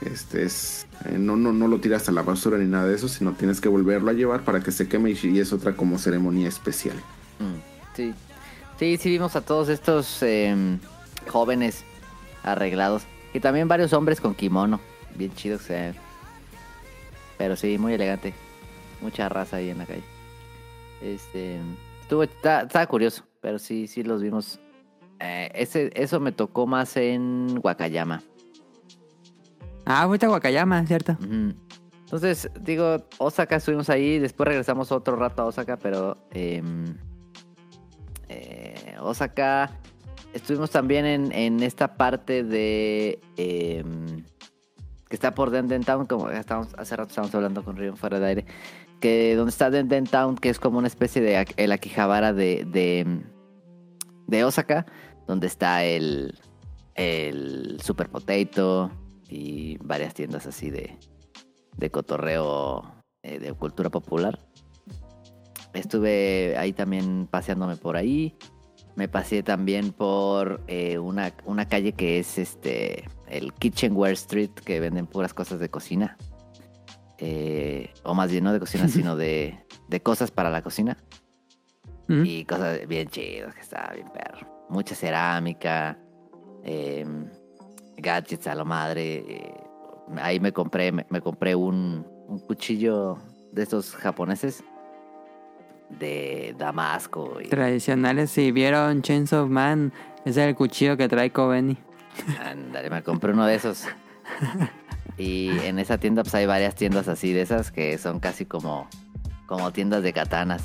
[0.00, 0.86] Este es.
[1.04, 3.60] eh, no, no, no lo tiras a la basura ni nada de eso, sino tienes
[3.60, 6.96] que volverlo a llevar para que se queme y, y es otra como ceremonia especial.
[7.38, 8.14] Mm, Sí.
[8.78, 10.78] Sí, sí vimos a todos estos em,
[11.28, 11.84] jóvenes
[12.42, 13.02] arreglados.
[13.32, 14.80] Y también varios hombres con kimono.
[15.14, 15.62] Bien chidos.
[15.62, 15.94] se ven.
[17.38, 18.34] Pero sí, muy elegante.
[19.00, 20.04] Mucha raza ahí en la calle.
[21.00, 21.58] Este.
[22.02, 22.22] Estuvo.
[22.22, 23.24] Estaba curioso.
[23.40, 24.60] Pero sí, sí los vimos.
[25.20, 28.22] Eh, ese, eso me tocó más en Wakayama.
[29.84, 31.16] Ah, fuiste a Wakayama, ¿cierto?
[32.10, 36.96] Entonces, digo, Osaka estuvimos ahí, después regresamos otro rato a Osaka, pero em,
[38.28, 39.79] eh, Osaka
[40.32, 44.24] estuvimos también en, en esta parte de em,
[45.08, 48.20] que está por Denden Town, como ya estábamos, hace rato estábamos hablando con Rion fuera
[48.20, 48.46] de aire,
[49.00, 53.22] que donde está Denden Town, que es como una especie de el Akihabara de, de,
[54.28, 54.86] de Osaka,
[55.26, 56.38] donde está el,
[56.94, 58.90] el Super Potato
[59.28, 60.96] y varias tiendas así de,
[61.76, 62.84] de cotorreo
[63.22, 64.38] eh, de cultura popular.
[65.72, 68.36] Estuve ahí también paseándome por ahí.
[68.96, 74.80] Me pasé también por eh, una, una calle que es este el Kitchenware Street, que
[74.80, 76.16] venden puras cosas de cocina.
[77.18, 79.58] Eh, o más bien no de cocina, sino de,
[79.88, 80.96] de cosas para la cocina.
[82.08, 84.44] Y cosas bien chidas, que está bien perro.
[84.68, 85.96] Mucha cerámica,
[86.64, 87.06] eh,
[87.96, 89.24] gadgets a lo madre.
[89.28, 89.54] eh,
[90.20, 93.16] ahí me compré, me, me compré un, un cuchillo
[93.52, 94.64] de estos japoneses
[95.98, 97.40] de Damasco.
[97.40, 99.92] Y, Tradicionales, si vieron Chains of Man,
[100.24, 101.76] ese es el cuchillo que trae Kobeni.
[102.44, 103.86] Ándale, me compré uno de esos.
[105.18, 108.88] Y en esa tienda pues hay varias tiendas así de esas que son casi como,
[109.46, 110.62] como tiendas de katanas.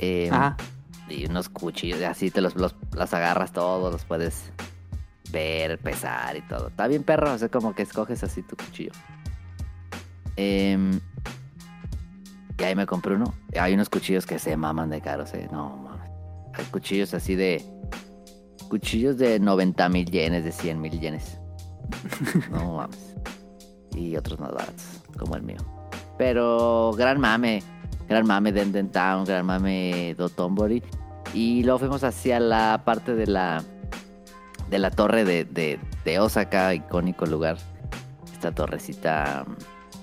[0.00, 0.56] Eh, Ajá.
[1.08, 4.50] Y unos cuchillos, así te los, los, los agarras todos, los puedes
[5.30, 6.68] ver, pesar y todo.
[6.68, 8.92] Está bien perro, o sea, como que escoges así tu cuchillo.
[10.36, 10.98] Em,
[12.58, 13.34] y ahí me compré uno.
[13.58, 15.48] Hay unos cuchillos que se maman de caros, eh.
[15.52, 16.10] No mames.
[16.54, 17.64] Hay cuchillos así de.
[18.68, 21.38] Cuchillos de 90 mil yenes, de 100 mil yenes.
[22.50, 23.14] No mames.
[23.94, 25.58] Y otros más baratos, como el mío.
[26.18, 27.62] Pero gran mame.
[28.08, 30.82] Gran mame Denden Town, gran mame Dotonbori.
[31.32, 33.62] Y luego fuimos hacia la parte de la.
[34.70, 37.56] De la torre de, de, de Osaka, icónico lugar.
[38.32, 39.44] Esta torrecita.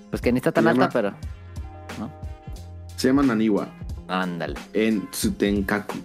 [0.10, 1.14] Pues que ni está tan alta, llama- pero.
[3.02, 3.68] Se llama Naniwa,
[4.10, 4.54] Ándale.
[4.74, 5.98] en Tsutenkaku.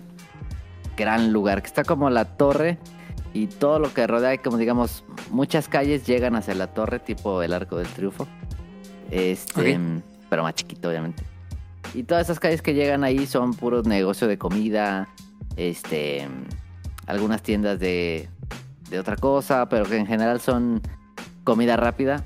[0.96, 2.78] gran lugar, que está como la torre
[3.34, 7.52] y todo lo que rodea, como digamos, muchas calles llegan hacia la torre, tipo el
[7.52, 8.26] Arco del Triunfo.
[9.10, 9.78] Este,
[10.30, 11.22] pero más chiquito, obviamente.
[11.92, 15.06] Y todas esas calles que llegan ahí son puros negocio de comida,
[15.56, 16.26] este,
[17.06, 18.30] algunas tiendas de,
[18.88, 20.80] de otra cosa, pero que en general son
[21.44, 22.24] comida rápida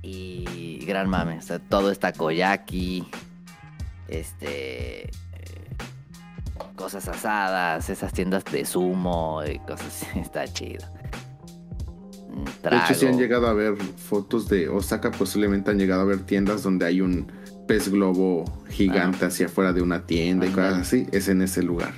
[0.00, 1.38] y gran mame.
[1.38, 3.04] O sea, todo está koyaki,
[4.08, 5.10] este, eh,
[6.76, 10.86] cosas asadas, esas tiendas de sumo y cosas así, está chido.
[12.62, 16.20] De hecho, si han llegado a ver fotos de Osaka, posiblemente han llegado a ver
[16.20, 17.32] tiendas donde hay un
[17.66, 21.06] pez globo gigante hacia afuera de una tienda y cosas así.
[21.10, 21.92] Es en ese lugar.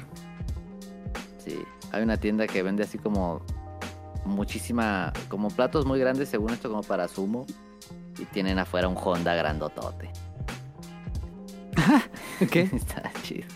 [1.44, 1.58] Sí,
[1.92, 3.42] hay una tienda que vende así como
[4.24, 7.46] muchísima, como platos muy grandes, según esto, como para sumo.
[8.18, 10.10] Y tienen afuera un Honda grandotote.
[12.50, 12.60] ¿Qué?
[12.74, 13.46] Está chido.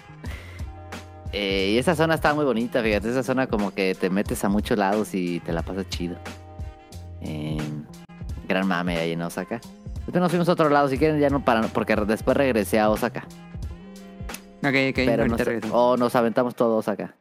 [1.32, 4.48] Eh, y esa zona está muy bonita, fíjate, esa zona como que te metes a
[4.48, 6.16] muchos lados y te la pasas chido.
[7.22, 7.58] Eh,
[8.46, 9.60] gran mame ahí en Osaka.
[9.96, 12.88] Después nos fuimos a otro lado, si quieren ya no para, porque después regresé a
[12.88, 13.26] Osaka.
[14.58, 15.40] Ok, ok, Pero nos,
[15.72, 17.16] o nos aventamos todo Osaka.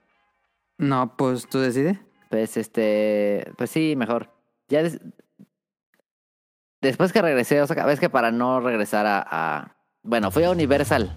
[0.77, 1.97] No, pues tú decides.
[2.29, 4.29] Pues este, pues sí, mejor.
[4.69, 4.99] Ya des-
[6.81, 10.51] después que regresé a Osaka, ves que para no regresar a, a- bueno, fui a
[10.51, 11.15] Universal.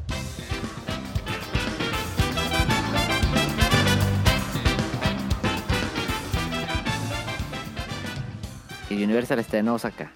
[8.89, 10.13] Y Universal está en Osaka.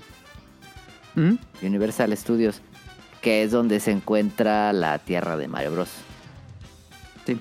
[1.17, 1.35] ¿Mm?
[1.63, 2.63] Universal Studios,
[3.21, 5.91] que es donde se encuentra la tierra de Mario Bros.
[7.27, 7.39] Sí.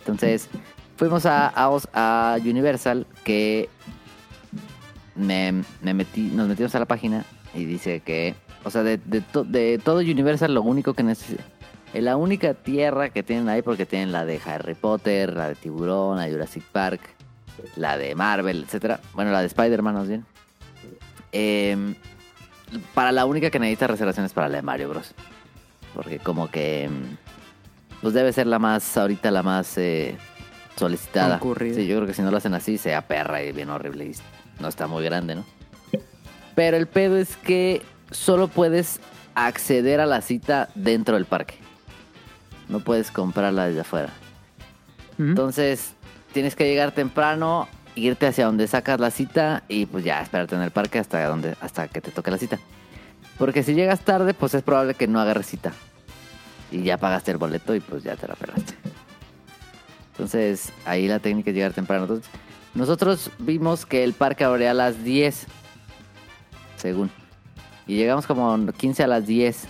[0.00, 0.48] Entonces,
[0.96, 3.70] fuimos a, a a Universal, que
[5.14, 7.24] me, me metí, nos metimos a la página
[7.54, 8.34] y dice que,
[8.66, 11.44] o sea, de, de to- de todo Universal, lo único que necesita,
[11.94, 16.18] la única tierra que tienen ahí, porque tienen la de Harry Potter, la de Tiburón,
[16.18, 17.00] la de Jurassic Park,
[17.76, 19.00] la de Marvel, etcétera.
[19.14, 20.26] Bueno, la de Spider-Man, más bien.
[21.32, 21.94] Em,
[22.94, 25.14] para la única que necesita reservaciones para la de Mario Bros.
[25.94, 30.16] Porque como que mm, pues debe ser la más, ahorita la más eh,
[30.76, 31.38] solicitada.
[31.38, 31.76] Concurrida.
[31.76, 34.12] Sí, yo creo que si no lo hacen así, sea perra y bien horrible y
[34.60, 35.44] no está muy grande, ¿no?
[36.54, 39.00] Pero el pedo es que solo puedes
[39.34, 41.54] acceder a la cita dentro del parque.
[42.68, 44.10] No puedes comprarla desde afuera.
[45.18, 45.94] Entonces,
[46.32, 50.62] tienes que llegar temprano, irte hacia donde sacas la cita y pues ya esperarte en
[50.62, 52.58] el parque hasta donde hasta que te toque la cita.
[53.38, 55.72] Porque si llegas tarde, pues es probable que no agarres cita.
[56.70, 58.74] Y ya pagaste el boleto y pues ya te la pelaste.
[60.12, 62.04] Entonces, ahí la técnica es llegar temprano.
[62.04, 62.30] Entonces,
[62.74, 65.46] nosotros vimos que el parque abría a las 10.
[66.76, 67.10] Según.
[67.86, 69.64] Y llegamos como 15 a las 10.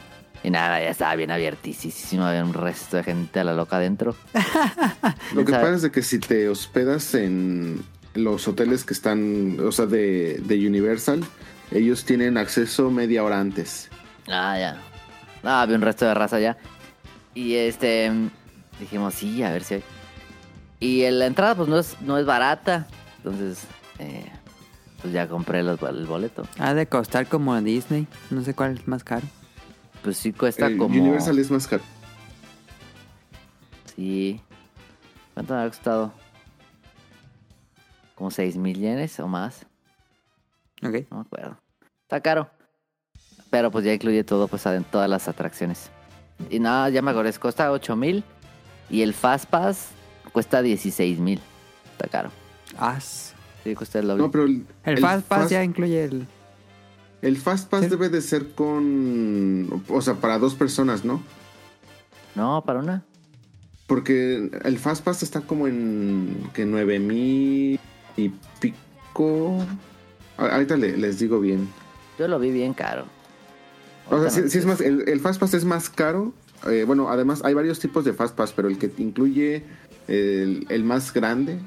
[0.45, 2.25] Y nada, ya estaba bien abiertísimo.
[2.25, 4.15] Había un resto de gente a la loca adentro.
[5.35, 7.85] Lo que pasa es de que si te hospedas en
[8.15, 11.25] los hoteles que están, o sea, de, de Universal,
[11.71, 13.89] ellos tienen acceso media hora antes.
[14.29, 14.81] Ah, ya.
[15.43, 16.57] Ah, había un resto de raza ya.
[17.35, 18.11] Y este.
[18.81, 19.83] Dijimos, sí, a ver si hay.
[20.81, 22.87] Y la entrada, pues no es, no es barata.
[23.19, 23.65] Entonces,
[23.99, 24.31] eh,
[25.07, 26.43] pues ya compré los- el boleto.
[26.59, 28.09] Ha de costar como a Disney.
[28.31, 29.27] No sé cuál es más caro.
[30.03, 30.99] Pues sí cuesta El como.
[31.01, 31.83] Universal es más caro.
[33.95, 34.41] Sí.
[35.35, 36.12] ¿Cuánto me ha costado?
[38.15, 39.66] Como 6 mil yenes o más.
[40.83, 41.07] Ok.
[41.11, 41.57] No me acuerdo.
[42.03, 42.51] Está caro.
[43.51, 45.91] Pero pues ya incluye todo, pues en todas las atracciones.
[46.51, 48.24] Y nada, ya me acordé, cuesta 8 mil.
[48.91, 49.89] Y el Fast Pass
[50.33, 51.41] cuesta 16 mil.
[51.93, 52.31] Está caro.
[52.78, 53.35] As.
[53.67, 54.23] Sí, cuesta el doble.
[54.23, 56.27] No, pero el, El, Fast Pass ya incluye el.
[57.23, 57.91] el Fast Pass Sí.
[57.91, 61.21] debe de ser con, o sea, para dos personas, ¿no?
[62.37, 63.03] No, para una.
[63.89, 67.81] Porque el Fast Pass está como en que 9 mil
[68.17, 69.59] y pico.
[70.36, 71.69] Ahorita le- les digo bien.
[72.19, 73.07] Yo lo vi bien caro.
[74.11, 76.33] O sea, sí, no sí es más, el, el Fast Pass es más caro.
[76.69, 79.65] Eh, bueno, además hay varios tipos de Fast Pass, pero el que incluye
[80.09, 81.59] el, el más grande,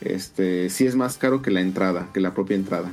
[0.00, 2.90] este, sí es más caro que la entrada, que la propia entrada.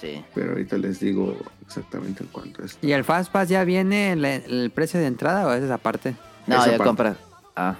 [0.00, 0.22] Sí.
[0.34, 1.36] Pero ahorita les digo
[1.66, 2.76] exactamente en cuánto es.
[2.82, 6.14] ¿Y el Fast Pass ya viene el, el precio de entrada o es esa parte?
[6.46, 6.84] No, Esa ya parte.
[6.84, 7.16] compra.
[7.56, 7.76] Ah,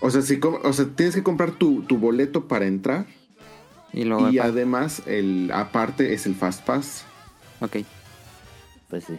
[0.00, 3.06] O sea, si, com- o sea, tienes que comprar tu, tu boleto para entrar
[3.92, 4.28] Y luego.
[4.28, 7.04] y el Fast- además el aparte es el Fast Pass.
[7.60, 7.76] Ok.
[8.90, 9.18] pues sí.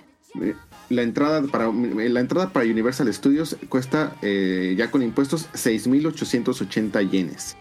[0.90, 7.57] La entrada para la entrada para Universal Studios cuesta eh, ya con impuestos 6.880 yenes.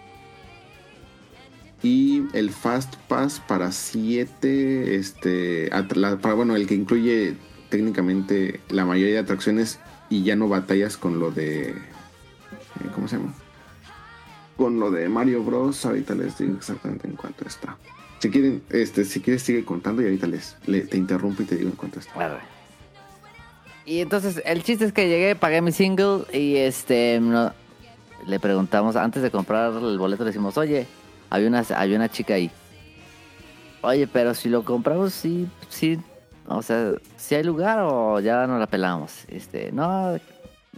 [1.83, 5.71] Y el Fast Pass para 7, este,
[6.37, 7.35] bueno, el que incluye
[7.69, 11.75] técnicamente la mayoría de atracciones y ya no batallas con lo de, eh,
[12.95, 13.35] ¿cómo se llama?
[14.57, 15.85] Con lo de Mario Bros.
[15.85, 17.77] Ahorita les digo exactamente en cuánto está.
[18.21, 21.57] Si quieren, este, si quieres sigue contando y ahorita les, le- te interrumpo y te
[21.57, 22.13] digo en cuánto está.
[23.87, 27.53] Y entonces, el chiste es que llegué, pagué mi single y este no-
[28.27, 30.87] le preguntamos, antes de comprar el boleto, le decimos, oye,
[31.31, 32.51] había una, había una chica ahí.
[33.83, 35.99] Oye, pero si lo compramos, sí, sí,
[36.49, 39.13] o sea, si hay lugar o ya no la pelamos.
[39.29, 40.19] Este, no,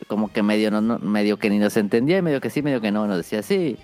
[0.07, 2.91] como que medio, no, no- medio que ni nos entendía, medio que sí, medio que
[2.93, 3.79] no, nos decía, sí.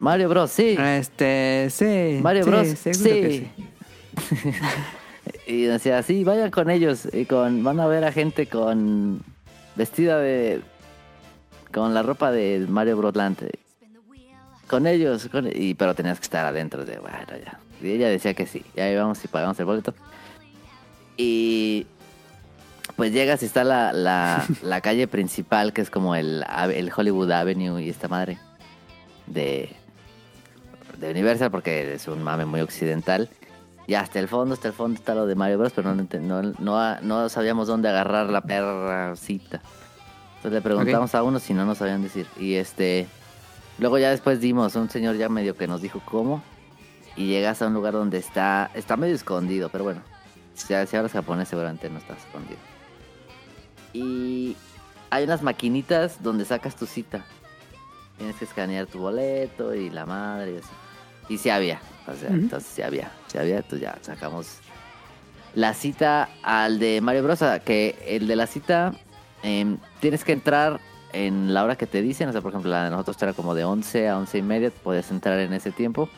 [0.00, 0.76] Mario Bros, sí.
[0.78, 2.18] Este, sí.
[2.20, 2.68] Mario sí, Bros.
[2.68, 3.46] Sí.
[5.46, 7.08] y decía, sí, vayan con ellos.
[7.12, 9.22] Y con, van a ver a gente con
[9.76, 10.60] vestida de.
[11.72, 13.14] con la ropa de Mario Bros.
[13.16, 13.48] Land.
[14.68, 17.58] Con ellos, con- y, pero tenías que estar adentro de, bueno, ya.
[17.82, 18.62] Y ella decía que sí.
[18.76, 19.94] Y ahí vamos y pagamos el boleto.
[21.16, 21.86] Y
[22.96, 27.30] pues llegas y está la, la, la calle principal, que es como el, el Hollywood
[27.30, 28.38] Avenue y esta madre
[29.26, 29.70] de,
[30.98, 33.30] de Universal, porque es un mame muy occidental.
[33.88, 36.42] Y hasta el fondo, hasta el fondo está lo de Mario Bros, pero no, no,
[36.58, 39.62] no, no sabíamos dónde agarrar la perra cita.
[40.36, 42.26] Entonces le preguntamos a uno si no nos sabían decir.
[42.38, 43.08] Y este,
[43.78, 46.42] luego ya después dimos, un señor ya medio que nos dijo cómo.
[47.16, 50.02] Y llegas a un lugar donde está, está medio escondido, pero bueno,
[50.52, 52.58] si, si hablas japonés seguramente no está escondido.
[53.94, 54.54] Y
[55.08, 57.24] hay unas maquinitas donde sacas tu cita.
[58.18, 60.68] Tienes que escanear tu boleto y la madre y así.
[61.28, 61.80] Y sí había.
[62.06, 63.10] O sea, entonces sí había.
[63.26, 64.60] Sí había, entonces ya sacamos
[65.54, 67.40] la cita al de Mario Bros.
[67.64, 68.94] Que el de la cita
[69.42, 70.80] em, tienes que entrar
[71.12, 72.28] en la hora que te dicen.
[72.28, 74.70] O sea, por ejemplo, la de nosotros era como de 11 a 11 y media.
[74.70, 76.08] Puedes entrar en ese tiempo.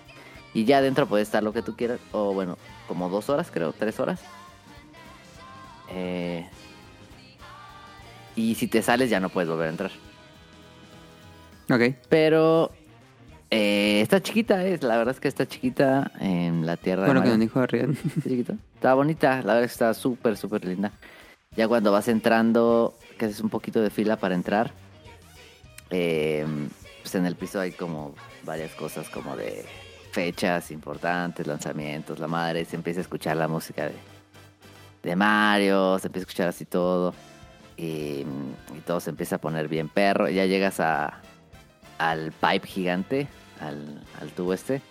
[0.52, 2.00] Y ya adentro puede estar lo que tú quieras.
[2.12, 2.56] O bueno,
[2.86, 4.20] como dos horas creo, tres horas.
[5.92, 6.46] Eh,
[8.36, 9.90] y si te sales ya no puedes volver a entrar.
[11.70, 11.96] Ok.
[12.08, 12.72] Pero
[13.50, 17.02] eh, está chiquita, es la verdad es que está chiquita en la tierra.
[17.02, 17.90] de Bueno, que nos dijo Rian.
[18.16, 18.54] Está chiquita.
[18.74, 20.92] Está bonita, la verdad es que está súper, súper linda.
[21.56, 24.70] Ya cuando vas entrando, que haces un poquito de fila para entrar,
[25.90, 26.46] eh,
[27.02, 28.14] pues en el piso hay como
[28.44, 29.64] varias cosas como de
[30.12, 33.94] fechas importantes, lanzamientos, la madre, se empieza a escuchar la música de,
[35.02, 37.14] de Mario, se empieza a escuchar así todo.
[37.76, 38.24] Y,
[38.76, 40.28] y todo se empieza a poner bien perro.
[40.28, 41.20] Ya llegas a,
[41.98, 43.28] al pipe gigante,
[43.60, 44.82] al, al tubo este,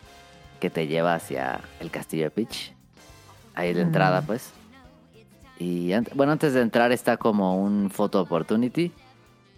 [0.60, 2.74] que te lleva hacia el castillo de Peach.
[3.56, 4.54] Ahí la entrada, pues.
[5.58, 8.94] Y bueno, antes de entrar está como un photo opportunity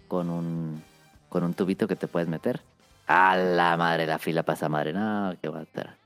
[0.08, 0.82] con un
[1.28, 2.60] con un tubito que te puedes meter.
[3.06, 4.92] A la madre, la fila pasa madre.
[4.92, 5.96] No, qué va a estar.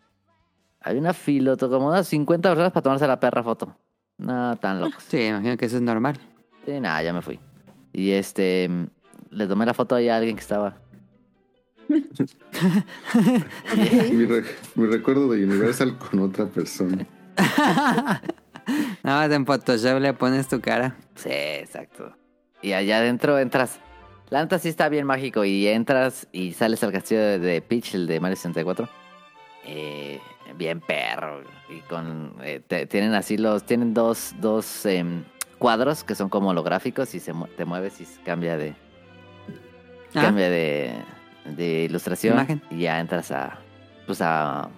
[0.81, 3.76] Hay una filoto, como unas 50 personas para tomarse la perra foto.
[4.18, 5.02] No, tan locos.
[5.09, 6.17] Sí, imagino que eso es normal.
[6.65, 7.41] Sí, nada, ya me fui.
[7.93, 8.86] Y este, mm,
[9.31, 10.76] le tomé la foto ahí a alguien que estaba.
[14.12, 17.06] Mi, re- mi recuerdo de Universal con otra persona.
[19.02, 20.97] Nada más en Photoshop le pones tu cara.
[21.15, 22.15] Sí, exacto.
[22.62, 23.78] Y allá adentro entras.
[24.31, 27.94] La neta sí está bien mágico y entras y sales al castillo de, de Peach,
[27.94, 28.89] el de Mario 64.
[29.65, 30.20] Eh,
[30.56, 31.42] bien perro.
[31.68, 35.23] Y con eh, te- tienen así los tienen dos dos em,
[35.58, 38.74] cuadros que son como holográficos y se te mueves y cambia de
[40.15, 40.23] Ah.
[40.23, 40.92] cambia de,
[41.55, 42.62] de ilustración Imagen.
[42.70, 43.58] y ya entras a
[44.07, 44.68] pues a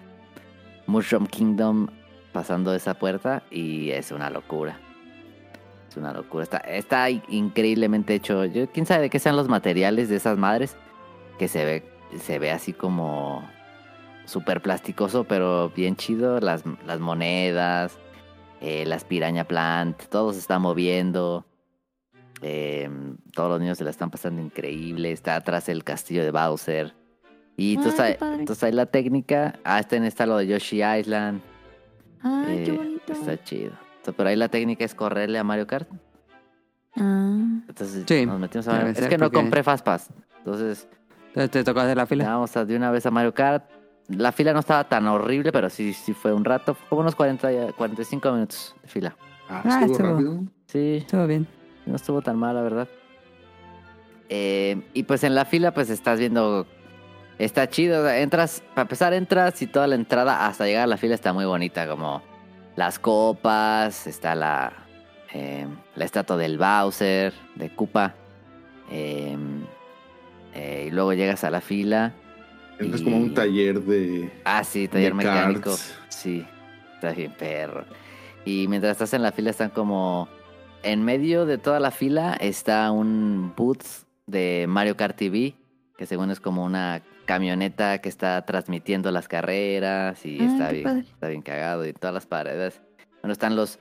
[0.86, 1.88] Mushroom Kingdom
[2.32, 4.78] pasando esa puerta y es una locura.
[5.90, 6.42] Es una locura.
[6.44, 8.44] Está, está in- increíblemente hecho.
[8.44, 10.76] Yo, quién sabe de qué sean los materiales de esas madres.
[11.38, 11.84] Que se ve,
[12.20, 13.42] se ve así como
[14.24, 16.40] súper plasticoso, pero bien chido.
[16.40, 17.98] Las, las monedas,
[18.60, 21.44] eh, las piraña plant, todo se está moviendo.
[22.42, 22.88] Eh,
[23.34, 25.10] todos los niños se la están pasando increíble.
[25.12, 26.94] Está atrás el castillo de Bowser.
[27.56, 29.58] Y Ay, entonces, qué hay, entonces hay la técnica.
[29.64, 31.40] Ah, está en está lo de Yoshi Island.
[32.22, 33.12] Ay, qué Eh, bonito.
[33.12, 33.72] Está chido.
[33.96, 35.88] Entonces, pero ahí la técnica es correrle a Mario Kart.
[36.96, 40.10] Ah, Entonces Sí, nos metimos a Mario Es que no porque- compré Fastpass.
[40.38, 40.88] Entonces,
[41.28, 42.24] Entonces te tocó hacer la fila.
[42.28, 43.64] vamos a de una vez a Mario Kart.
[44.08, 46.74] La fila no estaba tan horrible, pero sí, sí fue un rato.
[46.74, 49.16] Fue como unos 40, y- 45 minutos de fila.
[49.48, 50.08] Ah, Ah, estuvo estuvo.
[50.12, 50.40] rápido.
[50.66, 51.46] Sí, Estuvo bien.
[51.88, 52.88] No estuvo tan mal, la verdad.
[54.28, 56.66] Eh, y pues en la fila, pues estás viendo.
[57.38, 58.08] Está chido.
[58.10, 61.44] Entras, para empezar, entras y toda la entrada hasta llegar a la fila está muy
[61.44, 61.86] bonita.
[61.88, 62.22] Como
[62.76, 64.72] las copas, está la,
[65.32, 68.14] eh, la estatua del Bowser, de Koopa.
[68.90, 69.36] eh,
[70.54, 72.12] eh, y luego llegas a la fila.
[72.78, 74.30] Es y- como un taller de.
[74.44, 75.74] Ah, sí, taller mecánico.
[76.08, 76.44] Sí,
[76.94, 77.84] está bien perro.
[78.44, 80.28] Y mientras estás en la fila están como...
[80.82, 83.84] En medio de toda la fila está un booth
[84.26, 85.54] de Mario Kart TV,
[85.96, 90.84] que según es como una camioneta que está transmitiendo las carreras y Ah, está bien,
[90.84, 91.00] padre.
[91.00, 92.80] está bien cagado y todas las paredes.
[93.22, 93.78] Bueno, están los...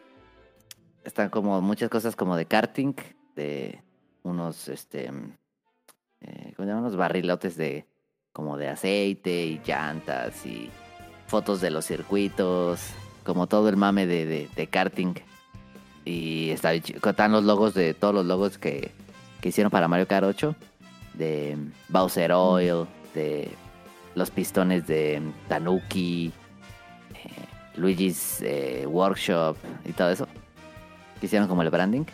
[1.05, 2.93] Están como muchas cosas como de karting,
[3.35, 3.81] de
[4.23, 5.05] unos, este...
[5.05, 6.79] eh, ¿Cómo se llaman?
[6.83, 7.85] Unos barrilotes de...
[8.33, 10.69] Como de aceite y llantas y
[11.25, 12.81] fotos de los circuitos,
[13.23, 15.15] como todo el mame de, de, de karting.
[16.07, 16.51] Y.
[16.51, 18.91] Están los logos de todos los logos que,
[19.41, 20.55] que hicieron para Mario Kart 8,
[21.13, 21.57] de
[21.89, 23.49] Bowser Oil, de
[24.15, 26.31] los pistones de Tanuki,
[27.13, 27.29] eh,
[27.75, 30.27] Luigi's eh, Workshop y todo eso.
[31.21, 32.05] Hicieron como el branding.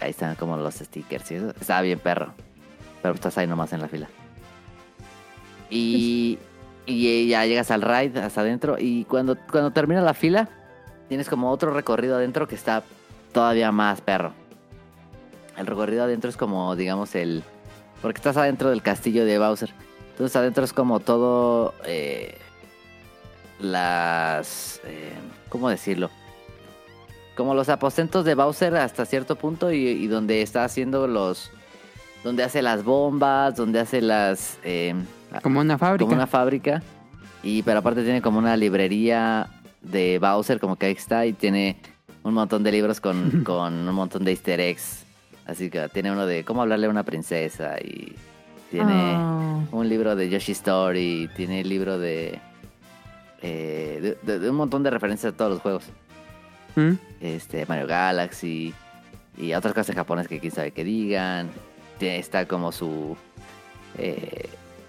[0.00, 1.50] Ahí están como los stickers y eso.
[1.60, 2.34] Estaba bien perro.
[3.02, 4.08] Pero estás ahí nomás en la fila.
[5.70, 6.38] Y,
[6.86, 8.76] y ya llegas al ride hasta adentro.
[8.78, 10.48] Y cuando, cuando termina la fila,
[11.08, 12.82] tienes como otro recorrido adentro que está
[13.32, 14.32] todavía más perro.
[15.56, 17.42] El recorrido adentro es como, digamos, el.
[18.00, 19.72] Porque estás adentro del castillo de Bowser.
[20.12, 21.74] Entonces adentro es como todo.
[21.84, 22.36] eh,
[23.60, 24.80] las.
[24.84, 25.12] eh,
[25.48, 26.10] ¿Cómo decirlo?
[27.36, 31.50] Como los aposentos de Bowser hasta cierto punto y, y donde está haciendo los.
[32.24, 34.58] Donde hace las bombas, donde hace las.
[34.64, 34.94] eh,
[35.42, 36.04] Como una fábrica.
[36.04, 36.82] como una fábrica.
[37.42, 39.48] Y pero aparte tiene como una librería
[39.80, 41.76] de Bowser, como que ahí está, y tiene
[42.24, 45.04] un montón de libros con, con un montón de easter eggs.
[45.46, 48.14] Así que tiene uno de cómo hablarle a una princesa y
[48.70, 49.60] tiene Ah.
[49.72, 52.38] un libro de Yoshi Story, tiene el libro de,
[53.42, 55.84] eh, de, de- de un montón de referencias a todos los juegos.
[56.76, 56.92] ¿Mm?
[57.20, 58.72] Este, Mario Galaxy
[59.36, 61.50] y otras cosas en japonés que quién sabe que digan.
[61.98, 63.16] Tiene- está como su...
[63.98, 64.48] eh,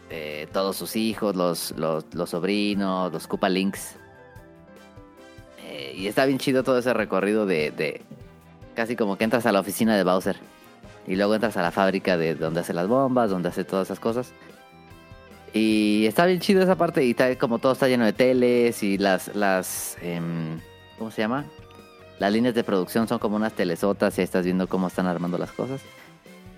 [0.09, 3.95] eh, todos sus hijos, los, los, los sobrinos, los Koopa Links.
[5.73, 8.01] Eh, y está bien chido todo ese recorrido de, de...
[8.75, 10.35] Casi como que entras a la oficina de Bowser.
[11.07, 13.99] Y luego entras a la fábrica de donde hace las bombas, donde hace todas esas
[13.99, 14.31] cosas.
[15.51, 17.03] Y está bien chido esa parte.
[17.03, 19.35] Y como todo está lleno de teles y las...
[19.35, 20.59] las em,
[20.99, 21.45] ¿Cómo se llama?
[22.19, 25.39] Las líneas de producción son como unas telesotas y ahí estás viendo cómo están armando
[25.39, 25.81] las cosas.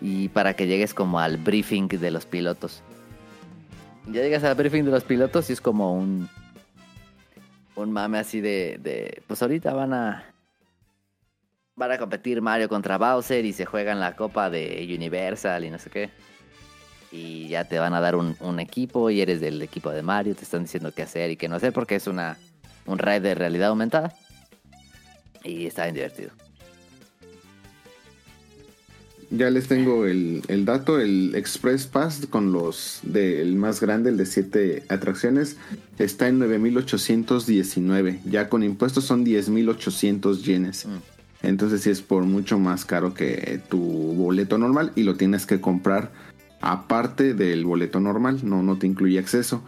[0.01, 2.83] Y para que llegues como al briefing de los pilotos.
[4.07, 6.29] Ya llegas al briefing de los pilotos y es como un...
[7.75, 8.77] Un mame así de...
[8.81, 10.23] de pues ahorita van a...
[11.77, 15.77] Van a competir Mario contra Bowser y se juegan la copa de Universal y no
[15.77, 16.09] sé qué.
[17.11, 20.35] Y ya te van a dar un, un equipo y eres del equipo de Mario.
[20.35, 22.37] Te están diciendo qué hacer y qué no hacer porque es una
[22.85, 24.13] un raid de realidad aumentada.
[25.43, 26.31] Y está bien divertido.
[29.29, 30.99] Ya les tengo el, el dato.
[30.99, 35.57] El Express Pass con los del más grande, el de 7 atracciones,
[35.99, 38.19] está en 9.819.
[38.25, 40.87] Ya con impuestos son 10.800 yenes.
[41.41, 45.61] Entonces sí es por mucho más caro que tu boleto normal y lo tienes que
[45.61, 46.11] comprar
[46.61, 48.39] aparte del boleto normal.
[48.43, 49.63] No, no te incluye acceso.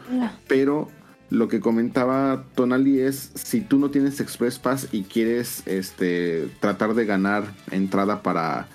[0.47, 0.89] Pero
[1.29, 6.93] lo que comentaba Tonali es si tú no tienes Express Pass y quieres este tratar
[6.95, 8.67] de ganar entrada para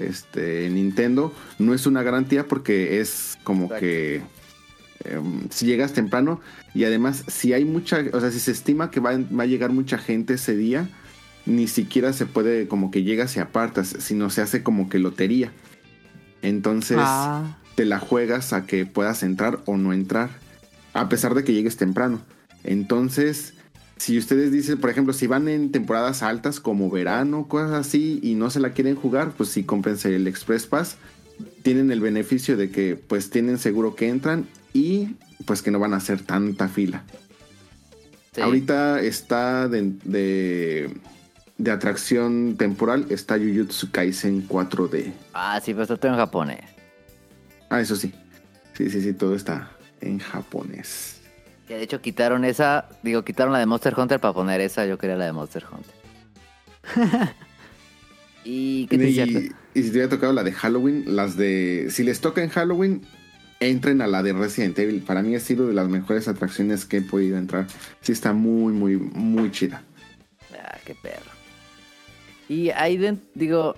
[0.00, 3.80] este Nintendo, no es una garantía porque es como Exacto.
[3.80, 4.22] que
[5.04, 6.40] em, si llegas temprano
[6.74, 9.70] y además si hay mucha, o sea, si se estima que va, va a llegar
[9.72, 10.88] mucha gente ese día,
[11.46, 15.52] ni siquiera se puede como que llegas y apartas, sino se hace como que lotería.
[16.42, 17.56] Entonces Ah.
[17.74, 20.30] te la juegas a que puedas entrar o no entrar,
[20.92, 22.20] a pesar de que llegues temprano.
[22.64, 23.54] Entonces,
[23.96, 28.34] si ustedes dicen, por ejemplo, si van en temporadas altas como verano, cosas así, y
[28.34, 30.96] no se la quieren jugar, pues sí, cómprense el Express Pass.
[31.62, 35.94] Tienen el beneficio de que pues tienen seguro que entran y pues que no van
[35.94, 37.04] a hacer tanta fila.
[38.34, 38.42] Sí.
[38.42, 40.90] Ahorita está de, de,
[41.56, 45.12] de atracción temporal, está Jujutsu Kaisen 4D.
[45.32, 46.60] Ah, sí, pero está todo en japonés.
[47.70, 48.12] Ah, eso sí.
[48.74, 49.70] Sí, sí, sí, todo está
[50.02, 51.15] en japonés.
[51.66, 54.98] Que de hecho quitaron esa, digo, quitaron la de Monster Hunter para poner esa, yo
[54.98, 55.94] quería la de Monster Hunter.
[58.44, 59.10] y qué te?
[59.10, 61.88] Y, y si te hubiera tocado la de Halloween, las de.
[61.90, 63.02] Si les toca en Halloween,
[63.60, 65.02] entren a la de Resident Evil.
[65.02, 67.66] Para mí ha sido de las mejores atracciones que he podido entrar.
[68.00, 69.82] Sí, está muy, muy, muy chida.
[70.52, 71.30] Ah, qué perro.
[72.48, 72.98] Y ahí,
[73.34, 73.74] digo,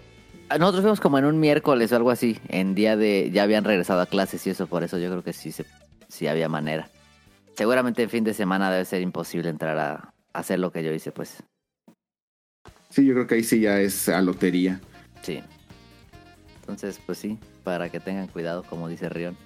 [0.51, 4.01] nosotros fuimos como en un miércoles o algo así, en día de, ya habían regresado
[4.01, 5.65] a clases y eso, por eso yo creo que sí, se,
[6.09, 6.91] sí había manera.
[7.59, 11.11] Seguramente en fin de semana debe ser imposible entrar a, hacer lo que yo hice,
[11.11, 11.43] pues,
[12.89, 14.81] Sí, yo creo que ahí sí ya es a lotería.
[15.23, 15.43] sí.
[16.61, 19.37] Entonces, pues sí, para que tengan cuidado, como dice Rion.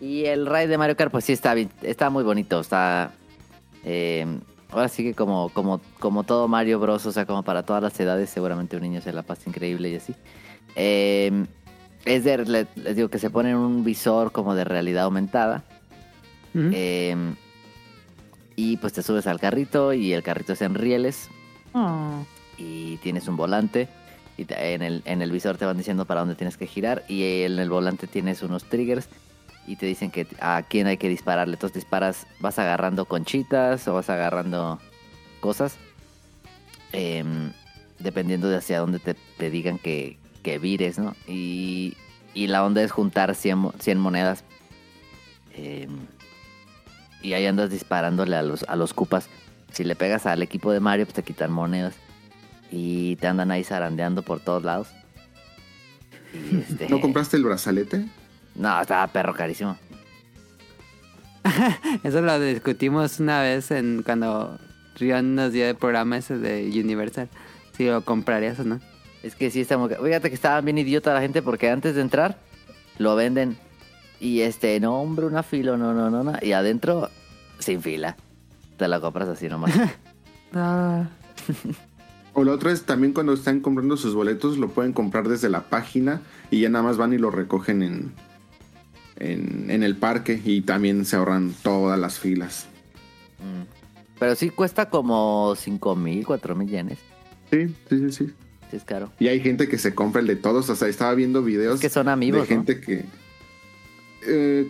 [0.00, 3.12] Y el raid de Mario Kart, pues sí está está muy bonito, está...
[3.84, 4.26] eh,
[4.70, 7.98] ahora sí que como, como, como todo Mario Bros, o sea, como para todas las
[8.00, 10.16] edades, seguramente un niño se la pasa increíble y así.
[10.74, 11.44] Eh,
[12.04, 15.62] es de, le- les digo que se pone en un visor como de realidad aumentada.
[16.72, 17.16] Eh,
[18.56, 21.28] y pues te subes al carrito y el carrito es en rieles
[21.74, 22.24] Oh.
[22.56, 23.86] y tienes un volante
[24.38, 27.04] y te- en el, en el visor te van diciendo para dónde tienes que girar
[27.08, 29.08] y en el volante tienes unos triggers
[29.66, 31.54] y te dicen que a quién hay que dispararle.
[31.54, 34.78] Entonces disparas, vas agarrando conchitas o vas agarrando
[35.40, 35.76] cosas
[36.92, 37.52] em,
[37.98, 41.14] dependiendo de hacia dónde te, te digan que, que vires, ¿no?
[41.26, 41.94] Y,
[42.32, 44.44] y la onda es juntar 100, mo- 100 monedas
[45.54, 45.90] em,
[47.26, 49.28] y ahí andas disparándole a los, a los cupas.
[49.72, 51.94] Si le pegas al equipo de Mario, pues te quitan monedas
[52.70, 54.88] y te andan ahí zarandeando por todos lados.
[56.32, 56.88] Y este...
[56.88, 58.06] ¿No compraste el brazalete?
[58.54, 59.76] No, estaba perro carísimo.
[62.02, 64.58] Eso lo discutimos una vez en cuando
[64.96, 67.28] Rion nos dio el programa ese de Universal.
[67.76, 68.80] Si lo comprarías o no.
[69.22, 69.88] Es que sí está muy...
[69.90, 72.38] ca- Fíjate que estaba bien idiota la gente porque antes de entrar
[72.98, 73.56] lo venden
[74.20, 76.32] y este, no hombre, una fila, no, no, no, no.
[76.42, 77.10] Y adentro,
[77.58, 78.16] sin fila.
[78.76, 79.72] Te la compras así nomás.
[80.54, 81.08] Ah.
[82.32, 85.68] O lo otro es también cuando están comprando sus boletos, lo pueden comprar desde la
[85.68, 88.12] página y ya nada más van y lo recogen en,
[89.16, 92.66] en, en el parque y también se ahorran todas las filas.
[93.40, 93.76] Mm.
[94.18, 96.98] Pero sí cuesta como 5 mil, 4 mil yenes.
[97.50, 98.32] Sí, sí, sí, sí.
[98.70, 99.12] Sí es caro.
[99.18, 100.68] Y hay gente que se compra el de todos.
[100.70, 103.04] O sea, estaba viendo videos Es que son amigos, de gente que.
[104.26, 104.68] Eh,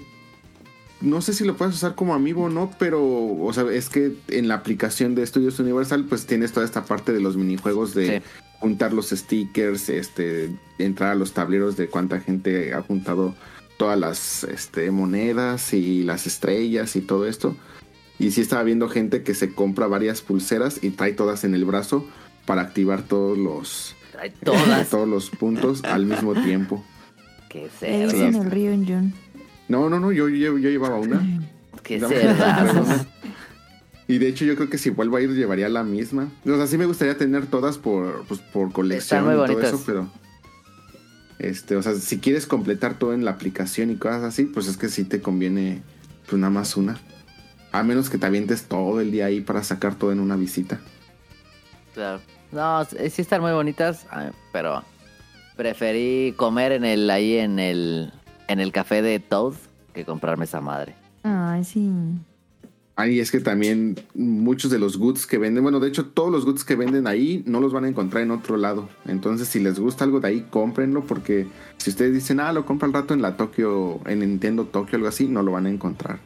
[1.00, 3.02] no sé si lo puedes usar como amigo o no, pero.
[3.04, 7.12] O sea, es que en la aplicación de Estudios Universal, pues tienes toda esta parte
[7.12, 8.24] de los minijuegos de Sí.
[8.60, 13.34] juntar los stickers, este, entrar a los tableros de cuánta gente ha juntado
[13.78, 17.54] todas las este, monedas y las estrellas y todo esto.
[18.18, 21.66] Y sí estaba viendo gente que se compra varias pulseras y trae todas en el
[21.66, 22.06] brazo
[22.46, 24.88] para activar todos los Trae todas.
[24.88, 26.82] todos los puntos al mismo tiempo.
[27.52, 28.12] Le cerdo.
[28.12, 29.14] dicen el río en Jun.
[29.68, 31.20] No, no, no, yo, yo, yo llevaba una.
[31.82, 33.06] Qué una.
[34.08, 36.28] Y de hecho yo creo que si vuelvo a ir llevaría la misma.
[36.44, 39.72] O sea, sí me gustaría tener todas por, pues, por colección muy y todo bonitas.
[39.72, 40.08] eso, pero...
[41.38, 44.76] Este, o sea, si quieres completar todo en la aplicación y cosas así, pues es
[44.76, 45.82] que sí te conviene
[46.26, 46.98] pues nada más una.
[47.72, 50.80] A menos que te avientes todo el día ahí para sacar todo en una visita.
[51.94, 52.20] Claro.
[52.52, 54.82] No, sí están muy bonitas, ah, pero
[55.56, 58.12] preferí comer en el ahí en el
[58.48, 59.54] en el café de Toad
[59.92, 60.94] que comprarme esa madre.
[61.22, 61.90] Ay, sí.
[62.98, 66.46] Ahí es que también muchos de los goods que venden, bueno, de hecho todos los
[66.46, 68.88] goods que venden ahí no los van a encontrar en otro lado.
[69.06, 72.86] Entonces, si les gusta algo de ahí, cómprenlo porque si ustedes dicen, ah, lo compro
[72.86, 76.20] al rato en la Tokio, en Nintendo Tokio, algo así, no lo van a encontrar.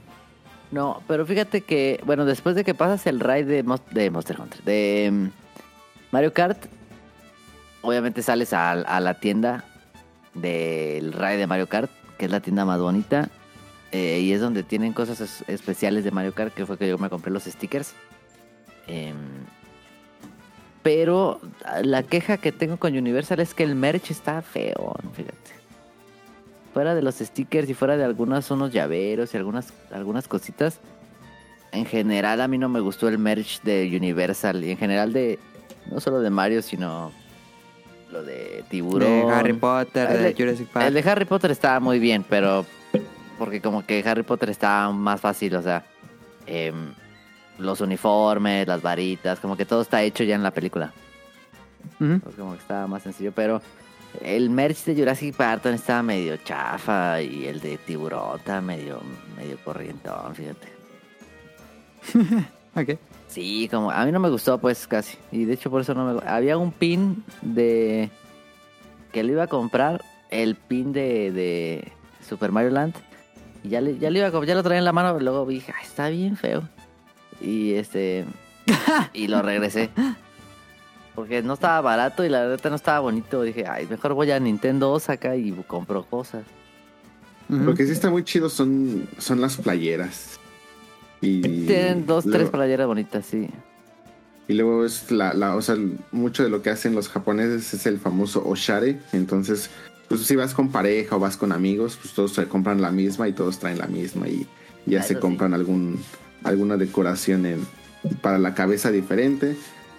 [0.71, 5.11] No, pero fíjate que, bueno, después de que pasas el raid de Monster Hunter, de
[5.13, 5.27] mm,
[6.13, 6.67] Mario Kart,
[7.83, 9.65] obviamente sales a, a la tienda
[10.35, 11.91] del raid de Mario Kart,
[12.21, 13.31] que es la tienda más bonita,
[13.93, 16.99] eh, y es donde tienen cosas es- especiales de Mario Kart, que fue que yo
[16.99, 17.95] me compré los stickers.
[18.87, 19.17] Em,
[20.83, 21.41] pero
[21.83, 25.37] la queja que tengo con Universal es que el merch está feo, fíjate.
[26.75, 30.79] Fuera de los stickers y fuera de algunos unos llaveros y algunas, algunas cositas.
[31.73, 34.63] En general a mí no me gustó el merch de Universal.
[34.63, 35.39] Y en general de.
[35.91, 37.13] No solo de Mario, sino.
[38.13, 39.29] Lo de Tiburón.
[39.29, 40.87] De Harry Potter, El de Jurassic Park.
[40.87, 42.67] El de Harry Potter estaba muy bien, pero.
[43.39, 45.85] Porque como que Harry Potter estaba más fácil, o sea.
[46.47, 46.93] em,
[47.59, 50.93] los uniformes, las varitas, como que todo está hecho ya en la película.
[51.99, 53.61] Pues como que estaba más sencillo, pero
[54.23, 59.01] el merch de Jurassic Park estaba medio chafa y el de Tiburón estaba medio,
[59.37, 60.69] medio corrientón, fíjate.
[62.77, 62.99] Ok.
[63.31, 65.17] Sí, como a mí no me gustó pues casi.
[65.31, 66.29] Y de hecho por eso no me...
[66.29, 68.11] Había un pin de...
[69.13, 71.93] Que le iba a comprar, el pin de, de
[72.29, 72.95] Super Mario Land.
[73.63, 75.47] Y ya, le, ya, le iba a, ya lo traía en la mano, pero luego
[75.47, 76.69] dije, "Ay, está bien feo.
[77.41, 78.25] Y este...
[79.13, 79.91] y lo regresé.
[81.15, 83.43] Porque no estaba barato y la verdad no estaba bonito.
[83.43, 86.45] Dije, ay, mejor voy a Nintendo Osaka y compro cosas.
[87.49, 90.40] Lo que sí está muy chido son, son las playeras.
[91.21, 93.49] Y Tienen dos, luego- tres playeras bonitas, sí.
[94.49, 95.77] Y luego es la, la, o sea,
[96.11, 98.99] mucho de lo que hacen los japoneses es el famoso oshare.
[99.13, 99.71] Entonces,
[100.09, 103.29] pues si vas con pareja o vas con amigos, pues todos se compran la misma
[103.29, 104.47] y todos traen la misma y
[104.87, 105.21] ya Ah, se sí.
[105.21, 106.01] compran algún
[106.43, 107.67] alguna decoración en,
[108.23, 109.57] para la cabeza diferente.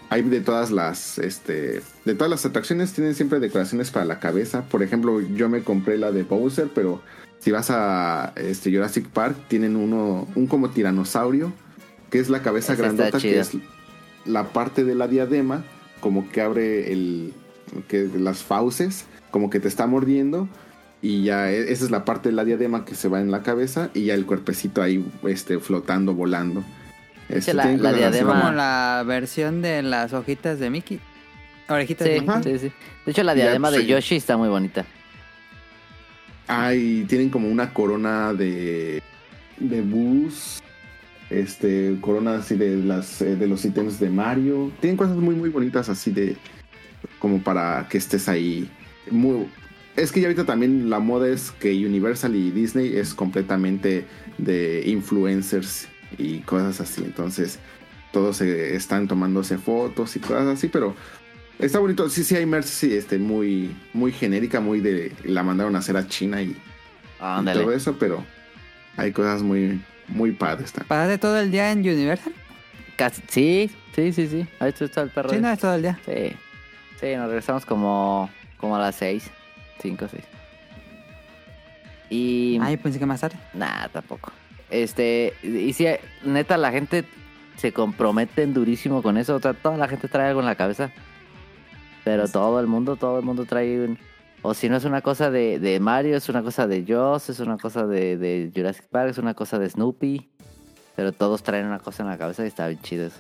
[0.10, 4.64] Hay de todas las, este, de todas las atracciones tienen siempre decoraciones para la cabeza.
[4.64, 7.02] Por ejemplo, yo me compré la de Bowser, pero
[7.42, 11.52] si vas a este Jurassic Park tienen uno, un como tiranosaurio,
[12.10, 13.52] que es la cabeza Ese grandota, que es
[14.26, 15.64] la parte de la diadema,
[16.00, 17.34] como que abre el,
[17.90, 20.48] que las fauces, como que te está mordiendo.
[21.04, 23.42] Y ya e- esa es la parte de la diadema que se va en la
[23.42, 26.64] cabeza y ya el cuerpecito ahí este, flotando, volando.
[27.28, 31.00] Este, la- diadema- Como la versión de las hojitas de Mickey.
[31.70, 32.60] Orejitas de Sí, Mickey.
[32.60, 32.74] sí, sí.
[33.06, 33.86] De hecho, la Ya, diadema de sí.
[33.88, 34.86] Yoshi está muy bonita.
[36.48, 39.02] Ah, y tienen como una corona de
[39.62, 40.62] de bus,
[41.30, 44.72] este corona así de las eh, de los ítems de Mario.
[44.80, 46.36] Tienen cosas muy muy bonitas así de
[47.20, 48.70] como para que estés ahí.
[49.10, 49.48] Muy,
[49.96, 54.06] es que ya ahorita también la moda es que Universal y Disney es completamente
[54.38, 55.88] de influencers
[56.18, 57.04] y cosas así.
[57.04, 57.60] Entonces
[58.12, 60.96] todos están tomándose fotos y cosas así, pero
[61.62, 62.10] está bonito.
[62.10, 65.98] Sí, sí hay merch sí, este, muy, muy genérica, muy de la mandaron a hacer
[65.98, 66.56] a China y,
[67.20, 68.24] todo eso, pero
[68.98, 70.88] hay cosas muy, muy padres también.
[70.88, 72.34] ¿Pasaste todo el día en Universal?
[72.98, 74.48] Casi- sí, sí, sí, sí.
[74.60, 75.30] Ahí está el perro.
[75.30, 76.00] Sí, no, es todo el día.
[76.06, 76.36] Sí.
[77.00, 79.30] Sí, nos regresamos como, como a las 6.
[79.82, 80.24] 5, 6.
[82.10, 82.60] Y.
[82.62, 83.38] Ay, pensé que más tarde.
[83.54, 84.32] Nah, tampoco.
[84.70, 85.34] Este.
[85.42, 85.88] Y si
[86.24, 87.06] neta, la gente
[87.58, 89.36] se comprometen durísimo con eso.
[89.36, 90.92] O sea, toda la gente trae algo en la cabeza.
[92.04, 93.98] Pero todo el mundo, todo el mundo trae un.
[94.44, 97.40] O si no es una cosa de, de Mario, es una cosa de Joss, es
[97.40, 100.30] una cosa de, de Jurassic Park, es una cosa de Snoopy.
[100.96, 103.18] Pero todos traen una cosa en la cabeza y está bien chido eso.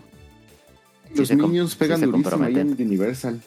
[1.13, 2.71] Sí Los com- niños sí pegan se durísimo ahí en.
[2.71, 3.39] Universal.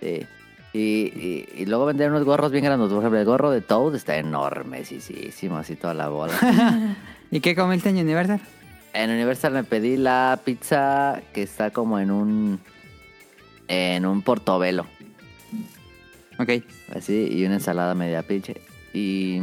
[0.00, 0.26] Sí.
[0.72, 2.90] Y, y, y luego venden unos gorros bien grandes.
[2.90, 6.34] Por ejemplo, el gorro de Toad está enorme, sí, sí, sí, así toda la bola.
[7.30, 8.40] ¿Y qué comiste en Universal?
[8.92, 12.58] en Universal me pedí la pizza que está como en un
[13.68, 14.86] en un portobelo,
[16.38, 16.50] Ok.
[16.94, 18.60] así, y una ensalada media pinche.
[18.92, 19.40] Y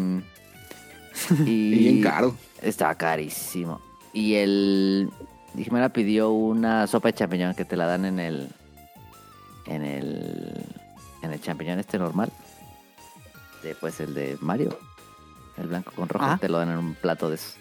[1.46, 2.36] y, bien caro.
[2.62, 3.82] Está carísimo.
[4.14, 5.10] Y el
[5.58, 8.50] Jimena pidió una sopa de champiñón que te la dan en el
[9.66, 10.66] en el
[11.22, 12.32] en el champiñón este normal.
[13.64, 14.78] Después el de Mario,
[15.58, 16.38] el blanco con rojo, Ajá.
[16.38, 17.56] te lo dan en un plato de esos.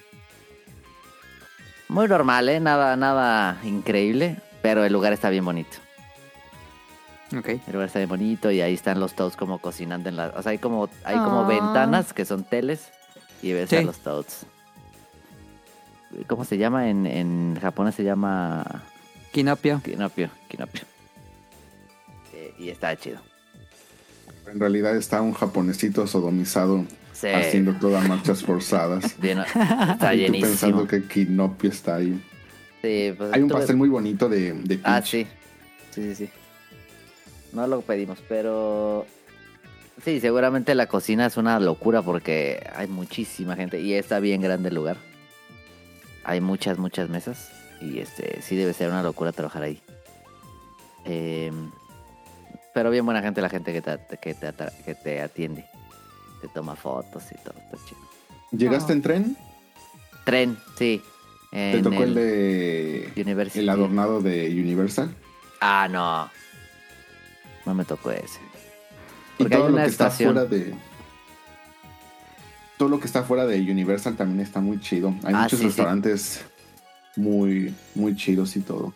[1.88, 2.58] Muy normal, ¿eh?
[2.58, 5.76] Nada, nada increíble, pero el lugar está bien bonito.
[7.36, 7.48] Ok.
[7.48, 10.28] El lugar está bien bonito y ahí están los toads como cocinando en la...
[10.36, 11.48] O sea, hay como, hay como Ah.
[11.48, 12.88] ventanas que son teles
[13.42, 13.84] y ves a Sí.
[13.84, 14.46] los toads.
[16.26, 16.88] ¿Cómo se llama?
[16.90, 18.82] En, en japonés se llama
[19.32, 19.80] Kinopio.
[19.82, 20.28] Kinopio.
[20.48, 20.82] Kinopio.
[22.34, 23.18] Eh, y está chido.
[24.46, 27.28] En realidad está un japonesito sodomizado Sí.
[27.28, 29.16] haciendo todas marchas forzadas.
[29.20, 30.48] Bien, está llenísimo.
[30.48, 32.20] pensando que Kinopio está ahí.
[32.82, 35.06] Sí, pues, Hay un pastel muy bonito de, de Ah, peach.
[35.06, 35.26] sí.
[35.92, 36.30] Sí, sí, sí.
[37.52, 39.06] No lo pedimos, pero...
[40.04, 44.70] Sí, seguramente la cocina es una locura porque hay muchísima gente y está bien grande
[44.70, 44.96] el lugar.
[46.24, 49.80] Hay muchas, muchas mesas y este sí debe ser una locura trabajar ahí.
[51.04, 51.52] Eh,
[52.74, 54.52] pero bien buena gente la gente que te, que te,
[54.84, 55.66] que te atiende.
[56.40, 58.00] Te toma fotos y todo, está chido.
[58.50, 58.96] ¿Llegaste Oh.
[58.96, 59.36] en tren?
[60.24, 61.02] Tren, sí.
[61.50, 63.12] ¿Te tocó el de...
[63.14, 63.58] University.
[63.60, 65.14] El adornado de Universal?
[65.60, 66.30] Ah, no.
[67.66, 68.40] No me tocó ese.
[69.38, 70.74] Y hay todo lo que está fuera de...
[72.78, 75.14] Todo lo que está fuera de Universal también está muy chido.
[75.24, 75.66] Hay Ah, muchos sí, sí.
[75.68, 76.44] restaurantes
[77.16, 78.92] muy, muy chidos y todo.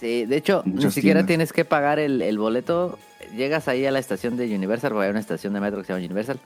[0.00, 1.26] Sí, de hecho, ni siquiera tiendas.
[1.26, 2.98] tienes que pagar el, el boleto.
[3.34, 5.92] Llegas ahí a la estación de Universal, porque hay una estación de metro que se
[5.94, 6.38] llama Universal.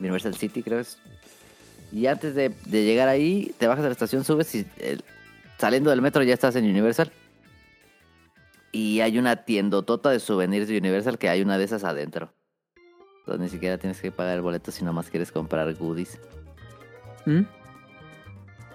[0.00, 0.98] Universal City, creo es.
[1.92, 4.98] Y antes de, de llegar ahí, te bajas a la estación, subes y eh,
[5.58, 7.12] saliendo del metro ya estás en Universal.
[8.74, 12.32] Y hay una tiendotota de souvenirs de Universal que hay una de esas adentro.
[13.20, 16.18] Entonces ni siquiera tienes que pagar el boleto si nomás quieres comprar goodies.
[17.24, 17.42] ¿Mm?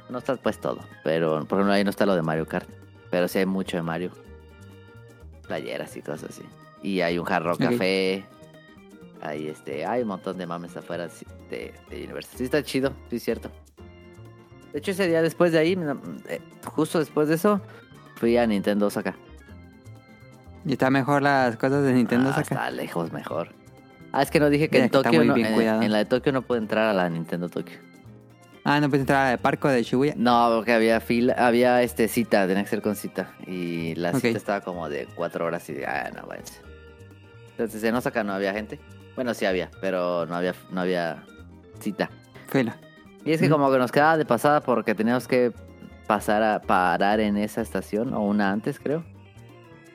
[0.10, 2.70] No está pues todo, pero por ejemplo ahí no está lo de Mario Kart.
[3.12, 4.12] Pero sí hay mucho de Mario.
[5.46, 6.44] Playeras y cosas así.
[6.82, 8.24] Y hay un jarro café.
[9.20, 11.10] Hay este, hay un montón de mames afuera
[11.50, 12.38] de, de Universal.
[12.38, 13.52] Sí está chido, sí es cierto.
[14.72, 15.78] De hecho ese día después de ahí,
[16.30, 17.60] eh, justo después de eso,
[18.16, 19.18] fui a Nintendo Osaka.
[20.66, 22.42] Y está mejor las cosas de Nintendo Ah, saca.
[22.56, 23.50] está lejos mejor.
[24.12, 26.32] Ah, es que no dije que Mira en Tokio, no- en, en la de Tokio
[26.32, 27.78] no puedo entrar a la Nintendo Tokio.
[28.66, 30.14] Ah, no puedes entrar al parco de Shibuya.
[30.18, 33.32] No, porque había fila, había este cita, tenía que ser con cita.
[33.48, 36.60] Y la cita estaba como de cuatro horas y ah, no, váyanse.
[37.52, 38.80] Entonces en Osaka no había gente.
[39.16, 41.24] Bueno, sí había, pero no había, no había
[41.80, 42.10] cita.
[42.48, 42.78] Fila.
[43.26, 45.52] Y es que como que nos quedaba de pasada porque teníamos que
[46.08, 49.04] pasar a parar en esa estación, o una antes, creo.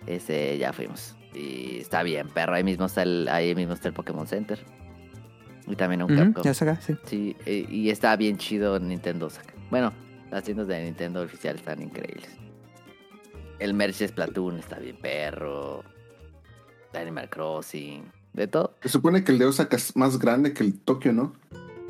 [0.07, 1.17] Este, ya fuimos.
[1.35, 2.55] Y está bien, perro.
[2.55, 4.59] Ahí mismo está el, ahí mismo está el Pokémon Center.
[5.67, 6.43] Y también un Ujú, Capcom.
[6.45, 6.95] ya saca, sí.
[7.05, 9.55] Sí, eh, y está bien chido Nintendo Osaka.
[9.71, 9.93] Bueno,
[10.31, 12.29] las tiendas de Nintendo oficial están increíbles.
[13.59, 15.83] El merch de Splatoon está bien perro.
[16.93, 18.05] Animal Crossing.
[18.35, 18.75] De todo.
[18.83, 21.33] Se supone que el de Osaka es más grande que el Tokio, ¿no?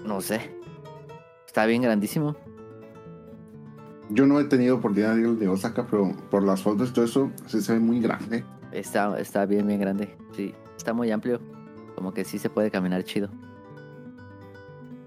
[0.05, 0.51] No sé.
[1.47, 2.37] Está bien grandísimo.
[4.11, 6.93] Yo no he tenido oportunidad de ir al de Osaka, pero por las fotos y
[6.93, 8.45] todo eso, sí se ve muy grande.
[8.73, 10.17] Está, está bien, bien grande.
[10.37, 11.41] Sí, está muy amplio.
[11.95, 13.31] Como que sí se puede caminar chido.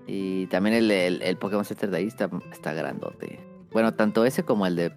[0.07, 3.39] Y también el, el, el Pokémon Center de ahí está, está grandote.
[3.71, 4.93] Bueno, tanto ese como el de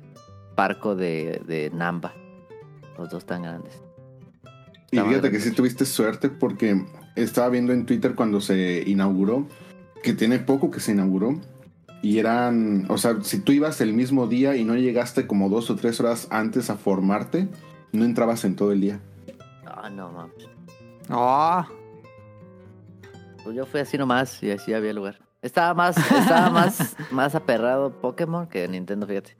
[0.55, 2.15] Parco de, de Namba.
[2.97, 3.83] Los dos están grandes.
[4.93, 6.85] Y fíjate que sí tuviste suerte porque
[7.17, 9.47] estaba viendo en Twitter cuando se inauguró,
[10.03, 11.41] que tiene poco que se inauguró.
[12.03, 15.69] Y eran, o sea, si tú ibas el mismo día y no llegaste como dos
[15.71, 17.49] o tres horas antes a formarte,
[17.93, 19.01] no entrabas en todo el día.
[19.67, 20.49] Ah, no, mames.
[21.11, 21.65] Oh,
[23.45, 25.19] Pues yo fui así nomás y así había lugar.
[25.43, 29.37] Estaba más, estaba más, más aperrado Pokémon que Nintendo, fíjate.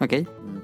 [0.00, 0.12] ok.
[0.42, 0.58] Mm.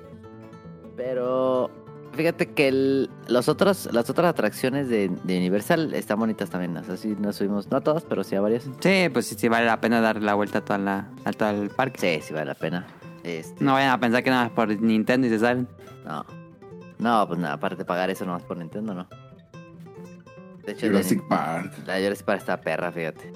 [0.97, 1.71] Pero
[2.15, 6.77] fíjate que el- los otros, las otras atracciones de, de Universal están bonitas también.
[6.77, 8.69] O sea, sí nos subimos, no a todas, pero sí a varias.
[8.81, 11.51] Sí, pues sí, sí vale la pena dar la vuelta a, toda la, a todo
[11.63, 11.99] el parque.
[12.21, 12.87] Sí, sí vale la pena.
[13.25, 15.69] Este, No vayan a pensar que nada más por Nintendo y se salen.
[16.05, 16.25] no.
[16.99, 19.09] No, pues nada, aparte de pagar eso nomás por Nintendo, no.
[20.65, 21.73] De hecho, Jurassic Park.
[21.85, 23.33] la Jurassic Park está perra, fíjate.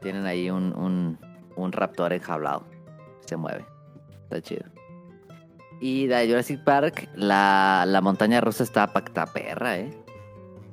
[0.00, 1.18] Tienen ahí un, un,
[1.56, 2.64] un raptor enjaulado.
[3.26, 3.64] Se mueve.
[4.22, 4.62] Está chido.
[5.82, 9.90] Y de Jurassic Park, la, la montaña rusa está, pa- está perra, ¿eh?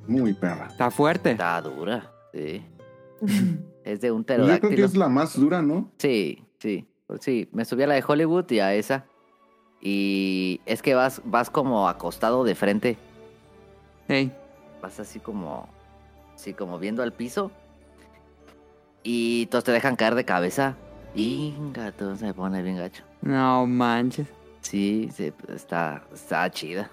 [0.07, 0.67] Muy perra.
[0.67, 1.31] Está fuerte.
[1.31, 2.63] Está dura, sí.
[3.83, 4.85] es de un Pues yo creo que pterodáctilo.
[4.85, 5.91] es la más dura, ¿no?
[5.97, 6.85] Sí, sí.
[7.21, 9.05] Sí, me subí a la de Hollywood y a esa.
[9.81, 12.97] Y es que vas, vas como acostado de frente.
[14.07, 14.31] Ey,
[14.81, 15.67] Vas así como.
[16.35, 17.51] Así como viendo al piso.
[19.03, 20.75] Y todos te dejan caer de cabeza.
[21.15, 23.03] Inga, todo se pone bien gacho.
[23.21, 24.27] no manches.
[24.69, 26.89] Sí, sí, está, está chida.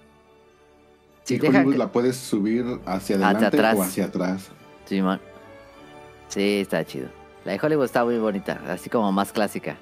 [1.25, 3.77] Sí, Hollywood que- la puedes subir hacia Hacia adelante atrás.
[3.77, 4.49] o hacia atrás.
[4.87, 5.21] Sí, man.
[6.29, 7.09] Sí, está chido.
[7.45, 9.77] La de Hollywood está muy bonita, así como más clásica.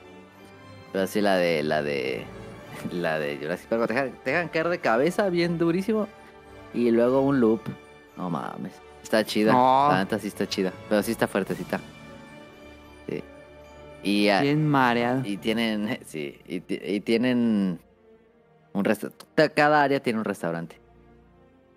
[0.92, 2.24] Pero sí la de la de
[2.92, 6.08] la de Jurassic Park te dejan, te dejan caer de cabeza bien durísimo
[6.72, 7.60] y luego un loop.
[8.16, 8.72] No mames.
[9.02, 9.52] Está chida.
[9.52, 9.88] No.
[9.90, 11.78] La neta sí está chida, pero sí está fuertecita.
[13.08, 13.22] Sí.
[14.02, 15.22] Y, ah, Bien mareado.
[15.24, 17.78] y tienen sí, y tienen
[18.74, 19.24] un restaurante.
[19.54, 20.78] Cada área tiene un restaurante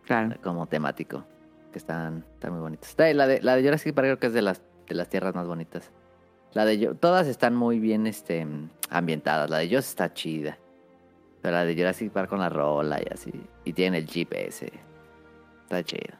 [0.05, 0.35] Claro.
[0.43, 1.23] como temático.
[1.71, 2.89] que están, están muy bonitas.
[2.89, 5.35] Está- La de, la de Jurassic Park creo que es de las, de las tierras
[5.35, 5.91] más bonitas.
[6.53, 8.47] La de Yo- todas están muy bien este,
[8.89, 9.49] ambientadas.
[9.49, 10.57] La de Joss está chida.
[11.41, 13.31] Pero la de Jurassic Park con la rola y así.
[13.65, 14.71] Y tiene el jeep ese.
[15.63, 16.15] Está chido.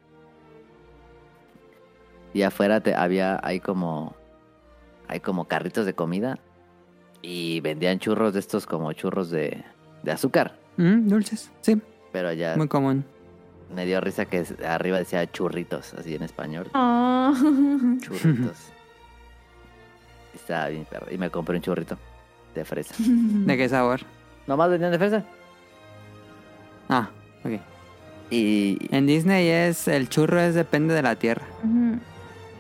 [2.34, 4.16] Y afuera te, había, hay como,
[5.08, 6.40] hay como carritos de comida.
[7.22, 9.64] Y vendían churros de estos como churros de,
[10.04, 10.56] de azúcar.
[10.78, 11.82] Mm, dulces, sí,
[12.12, 13.04] Pero ya muy común.
[13.76, 16.68] me dio risa que arriba decía churritos, así en español.
[16.74, 17.34] Ah.
[18.02, 18.58] Churritos.
[20.36, 21.08] Estaba bien perro.
[21.12, 21.98] Y me compré un churrito
[22.54, 22.94] de fresa.
[23.00, 24.02] ¿De qué sabor?
[24.46, 25.24] Nomás vendían de fresa.
[26.90, 27.10] Ah,
[27.44, 27.60] ok.
[28.30, 28.78] Y.
[28.96, 31.46] En Disney es el churro es depende de la tierra.
[31.64, 32.00] Ujú.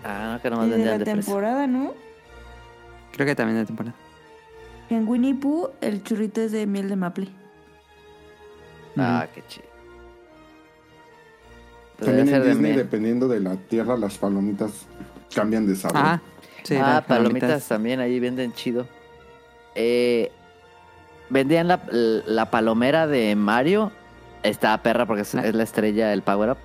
[0.03, 1.25] Ah, no, que nomás Y de vendían la de, fresa.
[1.27, 1.93] temporada, ¿no?
[3.13, 3.95] Creo que también de temporada.
[4.89, 7.27] En Winnie Pooh el churrito es de miel de maple.
[8.97, 9.67] Ah, qué chido.
[11.99, 14.85] Debe También en de Disney, dependiendo de la tierra, las palomitas
[15.33, 15.97] cambian de sabor.
[15.99, 16.21] Ah,
[16.63, 16.75] sí.
[16.75, 17.67] ah, las palomitas.
[17.67, 18.87] también ahí venden chido.
[19.75, 20.31] Eh,
[21.29, 23.91] vendían la, la palomera de Mario.
[24.43, 25.41] Está perra porque es, Ah.
[25.43, 26.57] es la estrella del Power Up.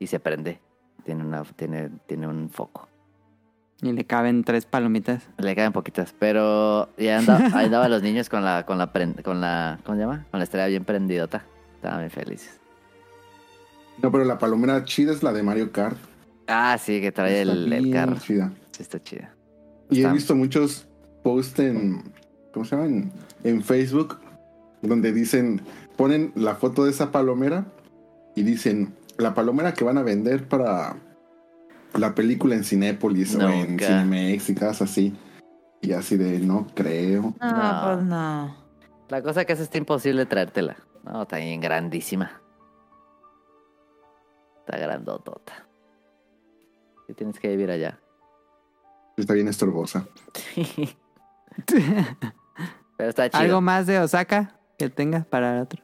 [0.00, 0.60] Y se prende.
[1.04, 2.88] Tiene, una, tiene, tiene un foco.
[3.82, 5.22] Y le caben tres palomitas.
[5.38, 8.92] Le caen poquitas, pero ya anda- ahí andaban los niños con la, con la,
[9.24, 10.26] con la, ¿cómo se llama?
[10.30, 11.44] Con la estrella bien prendidota.
[11.76, 12.60] Estaban bien felices.
[14.02, 15.96] No, pero la palomera chida es la de Mario Kart.
[16.46, 18.16] Ah, sí, que trae Está el, el carro.
[18.18, 18.52] chida.
[18.72, 19.34] Sí, está chida.
[19.90, 20.86] Y Está- he visto muchos
[21.22, 22.02] posts en,
[22.52, 22.88] ¿cómo se llama?
[22.88, 23.12] En,
[23.44, 24.18] en Facebook,
[24.82, 25.60] donde dicen,
[25.96, 27.66] ponen la foto de esa palomera
[28.36, 30.96] y dicen, la palomera que van a vender para
[31.94, 33.86] la película en Cinépolis o en Nunca.
[33.86, 35.16] Cinemex y cosas así.
[35.82, 37.34] Y así de, no creo.
[37.40, 37.94] Ah, No.
[37.96, 38.56] pues no.
[39.08, 40.76] La cosa que es está imposible traértela.
[41.04, 42.40] No, está bien grandísima.
[44.60, 45.66] Está grandotota.
[47.06, 47.98] Sí, tienes que vivir allá.
[49.16, 50.06] Está bien estorbosa.
[51.66, 53.42] Pero está chido.
[53.42, 55.82] ¿Algo más de Osaka que tengas para el otro?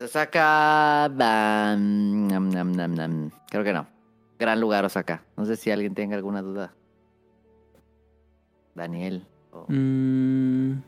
[0.00, 1.08] Osaka.
[1.14, 3.30] nam, nam, nam.
[3.50, 3.86] Creo que no.
[4.38, 5.24] Gran lugar Osaka.
[5.36, 6.74] No sé si alguien tenga alguna duda.
[8.74, 9.26] Daniel.
[9.52, 10.82] o- Mm.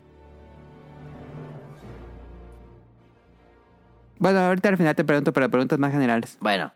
[4.19, 6.37] Bueno, ahorita al final te pregunto, pero preguntas más generales.
[6.41, 6.73] Bueno.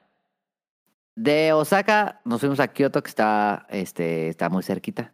[1.16, 5.14] De Osaka nos fuimos a Kioto, que está, este, está muy cerquita.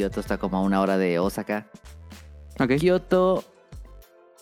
[0.00, 1.66] Kioto está como a una hora de Osaka.
[2.58, 2.76] Ok.
[2.78, 3.44] Kioto,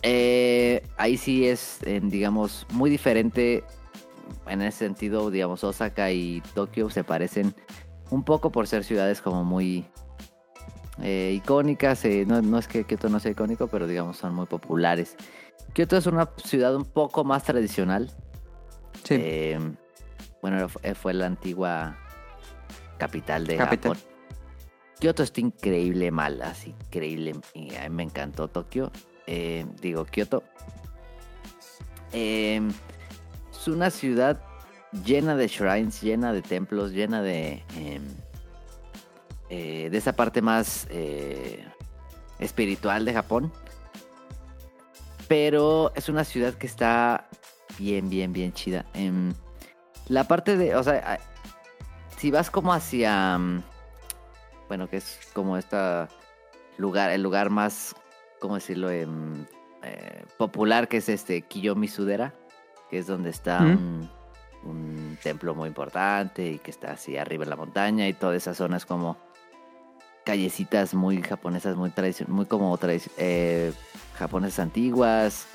[0.02, 3.64] eh, ahí sí es, digamos, muy diferente.
[4.46, 7.56] En ese sentido, digamos, Osaka y Tokio se parecen
[8.10, 9.84] un poco por ser ciudades como muy
[11.02, 12.04] eh, icónicas.
[12.04, 15.16] eh, no, no es que Kioto no sea icónico, pero digamos son muy populares.
[15.72, 18.12] Kioto es una ciudad un poco más tradicional.
[19.02, 19.16] Sí.
[19.18, 19.58] Eh,
[20.40, 21.98] bueno, fue, fue la antigua
[22.96, 23.96] capital de Capital.
[23.96, 24.07] Japón.
[24.98, 27.34] Kioto está increíble mal, así increíble.
[27.54, 28.90] Y a mí me encantó Tokio.
[29.26, 30.42] Eh, digo, Kioto.
[32.12, 32.60] Eh,
[33.52, 34.40] es una ciudad
[35.04, 37.64] llena de shrines, llena de templos, llena de.
[37.76, 38.00] eh,
[39.50, 41.64] eh, de esa parte más eh,
[42.38, 43.52] espiritual de Japón.
[45.26, 47.28] Pero es una ciudad que está
[47.78, 48.84] bien, bien, bien chida.
[48.94, 49.32] Em,
[50.08, 51.18] la parte de, o sea,
[52.18, 53.62] si vas como hacia, mm,
[54.68, 56.08] bueno, que es como esta
[56.76, 57.94] lugar, el lugar más,
[58.40, 58.90] ¿cómo decirlo?
[58.90, 59.44] Em,
[59.82, 62.34] eh, popular que es este Kiyomi Sudera,
[62.90, 64.10] que es donde está un,
[64.64, 68.54] un templo muy importante y que está así arriba en la montaña y toda esa
[68.54, 69.16] zona es como
[70.24, 72.78] callecitas muy japonesas, muy tradicionales, muy como
[73.16, 73.72] eh,
[74.18, 75.46] japonesas antiguas,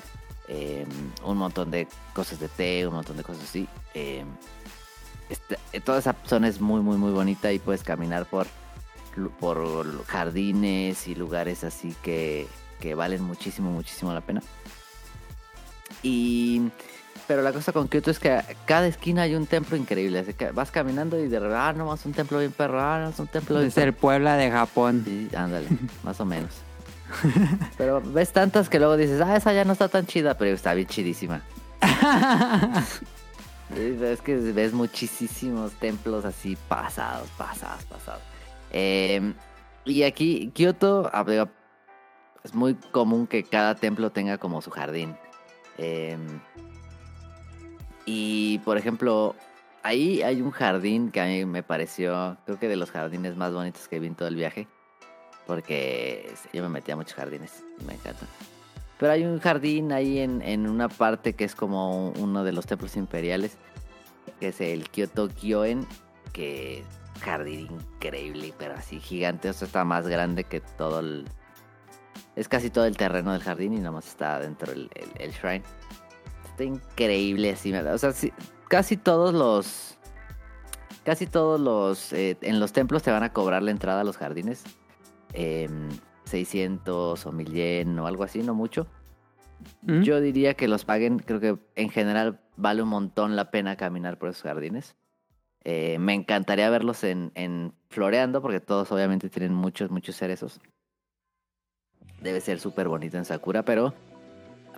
[0.48, 0.84] eh,
[1.24, 3.68] un montón de cosas de té, un montón de cosas así.
[5.30, 8.46] esta- eh, toda esa zona es muy, muy, muy bonita y puedes caminar por,
[9.40, 12.46] por jardines y lugares así que,
[12.80, 14.42] que valen muchísimo, muchísimo la pena.
[16.02, 16.70] Y...
[17.26, 20.18] Pero la cosa con Kyoto es que a cada esquina hay un templo increíble.
[20.18, 23.00] Así que vas caminando y de repente, ah, no, es un templo bien perro, ah,
[23.00, 25.02] no, es un templo bien Es el Puebla de Japón.
[25.06, 25.68] Sí, ándale,
[26.02, 26.50] más o menos.
[27.78, 30.74] Pero ves tantas que luego dices, ah, esa ya no está tan chida, pero está
[30.74, 31.42] bien chidísima.
[33.74, 38.22] Es que ves muchísimos templos así pasados, pasados, pasados.
[38.76, 39.34] Eh,
[39.84, 41.08] y aquí, Kioto,
[42.42, 45.16] es muy común que cada templo tenga como su jardín.
[45.78, 46.18] Eh,
[48.04, 49.36] y por ejemplo,
[49.84, 53.52] ahí hay un jardín que a mí me pareció, creo que de los jardines más
[53.52, 54.66] bonitos que vi en todo el viaje.
[55.46, 58.28] Porque yo me metí a muchos jardines y me encantan.
[58.98, 62.66] Pero hay un jardín ahí en, en una parte que es como uno de los
[62.66, 63.56] templos imperiales,
[64.40, 65.86] que es el Kyoto Gyoen,
[66.32, 66.82] que
[67.20, 69.48] jardín increíble, pero así gigante.
[69.50, 71.26] O sea, está más grande que todo el...
[72.36, 75.30] Es casi todo el terreno del jardín y nada más está dentro el, el, el
[75.32, 75.62] shrine.
[76.50, 77.70] Está increíble así.
[77.72, 78.32] me da- O sea, sí,
[78.68, 79.98] casi todos los...
[81.04, 82.12] Casi todos los...
[82.12, 84.64] eh, en los templos te van a cobrar la entrada a los jardines.
[85.32, 85.88] em,
[86.24, 88.86] 600 o 1000 yen o algo así, no mucho.
[89.82, 90.00] ¿Mm?
[90.02, 94.18] Yo diría que los paguen, creo que en general vale un montón la pena caminar
[94.18, 94.96] por esos jardines.
[95.64, 100.60] Eh, me encantaría verlos en, floreando, porque todos obviamente tienen muchos, muchos cerezos.
[102.20, 103.94] Debe ser súper bonito en Sakura, pero,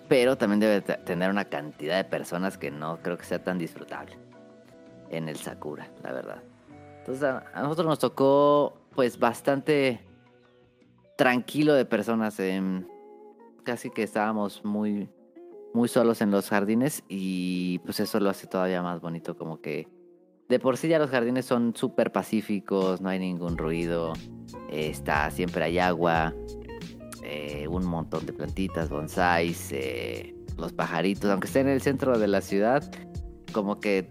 [0.08, 3.58] pero también debe te- tener una cantidad de personas que no creo que sea tan
[3.58, 4.16] disfrutable
[5.10, 6.42] en el Sakura, la verdad.
[6.98, 10.00] Entonces a, a nosotros nos tocó pues bastante
[11.16, 12.39] tranquilo de personas.
[12.40, 12.86] em,
[13.65, 15.08] casi que estábamos muy,
[15.74, 19.89] muy solos en los jardines y pues eso lo hace todavía más bonito, como que
[20.49, 24.12] de por sí ya los jardines son súper pacíficos, no hay ningún ruido,
[24.70, 26.34] está siempre hay agua,
[27.23, 32.28] eh, un montón de plantitas, bonsáis, eh, los pajaritos, aunque esté en el centro de
[32.28, 32.89] la ciudad,
[33.52, 34.10] como que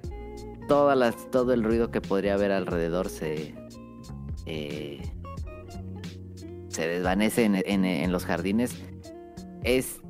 [0.67, 3.55] todas las, todo el ruido que podría haber alrededor se,
[4.45, 5.01] eh,
[6.67, 8.75] se desvanece en, en- en los jardines.
[9.64, 10.01] Es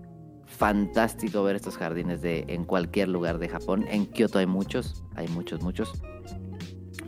[0.45, 3.85] fantástico ver estos jardines de, en cualquier lugar de Japón.
[3.89, 5.93] En Kioto hay muchos, hay muchos, muchos.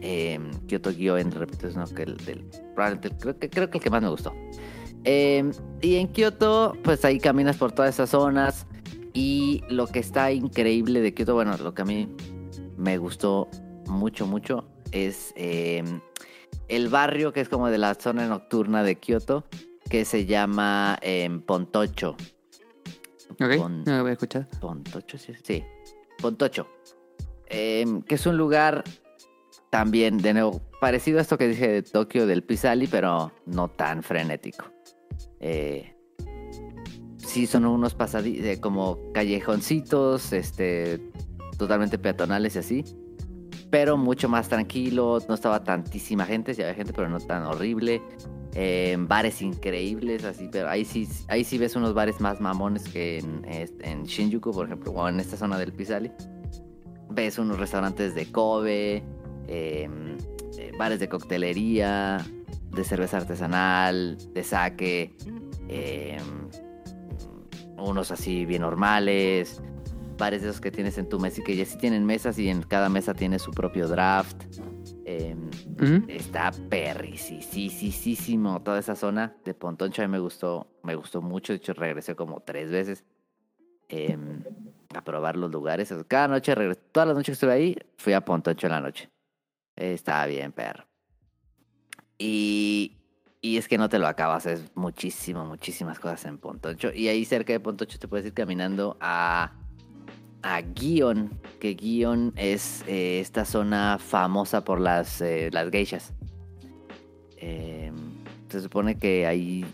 [0.01, 2.43] Eh, Kyoto Gyoen, repito, es uno que el, del,
[2.75, 4.33] probablemente creo, que, creo que el que más me gustó.
[5.03, 5.49] Eh,
[5.81, 8.67] y en Kioto, pues ahí caminas por todas esas zonas.
[9.13, 12.07] Y lo que está increíble de Kioto, bueno, lo que a mí
[12.77, 13.47] me gustó
[13.87, 15.83] mucho, mucho, es eh,
[16.67, 19.45] el barrio que es como de la zona nocturna de Kioto,
[19.89, 22.15] que se llama eh, Pontocho.
[23.31, 24.47] Ok, Pon- no lo había escuchado.
[24.59, 25.33] Pontocho, sí.
[25.43, 25.63] Sí,
[26.21, 26.67] Pontocho.
[27.49, 28.83] Em, que es un lugar
[29.69, 34.03] también, de nuevo, parecido a esto que dije de Tokio del Pisali, pero no tan
[34.03, 34.65] frenético.
[35.39, 35.95] Eh,
[37.17, 41.01] sí, son unos pasadizos, como callejoncitos, este,
[41.57, 42.83] totalmente peatonales y así.
[43.69, 48.01] Pero mucho más tranquilo, no estaba tantísima gente, sí había gente, pero no tan horrible.
[48.53, 53.19] Eh, bares increíbles, así, pero ahí sí, ahí sí ves unos bares más mamones que
[53.19, 56.11] en, este, en Shinjuku, por ejemplo, o en esta zona del Pisali.
[57.09, 59.03] Ves unos restaurantes de Kobe,
[59.47, 59.89] eh,
[60.57, 62.25] eh, bares de coctelería,
[62.71, 65.15] de cerveza artesanal, de sake,
[65.69, 66.17] eh,
[67.77, 69.61] unos así bien normales,
[70.17, 72.49] bares de esos que tienes en tu mesa y que ya sí tienen mesas y
[72.49, 74.43] en cada mesa tiene su propio draft.
[75.05, 75.35] Eh.
[76.07, 80.01] Está perricisísimo toda esa zona de Pontoncho.
[80.01, 81.53] A mí me gustó, me gustó mucho.
[81.53, 83.05] De hecho, regresé como tres veces
[83.89, 84.43] em,
[84.93, 85.93] a probar los lugares.
[86.07, 86.81] Cada noche regresé.
[86.91, 89.09] Todas las noches que estuve ahí, fui a Pontoncho en la noche.
[89.77, 90.85] Estaba bien, perro.
[92.17, 92.97] Y,
[93.41, 94.45] y es que no te lo acabas.
[94.45, 96.91] Es muchísimo, muchísimas cosas en Pontoncho.
[96.93, 99.53] Y ahí cerca de Pontoncho te puedes ir caminando a
[100.43, 106.13] a Gion, que Gion es eh, esta zona famosa por las, eh, las geishas.
[107.37, 107.91] Eh,
[108.49, 109.65] se supone que ahí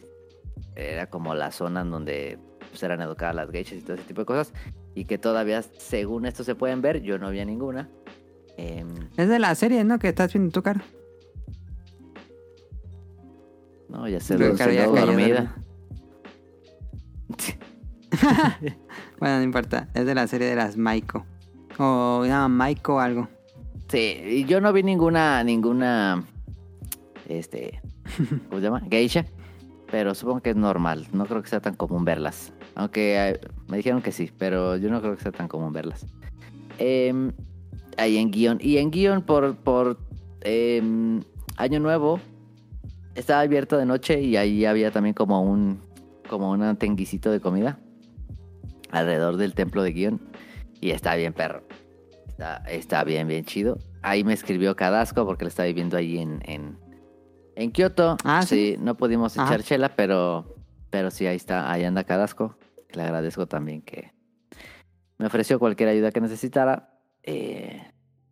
[0.75, 4.21] era como la zona en donde pues, eran educadas las geishas y todo ese tipo
[4.21, 4.53] de cosas.
[4.95, 7.01] Y que todavía, según esto, se pueden ver.
[7.01, 7.89] Yo no había ninguna.
[8.57, 8.85] Eh,
[9.17, 9.99] Es de la serie, ¿no?
[9.99, 10.83] Que estás viendo tu cara.
[13.89, 15.55] no, ya se lo que ya dormida.
[19.19, 19.87] Bueno, no importa.
[19.93, 21.25] Es de la serie de las Maiko.
[21.77, 23.27] O se llama Maiko algo.
[23.87, 26.23] Sí, yo no vi ninguna, ninguna,
[27.27, 27.81] este,
[28.49, 28.81] ¿cómo se llama?
[28.89, 29.25] Geisha.
[29.91, 31.07] Pero supongo que es normal.
[31.13, 32.51] No creo que sea tan común verlas.
[32.75, 36.05] Aunque eh, me dijeron que sí, pero yo no creo que sea tan común verlas.
[36.79, 37.31] Em,
[37.97, 38.57] ahí en guion.
[38.61, 39.97] Y en guion por, por
[40.41, 41.21] em,
[41.57, 42.19] Año Nuevo
[43.15, 45.79] estaba abierto de noche y ahí había también como un,
[46.27, 47.79] como un tenguicito de comida
[48.91, 50.21] alrededor del templo de guion.
[50.81, 51.63] Y está bien, perro.
[52.27, 53.77] Está, está bien, bien chido.
[54.01, 56.77] Ahí me escribió Cadasco porque lo estaba viviendo ahí en, en,
[57.55, 58.17] en Kioto.
[58.23, 58.75] Ah, ¿sí?
[58.79, 59.53] no pudimos Ajá.
[59.53, 60.55] echar chela, pero,
[60.89, 62.57] pero sí, ahí está, ahí anda Cadasco.
[62.91, 64.11] Le agradezco también que
[65.17, 66.92] me ofreció cualquier ayuda que necesitara,
[67.23, 67.81] eh,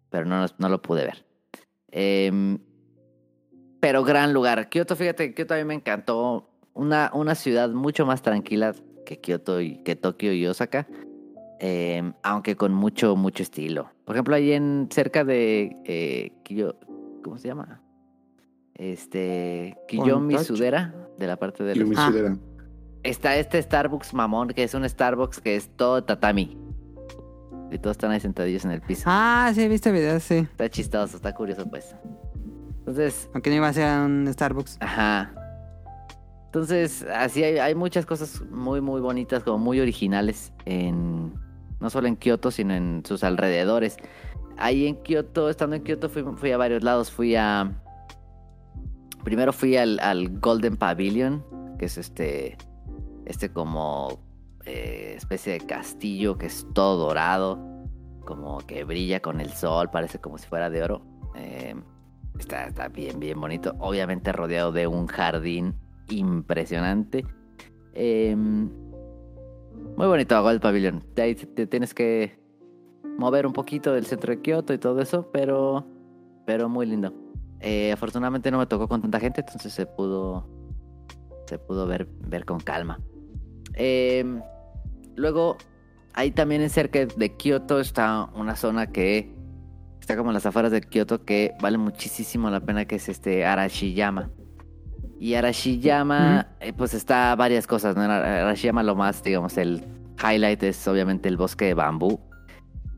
[0.10, 1.26] pero no, no lo pude ver.
[1.92, 2.60] Em,
[3.80, 4.70] pero gran lugar.
[4.70, 8.74] Kioto, fíjate, Kioto a mí me encantó una, una ciudad mucho más tranquila
[9.06, 10.88] que Kioto y que Tokio y Osaka.
[11.64, 13.92] eh, aunque con mucho, mucho estilo.
[14.06, 16.76] Por ejemplo, ahí en cerca de eh, Kiyo-
[17.24, 17.82] ¿cómo se llama?
[18.76, 20.38] Este Kiyomi.
[20.40, 22.08] Sudera, de la parte de los Ah.
[22.08, 22.38] sudera.
[23.04, 26.58] Está este Starbucks mamón, que es un Starbucks que es todo tatami.
[27.72, 29.04] Y todos están ahí sentadillos en el piso.
[29.06, 30.36] Ah, sí, he visto videos, sí.
[30.40, 31.96] Está chistoso, está curioso, pues.
[32.80, 34.78] Entonces, Aunque no iba a ser un Starbucks.
[34.82, 35.34] ajá.
[36.48, 41.34] Entonces, así hay, hay muchas cosas muy, muy bonitas, como muy originales, en
[41.80, 43.96] no solo en Kioto, sino en sus alrededores.
[44.58, 47.10] Ahí en Kioto, estando en Kioto, fui, fui a varios lados.
[47.10, 47.72] Fui a.
[49.24, 51.42] Primero fui al, al Golden Pavilion,
[51.80, 52.58] que es este.
[53.26, 54.20] Este como.
[54.66, 57.60] Eh, especie de castillo que es todo dorado.
[58.26, 61.02] Como que brilla con el sol, parece como si fuera de oro.
[61.36, 61.76] Eh,
[62.40, 63.76] está, está bien, bien bonito.
[63.80, 65.74] Obviamente rodeado de un jardín
[66.10, 67.26] impresionante.
[67.94, 70.36] Eh, muy bonito
[71.22, 72.40] ahí te- te tienes que
[73.18, 75.86] mover un poquito del centro de Kioto y todo eso, pero,
[76.46, 77.14] pero muy lindo.
[77.60, 80.48] Eh, afortunadamente no me tocó con tanta gente, entonces se pudo,
[81.48, 83.00] se pudo ver, ver con calma.
[83.76, 84.24] Eh,
[85.16, 85.58] luego,
[86.14, 89.34] ahí también en cerca de Kioto está una zona que
[90.00, 93.46] está como en las afueras de Kioto que vale muchísimo la pena, que es este
[93.46, 94.30] Arashiyama.
[95.20, 98.02] Y Arashiyama, eh, pues está varias cosas, ¿no?
[98.02, 99.84] Arashiyama lo más, digamos, el
[100.24, 102.20] highlight es obviamente el bosque de bambú.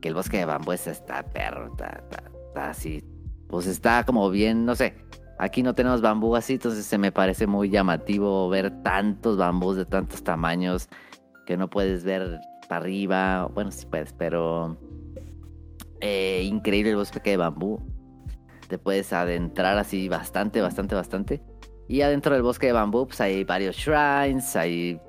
[0.00, 3.02] Que el bosque de bambú es- está perro, está, está- está así.
[3.48, 4.94] Pues está como bien, no sé.
[5.38, 9.84] Aquí no tenemos bambú así, entonces se me parece muy llamativo ver tantos bambús de
[9.84, 10.88] tantos tamaños
[11.44, 13.48] que no puedes ver para arriba.
[13.52, 14.78] Bueno, sí puedes, pero
[16.00, 17.80] eh, increíble el bosque de bambú.
[18.68, 21.42] Te puedes adentrar así bastante, bastante, bastante.
[21.88, 25.00] Y adentro del bosque de bambú pues, hay varios shrines, hay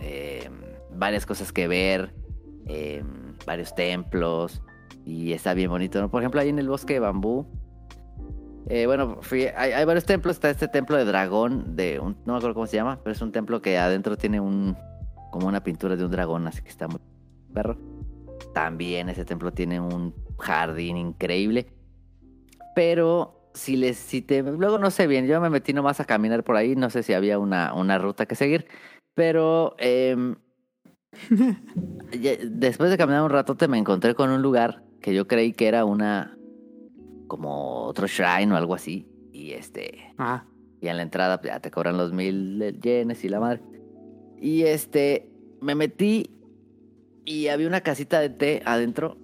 [0.00, 0.50] eh,
[0.90, 2.14] varias cosas que ver,
[2.66, 3.02] eh,
[3.46, 4.62] varios templos.
[5.04, 6.10] Y está bien bonito, ¿no?
[6.10, 7.46] Por ejemplo, ahí en el bosque de bambú.
[8.74, 10.36] Eh, bueno, fui- hay, hay varios templos.
[10.36, 13.20] Está este templo de dragón, de un- no me acuerdo cómo se llama, pero es
[13.20, 14.76] un templo que adentro tiene un
[15.30, 17.00] como una pintura de un dragón, así que está muy
[17.54, 17.76] perro.
[18.54, 21.66] También ese templo tiene un jardín increíble.
[22.74, 26.42] Pero si les, si te, luego no sé bien, yo me metí nomás a caminar
[26.44, 28.66] por ahí, no sé si había una, una ruta que seguir,
[29.14, 30.36] pero em,
[32.50, 35.84] después de caminar un ratote me encontré con un lugar que yo creí que era
[35.84, 36.36] una,
[37.32, 40.44] como otro shrine o algo así, y este, Ah,
[40.82, 43.62] y en la entrada pues, ya te cobran los mil yenes y la madre.
[44.38, 45.30] Y este,
[45.62, 46.28] me metí
[47.24, 49.16] y había una casita de té adentro.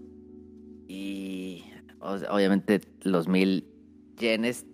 [0.89, 1.65] Y
[2.01, 3.67] obviamente los mil
[4.17, 4.65] yenes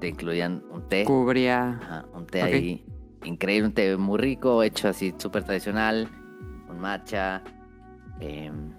[0.00, 1.04] te incluían un té.
[1.04, 1.78] cubría.
[1.80, 2.48] Ajá, un té Ok.
[2.52, 2.84] ahí
[3.24, 6.08] increíble, un té muy rico, hecho así súper tradicional.
[6.68, 7.42] Un matcha.
[8.20, 8.72] em,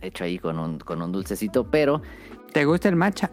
[0.00, 2.02] hecho ahí con un, con un dulcecito, pero
[2.56, 3.30] ¿Te gusta el matcha?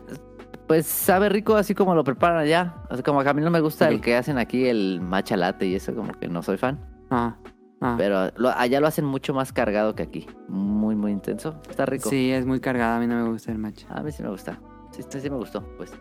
[0.67, 2.75] pues sabe rico así como lo preparan allá.
[2.89, 5.65] O sea, como a mí no me gusta el que hacen aquí, el matcha latte
[5.65, 6.77] y eso, como que no soy fan.
[7.09, 7.37] Ah,
[7.79, 7.95] ah.
[7.97, 10.27] Pero lo- allá lo hacen mucho más cargado que aquí.
[10.49, 11.55] Muy, muy intenso.
[11.69, 12.09] Está rico.
[12.09, 12.97] Sí, es muy cargado.
[12.97, 13.87] A mí no me gusta el matcha.
[13.91, 14.59] A mí sí me gusta.
[14.91, 15.93] Sí, sí, sí me gustó, pues.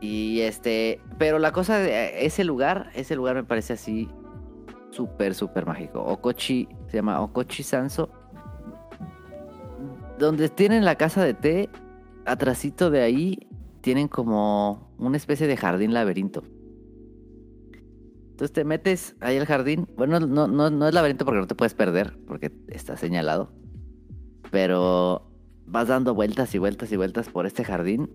[0.00, 4.08] Y este, pero la cosa de ese lugar, ese lugar me parece así
[4.90, 6.02] súper, súper mágico.
[6.02, 8.10] Okochi, se llama Okochi Sanso.
[10.18, 11.68] Donde tienen la casa de té,
[12.26, 13.48] atrasito de ahí,
[13.80, 16.42] tienen como una especie de jardín laberinto.
[18.30, 19.86] Entonces te metes ahí al jardín.
[19.96, 23.52] Bueno, no, no, no es laberinto porque no te puedes perder, porque está señalado.
[24.50, 25.30] Pero
[25.66, 28.10] vas dando vueltas y vueltas y vueltas por este jardín.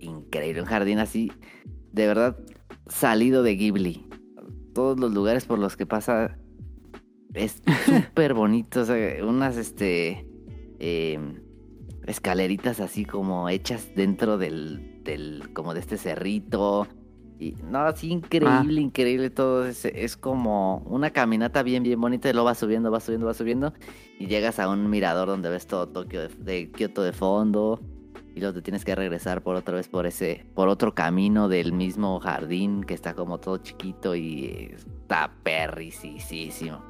[0.00, 1.30] Increíble, un jardín así,
[1.92, 2.36] de verdad,
[2.88, 4.08] salido de Ghibli.
[4.74, 6.36] Todos los lugares por los que pasa
[7.32, 8.80] es súper bonito.
[8.80, 10.26] O sea, unas este
[10.80, 11.18] eh,
[12.06, 16.86] escaleritas así como hechas dentro del, del, como de este cerrito.
[17.38, 19.66] Y no, así increíble, increíble todo.
[19.66, 22.30] Es, es como una caminata bien, bien bonita.
[22.30, 23.72] Y lo vas subiendo, vas subiendo, vas subiendo.
[24.18, 27.80] Y llegas a un mirador donde ves todo Tokio de, de Kioto de fondo.
[28.34, 31.72] Y luego te tienes que regresar por otra vez por ese, por otro camino del
[31.72, 36.82] mismo jardín que está como todo chiquito y está perricisísimo.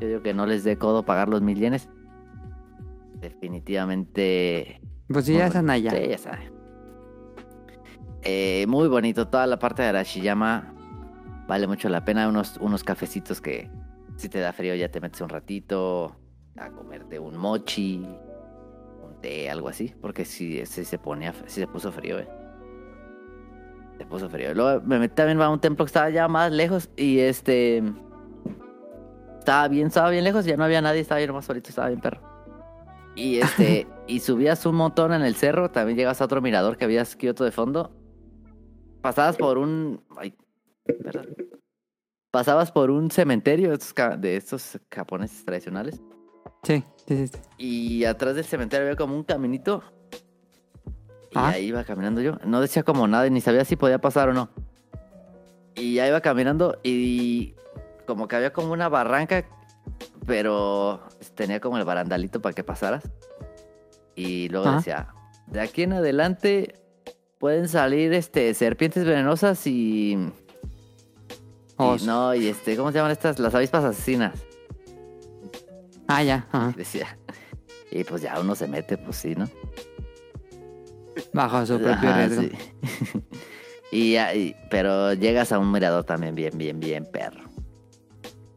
[0.00, 1.88] Yo digo que no les dé codo pagar los mil yenes.
[3.22, 4.80] Definitivamente.
[5.08, 5.92] Pues sí, ya están allá.
[5.92, 6.52] Sí, ya sabe.
[8.22, 10.74] Eh, muy bonito, toda la parte de Arashiyama
[11.46, 12.28] vale mucho la pena.
[12.28, 13.70] Unos, unos cafecitos que
[14.16, 16.16] si te da frío ya te metes un ratito
[16.56, 18.04] a comerte un mochi,
[19.02, 22.28] un té, algo así, porque si, si se ponía, si se puso frío, eh.
[23.98, 24.52] Se puso frío.
[24.52, 27.84] Luego me metí también a un templo que estaba ya más lejos y este...
[29.38, 32.00] Estaba bien, estaba bien lejos, ya no había nadie, estaba bien más solito, estaba bien
[32.00, 32.31] perro.
[33.14, 36.84] Y este, y subías un montón en el cerro, también llegas a otro mirador que
[36.84, 37.92] había Kioto de fondo.
[39.00, 40.02] Pasabas por un.
[40.16, 40.34] Ay,
[41.02, 41.34] perdón.
[42.30, 46.00] Pasabas por un cementerio de estos, de estos japoneses tradicionales.
[46.62, 47.38] Sí, sí, sí.
[47.58, 49.82] Y atrás del cementerio había como un caminito.
[51.30, 51.48] Y Ah.
[51.48, 52.36] ahí iba caminando yo.
[52.46, 54.48] No decía como nada, ni sabía si podía pasar o no.
[55.74, 57.54] Y ya iba caminando y
[58.06, 59.44] como que había como una barranca,
[60.26, 61.00] pero
[61.34, 63.04] tenía como el barandalito para que pasaras.
[64.14, 65.08] Y luego decía,
[65.46, 66.74] de aquí en adelante
[67.38, 70.12] pueden salir este serpientes venenosas y,
[71.78, 73.38] y no, y este, ¿cómo se llaman estas?
[73.38, 74.34] Las avispas asesinas.
[76.06, 76.46] Ah, ya.
[76.52, 76.72] ajá.
[76.76, 77.18] Decía.
[77.94, 79.46] Y pues ya uno se mete, pues sí, ¿no?
[81.34, 82.42] Bajo su propio Ajá, riesgo.
[82.42, 83.22] sí.
[83.92, 87.44] y, ya- y- pero llegas a un mirador también bien, bien, bien perro.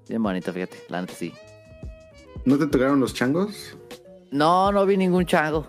[0.07, 1.33] Bien bonito, fíjate, la neta sí.
[2.43, 3.77] ¿No te tocaron los changos?
[4.31, 5.67] No, no vi ningún chango.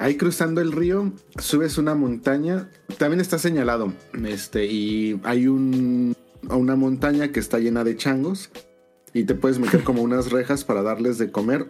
[0.00, 3.92] Ahí cruzando el río, subes una montaña, también está señalado,
[4.24, 6.16] este, y hay un,
[6.48, 8.50] una montaña que está llena de changos,
[9.12, 11.66] y te puedes meter como unas rejas para darles de comer,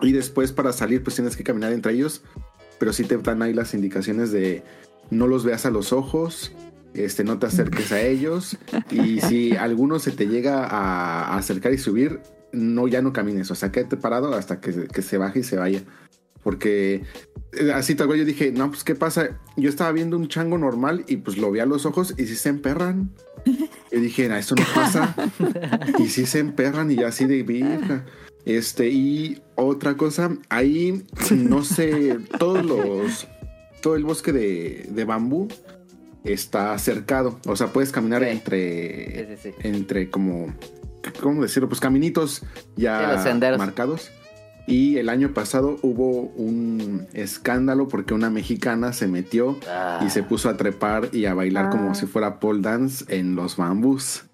[0.00, 2.22] y después para salir pues tienes que caminar entre ellos,
[2.78, 4.62] pero sí te dan ahí las indicaciones de
[5.10, 6.52] no los veas a los ojos,
[6.94, 8.56] este, no te acerques a ellos,
[8.88, 12.20] y si alguno se te llega a, a acercar y subir,
[12.52, 15.56] no, ya no camines, o sea, quédate parado hasta que, que se baje y se
[15.56, 15.82] vaya.
[16.42, 17.02] Porque
[17.52, 19.38] eh, así tal cual yo dije, no, pues qué pasa.
[19.56, 22.34] Yo estaba viendo un chango normal y pues lo vi a los ojos y sí
[22.36, 23.10] se emperran.
[23.92, 25.14] Y dije, no, eso no pasa.
[25.98, 28.04] y sí se emperran y ya así de virga.
[28.44, 33.28] Este, y otra cosa, ahí no sé, todos los,
[33.80, 35.46] todo el bosque de, de bambú
[36.24, 37.38] está cercado.
[37.46, 38.30] O sea, puedes caminar Sí.
[38.30, 39.68] entre, Sí, sí, sí.
[39.68, 40.52] entre como,
[41.20, 41.68] ¿cómo decirlo?
[41.68, 42.42] Pues caminitos
[42.76, 43.22] ya
[43.58, 44.10] marcados.
[44.66, 50.22] Y el año pasado hubo un escándalo porque una mexicana se metió Ah, y se
[50.22, 51.70] puso a trepar y a bailar Ah.
[51.70, 54.24] como si fuera pole dance en los bambús.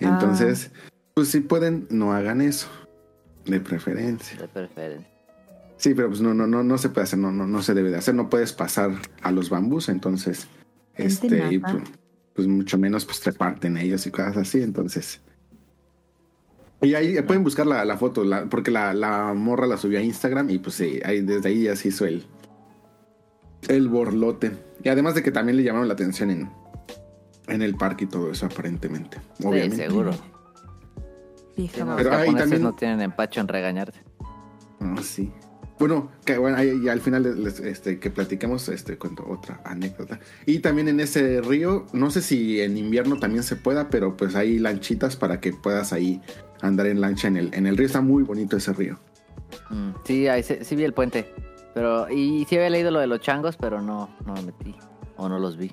[0.00, 0.70] Entonces,
[1.12, 2.68] pues si pueden, no hagan eso.
[3.44, 4.38] De preferencia.
[4.38, 5.10] de preferencia.
[5.76, 7.90] Sí, pero pues no, no, no, no se puede hacer, no, no, no se debe
[7.90, 10.46] de hacer, no puedes pasar a los bambús, entonces,
[10.94, 11.74] este, y, pues,
[12.34, 15.20] pues mucho menos pues treparte en ellos y cosas así, entonces.
[16.82, 20.02] Y ahí pueden buscar la, la foto, la- porque la, la morra la subió a
[20.02, 22.26] Instagram y pues sí, ahí, desde ahí ya se hizo el,
[23.68, 24.52] el borlote.
[24.82, 26.50] Y además de que también le llamaron la atención en,
[27.48, 29.18] en el parque y todo eso, aparentemente.
[29.42, 29.76] Obviamente.
[29.76, 30.10] Sí, seguro.
[31.56, 34.00] Los Pero ahí japoneses también- no tienen empacho en regañarte.
[34.80, 35.32] Ah, sí.
[35.78, 37.26] Bueno, que bueno, y al final
[37.64, 40.20] este, que platicamos, este, cuento otra anécdota.
[40.46, 44.36] Y también en ese río, no sé si en invierno también se pueda, pero pues
[44.36, 46.20] hay lanchitas para que puedas ahí
[46.62, 47.86] andar en lancha en el, en el río.
[47.86, 48.98] Está muy bonito ese río.
[49.70, 51.26] Mm, sí, ahí se- sí vi el puente.
[51.74, 54.76] Pero, y sí había leído lo de los changos, pero no, no me metí.
[55.16, 55.72] O no los vi.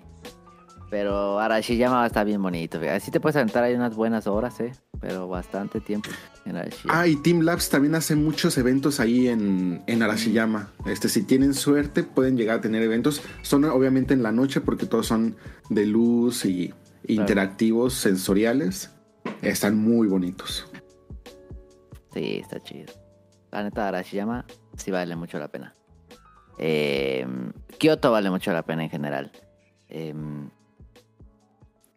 [0.91, 2.77] Pero Arashiyama está bien bonito.
[2.77, 2.97] fíjate.
[2.97, 4.73] Así te puedes aventar ahí unas buenas horas, eh.
[4.99, 6.09] Pero bastante tiempo
[6.45, 6.99] en Arashiyama.
[6.99, 10.69] Ah, y Team Labs también hace muchos eventos ahí en, en Arashiyama.
[10.85, 13.21] Este, si tienen suerte, pueden llegar a tener eventos.
[13.41, 15.37] Son obviamente en la noche porque todos son
[15.69, 16.73] de luz y
[17.07, 18.91] interactivos, sensoriales.
[19.41, 20.67] Están muy bonitos.
[22.13, 22.91] Sí, está chido.
[23.49, 24.45] La neta, Arashiyama
[24.75, 25.73] sí vale mucho la pena.
[26.57, 27.25] Eh,
[27.79, 29.31] Kyoto vale mucho la pena en general.
[29.87, 30.13] Eh,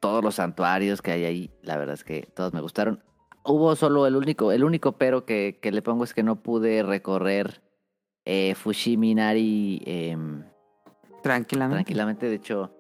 [0.05, 3.03] todos los santuarios que hay ahí, la verdad es que todos me gustaron.
[3.43, 6.83] Hubo solo el único, el único pero que, que le pongo es que no pude
[6.83, 7.63] recorrer
[8.27, 10.45] eh, Fushiminari em,
[11.23, 11.77] Tranquilamente.
[11.85, 12.29] tranquilamente.
[12.29, 12.71] De hecho,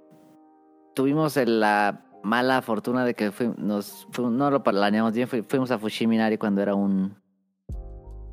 [0.94, 5.26] tuvimos la mala fortuna de que nos, no lo planeamos bien.
[5.28, 7.14] fui- fuimos a Fushiminari cuando era un,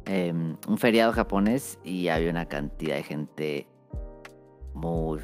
[0.06, 3.68] em, un feriado japonés y había una cantidad de gente
[4.74, 5.20] muy,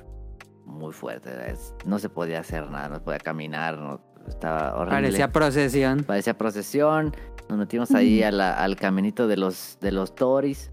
[0.68, 1.30] muy fuerte.
[1.52, 4.96] Es- No se podía hacer nada, no podía caminar, no- estaba horrible.
[5.02, 6.04] Parecía procesión.
[6.04, 7.16] Parecía procesión.
[7.50, 10.72] Nos metimos ahí a la- al caminito de los, de los Toris.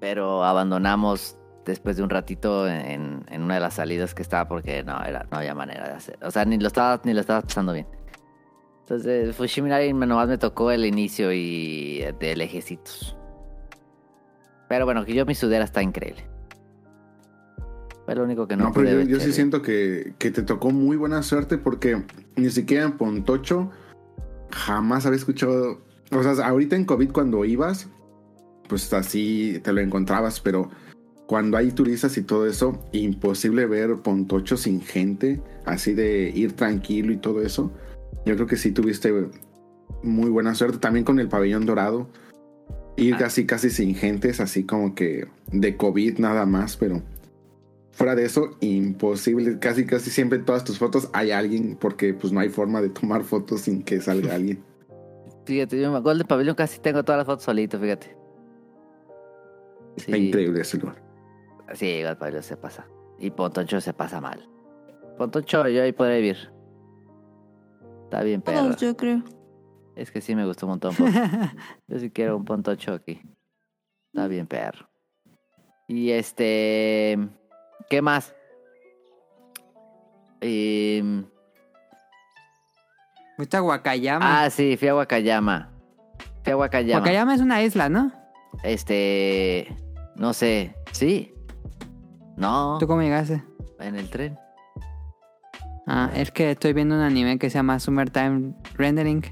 [0.00, 4.84] Pero abandonamos después de un ratito en, en una de las salidas que estaba porque
[4.84, 6.18] no, era, no había manera de hacer.
[6.22, 7.86] O sea, ni lo estaba, ni lo estaba pasando bien.
[8.82, 13.16] Entonces, Fushiminari me- nomás me tocó el inicio y de lejecitos.
[14.68, 16.28] Pero bueno, que yo mi sudera está increíble.
[18.06, 20.70] Fue lo único que no, No, pero yo, yo sí siento que, que te tocó
[20.70, 22.02] muy buena suerte porque
[22.36, 23.70] ni siquiera en Pontocho
[24.52, 25.80] jamás había escuchado.
[26.12, 27.88] O sea, ahorita en COVID cuando ibas,
[28.68, 30.70] pues así te lo encontrabas, pero
[31.26, 37.12] cuando hay turistas y todo eso, imposible ver Pontocho sin gente, así de ir tranquilo
[37.12, 37.72] y todo eso.
[38.24, 39.12] Yo creo que sí tuviste
[40.04, 40.78] muy buena suerte.
[40.78, 42.08] También con el pabellón dorado.
[42.96, 43.18] Ir Ah.
[43.18, 47.02] casi casi sin gentes, así como que de COVID nada más, pero
[47.96, 49.58] fuera de eso, imposible.
[49.58, 52.90] Casi casi siempre en todas tus fotos hay alguien, porque pues no hay forma de
[52.90, 54.62] tomar fotos sin que salga alguien.
[55.46, 58.16] Fíjate, yo me acuerdo del pabellón casi tengo todas las fotos solito, fíjate.
[59.96, 61.02] Está increíble ese lugar.
[61.72, 62.86] Sí, el pabellón se pasa.
[63.18, 64.46] Y Pontoncho se pasa mal.
[65.16, 66.36] Pontoncho, yo ahí podré vivir.
[68.04, 69.22] Está bien, pero Todos, yo creo.
[69.94, 70.94] es que sí me gustó un montón.
[71.88, 73.20] Yo sí quiero un Pontoncho aquí.
[74.12, 74.88] Está bien, perro.
[75.88, 77.18] Y este.
[77.88, 78.34] ¿Qué más?
[80.40, 81.24] Em,
[83.36, 84.44] ¿Fuiste a Wakayama?
[84.44, 85.70] ah, sí, fui a Wakayama.
[86.42, 87.00] Fui a Wakayama.
[87.00, 88.12] Wakayama es una isla, ¿no?
[88.62, 89.76] Este.
[90.16, 90.74] No sé.
[90.92, 91.34] ¿Sí?
[92.36, 92.78] No.
[92.80, 93.44] ¿Tú cómo llegaste?
[93.78, 94.38] En el tren.
[95.86, 99.22] Ah, es que estoy viendo un anime que se llama Summertime Rendering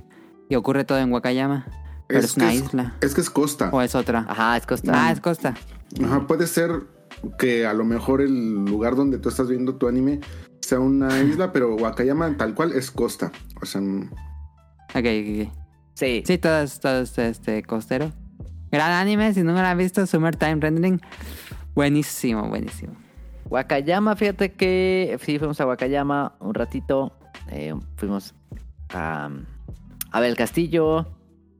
[0.48, 1.66] y ocurre todo en Wakayama.
[2.06, 2.94] Pero es, una isla.
[3.00, 3.70] Es que es costa.
[3.72, 4.26] ¿O es otra?
[4.28, 4.92] Ajá, es costa.
[4.94, 5.54] Ah, es costa.
[6.04, 6.82] Ajá, puede ser
[7.38, 10.20] que a lo mejor el lugar donde tú estás viendo tu anime
[10.60, 13.30] sea una isla, pero Wakayama tal cual es costa.
[13.60, 14.10] O sea, mm,
[14.90, 15.52] Ok, ok, ok.
[15.94, 16.22] Sí.
[16.26, 18.10] Sí, todo es, todo es, este, costero.
[18.70, 21.00] Gran anime, si no me lo han visto, Summertime Rendering.
[21.74, 22.94] Buenísimo, buenísimo.
[23.50, 27.12] Wakayama, fíjate que sí, fuimos a Wakayama un ratito.
[27.50, 28.34] eh, fuimos
[28.90, 29.28] a,
[30.10, 31.06] a ver el castillo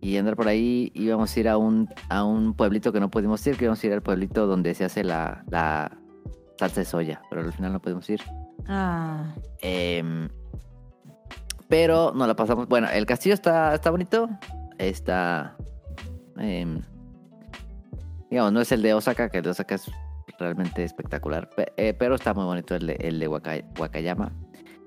[0.05, 0.91] y andar por ahí.
[0.95, 3.87] Íbamos a ir a un, a un pueblito que no pudimos ir, que íbamos a
[3.87, 5.97] ir al pueblito donde se hace la, la
[6.59, 8.21] salsa de soya, pero al final no pudimos ir.
[8.69, 10.29] Ah, Em,
[11.69, 12.69] pero nos la pasamos.
[12.69, 14.29] Bueno, el castillo está, está bonito.
[14.79, 15.57] Está.
[16.37, 16.81] em,
[18.31, 19.91] digamos, no es el de Osaka, que el de Osaka es
[20.39, 21.49] realmente espectacular.
[21.51, 24.33] pe- eh, pero está muy bonito el de, el de Waka- Wakayama.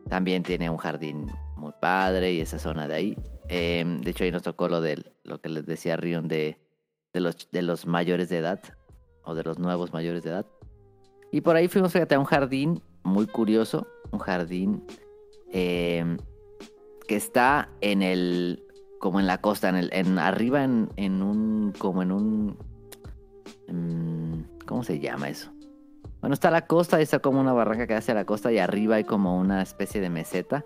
[0.09, 3.17] También tiene un jardín muy padre y esa zona de ahí.
[3.49, 6.59] Em, de hecho, ahí nos tocó lo de lo que les decía Rion de,
[7.13, 8.61] de, los, de los mayores de edad.
[9.23, 10.45] O de los nuevos mayores de edad.
[11.31, 13.85] Y por ahí fuimos, fíjate, a un jardín muy curioso.
[14.11, 14.85] Un jardín
[15.51, 16.17] eh,
[17.07, 18.63] que está en el.
[18.99, 19.89] como en la costa, en el.
[19.91, 21.73] En, arriba en, en un.
[21.77, 22.57] como en un.
[23.67, 25.51] mm, ¿Cómo se llama eso?
[26.21, 29.03] Bueno, está la costa, está como una barranca que hace la costa y arriba hay
[29.03, 30.65] como una especie de meseta.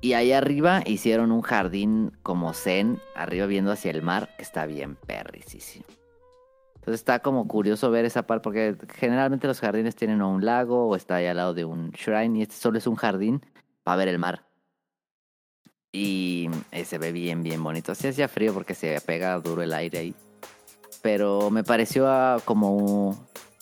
[0.00, 4.64] Y ahí arriba hicieron un jardín como zen, arriba viendo hacia el mar, que está
[4.66, 5.84] bien perricísimo.
[6.76, 10.96] Entonces está como curioso ver esa parte, porque generalmente los jardines tienen un lago o
[10.96, 13.44] está ahí al lado de un shrine, y este solo es un jardín
[13.82, 14.46] para ver el mar.
[15.92, 17.94] Y eh, se ve bien, bien bonito.
[17.94, 20.14] Sí hacía frío porque se pega duro el aire ahí.
[21.02, 22.06] Pero me pareció
[22.44, 23.18] como un-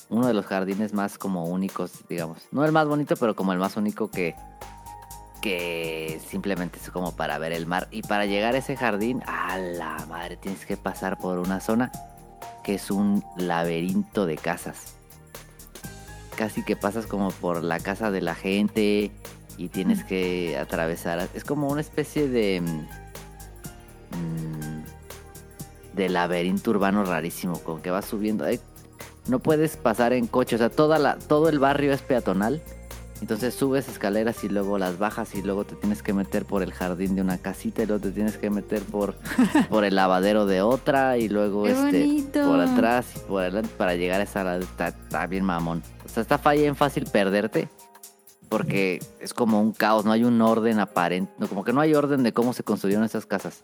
[0.09, 2.47] uno de los jardines más como únicos, digamos.
[2.53, 4.35] No el más bonito, pero como el más único que,
[5.47, 7.87] que simplemente es como para ver el mar.
[7.93, 11.93] Y para llegar a ese jardín, a la madre, tienes que pasar por una zona
[12.65, 14.97] que es un laberinto de casas.
[16.35, 19.13] Casi que pasas como por la casa de la gente
[19.57, 21.29] y tienes que atravesar.
[21.33, 22.61] Es como una especie de.
[24.11, 24.83] mm,
[25.95, 28.47] de laberinto urbano rarísimo, como que vas subiendo.
[29.29, 32.61] No puedes pasar en coche, o sea, toda la, todo el barrio es peatonal.
[33.21, 36.73] Entonces subes escaleras y luego las bajas y luego te tienes que meter por el
[36.73, 39.15] jardín de una casita y luego te tienes que meter por,
[39.71, 42.47] por el lavadero de otra y luego ¡Qué este bonito!
[42.47, 45.83] por atrás y por adelante para llegar a esa está, está bien mamón.
[46.05, 47.69] O sea, está bien fácil perderte
[48.49, 51.95] porque es como un caos, no hay un orden aparente, no, como que no hay
[51.95, 53.63] orden de cómo se construyeron esas casas.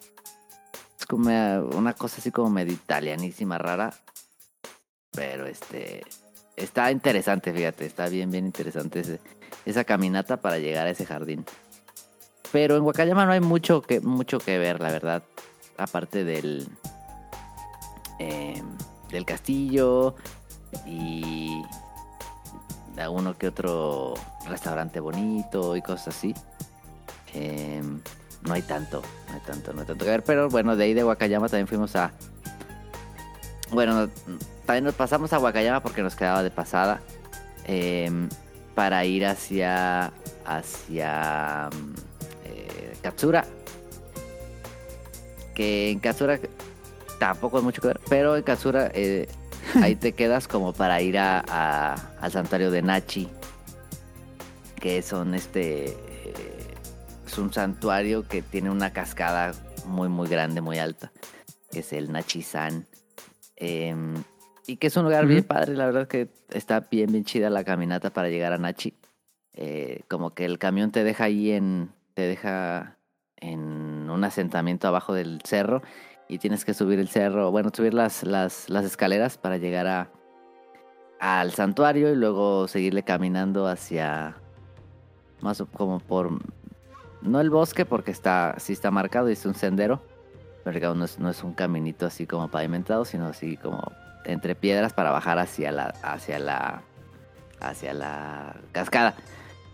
[0.99, 3.93] Es como eh, una cosa así como medio italianísima, rara.
[5.11, 6.03] Pero este
[6.55, 9.19] está interesante, fíjate, está bien, bien interesante
[9.65, 11.45] esa caminata para llegar a ese jardín.
[12.51, 15.23] Pero en Wakayama no hay mucho que, mucho que ver, la verdad.
[15.77, 16.67] Aparte del,
[18.19, 18.61] eh,
[19.09, 20.15] del castillo
[20.85, 21.63] y
[22.95, 24.13] de uno que otro
[24.47, 26.35] restaurante bonito y cosas así.
[27.33, 27.81] Eh,
[28.43, 30.23] no hay tanto, no hay tanto, no hay tanto que ver.
[30.23, 32.11] Pero bueno, de ahí de Wakayama también fuimos a...
[33.71, 34.07] Bueno,
[34.65, 37.01] también nos pasamos a Wakayama porque nos quedaba de pasada.
[37.65, 38.09] eh,
[38.75, 40.11] para ir hacia...
[40.45, 41.69] Hacia...
[42.45, 43.45] eh, Katsura.
[45.53, 46.39] Que en Katsura
[47.19, 47.99] tampoco es mucho que ver.
[48.09, 49.27] Pero en Katsura eh,
[49.81, 53.29] ahí te quedas como para ir a, al santuario de Nachi.
[54.79, 55.85] Que son este...
[55.89, 56.73] eh,
[57.27, 59.53] es un santuario que tiene una cascada
[59.85, 61.11] muy muy grande, muy alta.
[61.71, 62.87] Que es el Nachi-san.
[63.55, 64.15] Em,
[64.65, 67.63] Y que es un lugar bien padre, la verdad que está bien, bien chida la
[67.63, 68.93] caminata para llegar a Nachi.
[69.55, 72.97] Eh, como que el camión te deja ahí en, te deja
[73.37, 75.81] en un asentamiento abajo del cerro
[76.27, 80.09] y tienes que subir el cerro, bueno, subir las, las, las escaleras para llegar a,
[81.19, 84.37] al santuario y luego seguirle caminando hacia,
[85.41, 86.31] más como por,
[87.21, 90.01] no el bosque porque está, sí está marcado y es un sendero,
[90.63, 93.91] pero no es, no es un caminito así como pavimentado, sino así como
[94.25, 96.81] entre piedras para bajar hacia la, hacia la,
[97.59, 99.15] hacia la cascada.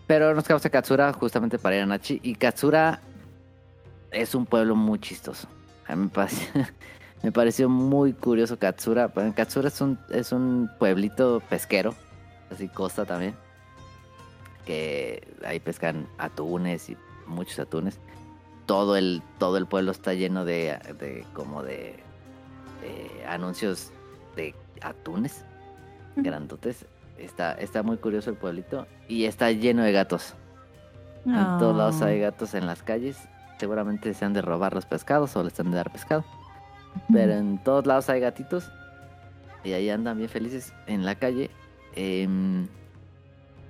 [0.08, 2.20] Pero nos quedamos en Katsura justamente para ir a Nachi.
[2.24, 3.00] Y Katsura
[4.12, 5.48] es un pueblo muy chistoso.
[5.88, 6.10] A mí
[7.24, 9.12] me pareció, muy curioso Katsura.
[9.36, 11.96] Katsura es un, es un pueblito pesquero,
[12.52, 13.36] así costa también.
[14.66, 16.98] Que ahí pescan atunes y
[17.28, 18.00] muchos atunes.
[18.66, 22.00] Todo el, todo el pueblo está lleno de, de como de
[22.84, 23.92] eh, anuncios
[24.36, 25.46] de atunes
[26.16, 26.86] grandotes.
[27.18, 30.36] Está, está muy curioso el pueblito y está lleno de gatos.
[31.26, 33.18] En todos lados hay gatos en las calles.
[33.60, 36.24] Seguramente se han de robar los pescados o les han de dar pescado.
[37.12, 38.72] Pero en todos lados hay gatitos.
[39.64, 41.52] Y ahí andan bien felices en la calle.
[41.96, 42.68] Em,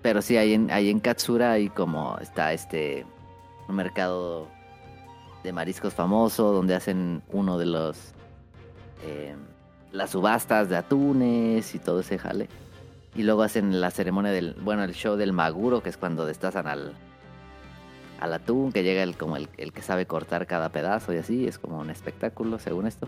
[0.01, 3.05] pero sí, ahí en, ahí en Katsura hay como está este
[3.67, 4.47] un mercado
[5.43, 8.13] de mariscos famoso donde hacen uno de los
[9.03, 9.39] em,
[9.91, 12.47] las subastas de atunes y todo ese jale.
[13.15, 16.67] Y luego hacen la ceremonia del, bueno, el show del maguro, que es cuando destazan
[16.67, 16.93] al,
[18.19, 21.47] al atún, que llega el, como el, el que sabe cortar cada pedazo y así,
[21.47, 23.07] es como un espectáculo según esto.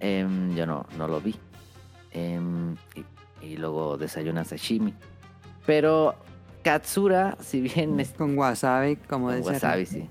[0.00, 1.34] Em, yo no, no lo vi.
[2.12, 3.04] Em, y,
[3.46, 4.94] y luego desayunan sashimi.
[5.66, 6.14] Pero
[6.62, 9.52] Katsura, si bien es Con wasabi, como con decía.
[9.52, 10.08] wasabi, sí.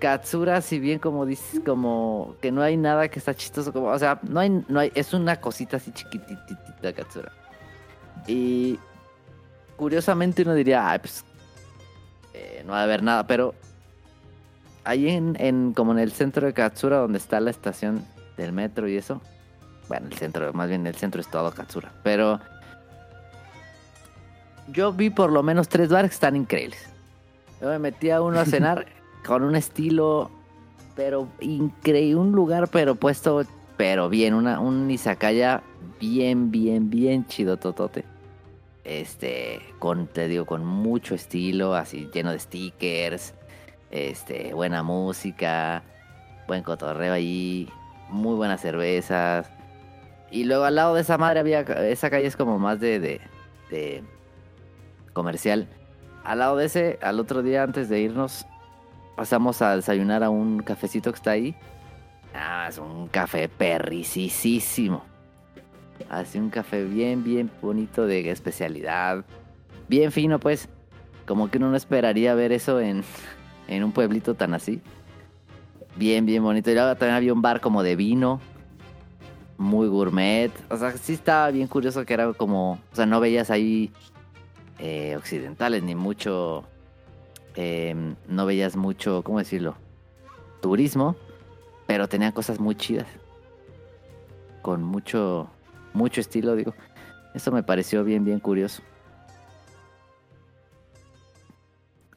[0.00, 3.98] Katsura, si bien como dices, como que no hay nada que está chistoso, como, o
[3.98, 7.30] sea, no hay, no hay, es una cosita así chiquititita Katsura.
[8.26, 8.78] Y
[9.76, 11.24] curiosamente uno diría, ay, pues
[12.34, 13.54] eh, no va a haber nada, pero
[14.84, 18.04] ahí en, en, como en el centro de Katsura, donde está la estación
[18.36, 19.20] del metro y eso,
[19.88, 22.40] bueno, el centro, más bien el centro es todo Katsura, pero
[24.68, 26.88] yo vi por lo menos tres bares que están increíbles.
[27.60, 28.86] Yo me metí a uno a cenar
[29.26, 30.30] con un estilo,
[30.96, 33.42] pero increíble, un lugar, pero puesto,
[33.76, 35.62] pero bien, una, un izakaya
[36.00, 38.04] bien, bien, bien chido, totote.
[38.84, 43.34] Este, con, te digo, con mucho estilo, así lleno de stickers,
[43.90, 45.82] este, buena música,
[46.48, 47.68] buen cotorreo ahí,
[48.08, 49.50] muy buenas cervezas.
[50.30, 53.20] Y luego al lado de esa madre había, esa calle es como más de, de,
[53.70, 54.02] de
[55.12, 55.68] comercial.
[56.24, 58.46] Al lado de ese, al otro día antes de irnos,
[59.20, 61.54] pasamos a desayunar a un cafecito que está ahí.
[62.34, 65.04] Ah, es un café perricísimo.
[66.08, 69.26] Así un café bien, bien bonito de especialidad.
[69.88, 70.70] Bien fino, pues.
[71.26, 73.04] Como que uno no esperaría ver eso en,
[73.68, 74.80] en un pueblito tan así.
[75.96, 76.70] Bien, bien bonito.
[76.70, 78.40] Y luego también había un bar como de vino.
[79.58, 80.50] Muy gourmet.
[80.70, 82.72] O sea, sí estaba bien curioso que era como...
[82.90, 83.92] O sea, no veías ahí
[84.78, 86.64] eh, occidentales ni mucho...
[87.62, 89.76] eh, no veías mucho, ¿cómo decirlo?
[90.62, 91.14] Turismo.
[91.86, 93.06] Pero tenía cosas muy chidas.
[94.62, 95.50] Con mucho,
[95.92, 96.74] mucho estilo, digo.
[97.34, 98.82] Eso me pareció bien, bien curioso.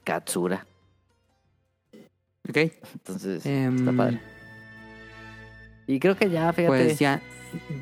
[0.06, 0.66] Katsura.
[2.48, 2.58] Ok.
[2.94, 4.22] Entonces, Em, está padre.
[5.88, 6.68] Y creo que ya, fíjate.
[6.68, 7.22] Pues ya,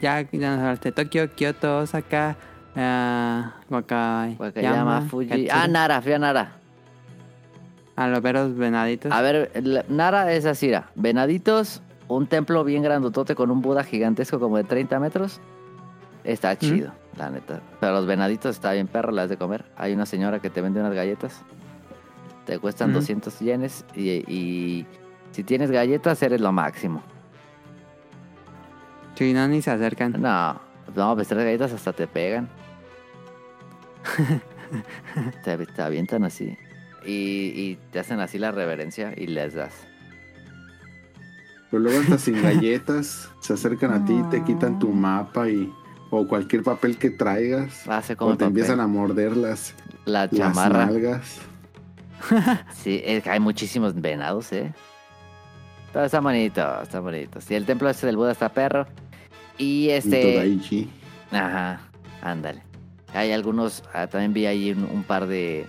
[0.02, 0.92] ya, ya nos hablaste.
[0.92, 2.38] Tokio, Kyoto, Osaka,
[2.76, 5.28] ah, Wakayama, Wakayama, Fuji.
[5.28, 5.64] Katsura.
[5.64, 6.61] Ah, Nara, fui a Nara.
[8.06, 9.12] A los veros venaditos.
[9.12, 9.52] A ver,
[9.90, 14.64] Nara es así, era, venaditos, un templo bien grandotote con un Buda gigantesco como de
[14.64, 15.40] 30 metros.
[16.24, 17.62] Está chido, la neta.
[17.80, 19.66] Pero los venaditos está bien perro, las de comer.
[19.76, 21.42] Hay una señora que te vende unas galletas.
[22.46, 23.00] Te cuestan Ujú.
[23.00, 24.86] 200 yenes y, y
[25.32, 27.02] si tienes galletas eres lo máximo.
[29.16, 30.16] Sí, no, ni se acercan.
[30.20, 30.60] No,
[30.96, 32.50] no, pues tres galletas hasta te pegan.
[35.44, 36.58] te, te avientan así.
[37.06, 39.74] Y, y te hacen así la reverencia y les das.
[41.72, 45.72] Pero luego hasta sin galletas, se acercan a ti, te quitan tu mapa y
[46.12, 47.88] o cualquier papel que traigas.
[47.88, 49.74] Hace como O te empiezan a morder las,
[50.06, 51.40] La las nalgas.
[52.76, 54.72] Sí, es que hay muchísimos venados, ¿eh?
[55.92, 57.42] Todo está bonito, está bonito.
[57.42, 58.86] Sí, el templo este del Buda está perro.
[59.58, 60.34] Y Y este...
[60.36, 60.90] Todaichi.
[61.32, 61.82] Ajá,
[62.22, 62.62] ándale.
[63.14, 65.66] Hay algunos, ah, también vi ahí un, un par de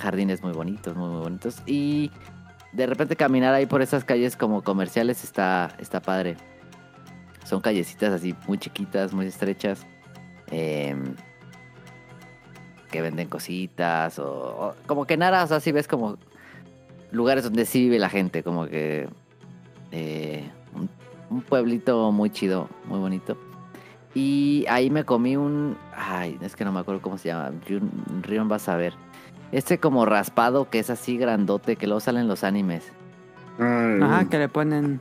[0.00, 1.62] jardines muy bonitos, muy, bonitos.
[1.66, 2.10] Y
[2.72, 6.36] de repente caminar ahí por esas calles como comerciales está, está padre.
[7.44, 9.86] Son callecitas así muy chiquitas, muy estrechas.
[10.50, 11.14] em,
[12.90, 16.18] que venden cositas o, como que nada, o sea, si ves como
[17.12, 19.08] lugares donde sí vive la gente, como que
[19.92, 20.44] eh,
[21.30, 23.36] un, pueblito muy chido, muy bonito.
[24.14, 27.52] Y ahí me comí un, ay, es que no me acuerdo cómo se llama,
[28.22, 28.94] Rion vas a ver.
[29.52, 32.84] Este como raspado que es así grandote, que luego salen los animes.
[33.58, 35.00] Ah, Ajá, que le ponen.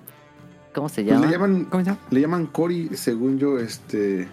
[0.73, 1.25] ¿Cómo se pues llama?
[1.25, 2.01] le llaman, ¿Cómo se llama?
[2.09, 4.27] le llaman Cory, según yo, este.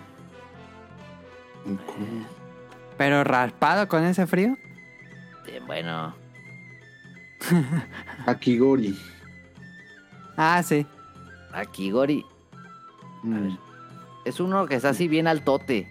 [1.64, 2.26] ¿cómo?
[2.96, 4.56] Pero raspado con ese frío.
[5.66, 6.14] Bueno,
[8.26, 8.98] Akigori.
[10.36, 10.86] Ah, sí.
[11.52, 12.24] Akigori.
[13.22, 13.42] Mm.
[13.42, 13.52] ver.
[14.24, 15.88] Es uno que está así bien altote.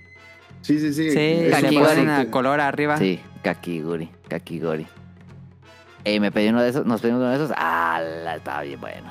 [0.62, 1.12] Sí, sí, sí.
[1.12, 2.98] Sí, Es que un le ponen a color arriba.
[2.98, 4.88] Sí, Kakigori, Kakigori.
[6.04, 7.52] Y me pedí uno de esos, nos pedimos uno de esos.
[7.56, 9.08] Ah, la- estaba bien bueno.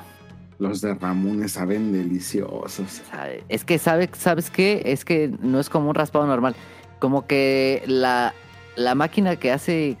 [0.59, 3.01] Los de Ramones saben deliciosos.
[3.09, 3.45] sabe.
[3.47, 4.81] Es que, sabe, ¿sabes qué?
[4.87, 6.53] Es que no es como un raspado normal.
[6.99, 8.33] Como que la,
[8.75, 9.97] la máquina que hace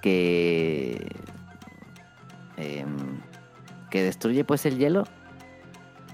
[0.00, 1.08] que...
[2.56, 2.96] em,
[3.90, 5.04] que destruye pues el hielo.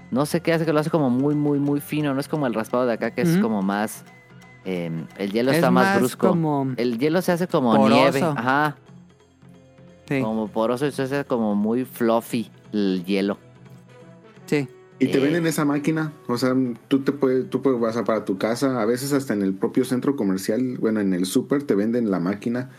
[0.09, 2.13] No sé qué hace, que lo hace como muy, muy, muy fino.
[2.15, 4.05] No es como el raspado de acá, que es como más...
[4.65, 6.27] em, el hielo Es está más, más brusco.
[6.29, 7.93] como- El hielo se hace como Poroso.
[7.95, 8.21] nieve.
[8.21, 8.77] Ajá.
[10.07, 13.37] Sí, Como poroso, y se hace como muy fluffy el hielo.
[14.45, 14.67] sí.
[14.99, 15.21] Y te Eh.
[15.21, 16.53] venden esa máquina, o sea,
[16.87, 19.53] tú te puedes, tú puedes vas a para tu casa, a veces hasta en el
[19.53, 22.69] propio centro comercial, bueno, en el súper te venden la máquina.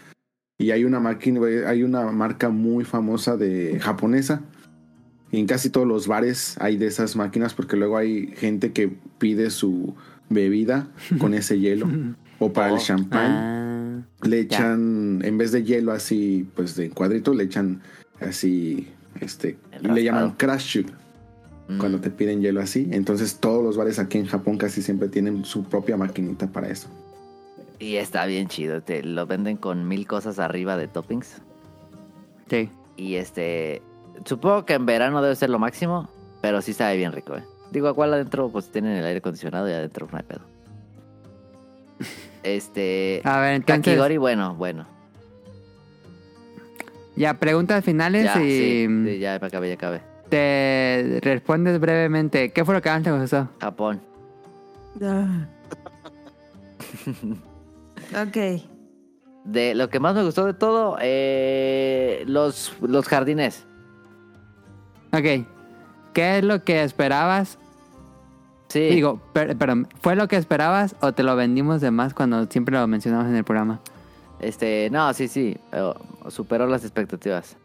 [0.57, 4.43] Y hay una máquina, hay una marca muy famosa de japonesa.
[5.33, 8.97] Y en casi todos los bares hay de esas máquinas porque luego hay gente que
[9.19, 9.95] pide su
[10.29, 10.89] bebida
[11.19, 11.89] con ese hielo.
[12.39, 12.77] O para Oh.
[12.77, 14.59] el champán Ah, le ya.
[14.59, 17.81] echan, en vez de hielo así, pues de cuadrito, le echan
[18.21, 18.89] así,
[19.21, 20.91] este, le llaman crash shoot
[21.67, 21.79] Mm.
[21.79, 22.89] cuando te piden hielo así.
[22.93, 26.89] Entonces todos los bares aquí en Japón casi siempre tienen su propia maquinita para eso.
[27.79, 28.83] Y está bien chido.
[28.83, 31.41] Te lo venden con mil cosas arriba de toppings.
[32.51, 32.69] sí.
[32.97, 33.81] Y este.
[34.27, 36.09] Supongo que en verano debe ser lo máximo.
[36.43, 37.43] Pero sí sabe bien rico, eh.
[37.75, 40.41] Digo, igual adentro pues tienen el aire acondicionado y adentro no hay pedo.
[42.45, 43.21] Este.
[43.25, 43.85] A ver, entonces.
[43.85, 44.87] Kakigori, bueno, bueno.
[47.17, 50.01] Ya, preguntas finales Ya, y sí, sí, ya acabé, ya acabé.
[50.29, 52.53] te respondes brevemente.
[52.53, 53.49] ¿Qué fue lo que más te gustó?
[53.61, 54.01] Japón.
[55.03, 55.47] Ah.
[58.23, 58.63] ok.
[59.45, 63.67] De lo que más me gustó de todo, eh, los, los jardines.
[65.13, 65.45] Ok.
[66.13, 67.59] ¿Qué es lo que esperabas?
[68.75, 68.89] Sí.
[68.89, 72.77] Digo, per- perdón, ¿fue lo que esperabas o te lo vendimos de más cuando siempre
[72.77, 73.79] lo mencionamos en el programa?
[74.41, 75.57] Este, no, sí, sí.
[76.27, 77.57] superó las expectativas.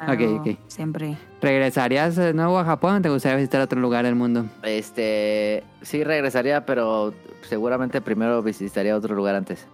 [0.00, 0.48] Ok, Claro, ok.
[0.68, 1.16] Siempre.
[1.40, 4.46] ¿Regresarías de nuevo a Japón o te gustaría visitar otro lugar del mundo?
[4.62, 7.12] Este, sí regresaría, pero
[7.48, 9.66] seguramente primero visitaría otro lugar antes.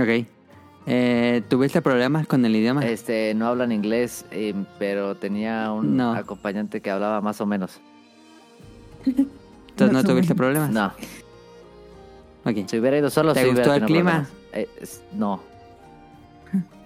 [0.00, 0.26] Ok.
[0.86, 2.82] Eh, ¿Tuviste problemas con el idioma?
[2.86, 6.14] Este, no hablan inglés, eh, pero tenía un No.
[6.14, 7.78] acompañante que hablaba más o menos.
[9.04, 10.70] Entonces no tuviste problemas.
[10.70, 10.92] No,
[12.44, 12.66] Ok.
[12.68, 14.26] si hubiera ido solo, ¿Te sí hubiera gustó el clima?
[14.52, 14.68] Eh,
[15.12, 15.40] no.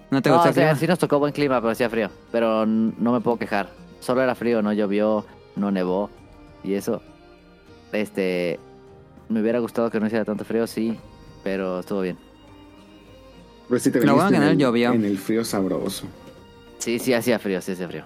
[0.09, 0.79] ¿No te no, gustó o el sea, clima?
[0.79, 2.09] sí nos tocó buen clima, pero hacía frío.
[2.31, 3.69] Pero no me puedo quejar.
[3.99, 6.09] Solo era frío, no llovió, no nevó.
[6.63, 7.01] Y eso,
[7.91, 8.59] este,
[9.29, 10.97] me hubiera gustado que no hiciera tanto frío, sí,
[11.43, 12.17] pero estuvo bien.
[13.67, 14.93] Pero sí te Lo bueno que no el, llovió.
[14.93, 16.05] en el frío sabroso.
[16.77, 18.05] Sí, sí hacía frío, sí hacía frío.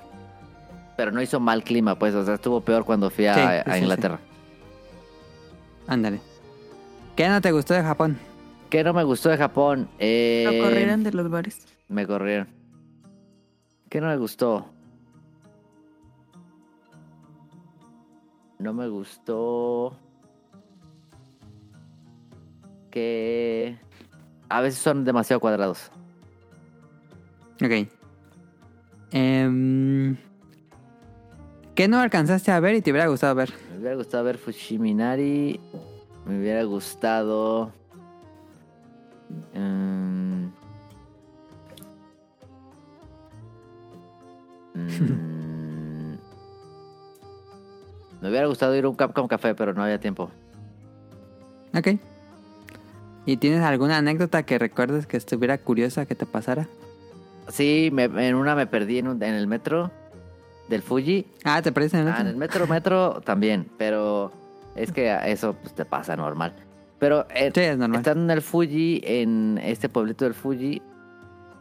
[1.01, 3.63] Pero no hizo mal clima, pues, o sea, estuvo peor cuando fui a, Sí, a
[3.63, 4.19] sí, sí, Inglaterra.
[5.87, 6.21] Ándale.
[7.15, 8.19] ¿Qué no te gustó de Japón?
[8.69, 9.89] ¿Qué no me gustó de Japón?
[9.97, 11.65] Eh, Lo corrieron de los bares.
[11.87, 12.49] Me corrieron.
[13.89, 14.71] ¿Qué no me gustó?
[18.59, 19.97] No me gustó.
[22.91, 23.75] Que
[24.49, 25.91] a veces son demasiado cuadrados.
[27.59, 27.89] Ok.
[29.09, 30.15] Em,
[31.75, 33.51] ¿Qué no alcanzaste a ver y te hubiera gustado ver?
[33.71, 35.59] Me hubiera gustado ver Fushiminari.
[36.25, 37.71] Me hubiera gustado.
[39.53, 40.45] mm,
[48.21, 50.29] me hubiera gustado ir a un Capcom Café, pero no había tiempo.
[51.75, 51.87] Ok.
[53.25, 56.67] ¿Y tienes alguna anécdota que recuerdes que estuviera curiosa que te pasara?
[57.49, 59.91] Sí, me- en una me perdí en, un- en el metro
[60.71, 61.27] del Fuji.
[61.43, 64.31] Ah, ¿te perdiste en el Ah, en el metro, metro también, pero
[64.75, 66.53] es que eso pues, te pasa normal.
[66.97, 67.99] Pero eh, Sí, es normal.
[67.99, 70.81] estando en el Fuji, en este pueblito del Fuji,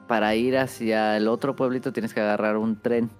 [0.07, 3.11] para ir hacia el otro pueblito tienes que agarrar un tren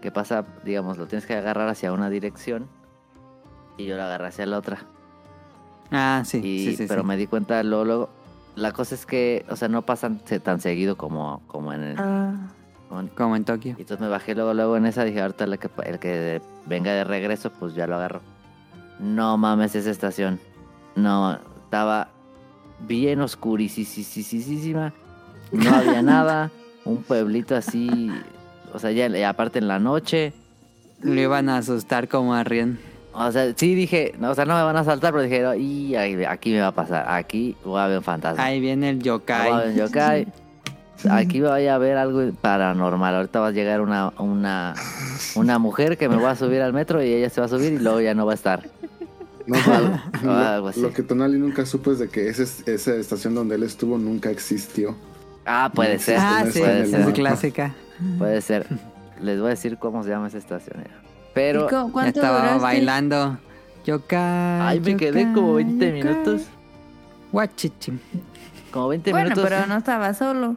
[0.00, 2.68] que pasa, digamos, lo tienes que agarrar hacia una dirección
[3.78, 4.78] y yo la agarré hacia la otra.
[5.90, 6.84] Ah, sí, Y, sí, sí.
[6.88, 7.06] pero sí.
[7.08, 8.10] me di cuenta luego, luego.
[8.56, 11.96] La cosa es que, o sea, no pasan tan seguido como, como en el.
[11.98, 12.34] Ah,
[12.94, 13.74] como en- Como en Tokio.
[13.76, 15.04] y entonces me bajé luego, luego en esa.
[15.04, 18.20] Dije, ahorita el que, el que venga de regreso, pues ya lo agarro.
[19.00, 20.38] No mames, esa estación.
[20.94, 22.08] No, estaba
[22.80, 24.92] bien oscurísima.
[25.52, 26.50] No había nada.
[26.84, 28.10] Un pueblito así.
[28.72, 30.32] O sea, ya aparte en la noche.
[31.02, 32.78] Lo iban a asustar como a Rien.
[33.12, 35.94] O sea, sí dije, no, o sea, no me van a saltar, pero dije, y
[35.94, 38.42] aquí me va a pasar, aquí voy a ver un fantasma.
[38.42, 39.68] Ahí viene el Voy a ver yokai.
[39.70, 40.26] un yokai.
[41.10, 43.14] Aquí voy a ver algo paranormal.
[43.16, 44.74] Ahorita va a llegar una, una,
[45.34, 47.72] una mujer que me va a subir al metro y ella se va a subir
[47.74, 48.68] y luego ya no va a estar.
[49.46, 50.80] No, O lo, algo así.
[50.80, 54.30] lo que Tonali nunca supo es de que ese- esa estación donde él estuvo nunca
[54.30, 54.96] existió.
[55.44, 56.16] Ah, puede ser.
[56.18, 57.00] Ah, sí, puede ser.
[57.00, 57.74] es clásica.
[58.18, 58.66] Puede ser.
[59.20, 60.78] Les voy a decir cómo se llama esa estación.
[60.78, 60.90] mira.
[60.90, 62.62] ¿y Pero, cu- ¿Cuánto Estaba duraste?
[62.62, 63.38] bailando.
[63.84, 64.60] Yokai.
[64.62, 66.42] ay, me quedé como 20 yokai, minutos.
[67.32, 67.98] Guachichim.
[68.70, 69.44] Como 20 Bueno, minutos.
[69.50, 70.56] pero no estaba solo.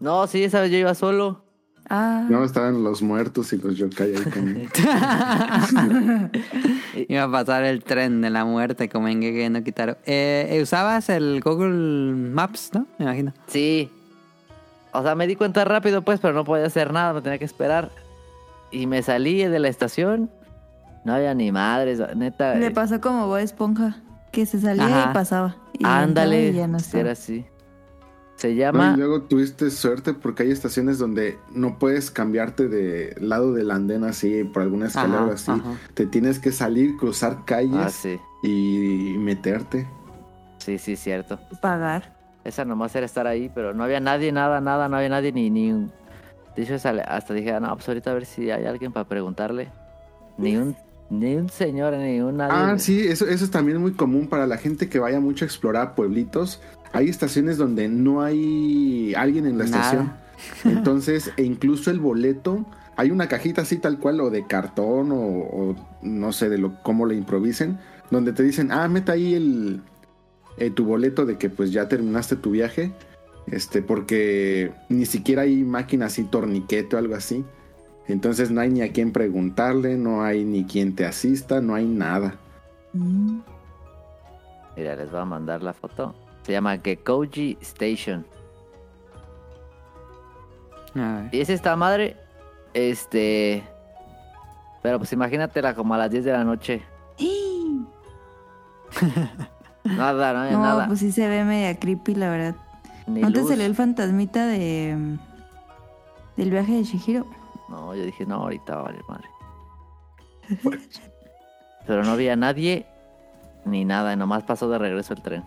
[0.00, 1.44] No, sí, esa vez yo iba solo.
[1.88, 4.68] Ah, No, estaban los muertos y los yokai ahí también.
[7.08, 9.92] Iba a pasar el tren de la muerte como en Gege no Kitaro.
[10.04, 12.86] Eh, eh, ¿Usabas el Google Maps, no?
[12.98, 13.32] Me imagino.
[13.46, 13.90] Sí.
[14.92, 17.44] O sea, me di cuenta rápido, pues, pero no podía hacer nada, me tenía que
[17.44, 17.90] esperar.
[18.72, 20.30] Y me salí de la estación.
[21.04, 22.56] No había ni madres, neta.
[22.56, 23.98] le pasó como Bob Esponja,
[24.32, 25.10] que se salía Ajá.
[25.10, 25.56] y pasaba.
[25.78, 27.46] Y Ándale, y ya no era así.
[28.36, 28.92] Se llama.
[28.94, 34.04] y luego tuviste suerte porque hay estaciones donde no puedes cambiarte de lado del andén
[34.04, 35.50] así por alguna escalera Ajá, así.
[35.50, 35.72] ajá.
[35.94, 38.18] Te tienes que salir, cruzar calles Ah, sí.
[38.42, 39.86] y meterte.
[40.58, 41.38] Sí, sí, cierto.
[41.62, 42.14] Pagar.
[42.44, 45.48] Esa nomás era estar ahí, pero no había nadie, nada, nada, no había nadie ni
[45.50, 45.90] ni un...
[46.54, 49.08] De hecho, sale- hasta dije, ah, no, pues ahorita a ver si hay alguien para
[49.08, 49.68] preguntarle.
[50.38, 50.76] Ni un,
[51.10, 52.52] ni un señor, ni un nadie.
[52.54, 55.46] Ah, sí, eso, eso es también muy común para la gente que vaya mucho a
[55.46, 56.60] explorar pueblitos.
[56.96, 59.76] Hay estaciones donde no hay alguien en la Nada.
[59.76, 60.12] estación.
[60.64, 62.64] Entonces, e incluso el boleto,
[62.96, 66.82] hay una cajita así tal cual, o de cartón, o, o no sé de lo
[66.82, 67.78] cómo le improvisen,
[68.10, 69.82] donde te dicen, ah, meta ahí el
[70.58, 72.92] eh, tu boleto de que pues ya terminaste tu viaje.
[73.46, 77.44] Este, porque ni siquiera hay máquina así, torniquete o algo así.
[78.08, 81.86] Entonces no hay ni a quién preguntarle, no hay ni quien te asista, no hay
[81.86, 82.36] nada.
[82.92, 83.40] Mm.
[84.76, 86.14] Mira, les voy a mandar la foto.
[86.46, 88.24] Se llama Gekoji Station.
[91.32, 92.16] Y es esta madre,
[92.72, 93.62] este...
[94.80, 96.82] Pero pues imagínatela como a las 10 de la noche.
[99.84, 100.86] Nada, no No, nada.
[100.86, 102.54] pues sí se ve media creepy, la verdad.
[103.06, 103.48] Ni ¿No te luz.
[103.50, 105.16] salió el fantasmita de
[106.36, 107.26] del viaje de Shihiro?
[107.68, 109.28] No, yo dije, no, ahorita va a valer madre.
[111.86, 112.86] Pero no había nadie
[113.64, 115.44] ni nada, y nomás pasó de regreso el tren.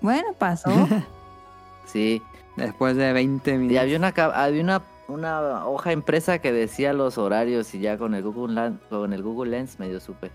[0.00, 0.70] Bueno, pasó.
[1.86, 2.22] Sí,
[2.56, 3.78] Después de 20 y minutos.
[3.82, 8.22] había una había una, una hoja impresa que decía los horarios y ya con el
[8.22, 10.30] Google con el Google Lens medio supe.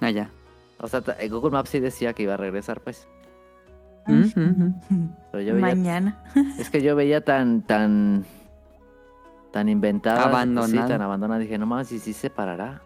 [0.00, 0.28] Allá.
[0.78, 3.06] O sea, el Google Maps sí decía que iba a regresar, pues.
[4.06, 4.72] Mm,
[5.30, 6.22] Pero yo veía, Mañana.
[6.58, 8.26] es que yo veía tan tan
[9.52, 10.82] tan inventada, Abandonada.
[10.82, 12.82] sí, tan abandonada, dije, no mames, ¿y si se parará?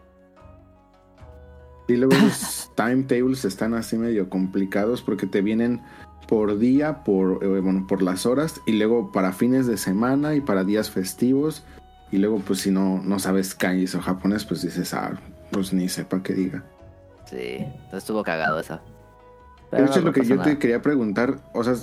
[1.88, 5.82] Y luego los timetables están así medio complicados porque te vienen
[6.26, 10.40] por día, por, eh, bueno, por las horas, y luego para fines de semana y
[10.40, 11.64] para días festivos.
[12.10, 15.18] Y luego, pues si no, no sabes kanjis o japonés, pues dices, ah,
[15.50, 16.64] pues ni sepa qué diga.
[17.24, 18.80] Sí, estuvo cagado esa.
[19.72, 21.74] De hecho, no, lo que yo te quería preguntar, o sea,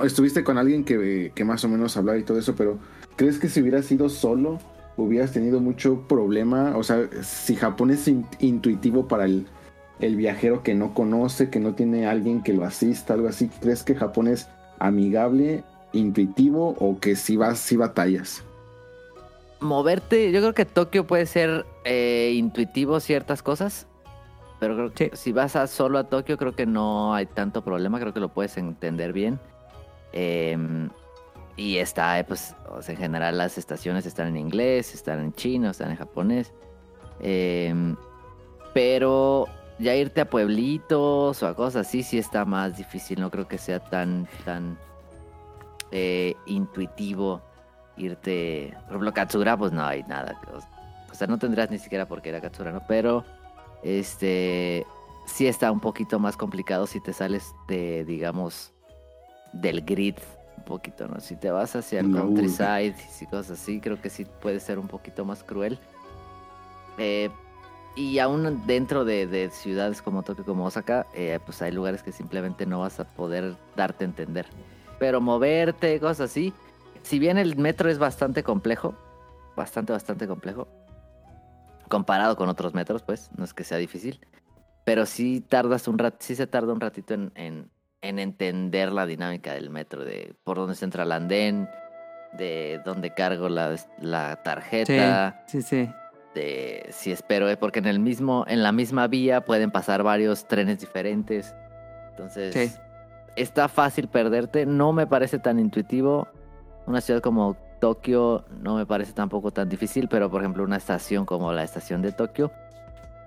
[0.00, 2.78] estuviste con alguien que, que más o menos hablaba y todo eso, pero
[3.16, 4.58] ¿crees que si hubieras sido solo,
[4.96, 6.76] hubieras tenido mucho problema?
[6.76, 9.46] O sea, si Japón es in- intuitivo para el,
[10.00, 13.82] el viajero que no conoce, que no tiene alguien que lo asista, algo así, ¿crees
[13.82, 14.48] que Japón es
[14.78, 18.44] amigable, intuitivo o que si vas, si batallas?
[19.60, 23.86] moverte, yo creo que Tokio puede ser eh, intuitivo ciertas cosas,
[24.58, 28.00] pero creo que si vas a solo a Tokio creo que no hay tanto problema,
[28.00, 29.38] creo que lo puedes entender bien.
[30.12, 30.56] Eh,
[31.56, 32.54] y está, eh, pues,
[32.88, 36.52] en general las estaciones están en inglés, están en chino, están en japonés.
[37.20, 37.94] Eh,
[38.72, 39.46] pero
[39.78, 43.58] ya irte a pueblitos o a cosas así sí está más difícil, no creo que
[43.58, 44.78] sea tan, tan
[45.90, 47.42] eh, intuitivo
[47.96, 48.74] irte.
[48.84, 50.40] Por ejemplo, Katsura, pues no hay nada.
[51.10, 52.82] O sea, no tendrás ni siquiera por qué ir a Katsura, ¿no?
[52.88, 53.24] Pero,
[53.82, 54.86] este.
[55.24, 58.72] Sí está un poquito más complicado si te sales de, digamos,
[59.52, 60.16] del grid
[60.72, 61.20] poquito, ¿no?
[61.20, 64.88] Si te vas hacia el countryside y cosas así, creo que sí puede ser un
[64.88, 65.78] poquito más cruel.
[66.96, 67.28] Eh,
[67.94, 72.10] y aún dentro de, de ciudades como Tokio, como Osaka, eh, pues hay lugares que
[72.10, 74.46] simplemente no vas a poder darte a entender.
[74.98, 76.54] Pero moverte, cosas así.
[77.02, 78.94] Si bien el metro es bastante complejo,
[79.54, 80.68] bastante, bastante complejo,
[81.88, 84.20] comparado con otros metros, pues, no es que sea difícil.
[84.84, 87.70] Pero sí tardas un rat, sí se tarda un ratito en, en,
[88.02, 91.68] en entender la dinámica del metro, de por dónde se entra el andén,
[92.32, 95.88] de dónde cargo la, la Sí, tarjeta sí, sí.
[96.34, 100.46] de si espero, eh, porque en el mismo, en la misma vía pueden pasar varios
[100.48, 101.54] trenes diferentes.
[102.10, 102.80] Entonces, Sí.
[103.36, 104.66] está fácil perderte.
[104.66, 106.26] No me parece tan intuitivo.
[106.86, 111.24] Una ciudad como Tokio no me parece tampoco tan difícil, pero por ejemplo, una estación
[111.24, 112.50] como la estación de Tokio.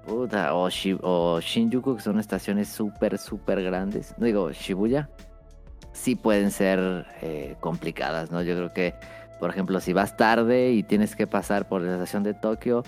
[0.08, 4.14] O, Shi- o Shinjuku, que son estaciones súper, súper grandes.
[4.18, 5.10] No digo Shibuya.
[5.94, 8.42] Sí pueden ser eh, complicadas, ¿no?
[8.42, 8.94] Yo creo que
[9.40, 12.84] por ejemplo, si vas tarde y tienes que pasar por la estación de Tokio,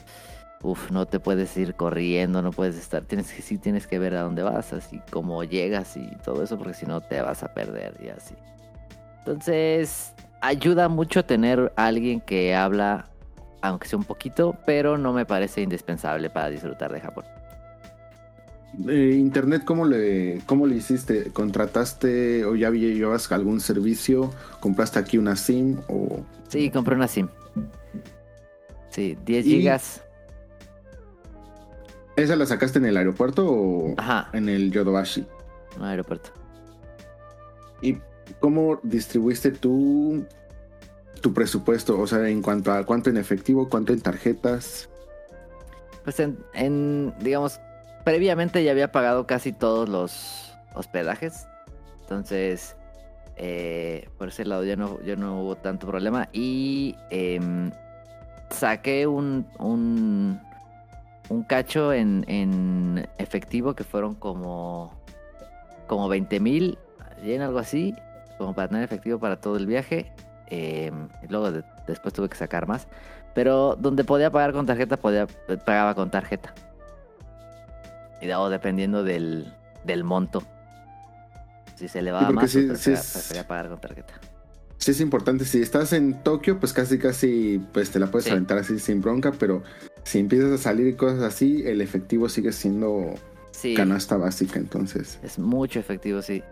[0.64, 4.16] uf, no te puedes ir corriendo, no puedes estar, tienes que sí tienes que ver
[4.16, 7.54] a dónde vas, así como llegas y todo eso, porque si no te vas a
[7.54, 8.36] perder y así.
[9.20, 13.10] Entonces, ayuda mucho tener a alguien que habla,
[13.70, 17.26] aunque sea un poquito, pero no me parece indispensable para disfrutar de Japón.
[18.88, 21.32] Eh, Internet, ¿cómo le, ¿cómo le hiciste?
[21.32, 24.32] ¿Contrataste o ya llevas algún servicio?
[24.60, 25.80] ¿Compraste aquí una SIM?
[25.88, 26.20] O...
[26.50, 27.28] Sí, compré una SIM.
[28.90, 30.04] Sí, 10 Y- gigas.
[32.16, 35.26] ¿Esa la sacaste en el aeropuerto o Ajá, en el Yodobashi?
[35.76, 36.32] en el aeropuerto.
[37.82, 37.98] ¿Y
[38.40, 40.26] cómo distribuiste tu,
[41.22, 42.00] tu presupuesto?
[42.00, 44.90] O sea, en cuanto a cuánto en efectivo, cuánto en tarjetas.
[46.04, 47.60] Pues en, en, digamos,
[48.04, 51.48] previamente ya había pagado casi todos los hospedajes.
[52.02, 52.78] Entonces,
[53.36, 56.30] eh, por ese lado ya no, ya no hubo tanto problema.
[56.32, 57.72] Y em,
[58.50, 60.40] saqué un, un,
[61.48, 64.94] cacho en, en efectivo que fueron como,
[65.88, 66.78] como 20 mil,
[67.42, 67.94] algo así,
[68.38, 70.12] como para tener efectivo para todo el viaje.
[70.50, 72.88] Y luego de- después tuve que sacar más.
[73.34, 75.28] Pero donde podía pagar con tarjeta, podía,
[75.66, 76.54] pagaba con tarjeta.
[78.22, 79.54] Y dado dependiendo del,
[79.84, 80.42] del monto.
[81.76, 84.14] Si se elevaba porque más, sí- pues sí es- prefería pagar con tarjeta.
[84.80, 88.32] Sí es importante, si estás en Tokio, pues casi casi pues te la puedes Sí.
[88.32, 89.64] aventar así sin bronca, pero
[90.04, 93.14] si empiezas a salir y cosas así, el efectivo sigue siendo
[93.52, 95.20] Sí, canasta básica, entonces.
[95.24, 96.44] es mucho efectivo, sí.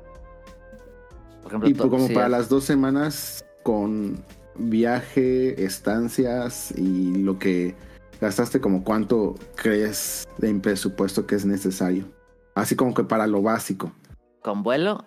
[1.43, 4.24] Por ejemplo, Y pues, como sí, para las dos semanas con
[4.58, 7.74] viaje, estancias y lo que
[8.22, 12.06] gastaste, como cuánto crees en presupuesto que es necesario.
[12.53, 13.92] Así como que para lo básico,
[14.44, 15.06] con vuelo,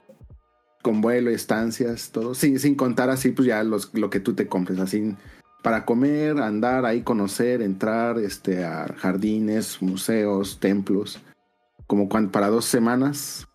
[0.83, 4.49] con vuelo, estancias, todo, sin, sin contar así pues ya los, lo que tú te
[4.49, 5.15] compres, así
[5.63, 11.21] para comer, andar ahí, conocer, entrar este, a jardines, museos, templos,
[11.87, 13.47] como cuan- para dos semanas.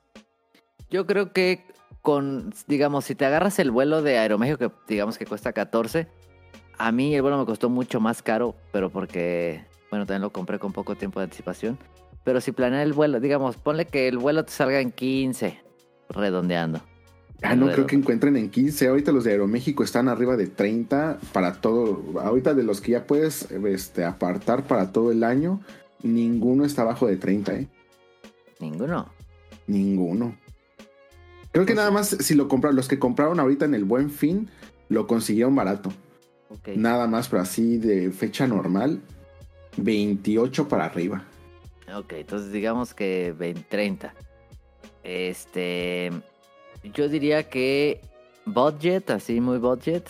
[0.90, 1.66] yo creo que
[2.04, 6.08] con, digamos, si te agarras el vuelo de Aeroméxico, que digamos que cuesta 14,
[6.78, 10.60] a mí el vuelo me costó mucho más caro, pero porque, bueno, también lo compré
[10.60, 11.80] con poco tiempo de anticipación.
[12.26, 15.60] Pero si planeas el vuelo, digamos, ponle que el vuelo te salga en 15,
[16.10, 16.82] redondeando.
[17.42, 18.88] Ah, no creo que encuentren en 15.
[18.88, 22.20] Ahorita los de Aeroméxico están arriba de 30 para todo.
[22.22, 25.62] Ahorita de los que ya puedes este, apartar para todo el año,
[26.02, 27.68] ninguno está abajo de 30, ¿eh?
[28.60, 29.10] Ninguno.
[29.68, 30.43] Ninguno.
[31.54, 34.50] Creo que nada más si lo compraron, los que compraron ahorita en el buen fin,
[34.90, 35.94] lo consiguieron barato.
[36.76, 39.02] Nada más, pero así de fecha normal,
[39.78, 41.24] 28 para arriba.
[41.96, 44.14] Ok, entonces digamos que 20, 30.
[45.04, 46.12] Este.
[46.84, 48.02] Yo diría que
[48.46, 50.10] budget, así muy budget,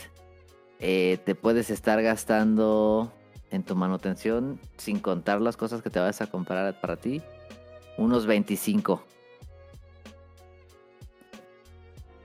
[0.79, 3.11] eh, te puedes estar gastando
[3.51, 7.21] en tu manutención, sin contar las cosas que te vas a comprar para ti,
[7.97, 9.03] unos 25.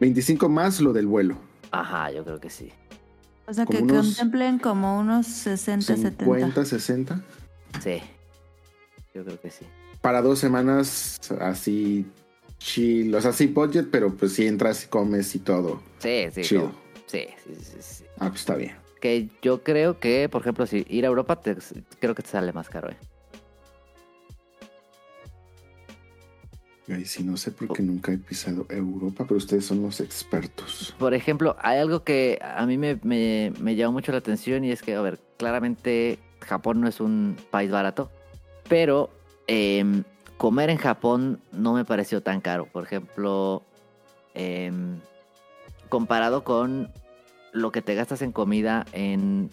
[0.01, 1.37] 25 más lo del vuelo.
[1.71, 2.71] Ajá, yo creo que sí.
[3.47, 6.25] O sea, que Como contemplen como unos 60, 70.
[6.25, 7.21] 50, 60.
[7.83, 8.01] Sí.
[9.15, 9.65] Yo creo que sí.
[10.01, 12.07] Para dos semanas así
[12.59, 13.15] chill.
[13.15, 15.83] O sea, sí budget, pero pues si entras y comes y todo.
[15.99, 16.43] Sí, sí.
[16.43, 16.63] Chido.
[16.63, 16.75] como-
[17.07, 18.05] sí, sí, sí, sí.
[18.19, 18.77] Ah, pues está bien.
[19.01, 21.57] Que yo creo que, por ejemplo, si ir a Europa, te-
[22.01, 22.97] creo que te sale más caro, ¿eh?
[26.91, 30.95] Ay, sí, no sé por qué nunca he pisado Europa, pero ustedes son los expertos.
[30.99, 34.71] Por ejemplo, hay algo que a mí me, me, me llamó mucho la atención y
[34.71, 38.11] es que, a ver, claramente Japón no es un país barato,
[38.69, 39.11] pero
[39.47, 40.05] em,
[40.39, 42.67] comer en Japón no me pareció tan caro.
[42.67, 43.63] Por ejemplo,
[44.35, 44.99] em,
[45.91, 46.91] comparado con
[47.53, 49.51] lo que te gastas en comida en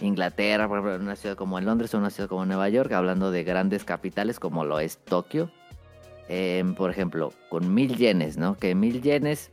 [0.00, 2.92] Inglaterra, por ejemplo, en una ciudad como en Londres o una ciudad como Nueva York,
[2.92, 5.50] hablando de grandes capitales como lo es Tokio.
[6.32, 8.56] Em, por ejemplo, con mil yenes, ¿no?
[8.56, 9.50] Que mil yenes,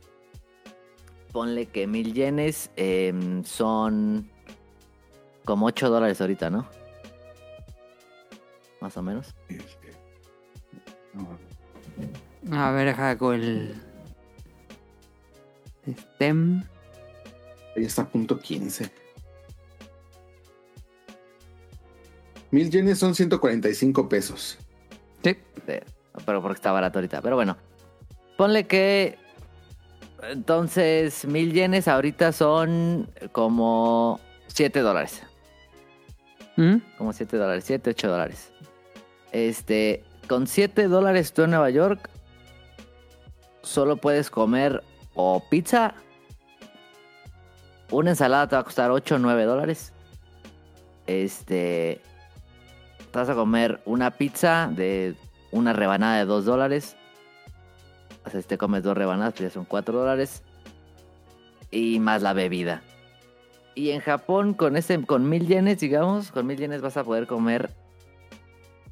[1.32, 4.30] ponle que mil yenes em, son
[5.44, 6.68] como 8 dólares ahorita, ¿no?
[8.80, 9.34] Más o menos.
[12.52, 13.74] A ver, deja con el.
[15.84, 16.62] Stem.
[17.74, 18.88] Ahí está punto 15.
[22.52, 24.58] Mil yenes son 145 pesos.
[25.24, 25.36] Sí.
[26.24, 27.20] Pero porque está barato ahorita.
[27.22, 27.56] Pero bueno,
[28.36, 29.18] ponle que.
[30.22, 35.22] Entonces, mil yenes ahorita son como 7 dólares.
[36.56, 36.76] ¿Mm?
[36.96, 38.52] Como 7 dólares, 7, 8 dólares.
[39.30, 42.10] Este, con 7 dólares tú en Nueva York
[43.62, 44.82] solo puedes comer
[45.14, 45.94] o pizza.
[47.90, 49.92] Una ensalada te va a costar 8 o 9 dólares.
[51.06, 52.00] Este,
[53.10, 55.14] te vas a comer una pizza de
[55.50, 56.96] una rebanada de 2 dólares.
[58.24, 60.42] O sea, si te comes dos rebanadas, pues ya son 4 dólares.
[61.70, 62.82] Y más la bebida.
[63.74, 67.26] Y en Japón, con ese, con mil yenes, digamos, con mil yenes vas a poder
[67.26, 67.70] comer.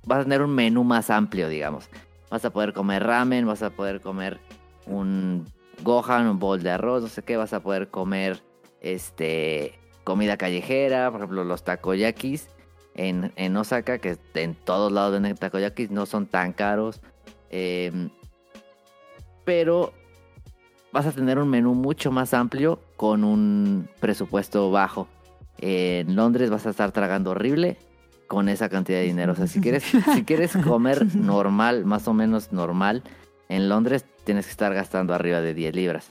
[0.06, 1.88] Vas a tener un menú más amplio, digamos.
[2.30, 4.40] Vas a poder comer ramen, vas a poder comer
[4.86, 5.44] un
[5.82, 8.42] gohan, un bol de arroz, no sé qué, vas a poder comer
[8.80, 12.48] este comida callejera, por ejemplo, los takoyakis
[12.96, 17.00] en, en Osaka, que en todos lados venden takoyakis, no son tan caros.
[17.50, 18.08] eh,
[19.44, 19.92] pero
[20.92, 25.06] vas a tener un menú mucho más amplio con un presupuesto bajo.
[25.58, 27.76] En Londres vas a estar tragando horrible
[28.26, 29.32] con esa cantidad de dinero.
[29.34, 29.84] O sea, si quieres,
[30.14, 33.04] si quieres comer normal, más o menos normal,
[33.48, 36.08] en Londres tienes que estar gastando arriba de 10 libras.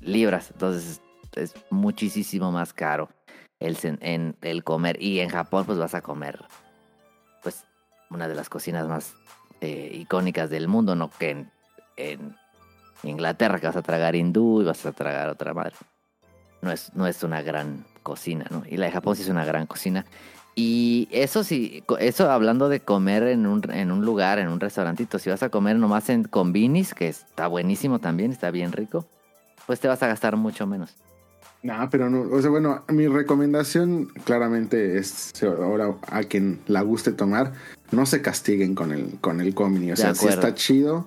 [0.00, 0.50] Libras.
[0.50, 1.00] Entonces
[1.36, 3.08] es muchísimo más caro
[3.60, 5.00] el, en, el comer.
[5.02, 6.44] Y en Japón pues vas a comer
[7.42, 7.64] pues
[8.10, 9.14] una de las cocinas más
[9.60, 11.10] eh, icónicas del mundo, ¿no?
[11.10, 11.46] Que
[11.96, 12.36] en,
[13.02, 15.74] Inglaterra que vas a tragar hindú y vas a tragar otra madre.
[16.62, 18.62] No es, no es una gran cocina, ¿no?
[18.66, 20.06] Y la de Japón sí es una gran cocina.
[20.54, 25.18] Y eso sí, eso hablando de comer en un, en un lugar, en un restaurantito,
[25.18, 29.04] si vas a comer nomás en combinis, que está buenísimo también, está bien rico,
[29.66, 30.94] pues te vas a gastar mucho menos.
[31.64, 37.10] No, pero no, o sea, bueno, mi recomendación claramente es ahora a quien la guste
[37.10, 37.54] tomar,
[37.90, 41.06] no se castiguen con el con el comini, o sea, si está chido,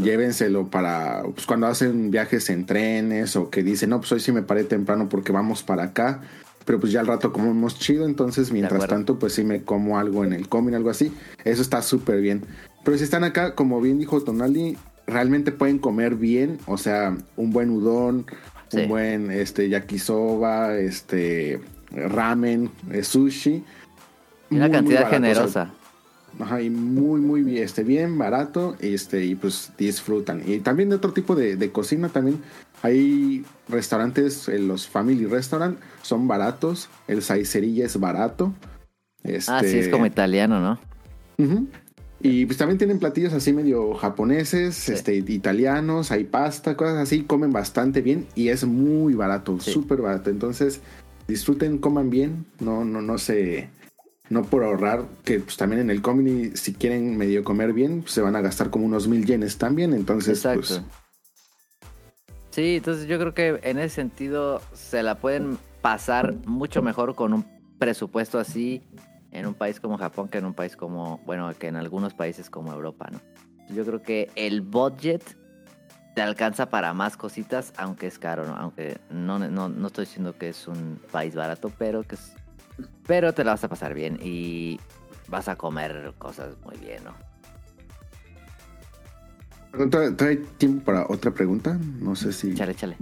[0.00, 4.30] llévenselo para pues, cuando hacen viajes en trenes o que dicen, no, pues hoy sí
[4.30, 6.20] me paré temprano porque vamos para acá,
[6.66, 10.22] pero pues ya al rato comemos chido, entonces mientras tanto pues sí me como algo
[10.22, 12.42] en el comini, algo así, eso está súper bien.
[12.84, 14.76] Pero si están acá, como bien dijo Tonali,
[15.06, 18.26] realmente pueden comer bien, o sea, un buen udon,
[18.68, 18.78] Sí.
[18.78, 21.60] un buen este yakisoba, este
[21.90, 23.62] ramen, eh, sushi.
[24.50, 25.70] Y una Muy, cantidad generosa.
[26.40, 30.42] Ajá, y muy, muy bien, este, bien barato, este, y pues disfrutan.
[30.44, 32.42] Y también de otro tipo de, de cocina, también
[32.82, 38.52] hay restaurantes, eh, los Family Restaurant son baratos, el Saicerilla es barato.
[39.22, 40.80] Este, Ah, sí, es como italiano, ¿no?
[41.38, 41.68] Ujú.
[42.26, 47.52] Y pues también tienen platillos así medio japoneses, este, italianos, hay pasta, cosas así, comen
[47.52, 49.72] bastante bien y es muy barato, Sí.
[49.72, 50.30] súper barato.
[50.30, 50.80] Entonces,
[51.28, 53.68] disfruten, coman bien, no, no, no se,
[54.30, 58.12] no por ahorrar, que pues también en el comedy, si quieren medio comer bien, pues,
[58.12, 59.92] se van a gastar como unos mil yenes también.
[59.92, 60.60] Entonces, Exacto.
[60.60, 60.82] pues,
[62.52, 67.34] Sí, entonces yo creo que en ese sentido se la pueden pasar mucho mejor con
[67.34, 67.44] un
[67.78, 68.80] presupuesto así
[69.34, 72.48] en un país como Japón que en un país como, bueno, que en algunos países
[72.48, 73.20] como Europa, ¿no?
[73.74, 75.22] Yo creo que el budget
[76.14, 78.56] te alcanza para más cositas, aunque es caro, ¿no?
[78.56, 82.32] Aunque no, no, no estoy diciendo que es un país barato, pero que es,
[83.06, 84.78] pero te la vas a pasar bien y
[85.28, 87.14] vas a comer cosas muy bien, ¿no?
[90.16, 91.76] ¿trae, tiempo para otra pregunta?
[92.00, 92.54] No sé si...
[92.54, 92.96] Chale, chale.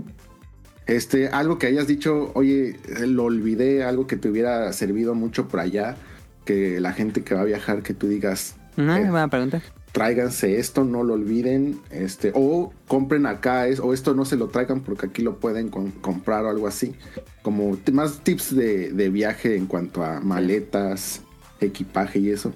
[0.86, 5.60] Este, algo que hayas dicho, oye, lo olvidé, algo que te hubiera servido mucho por
[5.60, 5.96] allá,
[6.44, 9.10] que la gente que va a viajar, que tú digas, Una Eh.
[9.10, 9.60] buena pregunta.
[9.92, 14.48] tráiganse esto, no lo olviden, este, o compren acá, es, o esto no se lo
[14.48, 16.94] traigan porque aquí lo pueden con- comprar o algo así,
[17.42, 21.20] como más tips de, de viaje en cuanto a maletas,
[21.60, 22.54] equipaje y eso.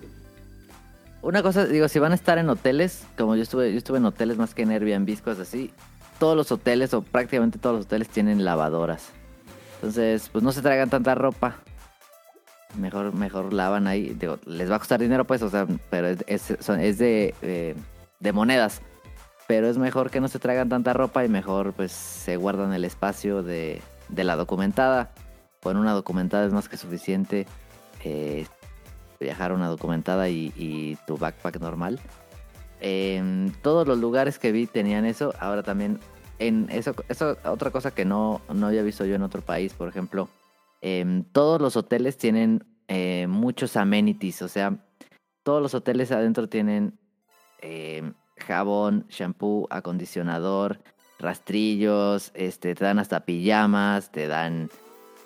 [1.23, 4.07] Una cosa, digo, si van a estar en hoteles, como yo estuve, yo estuve en
[4.07, 5.73] hoteles más que en Airbnb, cosas así,
[6.19, 9.09] todos los hoteles o prácticamente todos los hoteles tienen lavadoras.
[9.77, 11.57] Entonces, pues no se traigan tanta ropa.
[12.75, 14.15] Mejor, mejor lavan ahí.
[14.19, 17.75] Digo, les va a costar dinero, pues, o sea, pero es, es- de, eh,
[18.21, 18.83] de monedas.
[19.47, 22.85] Pero es mejor que no se traigan tanta ropa y mejor, pues, se guardan el
[22.85, 25.13] espacio de, de la documentada.
[25.63, 27.47] con una documentada es más que suficiente.
[28.05, 28.47] eh,
[29.19, 31.99] viajar una documentada y, y tu backpack normal.
[33.63, 35.33] Todos los lugares que vi tenían eso.
[35.41, 35.99] Ahora también
[36.39, 39.89] en eso, eso otra cosa que no, no había visto yo en otro país, por
[39.89, 40.29] ejemplo,
[40.81, 44.79] em, todos los hoteles tienen eh, muchos amenities, o sea,
[45.43, 46.99] todos los hoteles adentro tienen
[47.61, 50.81] em, jabón, shampoo, acondicionador,
[51.19, 54.71] rastrillos, este, te dan hasta pijamas, te dan,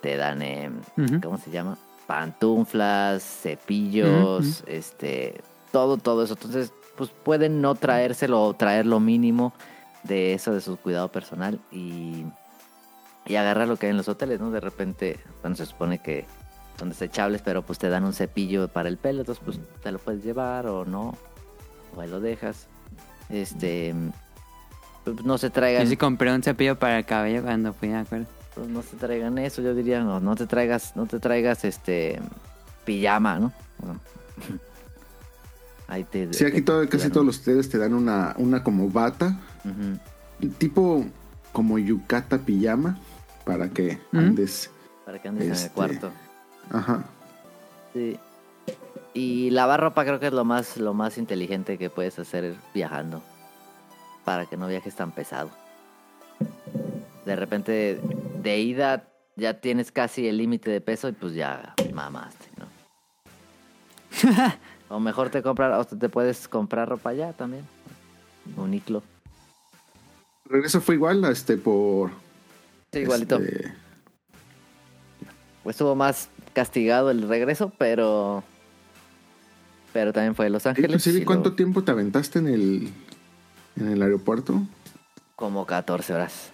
[0.00, 1.20] te dan, Ujú.
[1.22, 1.76] ¿cómo se llama?
[2.06, 5.40] Pantuflas, cepillos, este,
[5.72, 6.34] todo, todo eso.
[6.34, 9.52] Entonces, pues pueden no traérselo o traer lo mínimo
[10.02, 12.24] de eso de su cuidado personal y,
[13.30, 14.50] y agarrar lo que hay en los hoteles, ¿no?
[14.50, 16.26] De repente, bueno, se supone que
[16.78, 19.98] son desechables, pero pues te dan un cepillo para el pelo, entonces pues te lo
[19.98, 21.16] puedes llevar o no,
[21.94, 22.66] o ahí lo dejas.
[23.28, 23.94] Este,
[25.04, 27.96] pues, no se traigan, Yo sí compré un cepillo para el cabello cuando fui, ¿de
[27.96, 28.26] acuerdo?
[28.54, 32.20] pues, no se traigan eso, yo diría, no, no te traigas, no te traigas este
[32.84, 33.52] pijama, ¿no?
[33.78, 34.00] Bueno,
[35.86, 38.90] ahí te, Sí, aquí todo, te casi todos los hoteles te dan una, una como
[38.90, 39.38] bata,
[40.58, 41.04] tipo
[41.52, 42.98] como yucata pijama,
[43.50, 44.70] para que andes.
[45.04, 46.12] Para que andes en Este, el cuarto.
[46.70, 47.04] Ajá.
[47.92, 48.16] Sí.
[49.12, 53.20] Y lavar ropa creo que es lo más, lo más inteligente que puedes hacer viajando.
[54.24, 55.50] Para que no viajes tan pesado.
[57.24, 58.00] De repente,
[58.40, 62.66] de ida ya tienes casi el límite de peso y pues ya mamaste, ¿no?
[64.94, 67.64] o mejor te comprar, o te puedes comprar ropa ya también.
[68.56, 69.02] Uniclo.
[70.44, 72.12] Regreso fue igual, este, por.
[72.92, 73.36] Sí, igualito.
[73.38, 73.72] este,
[75.62, 78.42] Pues estuvo más castigado el regreso, pero.
[79.92, 81.06] Pero también fue de Los Ángeles.
[81.06, 82.92] Y ¿cuánto luego tiempo te aventaste en el,
[83.76, 84.62] en el aeropuerto?
[85.34, 86.50] Como 14 horas.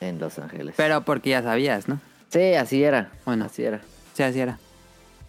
[0.00, 0.74] En Los Ángeles.
[0.76, 2.00] Pero porque ya sabías, ¿no?
[2.30, 3.12] Sí, así era.
[3.24, 3.44] Bueno.
[3.44, 3.80] Así era.
[4.14, 4.58] Sí, así era.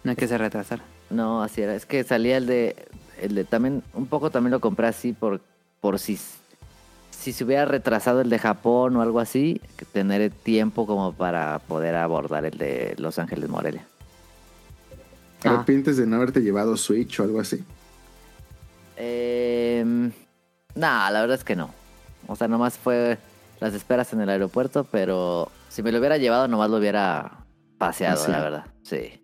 [0.02, 0.82] No hay que se retrasara.
[1.10, 1.74] No, así era.
[1.74, 2.74] Es que salía el de.
[3.20, 3.82] El de también.
[3.92, 5.40] Un poco también lo compré así por,
[5.80, 6.18] por si.
[7.18, 11.58] Si se hubiera retrasado el de Japón o algo así, que tener tiempo como para
[11.60, 13.86] poder abordar el de Los Ángeles Morelia.
[15.40, 15.52] ¿Te Ah.
[15.54, 17.64] arrepientes de no haberte llevado Switch o algo así?
[18.96, 19.84] Eh,
[20.74, 21.70] nah, la verdad es que no.
[22.26, 23.18] O sea, nomás fue
[23.60, 27.44] las esperas en el aeropuerto, pero si me lo hubiera llevado, nomás lo hubiera
[27.78, 28.32] paseado, Paseado.
[28.32, 28.64] la verdad.
[28.82, 29.20] Sí.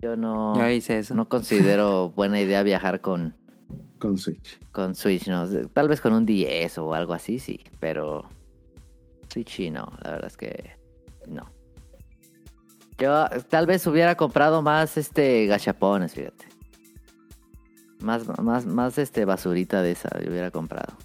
[0.00, 1.14] Yo no, Yo hice eso.
[1.14, 3.34] no considero buena idea viajar con,
[3.98, 4.58] Con Switch.
[4.70, 5.46] con Switch, ¿no?
[5.72, 8.24] Tal vez con un 10 o algo así, sí, pero
[9.28, 10.76] Switch sí, no, la verdad es que
[11.26, 11.50] no.
[12.98, 16.46] Yo tal vez hubiera comprado más este gachapones, fíjate.
[18.00, 20.96] Más, más, más este basurita de esa, yo hubiera comprado.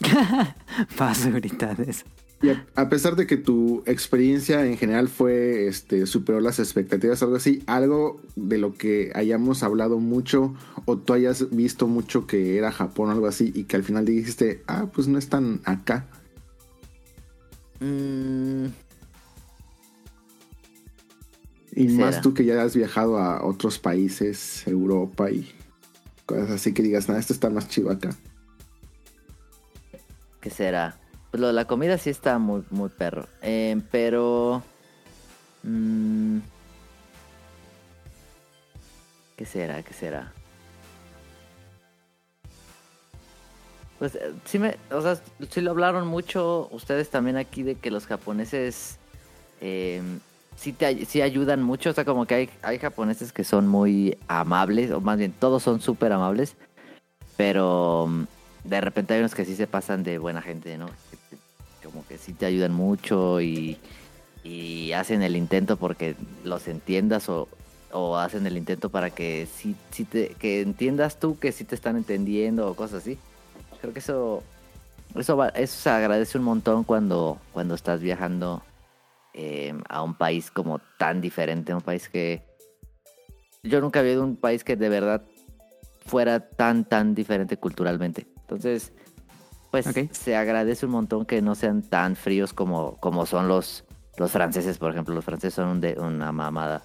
[0.98, 2.04] Basurita de eso.
[2.44, 7.22] Y a, a pesar de que tu experiencia en general fue, este, superó las expectativas,
[7.22, 12.58] algo así, algo de lo que hayamos hablado mucho o tú hayas visto mucho que
[12.58, 16.06] era Japón o algo así y que al final dijiste, ah, pues no están acá.
[17.80, 18.66] Mm,
[21.76, 22.22] Y ¿Qué más será?
[22.22, 25.50] tú que ya has viajado a otros países, Europa y
[26.26, 28.10] cosas así que digas, nada, esto está más chido acá.
[30.40, 31.00] ¿Qué será?
[31.34, 33.26] Pues lo de la comida sí está muy, muy perro.
[33.42, 34.62] Eh, pero...
[35.64, 36.38] mm,
[39.36, 39.82] ¿Qué será?
[39.82, 40.32] ¿Qué será?
[43.98, 44.76] Pues eh, sí me...
[44.92, 45.18] O sea,
[45.50, 48.98] sí lo hablaron mucho ustedes también aquí de que los japoneses...
[49.60, 50.02] eh,
[50.54, 51.90] sí, te, sí ayudan mucho.
[51.90, 54.92] O sea, como que hay, hay japoneses que son muy amables.
[54.92, 56.54] O más bien, todos son súper amables.
[57.36, 58.06] Pero...
[58.08, 58.24] mm,
[58.62, 60.86] de repente hay unos que sí se pasan de buena gente, ¿no?
[61.84, 63.78] Como que sí te ayudan mucho y,
[64.94, 67.48] hacen el intento porque los entiendas o,
[68.18, 69.76] hacen el intento para que sí,
[70.38, 73.18] que entiendas tú que sí te están entendiendo o cosas así.
[73.80, 74.42] Creo que eso
[75.14, 78.62] eso se agradece un montón cuando cuando estás viajando
[79.32, 82.42] eh, a un país como tan diferente, un país que
[83.62, 85.22] yo nunca había ido un país que de verdad
[86.04, 88.26] fuera tan tan diferente culturalmente.
[88.42, 88.92] Entonces,
[89.82, 93.84] pues se agradece un montón que no sean tan fríos como, como son los,
[94.16, 95.14] los franceses, por ejemplo.
[95.14, 96.84] Los franceses son un de, una mamada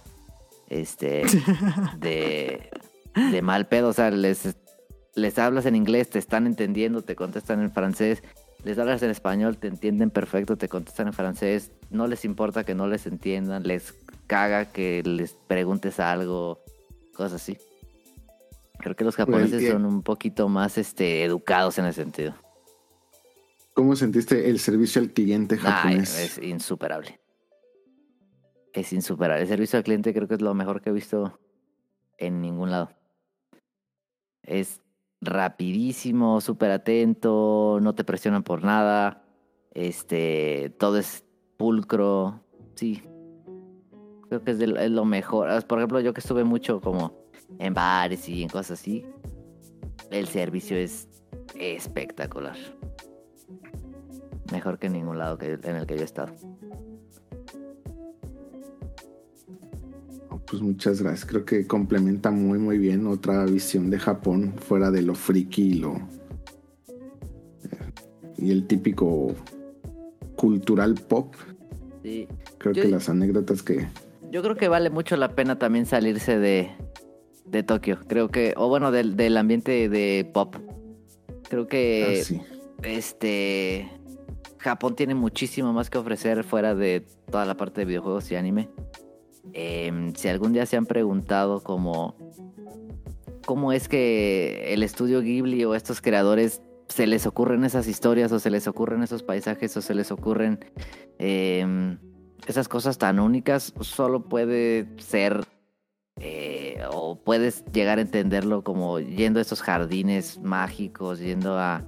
[0.69, 1.23] este
[1.99, 2.67] de,
[3.13, 3.89] de mal pedo.
[3.89, 4.55] O sea, les,
[5.13, 8.23] les hablas en inglés, te están entendiendo, te contestan en francés.
[8.63, 11.71] Les hablas en español, te entienden perfecto, te contestan en francés.
[11.91, 13.93] No les importa que no les entiendan, les
[14.25, 16.63] caga que les preguntes algo,
[17.13, 17.57] cosas así.
[18.79, 22.33] Creo que los japoneses eh, son un poquito más este, educados en ese sentido.
[23.73, 26.17] ¿Cómo sentiste el servicio al cliente Nah, japonés?
[26.19, 27.19] es insuperable.
[28.73, 29.41] es insuperable.
[29.43, 31.39] El servicio al cliente creo que es lo mejor que he visto
[32.17, 32.89] en ningún lado.
[34.43, 34.81] Es
[35.21, 39.23] rapidísimo, súper atento, no te presionan por nada.
[39.73, 41.25] Este, todo es
[41.57, 42.43] pulcro.
[42.75, 43.01] Sí.
[44.29, 45.65] Creo que es, de es lo mejor.
[45.65, 47.13] Por ejemplo, yo que estuve mucho como
[47.57, 49.05] en bares y en cosas así.
[50.11, 51.07] El servicio es
[51.55, 52.55] espectacular.
[54.51, 56.33] Mejor que en ningún lado que, en el que yo he estado.
[60.49, 61.25] Pues muchas gracias.
[61.25, 65.73] Creo que complementa muy muy bien otra visión de Japón fuera de lo friki y
[65.75, 65.99] lo
[68.37, 69.35] y el típico
[70.35, 71.35] cultural pop.
[72.03, 72.27] Sí.
[72.57, 73.87] Creo Yo- que las anécdotas que
[74.31, 76.71] Yo creo que vale mucho la pena también salirse de,
[77.45, 77.99] de Tokio.
[78.07, 80.55] Creo que, o bueno, del, del ambiente de pop.
[81.49, 82.41] Creo que ah, sí.
[82.83, 83.87] este
[84.59, 88.69] Japón tiene muchísimo más que ofrecer fuera de toda la parte de videojuegos y anime.
[89.53, 92.15] Em, si algún día se han preguntado como
[93.45, 98.39] cómo es que el estudio Ghibli o estos creadores se les ocurren esas historias o
[98.39, 100.59] se les ocurren esos paisajes o se les ocurren
[101.17, 101.97] em,
[102.45, 105.45] esas cosas tan únicas, solo puede ser
[106.19, 111.85] eh, o puedes llegar a entenderlo como yendo a esos jardines mágicos, yendo a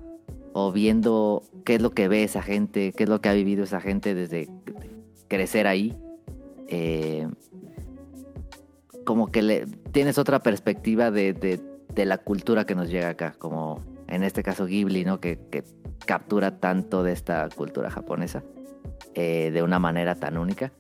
[0.54, 3.64] o viendo qué es lo que ve esa gente, qué es lo que ha vivido
[3.64, 4.50] esa gente desde
[5.28, 5.98] crecer ahí.
[6.68, 7.28] Eh,
[9.06, 11.60] como que le, tienes otra perspectiva de,
[11.96, 15.20] la cultura que nos llega acá, como en este caso Ghibli, ¿no?
[15.20, 15.64] Que, que
[16.06, 18.44] captura tanto de esta cultura japonesa
[19.14, 20.72] eh, de una manera tan única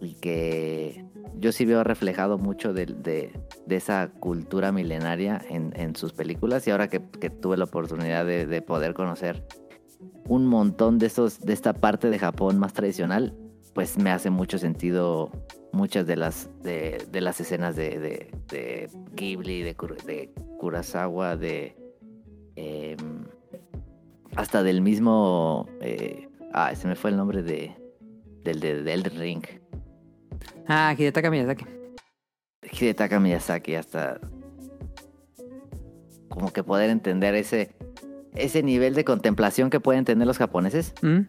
[0.00, 1.04] y que
[1.38, 3.32] yo sí veo reflejado mucho de, de-
[3.68, 8.60] esa cultura milenaria en, en sus películas y ahora que, tuve la oportunidad de, de
[8.60, 9.46] poder conocer
[10.28, 13.34] un montón de estos de esta parte de Japón más tradicional
[13.74, 15.30] pues me hace mucho sentido
[15.72, 18.30] muchas de las de, las escenas de,
[19.14, 19.74] Ghibli de,
[20.06, 21.74] de Kurosawa de
[22.56, 23.24] em,
[24.36, 27.74] hasta del mismo eh, ah se me fue el nombre de,
[28.44, 29.44] del Ring
[30.68, 31.64] Ah, Hidetaka Miyazaki.
[32.62, 34.20] Hidetaka Miyazaki hasta
[36.28, 37.74] como que poder entender ese
[38.34, 40.94] ese nivel de contemplación que pueden tener los japoneses.
[41.02, 41.20] ¿Mm?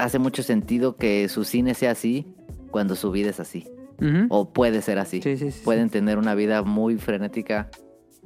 [0.00, 2.34] hace mucho sentido que su cine sea así
[2.70, 3.68] cuando su vida es así.
[4.30, 5.20] O puede ser así.
[5.20, 7.68] Sí, sí, sí, pueden tener una vida muy frenética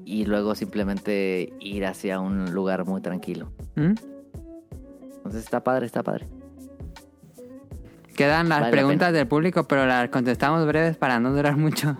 [0.05, 3.52] y luego simplemente ir hacia un lugar muy tranquilo.
[3.75, 3.94] ¿Mm?
[5.17, 6.26] entonces está padre está padre
[8.15, 11.97] Quedan las Vale preguntas del público, pero las contestamos breves para no durar mucho.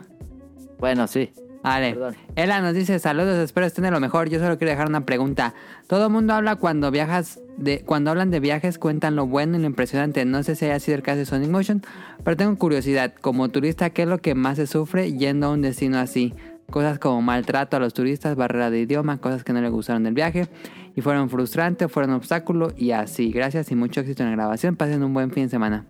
[0.79, 1.33] bueno sí
[1.65, 1.95] Vale.
[1.95, 2.15] Perdón.
[2.37, 4.29] Ela nos dice, saludos, espero estén de lo mejor.
[4.29, 5.55] Yo solo quiero dejar una pregunta.
[5.87, 9.61] Todo el mundo habla cuando viajas, de, cuando hablan de viajes, cuentan lo bueno y
[9.61, 10.27] lo impresionante.
[10.27, 11.83] No sé si haya sido el caso de Sonic Motion,
[12.23, 13.15] pero tengo curiosidad.
[13.19, 16.35] Como turista, ¿qué es lo que más se sufre yendo a un destino así?
[16.71, 20.13] Cosas como maltrato a los turistas, barrera de idioma, cosas que no le gustaron del
[20.13, 20.49] viaje
[20.95, 23.33] y fueron frustrantes, fueron obstáculo y así.
[23.33, 24.77] Gracias y mucho éxito en la grabación.
[24.77, 25.87] Pasen un buen fin de semana.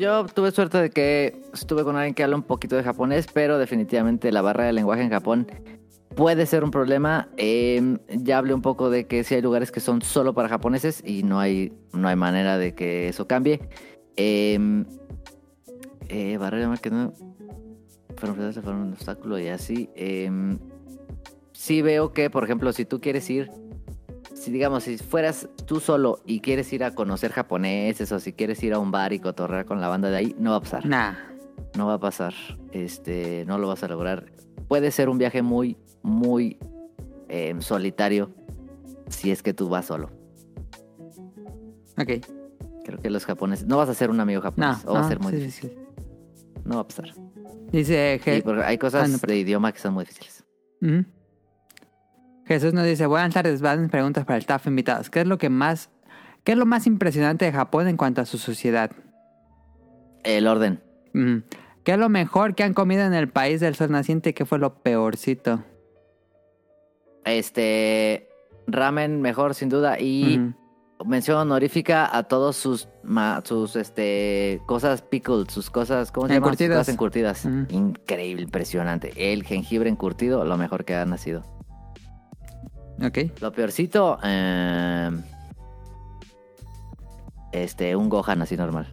[0.00, 3.58] Yo tuve suerte de que estuve con alguien que habla un poquito de japonés, pero
[3.58, 5.46] definitivamente la barra de lenguaje en Japón
[6.16, 7.28] puede ser un problema.
[7.36, 11.02] Eh, ya hablé un poco de que sí hay lugares que son solo para japoneses
[11.04, 13.60] y no hay, no hay manera de que eso cambie.
[14.16, 14.58] Eh,
[16.08, 17.12] eh, barrera que no
[18.16, 19.90] fueron, fueron un obstáculo y así.
[19.96, 20.30] Eh,
[21.52, 23.50] sí veo que, por ejemplo, si tú quieres ir
[24.40, 28.62] si digamos, si fueras tú solo y quieres ir a conocer japoneses o si quieres
[28.62, 30.86] ir a un bar y cotorrear con la banda de ahí, no va a pasar.
[30.86, 31.12] Nah.
[31.76, 32.32] No va a pasar.
[32.72, 34.32] Este, no lo vas a lograr.
[34.66, 36.56] Puede ser un viaje muy, muy
[37.28, 38.30] eh, solitario
[39.08, 40.10] si es que tú vas solo.
[41.98, 42.24] Ok.
[42.84, 43.66] Creo que los japoneses.
[43.66, 44.44] No vas a ser un amigo No.
[44.44, 44.84] japonés.
[44.86, 45.70] o va a no, ser muy sí, difícil.
[45.70, 45.76] sí.
[46.64, 47.12] No va a pasar.
[47.72, 50.44] Dice Sí, porque hay cosas Ah, no, de idioma que son muy difíciles.
[52.54, 55.08] Jesús nos dice, buenas tardes, van preguntas para el staff invitados.
[55.08, 55.88] ¿Qué es lo que más,
[56.42, 58.90] qué es lo más impresionante de Japón en cuanto a su sociedad?
[60.24, 60.82] El orden.
[61.14, 61.42] Ujú.
[61.84, 64.44] ¿Qué es lo mejor que han comido en el país del sol naciente y qué
[64.44, 65.62] fue lo peorcito?
[67.24, 68.28] Este.
[68.66, 69.98] Ramen mejor, sin duda.
[70.00, 70.52] Y.
[71.06, 76.50] Mención honorífica a todos sus ma- sus este cosas pickled, sus cosas, ¿cómo se llaman?
[76.50, 76.78] Sus Encurtidas.
[76.78, 77.44] cosas encurtidas.
[77.70, 79.12] Increíble, impresionante.
[79.16, 81.42] El jengibre encurtido, lo mejor que ha nacido.
[83.04, 83.18] Ok.
[83.40, 85.10] Lo peorcito, eh,
[87.52, 88.92] este, un Gohan así normal.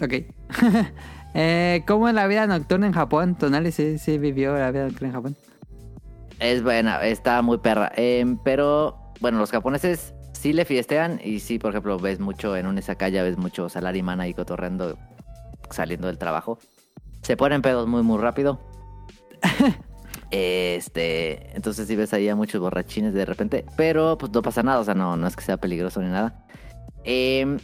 [0.00, 0.12] Ok.
[1.34, 3.36] eh, ¿Cómo es la vida nocturna en Japón?
[3.36, 5.36] Tonali sí, sí vivió la vida nocturna en Japón.
[6.38, 7.90] Es buena, está muy perra.
[7.96, 12.66] Eh, pero, bueno, los japoneses sí le fiestean y sí, por ejemplo, ves mucho en
[12.66, 14.96] un Izakaya, ves mucho salarimán ahí cotorreando
[15.70, 16.58] saliendo del trabajo.
[17.22, 18.60] Se ponen pedos muy, muy rápido.
[20.30, 24.80] este, entonces sí ves ahí a muchos borrachines de repente, pero pues no pasa nada,
[24.80, 26.44] o sea, no, no es que sea peligroso ni nada.
[27.04, 27.58] Em,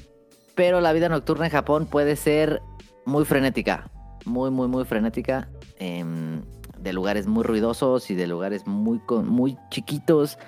[0.55, 2.62] pero la vida nocturna en Japón puede ser
[3.05, 3.91] muy frenética,
[4.25, 5.49] muy, muy, muy frenética.
[5.78, 6.43] em,
[6.84, 10.39] de lugares muy ruidosos y de lugares muy, muy chiquitos,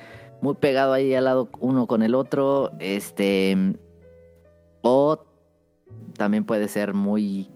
[0.43, 2.71] muy pegado ahí al lado uno con el otro.
[2.79, 3.57] Este.
[4.83, 5.25] O
[6.17, 7.51] también puede ser muy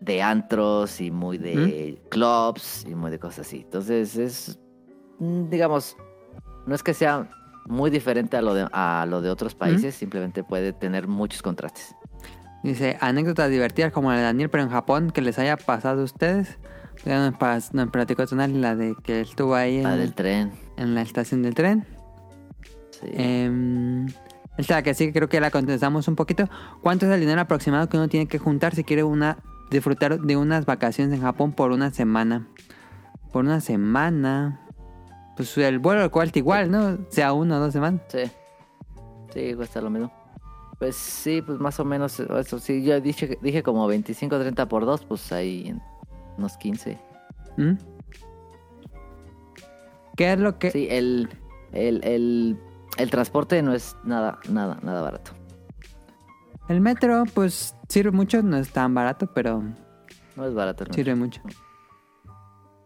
[0.00, 3.62] de antros y muy de clubs y muy de cosas así.
[3.64, 4.58] Entonces es,
[5.18, 5.96] mm, digamos,
[6.66, 7.28] no es que sea
[7.66, 11.94] muy diferente a lo de, a lo de otros países, simplemente puede tener muchos contrastes.
[12.62, 16.04] Dice, anécdotas divertidas como la de Daniel, pero en Japón, que les haya pasado a
[16.04, 16.58] ustedes.
[17.04, 20.52] Ya nos, nos platicó la de que estuvo ahí La en, del tren.
[20.76, 21.86] en la estación del tren.
[22.90, 23.06] sí.
[23.12, 24.06] Eh,
[24.58, 26.48] esta que sí, creo que la contestamos un poquito.
[26.82, 29.38] ¿Cuánto es el dinero aproximado que uno tiene que juntar si quiere una
[29.70, 32.48] disfrutar de unas vacaciones en Japón por una semana?
[33.32, 34.60] Por una semana.
[35.36, 36.98] Pues el vuelo cuesta igual, ¿no?
[37.10, 38.02] Sea uno o dos semanas.
[38.08, 38.30] Sí.
[39.32, 40.12] Sí, cuesta lo mismo.
[40.78, 42.58] Pues sí, pues más o menos eso.
[42.58, 45.76] Sí, yo dije, dije como 25 30 por 2, pues ahí
[46.36, 46.98] unos 15.
[47.56, 47.72] ¿Mm?
[50.16, 50.70] ¿Qué es lo que...?
[50.70, 51.28] Sí, el,
[51.72, 52.58] el, el,
[52.96, 55.32] el transporte no es nada, nada, nada barato.
[56.68, 59.62] El metro, pues sirve mucho, no es tan barato, pero
[60.36, 60.84] No es barato.
[60.84, 60.94] metro.
[60.94, 61.40] sirve mucho.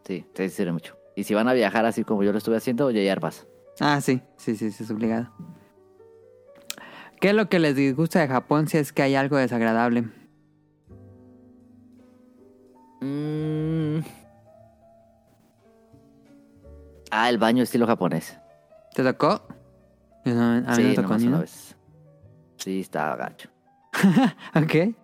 [0.06, 0.96] Sí, sí, sirve mucho.
[1.16, 3.46] Y si van a viajar así como yo lo estuve haciendo, ya Airbus.
[3.80, 5.30] Ah, sí, sí, sí, sí, es obligado.
[7.20, 10.08] ¿Qué es lo que les disgusta de Japón si es que hay algo desagradable?
[13.00, 14.00] Mm.
[17.10, 18.36] Ah, el baño estilo japonés.
[18.94, 19.46] ¿Te tocó?
[20.24, 21.76] No- a mí sí, no me tocó ni una vez.
[22.56, 23.50] Sí, está gacho.
[24.54, 24.94] Ok.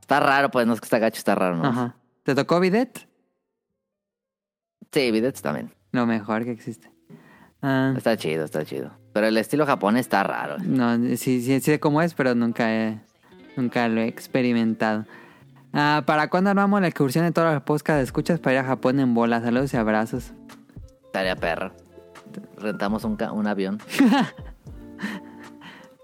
[0.00, 1.64] Está raro, pues no es que está gacho, está raro, ¿no?
[1.64, 1.96] Ajá.
[2.24, 3.08] ¿Te tocó bidet?
[4.92, 5.72] Sí, bidets también.
[5.92, 6.90] Lo mejor que existe.
[7.62, 8.90] Ah, Está chido, está chido.
[9.14, 10.58] Pero el estilo japonés está raro.
[10.58, 13.00] no, sí, sí, sí sé cómo es, pero nunca, he-
[13.56, 15.06] nunca lo he experimentado.
[15.72, 18.64] Ah, ¿Para cuándo armamos la excursión de todas las podcasts de escuchas para ir a
[18.64, 19.40] Japón en bola?
[19.40, 20.32] Saludos y abrazos.
[21.06, 21.72] Estaría perro.
[22.58, 23.78] Rentamos un, un avión.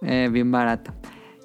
[0.02, 0.92] Eh, bien barato.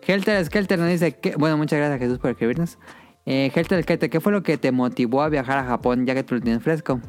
[0.07, 1.35] Helter Skelter nos dice que...
[1.35, 2.77] Bueno, muchas gracias Jesús por escribirnos.
[3.25, 6.23] Eh, Helter Skelter, ¿qué fue lo que te motivó a viajar a Japón ya que
[6.23, 6.99] tú lo tienes fresco?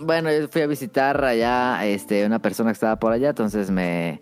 [0.00, 4.18] Bueno, yo fui a visitar allá este, una persona que estaba por allá, entonces me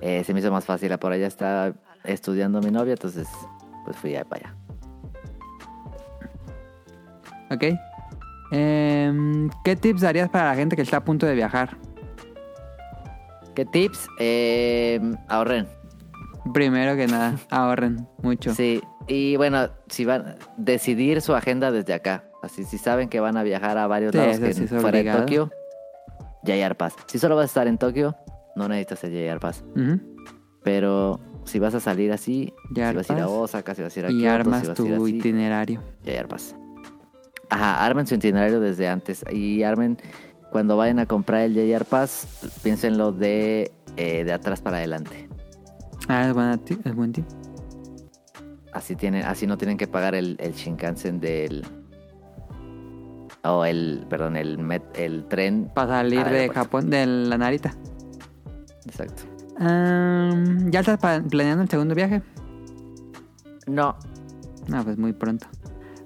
[0.00, 0.96] eh, se me hizo más fácil.
[0.98, 1.72] Por allá estaba
[2.04, 3.26] estudiando mi novia, entonces
[3.84, 4.56] pues fui allá para allá.
[7.50, 7.64] ¿Ok?
[8.50, 11.76] Em, ¿Qué tips darías para la gente que está a punto de viajar?
[13.54, 14.08] ¿Qué tips?
[14.18, 15.66] Eh, ahorren.
[16.52, 18.54] Primero que nada, ahorren mucho.
[18.54, 22.24] Sí, y bueno, si van a decidir su agenda desde acá.
[22.42, 25.10] Así, si saben que van a viajar a varios Sí, lados que sí fuera de
[25.10, 25.50] Tokio,
[26.42, 26.94] Yayar Pass.
[27.06, 28.14] Si solo vas a estar en Tokio,
[28.56, 29.64] no necesitas el Yayar Pass.
[30.62, 33.28] Pero si vas a salir así, Yayar si vas a ir a.
[33.28, 35.16] Osaka, si vas a ir a Y Kioto, armas si vas a ir tu así,
[35.16, 35.80] itinerario.
[36.04, 36.54] Yayar Pass.
[37.50, 39.24] Ajá, armen su itinerario desde antes.
[39.30, 39.98] Y armen,
[40.50, 42.26] cuando vayan a comprar el Yayar Pass,
[42.62, 45.28] piénsenlo de, eh, de atrás para adelante.
[46.08, 47.24] Ah, es, buena ti- es buen tip.
[48.72, 51.64] Así tienen, así no tienen que pagar el, el Shinkansen del.
[53.44, 55.70] O el, perdón, el met- el tren.
[55.74, 56.48] Para salir al de.
[56.48, 57.74] Japón, de la Narita.
[58.86, 59.22] Exacto.
[60.70, 62.22] ¿Ya estás planeando el segundo viaje?
[63.66, 63.96] No.
[64.66, 65.46] No, pues muy pronto.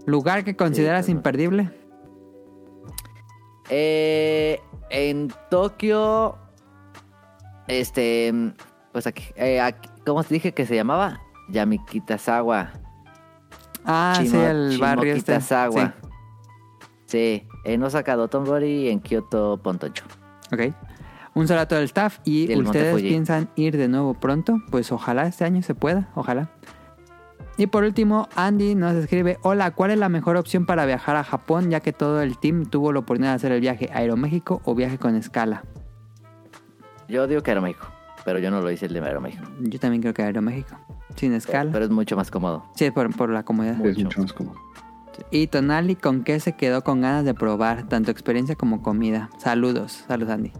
[0.04, 1.70] ¿Lugar que consideras pues imperdible?
[3.70, 4.60] Eh,
[4.90, 6.36] en Tokio.
[7.66, 8.32] Este.
[8.98, 11.20] Pues aquí, eh, aquí- ¿Cómo te dije que se llamaba?
[11.50, 12.72] Yamikitazawa.
[13.84, 15.34] Ah, sí, Chimo- el barrio este.
[15.34, 15.94] Shimokitazawa.
[17.06, 20.02] Sí, en Osaka Dotonbori en Kyoto Pontocho.
[20.50, 20.74] Sí, ok.
[21.34, 22.18] Un saludo a todo el staff.
[22.24, 24.58] ¿Y ustedes piensan ir de nuevo pronto?
[24.72, 26.48] Pues ojalá este año se pueda, ojalá.
[27.56, 31.22] Y por último, Andy nos escribe, hola, ¿cuál es la mejor opción para viajar a
[31.22, 34.74] Japón ya que todo el team tuvo la oportunidad de hacer el viaje Aeroméxico o
[34.74, 35.62] viaje con escala?
[37.06, 37.86] Yo digo que Aeroméxico,
[38.24, 39.44] pero yo no lo hice el de Aeroméxico.
[39.60, 40.76] Yo también creo que Aeroméxico,
[41.16, 41.70] sin escala.
[41.72, 42.64] Pero es mucho más cómodo.
[42.74, 43.74] Sí, por, por la comodidad.
[43.84, 44.04] Es Mucho.
[44.04, 44.56] mucho más cómodo.
[45.32, 47.88] Y Tonali, ¿con qué se quedó con ganas de probar?
[47.88, 49.30] Tanto experiencia como comida.
[49.38, 50.52] Saludos, saludos Andy.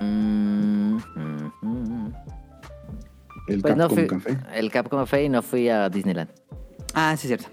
[0.00, 2.12] Mm, mm, mm.
[3.48, 4.38] El Pues no Capcom fui- Café.
[4.54, 6.30] El Capcom Café y no fui a Disneyland.
[6.94, 7.48] Ah, sí, cierto.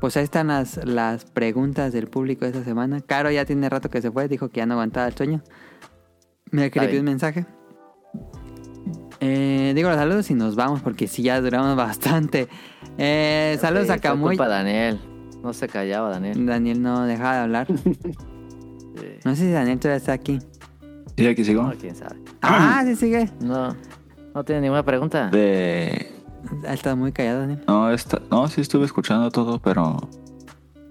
[0.00, 3.00] Pues ahí están las, las preguntas del público de esta semana.
[3.00, 5.42] Caro ya tiene rato que se fue, dijo que ya no aguantaba el sueño.
[6.50, 7.46] Me escribió un mensaje.
[9.20, 12.48] Eh, digo los saludos y nos vamos porque sí ya duramos bastante.
[12.96, 14.36] Eh, saludos a Camuy.
[14.36, 15.00] culpa Daniel.
[15.42, 16.46] No se callaba Daniel.
[16.46, 17.66] Daniel no dejaba de hablar.
[17.66, 17.92] Sí.
[19.24, 20.38] No sé si Daniel todavía está aquí.
[21.16, 21.62] ¿Y aquí sigo?
[21.62, 22.16] No, quién sabe.
[22.42, 23.30] Ah, sí sigue.
[23.40, 23.76] No,
[24.34, 25.28] no tiene ninguna pregunta.
[25.30, 26.12] De...
[26.66, 27.62] Ha estado muy callado, Daniel.
[27.68, 28.20] No, esta...
[28.30, 29.96] no, sí estuve escuchando todo, pero...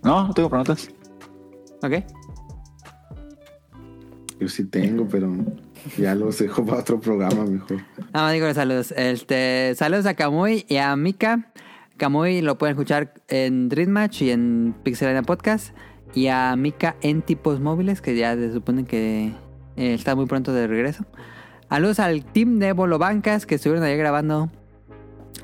[0.04, 0.90] No, no tengo preguntas.
[1.84, 1.96] Ok.
[4.40, 5.34] Yo sí tengo, pero
[5.98, 7.78] ya los dejo para otro programa mejor.
[8.14, 8.94] Nada más digo los saludos.
[8.98, 11.52] Este, saludos a Camuy y a Mika.
[11.98, 15.76] Camuy lo pueden escuchar en Dreammatch y en Pixelania Podcast.
[16.14, 19.34] Y a Mika en tipos móviles, que ya se supone que
[19.76, 21.06] eh, está muy pronto de regreso.
[21.70, 24.50] Saludos al team de Bolo Bancas que estuvieron ahí grabando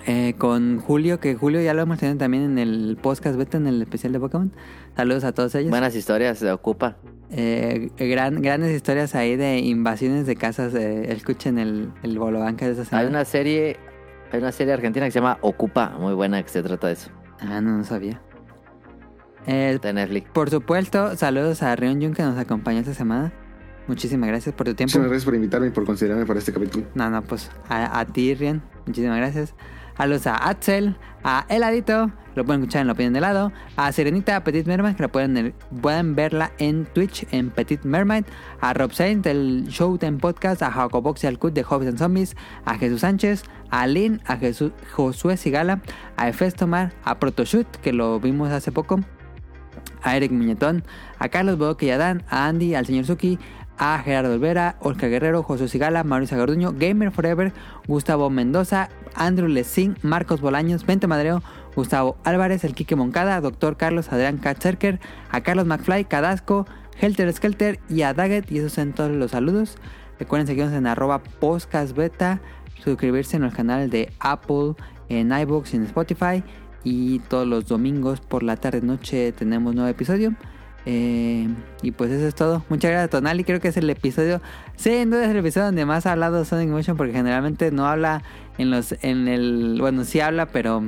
[0.05, 3.67] eh, con Julio, que Julio ya lo hemos tenido también en el podcast beta, en
[3.67, 4.51] el especial de Pokémon.
[4.95, 5.69] Saludos a todos ellos.
[5.69, 6.97] Buenas historias, se ocupa.
[7.36, 10.74] Eh, gran, grandes historias ahí de invasiones de casas.
[10.76, 13.02] eh, escuchen el, el Bolo Bancas de esta semana.
[13.03, 13.78] Hay una serie,
[14.32, 17.10] hay una serie argentina que se llama Ocupa, muy buena que se trata de eso.
[17.40, 18.22] Ah, no, no sabía.
[19.48, 19.78] Eh,
[20.32, 23.34] por supuesto, saludos a Rion Jun que nos acompañó esta semana.
[23.88, 24.92] Muchísimas gracias por tu tiempo.
[24.98, 26.86] Muchas gracias por invitarme y por considerarme para este capítulo.
[26.95, 28.62] No, no, pues a, a ti, Rion.
[28.86, 29.56] Muchísimas gracias.
[29.97, 33.51] Saludos a Axel, a Heladito, lo pueden escuchar en la opinión de lado.
[33.75, 38.25] A Serenita Petit Mermaid, que la pueden, pueden verla en Twitch en Petit Mermaid.
[38.59, 40.63] A Rob Saint del Showtime Podcast.
[40.63, 42.35] A Jacobox y al Cut de Hobbits and Zombies.
[42.65, 43.43] A Jesús Sánchez.
[43.69, 44.22] A Lynn.
[44.25, 45.81] A Jesús, Josué Sigala.
[46.17, 46.93] A Efes Tomar.
[47.03, 48.99] A Protoshoot, que lo vimos hace poco.
[50.01, 50.83] A Eric Muñetón.
[51.19, 52.23] A Carlos Bodoque y Adán.
[52.30, 52.73] A Andy.
[52.73, 53.38] Al señor Suki.
[53.77, 57.53] A Gerardo Olvera, Oscar Guerrero, José Sigala, Mauricio Garduño, Gamer Forever,
[57.88, 61.42] Gustavo Mendoza, Andrew Lessing, Marcos Bolaños, Vente Madreo,
[61.76, 65.00] Gustavo Álvarez, el Quique Moncada, Doctor Carlos Adrián Katzerker,
[65.32, 66.68] a Carlos McFly, Cadasco,
[67.00, 68.52] Helter Skelter y a Daggett.
[68.52, 69.77] Y esos son todos los saludos.
[70.19, 72.42] Recuerden seguirnos en arroba podcastbeta,
[72.84, 74.76] suscribirse en los canales de Apple,
[75.10, 76.43] en iVoox y en Spotify.
[76.84, 80.35] Y todos los domingos por la tarde noche tenemos nuevo episodio.
[80.86, 81.48] Eh,
[81.82, 82.64] y pues eso es todo.
[82.70, 83.44] Muchas gracias, Tonali.
[83.44, 84.42] Creo que es el episodio.
[84.76, 86.98] Sin duda es el episodio donde más ha hablado Sonic Motion.
[86.98, 88.24] Porque generalmente no habla
[88.58, 88.95] en los.
[89.02, 89.78] En el.
[89.80, 90.84] Bueno, sí habla, pero.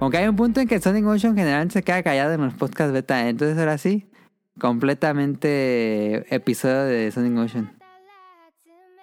[0.00, 2.92] Aunque hay un punto en que Sonic Motion generalmente se queda callado en los podcasts
[2.92, 3.28] beta.
[3.28, 4.06] Entonces ahora sí.
[4.58, 7.72] Completamente episodio de Sonic Motion.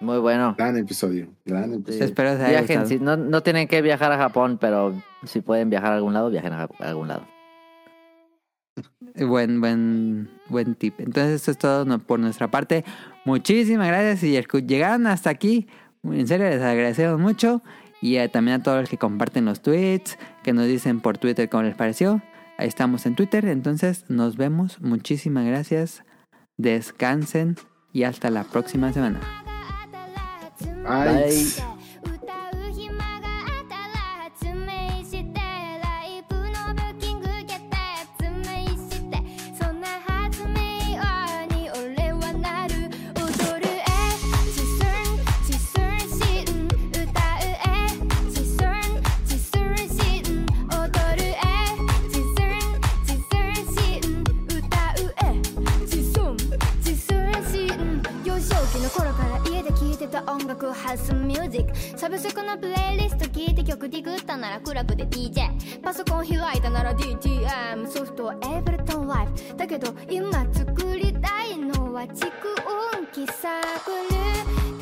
[0.00, 0.54] Muy bueno.
[0.58, 2.04] Gran episodio, gran episodio.
[2.04, 4.94] Espero que Viajen, si no, no tienen que viajar a Japón, pero
[5.24, 7.24] si pueden viajar a algún lado, viajen a, a algún lado.
[9.14, 11.00] Buen, buen, buen tip.
[11.00, 12.84] Entonces, esto es todo por nuestra parte.
[13.24, 14.20] Muchísimas gracias.
[14.20, 14.30] Si
[14.66, 15.68] llegaron hasta aquí,
[16.02, 17.62] en serio, les agradecemos mucho.
[18.00, 21.48] Y eh, también a todos los que comparten los tweets, que nos dicen por Twitter
[21.48, 22.22] cómo les pareció.
[22.58, 23.44] Ahí estamos en Twitter.
[23.46, 24.80] Entonces, nos vemos.
[24.80, 26.04] Muchísimas gracias.
[26.56, 27.56] Descansen
[27.92, 29.20] y hasta la próxima semana.
[30.84, 31.81] Bye.
[60.26, 72.30] 音楽ハウスミュージックサブスクのプレイリスト聞いて曲ディグったならクラブで DJ パソコン開いたなら DTM ソフトはエブリトンライフだけど今作りたいのは蓄
[72.96, 73.26] 音機。
[73.26, 74.81] サークル。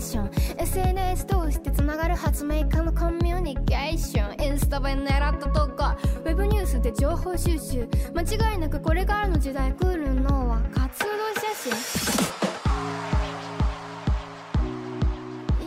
[0.00, 4.44] ーション SNS 通してつながる発明家のコミュニケーション。
[4.44, 7.88] インスタ映え狙ったとかウェブニュースで情報収集。
[8.14, 11.72] 間違いなくこれからの時代来るのは活動写真。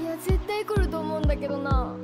[0.02, 1.96] いや絶対来ると思うんだけどな。